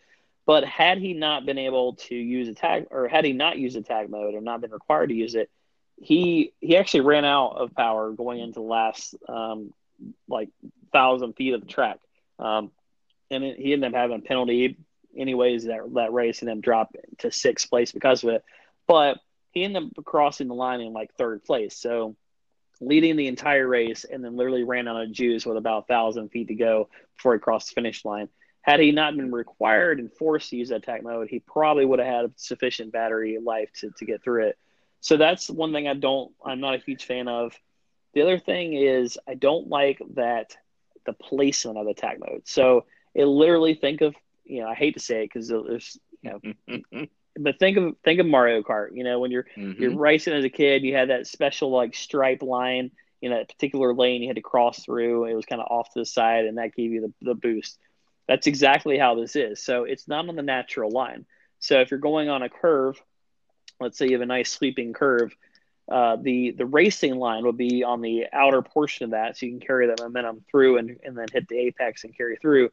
But 0.46 0.66
had 0.66 0.98
he 0.98 1.14
not 1.14 1.46
been 1.46 1.58
able 1.58 1.96
to 1.96 2.16
use 2.16 2.50
attack, 2.50 2.88
or 2.92 3.08
had 3.08 3.24
he 3.24 3.34
not 3.34 3.58
used 3.58 3.78
attack 3.78 4.10
mode 4.10 4.34
and 4.34 4.44
not 4.44 4.62
been 4.62 4.72
required 4.72 5.08
to 5.08 5.16
use 5.16 5.36
it, 5.36 5.50
he 6.02 6.54
he 6.60 6.76
actually 6.76 7.02
ran 7.02 7.24
out 7.24 7.56
of 7.58 7.74
power 7.74 8.12
going 8.12 8.40
into 8.40 8.56
the 8.56 8.62
last 8.62 9.16
um, 9.30 9.74
like 10.28 10.50
thousand 10.92 11.34
feet 11.34 11.54
of 11.54 11.62
the 11.62 11.68
track, 11.68 12.00
um, 12.40 12.72
and 13.32 13.44
it, 13.44 13.58
he 13.58 13.74
ended 13.74 13.94
up 13.94 13.98
having 13.98 14.18
a 14.18 14.22
penalty 14.22 14.78
anyways 15.18 15.66
that 15.66 15.82
that 15.93 16.14
race 16.14 16.41
and 16.41 16.49
then 16.49 16.61
dropped 16.61 16.95
to 17.20 17.32
sixth 17.32 17.70
place 17.70 17.91
because 17.91 18.24
of 18.24 18.30
it. 18.30 18.43
But 18.88 19.20
he 19.51 19.64
ended 19.64 19.84
up 19.97 20.05
crossing 20.05 20.47
the 20.47 20.55
line 20.55 20.82
in 20.82 20.93
like 20.93 21.14
third 21.14 21.43
place, 21.43 21.78
so 21.78 22.16
leading 22.82 23.16
the 23.16 23.28
entire 23.28 23.68
race 23.68 24.03
and 24.03 24.24
then 24.24 24.36
literally 24.36 24.64
ran 24.64 24.88
out 24.88 25.01
of 25.01 25.11
juice 25.11 25.45
with 25.45 25.57
about 25.57 25.84
a 25.84 25.86
thousand 25.86 26.30
feet 26.30 26.47
to 26.49 26.55
go 26.55 26.89
before 27.16 27.34
he 27.34 27.39
crossed 27.39 27.70
the 27.70 27.76
finish 27.76 28.03
line. 28.03 28.28
Had 28.61 28.80
he 28.80 28.91
not 28.91 29.16
been 29.16 29.32
required 29.32 29.99
and 29.99 30.11
forced 30.11 30.49
to 30.49 30.57
use 30.57 30.70
that 30.70 30.78
attack 30.78 31.03
mode, 31.03 31.28
he 31.30 31.39
probably 31.39 31.86
would 31.86 31.99
have 31.99 32.07
had 32.07 32.32
sufficient 32.36 32.91
battery 32.91 33.38
life 33.41 33.70
to, 33.80 33.91
to 33.97 34.05
get 34.05 34.24
through 34.24 34.47
it. 34.47 34.57
So 35.01 35.18
that's 35.18 35.49
one 35.49 35.74
thing 35.74 35.88
I 35.88 35.93
don't, 35.93 36.32
I'm 36.43 36.61
not 36.61 36.76
a 36.76 36.78
huge 36.78 37.05
fan 37.05 37.28
of. 37.28 37.53
The 38.14 38.22
other 38.22 38.39
thing 38.39 38.74
is 38.74 39.20
I 39.28 39.36
don't 39.36 39.68
like 39.68 40.01
that 40.16 40.55
the 41.05 41.14
placement 41.14 41.78
of 41.78 41.86
the 41.86 41.91
attack 41.91 42.20
mode. 42.20 42.43
So 42.45 42.86
it 43.14 43.26
literally 43.26 43.76
think 43.76 44.01
of, 44.01 44.16
you 44.46 44.62
know, 44.62 44.68
I 44.68 44.76
hate 44.76 44.94
to 44.96 45.00
say 45.00 45.24
it 45.24 45.30
because 45.34 45.48
there's, 45.48 45.98
you 46.22 46.32
know, 46.68 47.08
but 47.39 47.60
think 47.60 47.78
of 47.78 47.96
think 48.04 48.20
of 48.20 48.26
Mario 48.26 48.62
Kart. 48.62 48.89
You 48.94 49.04
know, 49.04 49.20
when 49.20 49.32
you're 49.32 49.46
Mhm. 49.58 49.80
you're 49.80 49.98
racing 49.98 50.34
as 50.34 50.44
a 50.46 50.50
kid, 50.50 50.84
you 50.84 50.94
had 50.94 51.10
that 51.10 51.28
special 51.28 51.72
like 51.72 51.96
stripe 51.96 52.41
line 52.41 52.91
in 53.22 53.32
that 53.32 53.48
particular 53.50 53.94
lane 53.94 54.22
you 54.22 54.28
had 54.28 54.36
to 54.36 54.41
cross 54.41 54.84
through. 54.84 55.26
It 55.26 55.34
was 55.34 55.46
kind 55.46 55.62
of 55.62 55.68
off 55.72 55.94
to 55.94 56.00
the 56.00 56.06
side, 56.06 56.46
and 56.46 56.58
that 56.58 56.76
gave 56.76 56.91
you 56.91 57.02
the, 57.02 57.34
the 57.34 57.36
boost. 57.36 57.78
That's 58.28 58.48
exactly 58.48 58.98
how 58.98 59.16
this 59.16 59.36
is. 59.36 59.64
So 59.64 59.84
it's 59.84 60.08
not 60.08 60.28
on 60.28 60.36
the 60.36 60.41
natural 60.41 60.91
line. 60.91 61.26
So 61.60 61.80
if 61.80 61.91
you're 61.91 62.00
going 62.00 62.30
on 62.30 62.41
a 62.44 62.50
curve, 62.50 63.02
let's 63.80 63.98
say 63.98 64.08
you 64.08 64.14
have 64.14 64.22
a 64.22 64.26
nice 64.26 64.50
sweeping 64.52 64.94
curve, 64.94 65.36
uh, 65.91 66.18
the 66.22 66.52
the 66.52 66.66
racing 66.66 67.16
line 67.16 67.46
would 67.46 67.58
be 67.58 67.84
on 67.84 68.02
the 68.02 68.28
outer 68.32 68.62
portion 68.62 69.06
of 69.06 69.12
that, 69.12 69.38
so 69.38 69.46
you 69.46 69.54
can 69.54 69.66
carry 69.66 69.88
that 69.88 70.00
momentum 70.02 70.44
through 70.50 70.78
and, 70.78 71.00
and 71.04 71.18
then 71.18 71.26
hit 71.32 71.48
the 71.48 71.58
apex 71.58 72.04
and 72.04 72.16
carry 72.16 72.38
through. 72.38 72.70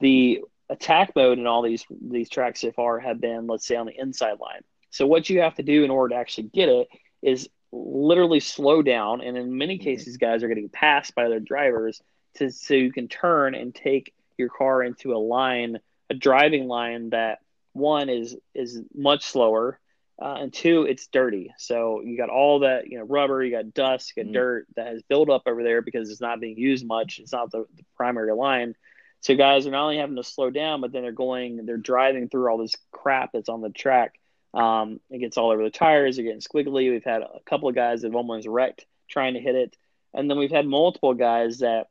The 0.00 0.42
attack 0.70 1.12
mode 1.16 1.38
in 1.38 1.46
all 1.46 1.62
these 1.62 1.84
these 2.00 2.30
tracks 2.30 2.60
so 2.60 2.72
far 2.72 2.98
have 3.00 3.20
been, 3.20 3.46
let's 3.46 3.66
say, 3.66 3.76
on 3.76 3.86
the 3.86 3.98
inside 3.98 4.38
line. 4.40 4.62
So 4.90 5.06
what 5.06 5.28
you 5.28 5.40
have 5.40 5.56
to 5.56 5.62
do 5.62 5.84
in 5.84 5.90
order 5.90 6.14
to 6.14 6.20
actually 6.20 6.48
get 6.54 6.68
it 6.68 6.88
is 7.22 7.48
literally 7.72 8.40
slow 8.40 8.82
down, 8.82 9.20
and 9.20 9.36
in 9.36 9.56
many 9.58 9.78
cases, 9.78 10.16
guys 10.16 10.42
are 10.42 10.48
getting 10.48 10.68
passed 10.68 11.14
by 11.14 11.28
their 11.28 11.40
drivers 11.40 12.00
to 12.36 12.50
so 12.50 12.74
you 12.74 12.92
can 12.92 13.08
turn 13.08 13.54
and 13.54 13.74
take 13.74 14.12
your 14.38 14.48
car 14.48 14.82
into 14.82 15.12
a 15.14 15.18
line, 15.18 15.78
a 16.08 16.14
driving 16.14 16.66
line 16.68 17.10
that 17.10 17.38
one 17.72 18.08
is 18.08 18.36
is 18.54 18.80
much 18.94 19.24
slower, 19.24 19.78
uh, 20.20 20.36
and 20.40 20.52
two, 20.52 20.82
it's 20.82 21.06
dirty. 21.08 21.52
So 21.58 22.00
you 22.02 22.16
got 22.16 22.30
all 22.30 22.60
that 22.60 22.88
you 22.88 22.98
know 22.98 23.04
rubber, 23.04 23.42
you 23.44 23.50
got 23.52 23.74
dust, 23.74 24.12
you 24.16 24.24
got 24.24 24.30
Mhm. 24.30 24.34
dirt 24.34 24.66
that 24.76 24.88
has 24.88 25.02
built 25.02 25.30
up 25.30 25.42
over 25.46 25.62
there 25.62 25.82
because 25.82 26.10
it's 26.10 26.20
not 26.20 26.40
being 26.40 26.58
used 26.58 26.86
much. 26.86 27.18
It's 27.20 27.32
not 27.32 27.50
the, 27.50 27.66
the 27.76 27.84
primary 27.96 28.32
line. 28.32 28.74
So 29.20 29.36
guys 29.36 29.66
are 29.66 29.70
not 29.70 29.84
only 29.84 29.98
having 29.98 30.16
to 30.16 30.24
slow 30.24 30.50
down, 30.50 30.80
but 30.80 30.92
then 30.92 31.02
they're 31.02 31.12
going, 31.12 31.66
they're 31.66 31.76
driving 31.76 32.28
through 32.28 32.50
all 32.50 32.58
this 32.58 32.74
crap 32.90 33.32
that's 33.32 33.48
on 33.48 33.60
the 33.60 33.70
track. 33.70 34.14
Um, 34.54 35.00
it 35.10 35.18
gets 35.18 35.36
all 35.36 35.50
over 35.50 35.62
the 35.62 35.70
tires. 35.70 36.16
They're 36.16 36.24
getting 36.24 36.40
squiggly. 36.40 36.90
We've 36.90 37.04
had 37.04 37.22
a 37.22 37.40
couple 37.44 37.68
of 37.68 37.74
guys 37.74 38.00
that 38.00 38.08
have 38.08 38.16
almost 38.16 38.48
wrecked 38.48 38.86
trying 39.08 39.34
to 39.34 39.40
hit 39.40 39.54
it, 39.54 39.76
and 40.14 40.28
then 40.28 40.38
we've 40.38 40.50
had 40.50 40.66
multiple 40.66 41.14
guys 41.14 41.58
that 41.58 41.88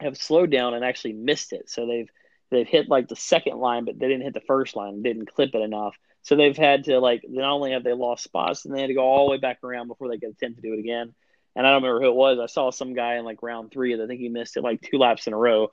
have 0.00 0.16
slowed 0.16 0.50
down 0.50 0.74
and 0.74 0.84
actually 0.84 1.14
missed 1.14 1.52
it. 1.52 1.70
So 1.70 1.86
they've 1.86 2.10
they've 2.50 2.66
hit 2.66 2.88
like 2.88 3.08
the 3.08 3.16
second 3.16 3.58
line, 3.58 3.84
but 3.84 3.98
they 3.98 4.08
didn't 4.08 4.24
hit 4.24 4.34
the 4.34 4.40
first 4.40 4.76
line, 4.76 5.02
didn't 5.02 5.32
clip 5.32 5.54
it 5.54 5.62
enough. 5.62 5.96
So 6.22 6.36
they've 6.36 6.56
had 6.56 6.84
to 6.84 6.98
like 6.98 7.24
not 7.28 7.50
only 7.50 7.72
have 7.72 7.84
they 7.84 7.92
lost 7.92 8.24
spots, 8.24 8.64
and 8.64 8.74
they 8.74 8.80
had 8.80 8.88
to 8.88 8.94
go 8.94 9.02
all 9.04 9.26
the 9.26 9.32
way 9.32 9.38
back 9.38 9.58
around 9.62 9.88
before 9.88 10.08
they 10.08 10.18
could 10.18 10.30
attempt 10.30 10.56
to 10.56 10.62
do 10.62 10.74
it 10.74 10.80
again. 10.80 11.14
And 11.56 11.66
I 11.66 11.70
don't 11.70 11.82
remember 11.82 12.02
who 12.02 12.10
it 12.10 12.14
was. 12.14 12.38
I 12.38 12.46
saw 12.46 12.70
some 12.70 12.94
guy 12.94 13.16
in 13.16 13.24
like 13.24 13.42
round 13.42 13.72
three. 13.72 13.94
that 13.94 14.04
I 14.04 14.06
think 14.06 14.20
he 14.20 14.28
missed 14.28 14.56
it 14.56 14.62
like 14.62 14.82
two 14.82 14.98
laps 14.98 15.26
in 15.26 15.32
a 15.32 15.38
row, 15.38 15.72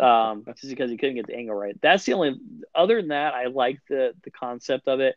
um, 0.00 0.44
just 0.46 0.68
because 0.68 0.90
he 0.90 0.96
couldn't 0.96 1.16
get 1.16 1.26
the 1.26 1.36
angle 1.36 1.54
right. 1.54 1.76
That's 1.80 2.04
the 2.04 2.14
only. 2.14 2.38
Other 2.74 3.00
than 3.00 3.08
that, 3.08 3.34
I 3.34 3.46
like 3.46 3.80
the 3.88 4.14
the 4.22 4.30
concept 4.30 4.88
of 4.88 5.00
it. 5.00 5.16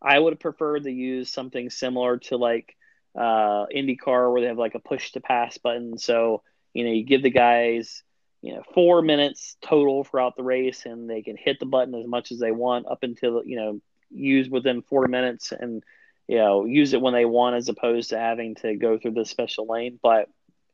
I 0.00 0.18
would 0.18 0.34
have 0.34 0.40
preferred 0.40 0.84
to 0.84 0.90
use 0.90 1.30
something 1.30 1.70
similar 1.70 2.18
to 2.18 2.36
like 2.36 2.76
uh, 3.16 3.66
IndyCar, 3.74 4.30
where 4.32 4.40
they 4.40 4.48
have 4.48 4.58
like 4.58 4.74
a 4.74 4.80
push 4.80 5.12
to 5.12 5.20
pass 5.20 5.58
button. 5.58 5.98
So 5.98 6.42
you 6.72 6.84
know, 6.84 6.90
you 6.90 7.04
give 7.04 7.22
the 7.22 7.30
guys 7.30 8.02
you 8.42 8.54
know 8.54 8.62
four 8.74 9.02
minutes 9.02 9.56
total 9.60 10.04
throughout 10.04 10.36
the 10.36 10.42
race, 10.42 10.86
and 10.86 11.08
they 11.08 11.22
can 11.22 11.36
hit 11.36 11.58
the 11.58 11.66
button 11.66 11.94
as 11.94 12.06
much 12.06 12.30
as 12.32 12.38
they 12.38 12.52
want 12.52 12.86
up 12.86 13.02
until 13.02 13.42
you 13.44 13.56
know 13.56 13.80
use 14.10 14.48
within 14.48 14.82
four 14.82 15.06
minutes 15.06 15.52
and 15.52 15.82
you 16.28 16.36
know 16.38 16.64
use 16.64 16.92
it 16.94 17.00
when 17.00 17.12
they 17.14 17.24
want 17.24 17.56
as 17.56 17.68
opposed 17.68 18.10
to 18.10 18.18
having 18.18 18.54
to 18.54 18.74
go 18.74 18.98
through 18.98 19.10
the 19.10 19.24
special 19.24 19.66
lane 19.66 19.98
but 20.02 20.28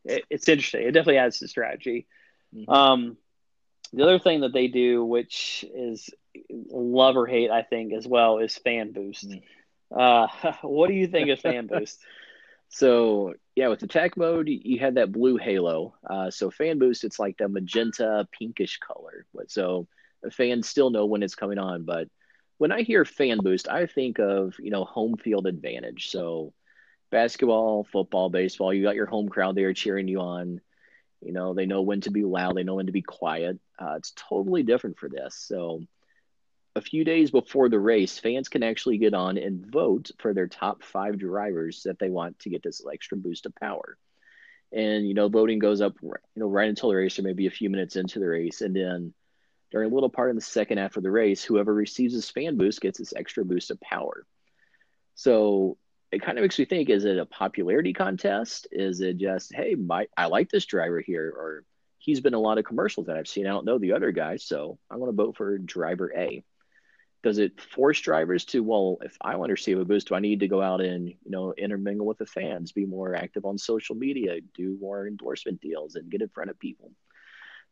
it, 0.04 0.24
it's 0.30 0.48
interesting 0.48 0.82
it 0.82 0.92
definitely 0.92 1.18
adds 1.18 1.38
to 1.40 1.48
strategy 1.48 2.06
Mhm. 2.54 2.68
um, 2.68 3.16
the 3.94 4.02
other 4.04 4.18
thing 4.18 4.40
that 4.42 4.52
they 4.52 4.68
do 4.68 5.04
which 5.04 5.64
is 5.74 6.10
love 6.70 7.16
or 7.16 7.26
hate 7.26 7.50
i 7.50 7.62
think 7.62 7.92
as 7.92 8.06
well 8.06 8.38
is 8.38 8.56
fan 8.58 8.92
boost 8.92 9.36
Mm. 9.36 9.42
uh, 9.96 10.26
what 10.62 10.88
do 10.88 10.94
you 10.94 11.06
think 11.08 11.30
of 11.30 11.40
fan 11.40 11.66
boost 11.72 12.00
So 12.70 13.34
yeah, 13.56 13.68
with 13.68 13.82
attack 13.82 14.16
mode, 14.16 14.48
you 14.48 14.78
had 14.78 14.96
that 14.96 15.12
blue 15.12 15.36
halo. 15.36 15.94
Uh, 16.08 16.30
so 16.30 16.50
fan 16.50 16.78
boost, 16.78 17.04
it's 17.04 17.18
like 17.18 17.36
the 17.38 17.48
magenta 17.48 18.26
pinkish 18.32 18.78
color. 18.78 19.26
So 19.48 19.88
fans 20.32 20.68
still 20.68 20.90
know 20.90 21.06
when 21.06 21.22
it's 21.22 21.34
coming 21.36 21.58
on. 21.58 21.84
But 21.84 22.08
when 22.58 22.72
I 22.72 22.82
hear 22.82 23.04
fan 23.04 23.42
boost, 23.42 23.68
I 23.68 23.86
think 23.86 24.18
of 24.18 24.54
you 24.58 24.70
know 24.70 24.84
home 24.84 25.16
field 25.16 25.46
advantage. 25.46 26.10
So 26.10 26.52
basketball, 27.10 27.84
football, 27.84 28.30
baseball, 28.30 28.72
you 28.72 28.82
got 28.82 28.96
your 28.96 29.06
home 29.06 29.28
crowd 29.28 29.54
there 29.56 29.72
cheering 29.74 30.08
you 30.08 30.20
on. 30.20 30.60
You 31.24 31.32
know 31.32 31.54
they 31.54 31.66
know 31.66 31.82
when 31.82 32.00
to 32.02 32.10
be 32.10 32.24
loud, 32.24 32.56
they 32.56 32.62
know 32.64 32.74
when 32.76 32.86
to 32.86 32.92
be 32.92 33.02
quiet. 33.02 33.58
Uh, 33.78 33.94
it's 33.96 34.12
totally 34.16 34.62
different 34.62 34.98
for 34.98 35.08
this. 35.08 35.34
So 35.36 35.82
a 36.76 36.80
few 36.80 37.04
days 37.04 37.30
before 37.30 37.68
the 37.68 37.78
race, 37.80 38.18
fans 38.18 38.48
can 38.48 38.62
actually 38.62 38.98
get 38.98 39.14
on 39.14 39.38
and 39.38 39.64
vote 39.66 40.10
for 40.18 40.34
their 40.34 40.48
top 40.48 40.82
five 40.82 41.18
drivers 41.18 41.82
that 41.84 41.98
they 41.98 42.10
want 42.10 42.38
to 42.40 42.50
get 42.50 42.62
this 42.62 42.82
extra 42.92 43.16
boost 43.16 43.46
of 43.46 43.54
power. 43.56 43.96
and 44.72 45.06
you 45.06 45.14
know 45.14 45.28
voting 45.28 45.58
goes 45.58 45.80
up 45.80 45.94
you 46.02 46.12
know 46.36 46.48
right 46.48 46.68
until 46.68 46.88
the 46.90 46.96
race 46.96 47.18
or 47.18 47.22
maybe 47.22 47.46
a 47.46 47.50
few 47.50 47.70
minutes 47.70 47.96
into 47.96 48.18
the 48.18 48.26
race 48.26 48.60
and 48.60 48.74
then 48.74 49.14
during 49.70 49.90
a 49.90 49.94
little 49.94 50.08
part 50.10 50.30
in 50.30 50.36
the 50.36 50.42
second 50.42 50.78
after 50.78 51.00
the 51.00 51.10
race 51.10 51.44
whoever 51.44 51.72
receives 51.72 52.14
this 52.14 52.30
fan 52.30 52.56
boost 52.56 52.80
gets 52.80 52.98
this 52.98 53.14
extra 53.14 53.44
boost 53.44 53.70
of 53.70 53.80
power 53.80 54.26
so 55.14 55.76
it 56.14 56.22
kind 56.22 56.38
of 56.38 56.42
makes 56.42 56.58
me 56.58 56.64
think 56.64 56.90
is 56.90 57.04
it 57.04 57.18
a 57.18 57.26
popularity 57.26 57.92
contest? 57.92 58.68
Is 58.70 59.00
it 59.00 59.18
just 59.18 59.52
hey 59.54 59.74
my 59.74 60.06
i 60.16 60.26
like 60.26 60.48
this 60.48 60.64
driver 60.64 61.00
here 61.00 61.28
or 61.28 61.64
he's 61.98 62.20
been 62.20 62.34
a 62.34 62.38
lot 62.38 62.58
of 62.58 62.64
commercials 62.64 63.06
that 63.06 63.16
i've 63.16 63.28
seen. 63.28 63.46
I 63.46 63.50
don't 63.50 63.64
know 63.64 63.78
the 63.78 63.92
other 63.92 64.12
guy 64.12 64.36
so 64.36 64.78
i'm 64.90 65.00
going 65.00 65.10
to 65.10 65.16
vote 65.16 65.36
for 65.36 65.58
driver 65.58 66.12
a. 66.16 66.42
Does 67.24 67.38
it 67.38 67.60
force 67.60 68.00
drivers 68.00 68.44
to 68.46 68.62
well 68.62 68.98
if 69.02 69.16
i 69.20 69.34
want 69.36 69.48
to 69.48 69.54
receive 69.54 69.78
a 69.80 69.84
boost 69.84 70.08
do 70.08 70.14
i 70.14 70.20
need 70.20 70.40
to 70.40 70.48
go 70.48 70.62
out 70.62 70.80
and 70.80 71.08
you 71.08 71.30
know 71.30 71.52
intermingle 71.54 72.06
with 72.06 72.18
the 72.18 72.26
fans 72.26 72.72
be 72.72 72.86
more 72.86 73.14
active 73.14 73.44
on 73.44 73.58
social 73.58 73.96
media 73.96 74.40
do 74.54 74.78
more 74.80 75.08
endorsement 75.08 75.60
deals 75.60 75.96
and 75.96 76.10
get 76.10 76.22
in 76.22 76.28
front 76.28 76.50
of 76.50 76.58
people? 76.58 76.92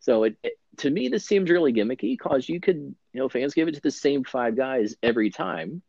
So 0.00 0.24
it, 0.24 0.36
it 0.42 0.54
to 0.78 0.90
me 0.90 1.08
this 1.08 1.24
seems 1.24 1.48
really 1.48 1.72
gimmicky 1.72 2.18
because 2.18 2.48
you 2.48 2.58
could 2.58 2.76
you 2.76 3.20
know 3.20 3.28
fans 3.28 3.54
give 3.54 3.68
it 3.68 3.74
to 3.74 3.80
the 3.80 3.90
same 3.92 4.24
five 4.24 4.56
guys 4.56 4.96
every 5.00 5.30
time 5.30 5.82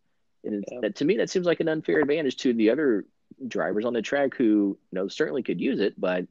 and 0.44 0.64
yeah. 0.72 0.80
that, 0.82 0.96
to 0.96 1.06
me 1.06 1.18
that 1.18 1.30
seems 1.30 1.46
like 1.46 1.60
an 1.60 1.70
unfair 1.70 2.00
advantage 2.00 2.38
to 2.38 2.54
the 2.54 2.70
other 2.70 3.06
drivers 3.48 3.86
on 3.86 3.94
the 3.94 4.02
track 4.02 4.36
who 4.36 4.78
you 4.92 4.96
know 4.96 5.08
certainly 5.08 5.44
could 5.44 5.60
use 5.60 5.80
it 5.80 6.00
but 6.00 6.26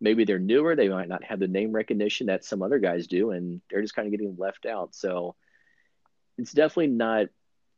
maybe 0.00 0.24
they're 0.24 0.38
newer 0.38 0.76
they 0.76 0.88
might 0.88 1.08
not 1.08 1.24
have 1.24 1.40
the 1.40 1.48
name 1.48 1.72
recognition 1.72 2.26
that 2.26 2.44
some 2.44 2.62
other 2.62 2.78
guys 2.78 3.06
do 3.06 3.30
and 3.30 3.60
they're 3.70 3.82
just 3.82 3.94
kind 3.94 4.06
of 4.06 4.12
getting 4.12 4.36
left 4.38 4.66
out 4.66 4.94
so 4.94 5.34
it's 6.38 6.52
definitely 6.52 6.88
not 6.88 7.26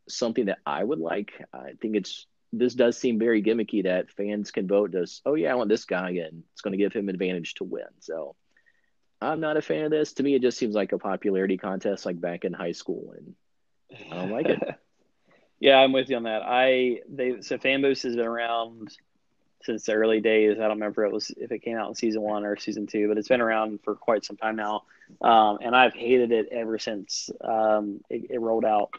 something 0.09 0.47
that 0.47 0.59
I 0.65 0.83
would 0.83 0.99
like. 0.99 1.33
I 1.53 1.73
think 1.81 1.97
it's 1.97 2.27
this 2.53 2.75
does 2.75 2.97
seem 2.97 3.19
very 3.19 3.43
gimmicky 3.43 3.85
that 3.85 4.11
fans 4.11 4.51
can 4.51 4.67
vote 4.67 4.93
just, 4.93 5.21
oh 5.27 5.35
yeah, 5.35 5.53
I 5.53 5.57
want 5.57 5.69
this 5.69 5.85
guy 5.85 6.11
and 6.11 6.43
it's 6.53 6.63
going 6.63 6.73
to 6.73 6.79
give 6.79 6.93
him 6.93 7.09
advantage 7.09 7.55
to 7.55 7.65
win. 7.65 7.89
So 8.01 8.35
I'm 9.21 9.41
not 9.41 9.57
a 9.57 9.63
fan 9.63 9.85
of 9.85 9.91
this. 9.91 10.15
To 10.15 10.23
me, 10.23 10.35
it 10.35 10.43
just 10.43 10.57
seems 10.57 10.75
like 10.75 10.93
a 10.93 10.99
popularity 10.99 11.57
contest 11.57 12.07
like 12.07 12.21
back 12.21 12.45
in 12.45 12.53
high 12.53 12.73
school, 12.73 13.15
and 13.17 13.35
I 14.11 14.15
don't 14.17 14.31
like 14.31 14.47
it. 14.47 14.61
yeah, 15.61 15.77
I'm 15.79 15.93
with 15.93 16.11
you 16.11 16.17
on 16.17 16.25
that. 16.25 16.43
I 16.45 17.01
they 17.09 17.41
so 17.41 17.59
fan 17.59 17.83
boost 17.83 18.03
has 18.03 18.17
been 18.17 18.27
around 18.27 18.95
since 19.63 19.85
the 19.85 19.95
early 19.95 20.21
days. 20.21 20.57
I 20.59 20.63
don't 20.63 20.71
remember 20.73 21.05
if 21.05 21.11
it 21.11 21.15
was 21.15 21.31
if 21.37 21.53
it 21.53 21.61
came 21.61 21.77
out 21.77 21.89
in 21.89 21.95
season 21.95 22.23
one 22.23 22.45
or 22.45 22.57
season 22.57 22.87
two, 22.87 23.09
but 23.09 23.19
it's 23.19 23.29
been 23.29 23.41
around 23.41 23.81
for 23.83 23.95
quite 23.95 24.25
some 24.25 24.37
time 24.37 24.57
now, 24.57 24.85
um, 25.21 25.59
and 25.61 25.75
I've 25.75 25.95
hated 25.95 26.33
it 26.33 26.49
ever 26.51 26.79
since 26.79 27.31
um, 27.43 28.01
it, 28.11 28.31
it, 28.31 28.41
rolled 28.41 28.65
out. 28.65 28.91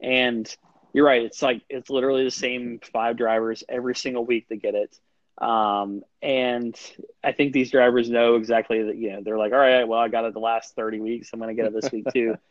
And 0.00 0.54
you're 0.92 1.06
right; 1.06 1.22
it's 1.22 1.42
like 1.42 1.62
it's 1.68 1.90
literally 1.90 2.24
the 2.24 2.30
same 2.30 2.80
five 2.92 3.16
drivers 3.16 3.62
every 3.68 3.94
single 3.94 4.24
week 4.24 4.48
that 4.48 4.56
get 4.56 4.74
it. 4.74 4.98
Um, 5.38 6.02
and 6.22 6.74
I 7.22 7.32
think 7.32 7.52
these 7.52 7.70
drivers 7.70 8.08
know 8.08 8.36
exactly 8.36 8.84
that. 8.84 8.96
You 8.96 9.12
know, 9.12 9.20
they're 9.22 9.38
like, 9.38 9.52
"All 9.52 9.58
right, 9.58 9.86
well, 9.86 10.00
I 10.00 10.08
got 10.08 10.24
it 10.24 10.32
the 10.32 10.40
last 10.40 10.74
30 10.74 11.00
weeks. 11.00 11.30
I'm 11.32 11.40
going 11.40 11.54
to 11.54 11.62
get 11.62 11.70
it 11.70 11.74
this 11.74 11.92
week 11.92 12.06
too." 12.12 12.36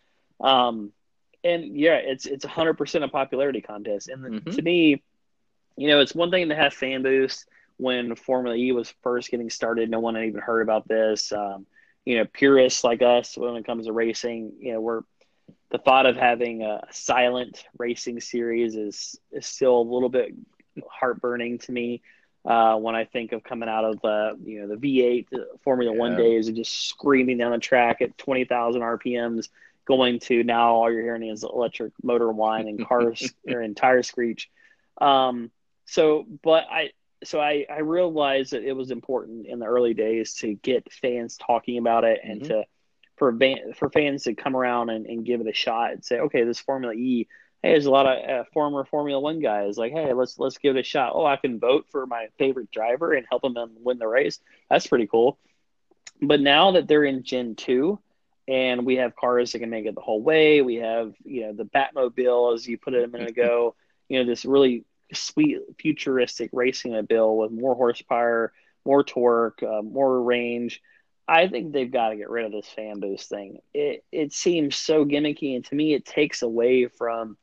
And 1.46 1.78
yeah, 1.78 1.96
it's 1.96 2.26
it's 2.26 2.44
100% 2.44 3.04
a 3.04 3.08
popularity 3.08 3.62
contest. 3.62 4.10
And 4.10 4.24
mm-hmm. 4.24 4.50
to 4.50 4.62
me, 4.62 5.04
you 5.78 5.88
know, 5.88 6.00
it's 6.00 6.16
one 6.16 6.32
thing 6.32 6.50
to 6.50 6.56
have 6.56 6.74
fan 6.74 7.04
boost 7.04 7.48
when 7.78 8.16
Formula 8.16 8.56
E 8.56 8.72
was 8.72 8.94
first 9.04 9.30
getting 9.30 9.50
started. 9.50 9.90
No 9.90 10.00
one 10.00 10.16
had 10.16 10.26
even 10.26 10.42
heard 10.42 10.62
about 10.62 10.88
this. 10.88 11.32
Um, 11.32 11.68
you 12.04 12.18
know, 12.18 12.26
purists 12.26 12.84
like 12.84 13.02
us, 13.02 13.38
when 13.38 13.56
it 13.56 13.66
comes 13.66 13.86
to 13.86 13.94
racing, 13.94 14.54
you 14.60 14.74
know, 14.74 14.82
we're 14.82 15.02
the 15.72 15.78
thought 15.78 16.06
of 16.06 16.16
having 16.16 16.64
a 16.64 16.82
silent 16.92 17.66
racing 17.78 18.22
series 18.22 18.76
is 18.76 19.20
is 19.32 19.46
still 19.46 19.78
a 19.78 19.82
little 19.82 20.10
bit 20.10 20.34
heartburning 21.02 21.60
to 21.60 21.72
me. 21.72 22.02
Uh, 22.46 22.76
when 22.76 22.94
I 22.96 23.06
think 23.06 23.32
of 23.32 23.44
coming 23.44 23.68
out 23.68 23.86
of 23.86 24.06
uh, 24.06 24.36
you 24.44 24.62
know 24.62 24.76
the 24.76 24.76
V8 24.76 25.28
Formula 25.64 25.92
yeah. 25.92 26.00
One 26.00 26.16
days 26.16 26.48
and 26.48 26.56
just 26.56 26.88
screaming 26.88 27.40
down 27.40 27.52
the 27.52 27.58
track 27.58 28.02
at 28.02 28.18
twenty 28.18 28.46
thousand 28.46 28.82
RPMs, 28.82 29.50
going 29.86 30.20
to 30.20 30.44
now 30.44 30.74
all 30.74 30.92
you're 30.92 31.04
hearing 31.04 31.28
is 31.28 31.44
electric 31.44 31.94
motor 32.04 32.32
whine 32.32 32.68
and 32.68 32.88
cars 32.88 33.34
and 33.46 33.78
tire 33.78 34.04
screech. 34.04 34.50
Um, 35.00 35.52
so, 35.86 36.26
but 36.44 36.66
I 36.70 36.92
so 37.24 37.40
I, 37.40 37.66
I 37.70 37.80
realized 37.80 38.52
that 38.52 38.64
it 38.64 38.74
was 38.74 38.92
important 38.92 39.48
in 39.48 39.60
the 39.60 39.66
early 39.66 39.94
days 39.94 40.36
to 40.36 40.54
get 40.56 40.92
fans 40.92 41.38
talking 41.38 41.78
about 41.78 42.04
it 42.04 42.20
and 42.24 42.42
mm-hmm. 42.42 42.50
to 42.50 42.66
for 43.18 43.32
van, 43.32 43.74
for 43.74 43.90
fans 43.90 44.24
to 44.24 44.34
come 44.34 44.56
around 44.56 44.90
and, 44.90 45.06
and 45.06 45.26
give 45.26 45.42
it 45.42 45.48
a 45.48 45.54
shot 45.54 45.92
and 45.94 46.04
say, 46.04 46.20
okay, 46.20 46.44
this 46.44 46.60
Formula 46.60 46.94
E, 46.94 47.28
hey, 47.64 47.72
there's 47.72 47.86
a 47.86 47.92
lot 47.92 48.06
of 48.06 48.30
uh, 48.30 48.44
former 48.54 48.84
Formula 48.86 49.20
One 49.20 49.40
guys 49.40 49.78
like, 49.78 49.94
hey, 49.94 50.14
let's 50.14 50.38
let's 50.38 50.58
give 50.58 50.76
it 50.76 50.80
a 50.80 50.84
shot. 50.84 51.14
Oh, 51.16 51.26
I 51.26 51.38
can 51.38 51.60
vote 51.60 51.88
for 51.92 52.06
my 52.06 52.28
favorite 52.38 52.72
driver 52.72 53.14
and 53.14 53.26
help 53.30 53.42
them 53.44 53.56
win 53.82 53.98
the 53.98 54.08
race. 54.08 54.40
That's 54.70 54.88
pretty 54.88 55.08
cool. 55.08 55.40
But 56.22 56.42
now 56.42 56.72
that 56.72 56.88
they're 56.88 57.04
in 57.04 57.24
Gen 57.24 57.56
two, 57.56 58.00
and 58.48 58.86
we 58.86 58.96
have 58.98 59.16
cars 59.16 59.52
that 59.52 59.60
can 59.60 59.70
make 59.70 59.86
it 59.86 59.96
the 59.96 60.02
whole 60.02 60.22
way, 60.22 60.62
we 60.62 60.76
have 60.76 61.14
you 61.24 61.42
know 61.48 61.54
the 61.54 61.66
Batmobile, 61.66 62.54
as 62.54 62.68
you 62.68 62.78
put 62.78 62.94
it 62.94 63.04
a 63.04 63.08
minute 63.08 63.30
ago. 63.30 63.76
You 64.10 64.20
know 64.20 64.30
this 64.30 64.46
really 64.46 64.86
sweet 65.14 65.60
futuristic 65.80 66.50
racing 66.54 66.96
a 66.96 67.04
bill 67.04 67.38
with 67.38 67.52
more 67.52 67.76
horsepower, 67.76 68.54
more 68.86 69.04
torque, 69.04 69.62
uh, 69.64 69.82
more 69.82 70.22
range. 70.22 70.82
I 71.28 71.48
think 71.48 71.74
they've 71.74 71.92
got 71.92 72.10
to 72.10 72.16
get 72.16 72.30
rid 72.30 72.46
of 72.46 72.52
this 72.52 72.68
fan 72.68 73.00
boost 73.00 73.30
thing. 73.30 73.60
It 73.74 74.04
it 74.12 74.34
seems 74.34 74.76
so 74.76 75.06
gimmicky, 75.06 75.56
and 75.56 75.66
to 75.66 75.76
me, 75.76 75.94
it 75.94 76.06
takes 76.06 76.42
away 76.42 76.88
from 76.88 77.38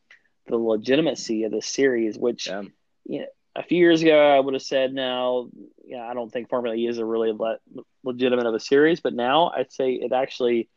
the 0.46 0.56
legitimacy 0.56 1.44
of 1.44 1.52
the 1.52 1.62
series. 1.62 2.16
Which, 2.16 2.46
yeah. 2.46 2.62
you 3.04 3.20
know, 3.20 3.26
a 3.56 3.62
few 3.62 3.78
years 3.78 4.02
ago, 4.02 4.36
I 4.36 4.38
would 4.38 4.54
have 4.54 4.62
said, 4.62 4.94
"No, 4.94 5.50
you 5.84 5.96
know, 5.96 6.04
I 6.04 6.14
don't 6.14 6.32
think 6.32 6.48
Formula 6.48 6.76
E 6.76 6.86
is 6.86 6.98
a 6.98 7.04
really 7.04 7.32
le- 7.32 7.58
legitimate 8.04 8.46
of 8.46 8.54
a 8.54 8.60
series." 8.60 9.00
But 9.00 9.14
now, 9.14 9.50
I'd 9.50 9.72
say 9.72 9.94
it 9.94 10.12
actually, 10.12 10.68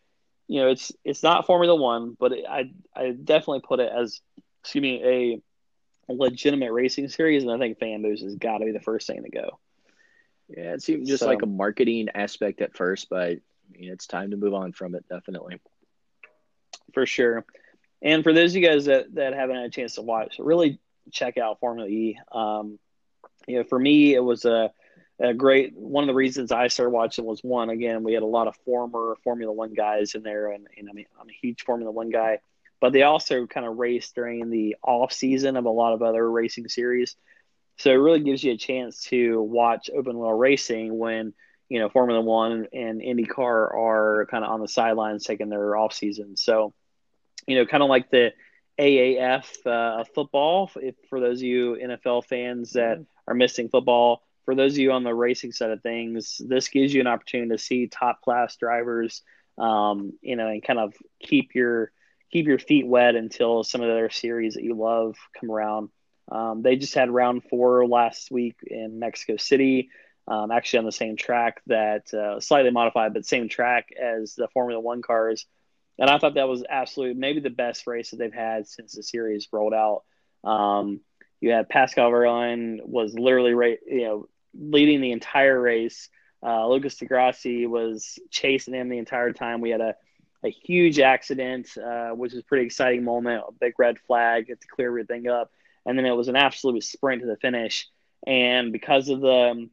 you 0.48 0.62
know, 0.62 0.70
it's 0.70 0.92
it's 1.04 1.24
not 1.24 1.46
Formula 1.46 1.76
One, 1.76 2.16
but 2.20 2.32
it, 2.32 2.46
I 2.50 2.72
I 2.96 3.12
definitely 3.12 3.62
put 3.62 3.80
it 3.80 3.92
as, 3.96 4.22
excuse 4.62 4.82
me, 4.82 5.42
a 6.10 6.14
legitimate 6.14 6.72
racing 6.72 7.10
series, 7.10 7.44
and 7.44 7.52
I 7.52 7.58
think 7.58 7.80
fan 7.80 8.02
boost 8.02 8.24
has 8.24 8.36
got 8.36 8.60
to 8.60 8.66
be 8.66 8.72
the 8.72 8.80
first 8.80 9.08
thing 9.08 9.24
to 9.24 9.30
go. 9.30 9.60
Yeah, 10.48 10.74
it 10.74 10.84
seemed 10.84 11.08
just 11.08 11.22
so, 11.22 11.28
like 11.28 11.42
a 11.42 11.48
marketing 11.48 12.10
aspect 12.14 12.62
at 12.62 12.76
first, 12.76 13.10
but 13.10 13.30
I 13.30 13.78
mean, 13.78 13.92
it's 13.92 14.06
time 14.06 14.32
to 14.32 14.38
move 14.38 14.54
on 14.54 14.74
from 14.74 14.94
it, 14.94 15.06
definitely. 15.10 15.60
For 16.94 17.06
sure. 17.06 17.46
And 18.02 18.24
for 18.24 18.34
those 18.34 18.52
of 18.52 18.62
you 18.62 18.68
guys 18.68 18.86
that, 18.86 19.16
that 19.16 19.34
haven't 19.34 19.56
had 19.56 19.66
a 19.66 19.70
chance 19.70 19.96
to 19.96 20.04
watch, 20.04 20.36
really 20.38 20.80
check 21.12 21.38
out 21.40 21.60
Formula 21.60 21.90
E. 21.90 22.20
Um, 22.32 22.78
you 23.48 23.58
know, 23.58 23.64
for 23.64 23.80
me, 23.80 24.14
it 24.14 24.20
was 24.20 24.46
a, 24.46 24.72
a 25.20 25.34
great 25.34 25.76
one 25.76 26.04
of 26.04 26.08
the 26.08 26.14
reasons 26.14 26.52
I 26.52 26.68
started 26.68 26.92
watching 26.92 27.26
was 27.26 27.44
one, 27.44 27.70
again, 27.70 28.04
we 28.04 28.14
had 28.14 28.24
a 28.24 28.28
lot 28.28 28.48
of 28.48 28.56
former 28.66 29.18
Formula 29.24 29.52
One 29.52 29.74
guys 29.74 30.16
in 30.16 30.24
there, 30.24 30.52
and, 30.52 30.68
and 30.78 30.90
I 30.90 30.94
mean, 30.94 31.06
I'm 31.20 31.30
a 31.30 31.34
huge 31.34 31.64
Formula 31.64 31.92
One 31.92 32.10
guy 32.10 32.40
but 32.86 32.94
they 32.94 33.04
also 33.04 33.48
kind 33.48 33.66
of 33.66 33.78
race 33.78 34.12
during 34.12 34.50
the 34.50 34.76
off 34.84 35.12
season 35.12 35.58
of 35.58 35.66
a 35.66 35.70
lot 35.70 35.94
of 35.94 36.02
other 36.02 36.30
racing 36.30 36.68
series. 36.68 37.16
So 37.78 37.90
it 37.92 37.96
really 37.96 38.20
gives 38.20 38.44
you 38.44 38.54
a 38.54 38.58
chance 38.58 39.04
to 39.06 39.42
watch 39.42 39.90
open 39.96 40.18
wheel 40.18 40.32
racing 40.32 40.98
when 40.98 41.34
you 41.68 41.80
know 41.80 41.90
Formula 41.90 42.22
One 42.22 42.68
and 42.72 43.02
IndyCar 43.02 43.38
are 43.74 44.28
kind 44.30 44.46
of 44.46 44.52
on 44.52 44.62
the 44.62 44.68
sidelines 44.68 45.26
taking 45.26 45.50
their 45.50 45.76
off 45.76 45.94
season. 45.94 46.38
So 46.38 46.74
you 47.48 47.56
know, 47.56 47.66
kind 47.66 47.84
of 47.84 47.90
like 47.90 48.10
the 48.10 48.34
AAF 48.80 49.46
uh, 49.66 50.04
football. 50.14 50.72
If 50.76 50.96
for 51.10 51.20
those 51.20 51.40
of 51.40 51.44
you 51.44 51.78
NFL 51.84 52.26
fans 52.26 52.74
that 52.74 53.04
are 53.28 53.34
missing 53.34 53.70
football, 53.70 54.22
for 54.46 54.56
those 54.56 54.74
of 54.74 54.78
you 54.80 54.92
on 54.92 55.04
the 55.04 55.14
racing 55.14 55.52
side 55.52 55.72
of 55.72 55.82
things, 55.82 56.40
this 56.40 56.70
gives 56.70 56.94
you 56.94 57.02
an 57.02 57.08
opportunity 57.08 57.50
to 57.50 57.58
see 57.58 57.88
top 57.88 58.22
class 58.22 58.56
drivers. 58.56 59.22
Um, 59.58 60.14
you 60.22 60.36
know, 60.36 60.48
and 60.48 60.62
kind 60.62 60.80
of 60.80 60.94
keep 61.22 61.56
your 61.56 61.92
keep 62.32 62.46
your 62.46 62.60
feet 62.60 62.86
wet 62.86 63.16
until 63.16 63.64
some 63.64 63.82
of 63.82 63.88
the 63.88 63.94
other 63.94 64.10
series 64.10 64.56
that 64.56 64.64
you 64.64 64.76
love 64.76 65.16
come 65.40 65.50
around. 65.50 65.90
Um, 66.30 66.62
they 66.62 66.76
just 66.76 66.94
had 66.94 67.10
round 67.10 67.44
four 67.50 67.88
last 67.88 68.32
week 68.32 68.58
in 68.66 69.00
Mexico 69.00 69.38
City, 69.38 69.90
um, 70.28 70.52
actually 70.52 70.80
on 70.80 70.86
the 70.86 70.92
same 70.92 71.16
track 71.16 71.62
that 71.68 72.14
uh, 72.14 72.40
slightly 72.40 72.72
modified, 72.72 73.14
but 73.14 73.26
same 73.26 73.48
track 73.48 73.90
as 73.98 74.36
the 74.36 74.50
Formula 74.50 74.82
One 74.82 75.02
cars. 75.02 75.46
And 75.98 76.10
I 76.10 76.18
thought 76.18 76.34
that 76.36 76.50
was 76.50 76.66
absolutely 76.68 77.18
maybe 77.18 77.40
the 77.40 77.50
best 77.50 77.88
race 77.88 78.10
that 78.12 78.18
they've 78.18 78.34
had 78.34 78.68
since 78.68 78.94
the 78.94 79.04
series 79.04 79.48
rolled 79.54 79.74
out. 79.74 80.04
Um, 80.44 81.00
you 81.40 81.52
had 81.52 81.70
Pascal 81.70 82.12
Wehrlein 82.12 82.80
was 82.84 83.14
literally 83.14 83.54
right, 83.54 83.80
you 83.88 84.04
know 84.04 84.28
leading 84.58 85.02
the 85.02 85.12
entire 85.12 85.60
race. 85.60 86.10
Uh, 86.46 86.68
Lucas 86.68 86.96
di 86.96 87.06
Grassi 87.06 87.66
was 87.66 88.20
chasing 88.30 88.74
him 88.74 88.90
the 88.90 88.98
entire 88.98 89.34
time. 89.34 89.62
We 89.62 89.72
had 89.72 89.82
a 89.82 89.96
a 90.44 90.50
huge 90.50 91.00
accident, 91.00 91.76
uh, 91.78 92.10
which 92.10 92.34
was 92.34 92.42
a 92.42 92.46
pretty 92.46 92.66
exciting 92.66 93.04
moment. 93.04 93.44
A 93.48 93.52
big 93.52 93.74
red 93.80 93.98
flag 94.00 94.48
to 94.48 94.68
clear 94.68 94.90
everything 94.90 95.28
up, 95.28 95.52
and 95.86 95.98
then 95.98 96.06
it 96.06 96.12
was 96.12 96.28
an 96.28 96.36
absolute 96.36 96.84
sprint 96.84 97.22
to 97.22 97.28
the 97.28 97.38
finish. 97.38 97.88
And 98.28 98.72
because 98.72 99.10
of 99.10 99.22
the 99.22 99.52
um, 99.52 99.70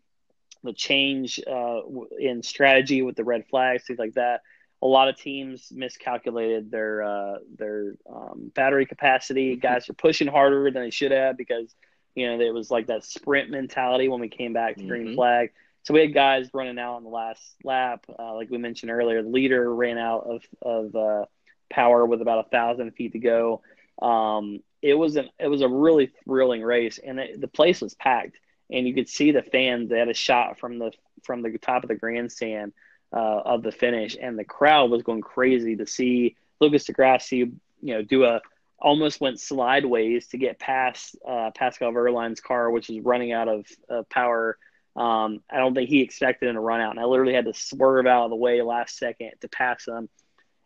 the 0.64 0.72
change 0.72 1.40
uh, 1.46 1.80
in 2.18 2.42
strategy 2.42 3.02
with 3.02 3.16
the 3.16 3.24
red 3.24 3.46
flags, 3.48 3.84
things 3.84 3.98
like 3.98 4.14
that, 4.14 4.42
a 4.80 4.86
lot 4.86 5.08
of 5.08 5.16
teams 5.16 5.68
miscalculated 5.72 6.70
their 6.70 7.02
uh, 7.02 7.38
their 7.56 7.94
um, 8.10 8.50
battery 8.54 8.86
capacity. 8.86 9.52
Mm-hmm. 9.52 9.60
Guys 9.60 9.88
are 9.88 9.94
pushing 9.94 10.28
harder 10.28 10.70
than 10.70 10.82
they 10.82 10.90
should 10.90 11.12
have 11.12 11.36
because 11.36 11.74
you 12.14 12.26
know 12.26 12.40
it 12.40 12.52
was 12.52 12.70
like 12.70 12.86
that 12.88 13.04
sprint 13.04 13.50
mentality 13.50 14.08
when 14.08 14.20
we 14.20 14.28
came 14.28 14.52
back 14.52 14.74
to 14.74 14.80
mm-hmm. 14.80 14.88
green 14.88 15.14
flag. 15.14 15.52
So 15.84 15.94
we 15.94 16.00
had 16.00 16.14
guys 16.14 16.48
running 16.54 16.78
out 16.78 16.94
on 16.94 17.02
the 17.02 17.10
last 17.10 17.42
lap, 17.64 18.04
uh, 18.16 18.34
like 18.34 18.50
we 18.50 18.58
mentioned 18.58 18.92
earlier. 18.92 19.22
The 19.22 19.28
leader 19.28 19.74
ran 19.74 19.98
out 19.98 20.24
of 20.24 20.42
of 20.62 20.94
uh, 20.94 21.24
power 21.70 22.06
with 22.06 22.22
about 22.22 22.46
a 22.46 22.48
thousand 22.50 22.92
feet 22.92 23.12
to 23.12 23.18
go. 23.18 23.62
Um, 24.00 24.60
it 24.80 24.94
was 24.94 25.16
an 25.16 25.30
it 25.38 25.48
was 25.48 25.62
a 25.62 25.68
really 25.68 26.12
thrilling 26.24 26.62
race, 26.62 26.98
and 27.04 27.18
it, 27.18 27.40
the 27.40 27.48
place 27.48 27.80
was 27.80 27.94
packed, 27.94 28.36
and 28.70 28.86
you 28.86 28.94
could 28.94 29.08
see 29.08 29.32
the 29.32 29.42
fans. 29.42 29.88
They 29.88 29.98
had 29.98 30.08
a 30.08 30.14
shot 30.14 30.58
from 30.58 30.78
the 30.78 30.92
from 31.24 31.42
the 31.42 31.56
top 31.58 31.82
of 31.82 31.88
the 31.88 31.94
grandstand 31.94 32.72
uh, 33.12 33.40
of 33.44 33.62
the 33.62 33.72
finish, 33.72 34.16
and 34.20 34.38
the 34.38 34.44
crowd 34.44 34.90
was 34.90 35.02
going 35.02 35.20
crazy 35.20 35.76
to 35.76 35.86
see 35.86 36.36
Lucas 36.60 36.84
di 36.84 36.92
Grassi, 36.92 37.36
you 37.36 37.54
know, 37.82 38.02
do 38.02 38.24
a 38.24 38.40
almost 38.82 39.20
went 39.20 39.40
slideways 39.40 40.28
to 40.28 40.38
get 40.38 40.58
past 40.58 41.16
uh, 41.26 41.50
Pascal 41.54 41.92
Wehrlein's 41.92 42.40
car, 42.40 42.70
which 42.70 42.88
was 42.88 43.00
running 43.00 43.32
out 43.32 43.48
of 43.48 43.66
uh, 43.88 44.02
power. 44.10 44.58
Um, 44.94 45.40
I 45.50 45.58
don't 45.58 45.74
think 45.74 45.88
he 45.88 46.02
expected 46.02 46.48
him 46.48 46.56
to 46.56 46.60
run 46.60 46.80
out, 46.80 46.90
and 46.90 47.00
I 47.00 47.04
literally 47.04 47.32
had 47.32 47.46
to 47.46 47.54
swerve 47.54 48.06
out 48.06 48.24
of 48.24 48.30
the 48.30 48.36
way 48.36 48.60
last 48.60 48.98
second 48.98 49.30
to 49.40 49.48
pass 49.48 49.86
him. 49.86 50.08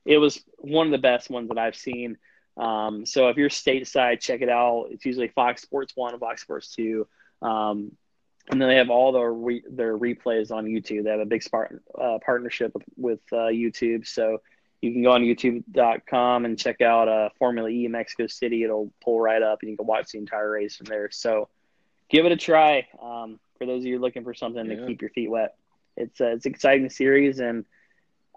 It 0.04 0.18
was 0.18 0.42
one 0.58 0.86
of 0.86 0.92
the 0.92 0.98
best 0.98 1.30
ones 1.30 1.48
that 1.48 1.58
I've 1.58 1.76
seen. 1.76 2.16
Um, 2.56 3.04
so 3.04 3.28
if 3.28 3.36
you're 3.36 3.50
stateside, 3.50 4.20
check 4.20 4.40
it 4.40 4.48
out. 4.48 4.88
It's 4.90 5.04
usually 5.04 5.28
Fox 5.28 5.62
Sports 5.62 5.92
One 5.94 6.12
and 6.12 6.20
Fox 6.20 6.42
Sports 6.42 6.74
Two. 6.74 7.06
Um, 7.42 7.92
and 8.50 8.60
then 8.60 8.68
they 8.68 8.76
have 8.76 8.90
all 8.90 9.12
their 9.12 9.32
re- 9.32 9.64
their 9.68 9.96
replays 9.98 10.50
on 10.50 10.64
YouTube. 10.64 11.04
They 11.04 11.10
have 11.10 11.20
a 11.20 11.26
big 11.26 11.42
spart- 11.42 11.80
uh, 12.00 12.18
partnership 12.24 12.72
with 12.96 13.20
uh, 13.32 13.50
YouTube, 13.50 14.06
so 14.06 14.38
you 14.80 14.92
can 14.92 15.02
go 15.02 15.12
on 15.12 15.22
YouTube.com 15.22 16.44
and 16.44 16.58
check 16.58 16.80
out 16.80 17.08
uh, 17.08 17.28
Formula 17.38 17.68
E 17.68 17.88
Mexico 17.88 18.26
City. 18.26 18.64
It'll 18.64 18.92
pull 19.02 19.20
right 19.20 19.42
up, 19.42 19.60
and 19.62 19.70
you 19.70 19.76
can 19.76 19.86
watch 19.86 20.12
the 20.12 20.18
entire 20.18 20.50
race 20.50 20.76
from 20.76 20.86
there. 20.86 21.10
So 21.10 21.48
give 22.08 22.26
it 22.26 22.32
a 22.32 22.36
try. 22.36 22.86
Um, 23.02 23.40
for 23.58 23.66
those 23.66 23.82
of 23.82 23.86
you 23.86 23.98
looking 23.98 24.24
for 24.24 24.34
something 24.34 24.66
yeah. 24.66 24.76
to 24.76 24.86
keep 24.86 25.00
your 25.00 25.10
feet 25.10 25.30
wet, 25.30 25.56
it's 25.96 26.20
uh, 26.20 26.26
it's 26.26 26.46
an 26.46 26.52
exciting 26.52 26.90
series, 26.90 27.40
and 27.40 27.64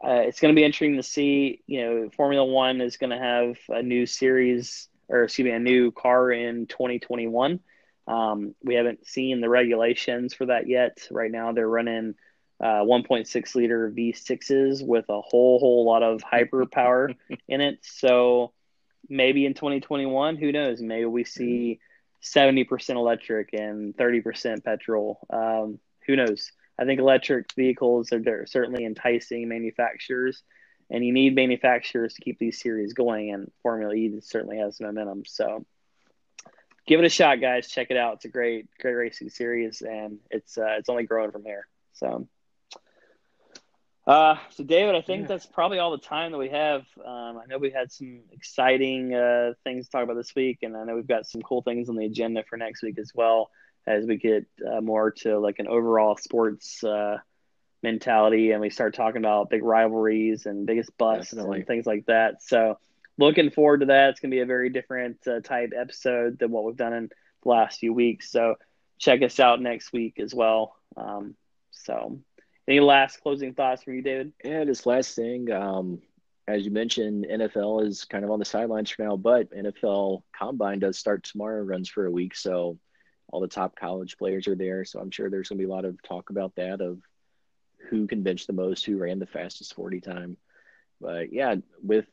uh, 0.03 0.21
it's 0.25 0.39
going 0.39 0.53
to 0.53 0.59
be 0.59 0.63
interesting 0.63 0.97
to 0.97 1.03
see. 1.03 1.61
You 1.67 1.81
know, 1.81 2.09
Formula 2.15 2.45
One 2.45 2.81
is 2.81 2.97
going 2.97 3.11
to 3.11 3.17
have 3.17 3.57
a 3.69 3.83
new 3.83 4.05
series, 4.05 4.87
or 5.09 5.23
excuse 5.23 5.45
me, 5.45 5.51
a 5.51 5.59
new 5.59 5.91
car 5.91 6.31
in 6.31 6.67
2021. 6.67 7.59
Um, 8.07 8.55
we 8.63 8.75
haven't 8.75 9.05
seen 9.05 9.39
the 9.39 9.49
regulations 9.49 10.33
for 10.33 10.47
that 10.47 10.67
yet. 10.67 11.07
Right 11.11 11.31
now, 11.31 11.51
they're 11.51 11.69
running 11.69 12.15
uh, 12.61 12.83
1.6 12.83 13.55
liter 13.55 13.91
V6s 13.91 14.85
with 14.85 15.05
a 15.09 15.21
whole 15.21 15.59
whole 15.59 15.85
lot 15.85 16.03
of 16.03 16.21
hyper 16.21 16.65
power 16.65 17.11
in 17.47 17.61
it. 17.61 17.79
So 17.81 18.53
maybe 19.07 19.45
in 19.45 19.53
2021, 19.53 20.35
who 20.35 20.51
knows? 20.51 20.81
Maybe 20.81 21.05
we 21.05 21.23
see 21.23 21.79
70% 22.23 22.89
electric 22.95 23.53
and 23.53 23.95
30% 23.95 24.63
petrol. 24.63 25.19
Um, 25.29 25.79
who 26.05 26.15
knows? 26.15 26.51
I 26.77 26.85
think 26.85 26.99
electric 26.99 27.53
vehicles 27.53 28.11
are 28.13 28.45
certainly 28.45 28.85
enticing 28.85 29.47
manufacturers, 29.49 30.43
and 30.89 31.05
you 31.05 31.11
need 31.11 31.35
manufacturers 31.35 32.13
to 32.13 32.21
keep 32.21 32.39
these 32.39 32.59
series 32.59 32.93
going. 32.93 33.31
And 33.33 33.51
Formula 33.61 33.93
E 33.93 34.19
certainly 34.21 34.57
has 34.57 34.79
momentum. 34.79 35.23
So 35.25 35.65
give 36.87 36.99
it 36.99 37.05
a 37.05 37.09
shot, 37.09 37.41
guys. 37.41 37.67
Check 37.67 37.91
it 37.91 37.97
out. 37.97 38.15
It's 38.15 38.25
a 38.25 38.29
great, 38.29 38.67
great 38.79 38.93
racing 38.93 39.29
series, 39.29 39.81
and 39.81 40.19
it's 40.31 40.57
uh, 40.57 40.75
it's 40.77 40.89
only 40.89 41.03
growing 41.03 41.31
from 41.31 41.43
here. 41.43 41.67
So, 41.93 42.27
uh, 44.09 44.37
so 44.49 44.63
David, 44.63 44.95
I 44.95 45.01
think 45.01 45.21
yeah. 45.21 45.27
that's 45.27 45.45
probably 45.45 45.77
all 45.77 45.91
the 45.91 45.99
time 45.99 46.31
that 46.31 46.39
we 46.39 46.49
have. 46.49 46.81
Um, 46.97 47.37
I 47.37 47.43
know 47.47 47.59
we 47.59 47.69
had 47.69 47.91
some 47.91 48.21
exciting 48.31 49.13
uh, 49.13 49.53
things 49.63 49.85
to 49.85 49.91
talk 49.91 50.03
about 50.03 50.15
this 50.15 50.33
week, 50.35 50.59
and 50.63 50.75
I 50.75 50.83
know 50.83 50.95
we've 50.95 51.07
got 51.07 51.27
some 51.27 51.41
cool 51.43 51.61
things 51.61 51.89
on 51.89 51.95
the 51.95 52.05
agenda 52.05 52.43
for 52.49 52.57
next 52.57 52.81
week 52.81 52.97
as 52.97 53.11
well 53.13 53.51
as 53.85 54.05
we 54.05 54.17
get 54.17 54.47
uh, 54.67 54.81
more 54.81 55.11
to 55.11 55.37
like 55.37 55.59
an 55.59 55.67
overall 55.67 56.17
sports 56.17 56.83
uh, 56.83 57.17
mentality, 57.83 58.49
and 58.51 58.61
we 58.61 58.71
start 58.71 58.95
talking 58.95 59.19
about 59.19 59.51
big 59.51 59.63
rivalries 59.63 60.47
and 60.47 60.65
biggest 60.65 60.89
busts 60.97 61.31
Definitely. 61.31 61.59
and 61.59 61.67
things 61.67 61.85
like 61.85 62.07
that. 62.07 62.41
So 62.41 62.79
looking 63.19 63.51
forward 63.51 63.81
to 63.81 63.85
that. 63.87 64.09
It's 64.09 64.19
going 64.19 64.31
to 64.31 64.35
be 64.35 64.41
a 64.41 64.45
very 64.47 64.69
different 64.69 65.19
uh, 65.27 65.41
type 65.41 65.71
episode 65.77 66.39
than 66.39 66.49
what 66.49 66.63
we've 66.63 66.75
done 66.75 66.93
in 66.93 67.09
the 67.43 67.49
last 67.49 67.79
few 67.79 67.93
weeks. 67.93 68.31
So 68.31 68.55
check 68.97 69.21
us 69.21 69.39
out 69.39 69.61
next 69.61 69.93
week 69.93 70.19
as 70.19 70.33
well. 70.33 70.75
Um, 70.97 71.35
so, 71.71 72.19
any 72.69 72.79
last 72.79 73.21
closing 73.21 73.53
thoughts 73.53 73.83
from 73.83 73.95
you, 73.95 74.01
David? 74.03 74.31
Yeah, 74.43 74.63
this 74.63 74.85
last 74.85 75.15
thing. 75.15 75.51
Um, 75.51 76.01
as 76.47 76.63
you 76.63 76.71
mentioned, 76.71 77.25
NFL 77.29 77.85
is 77.87 78.05
kind 78.05 78.23
of 78.23 78.29
on 78.29 78.37
the 78.37 78.45
sidelines 78.45 78.91
for 78.91 79.03
now, 79.03 79.17
but 79.17 79.51
NFL 79.51 80.21
Combine 80.37 80.79
does 80.79 80.97
start 80.97 81.23
tomorrow, 81.23 81.63
runs 81.63 81.89
for 81.89 82.05
a 82.05 82.11
week. 82.11 82.35
So, 82.35 82.77
all 83.31 83.41
the 83.41 83.47
top 83.47 83.75
college 83.75 84.17
players 84.17 84.47
are 84.47 84.55
there. 84.55 84.85
So, 84.85 84.99
I'm 84.99 85.09
sure 85.09 85.29
there's 85.29 85.49
going 85.49 85.57
to 85.57 85.65
be 85.65 85.69
a 85.69 85.73
lot 85.73 85.85
of 85.85 86.01
talk 86.03 86.29
about 86.29 86.55
that 86.55 86.79
of 86.79 86.99
who 87.89 88.05
can 88.05 88.21
bench 88.21 88.45
the 88.45 88.53
most, 88.53 88.85
who 88.85 88.97
ran 88.97 89.17
the 89.17 89.25
fastest 89.25 89.73
40 89.73 90.01
time. 90.01 90.37
But 91.01 91.33
yeah, 91.33 91.55
with 91.81 92.05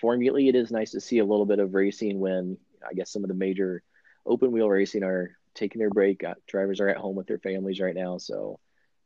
Formula 0.00 0.38
E, 0.38 0.48
it 0.48 0.54
is 0.54 0.70
nice 0.70 0.92
to 0.92 1.00
see 1.00 1.18
a 1.18 1.24
little 1.24 1.46
bit 1.46 1.58
of 1.58 1.74
racing 1.74 2.20
when 2.20 2.56
I 2.88 2.94
guess 2.94 3.10
some 3.10 3.24
of 3.24 3.28
the 3.28 3.34
major 3.34 3.82
open 4.24 4.52
wheel 4.52 4.68
racing 4.68 5.02
are 5.02 5.36
taking 5.54 5.80
their 5.80 5.90
break. 5.90 6.22
Uh, 6.22 6.34
drivers 6.46 6.80
are 6.80 6.88
at 6.88 6.98
home 6.98 7.16
with 7.16 7.26
their 7.26 7.38
families 7.38 7.80
right 7.80 7.94
now, 7.94 8.18
so 8.18 8.60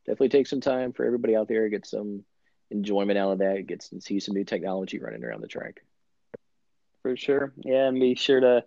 definitely 0.09 0.29
take 0.29 0.47
some 0.47 0.59
time 0.59 0.91
for 0.91 1.05
everybody 1.05 1.35
out 1.35 1.47
there 1.47 1.63
to 1.63 1.69
get 1.69 1.85
some 1.85 2.23
enjoyment 2.71 3.19
out 3.19 3.33
of 3.33 3.39
that. 3.39 3.67
Get 3.67 3.81
to 3.81 4.01
see 4.01 4.19
some 4.19 4.33
new 4.33 4.43
technology 4.43 4.97
running 4.97 5.23
around 5.23 5.41
the 5.41 5.47
track. 5.47 5.83
For 7.03 7.15
sure, 7.15 7.53
yeah, 7.57 7.87
and 7.87 7.99
be 7.99 8.15
sure 8.15 8.39
to 8.39 8.63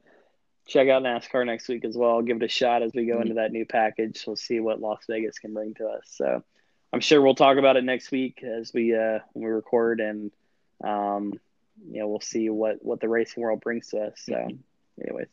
check 0.67 0.89
out 0.89 1.03
NASCAR 1.03 1.45
next 1.45 1.69
week 1.69 1.85
as 1.85 1.97
well. 1.97 2.23
Give 2.23 2.37
it 2.37 2.45
a 2.45 2.49
shot 2.49 2.83
as 2.83 2.93
we 2.95 3.07
go 3.07 3.15
mm-hmm. 3.15 3.23
into 3.23 3.35
that 3.35 3.51
new 3.51 3.67
package. 3.67 4.23
We'll 4.25 4.37
see 4.37 4.61
what 4.61 4.81
Las 4.81 5.03
Vegas 5.11 5.41
can 5.41 5.53
bring 5.53 5.75
to 5.75 5.89
us. 5.89 6.05
So 6.07 6.45
I'm 6.93 7.01
sure 7.01 7.21
we'll 7.21 7.35
talk 7.35 7.59
about 7.59 7.77
it 7.77 7.85
next 7.85 8.13
week 8.13 8.43
as 8.45 8.73
we 8.73 8.95
uh, 8.95 9.19
when 9.33 9.45
we 9.45 9.51
record 9.51 10.01
and. 10.01 10.31
Um, 10.83 11.35
you 11.89 12.01
know, 12.01 12.09
we'll 12.09 12.21
see 12.21 12.49
what 12.51 12.85
what 12.85 13.01
the 13.01 13.09
racing 13.09 13.43
world 13.43 13.61
brings 13.61 13.89
to 13.89 13.99
us. 13.99 14.23
So, 14.27 14.35
mm-hmm. 14.35 15.03
anyways, 15.03 15.29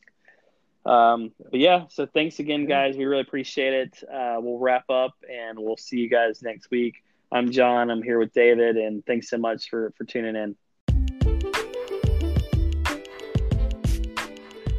um, 0.89 1.31
but 1.51 1.59
yeah, 1.59 1.85
so 1.89 2.07
thanks 2.07 2.39
again, 2.39 2.65
guys. 2.65 2.97
We 2.97 3.05
really 3.05 3.21
appreciate 3.21 3.73
it. 3.73 4.03
Uh, 4.03 4.37
we'll 4.39 4.57
wrap 4.57 4.89
up 4.89 5.13
and 5.29 5.59
we'll 5.59 5.77
see 5.77 5.97
you 5.97 6.09
guys 6.09 6.41
next 6.41 6.71
week. 6.71 7.03
I'm 7.31 7.51
John. 7.51 7.91
I'm 7.91 8.01
here 8.01 8.17
with 8.17 8.33
David, 8.33 8.75
and 8.75 9.05
thanks 9.05 9.29
so 9.29 9.37
much 9.37 9.69
for 9.69 9.93
for 9.97 10.03
tuning 10.03 10.35
in. 10.35 10.55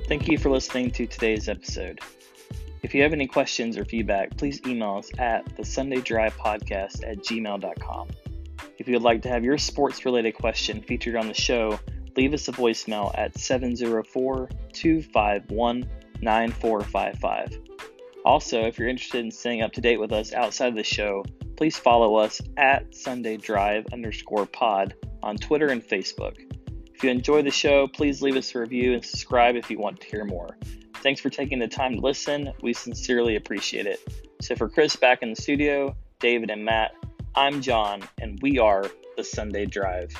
Thank 0.09 0.27
you 0.27 0.37
for 0.37 0.51
listening 0.51 0.91
to 0.91 1.07
today's 1.07 1.49
episode. 1.49 2.01
If 2.82 2.93
you 2.93 3.03
have 3.03 3.12
any 3.12 3.28
questions 3.28 3.78
or 3.78 3.85
feedback, 3.85 4.37
please 4.37 4.61
email 4.66 4.97
us 4.97 5.11
at 5.19 5.57
the 5.57 5.65
Sunday 5.65 6.01
Drive 6.01 6.37
Podcast 6.37 7.09
at 7.09 7.19
gmail.com. 7.19 8.09
If 8.78 8.89
you 8.89 8.95
would 8.95 9.03
like 9.03 9.23
to 9.23 9.28
have 9.28 9.45
your 9.45 9.59
sports 9.59 10.05
related 10.05 10.32
question 10.32 10.82
featured 10.82 11.15
on 11.15 11.28
the 11.28 11.35
show, 11.35 11.78
leave 12.16 12.35
us 12.35 12.49
a 12.49 12.53
voicemail 12.53 13.16
at 13.16 13.39
704 13.39 14.49
251 14.73 15.89
9455. 16.23 17.59
Also, 18.24 18.65
if 18.65 18.78
you're 18.78 18.89
interested 18.89 19.24
in 19.24 19.31
staying 19.31 19.62
up 19.62 19.73
to 19.73 19.81
date 19.81 19.99
with 19.99 20.12
us 20.12 20.32
outside 20.32 20.69
of 20.69 20.74
the 20.74 20.85
show, 20.85 21.24
please 21.57 21.77
follow 21.77 22.16
us 22.16 22.41
at 22.57 22.95
Sunday 22.95 23.37
Drive 23.37 23.87
underscore 23.93 24.47
pod 24.47 24.95
on 25.23 25.37
Twitter 25.37 25.69
and 25.69 25.82
Facebook. 25.82 26.37
If 26.95 27.05
you 27.05 27.11
enjoy 27.11 27.43
the 27.43 27.51
show, 27.51 27.89
please 27.89 28.20
leave 28.20 28.37
us 28.37 28.55
a 28.55 28.61
review 28.61 28.93
and 28.93 29.05
subscribe 29.05 29.57
if 29.57 29.70
you 29.70 29.78
want 29.78 30.01
to 30.01 30.07
hear 30.07 30.24
more. 30.24 30.59
Thanks 30.97 31.20
for 31.20 31.31
taking 31.31 31.59
the 31.59 31.69
time 31.69 31.95
to 31.95 32.01
listen. 32.01 32.53
We 32.62 32.74
sincerely 32.74 33.37
appreciate 33.37 33.87
it. 33.87 34.01
So, 34.43 34.55
for 34.55 34.69
Chris 34.69 34.97
back 34.97 35.23
in 35.23 35.31
the 35.31 35.41
studio, 35.41 35.97
David 36.19 36.51
and 36.51 36.62
Matt, 36.62 36.93
I'm 37.35 37.62
John, 37.62 38.03
and 38.20 38.39
we 38.43 38.59
are 38.59 38.85
the 39.16 39.24
Sunday 39.24 39.65
Drive. 39.65 40.15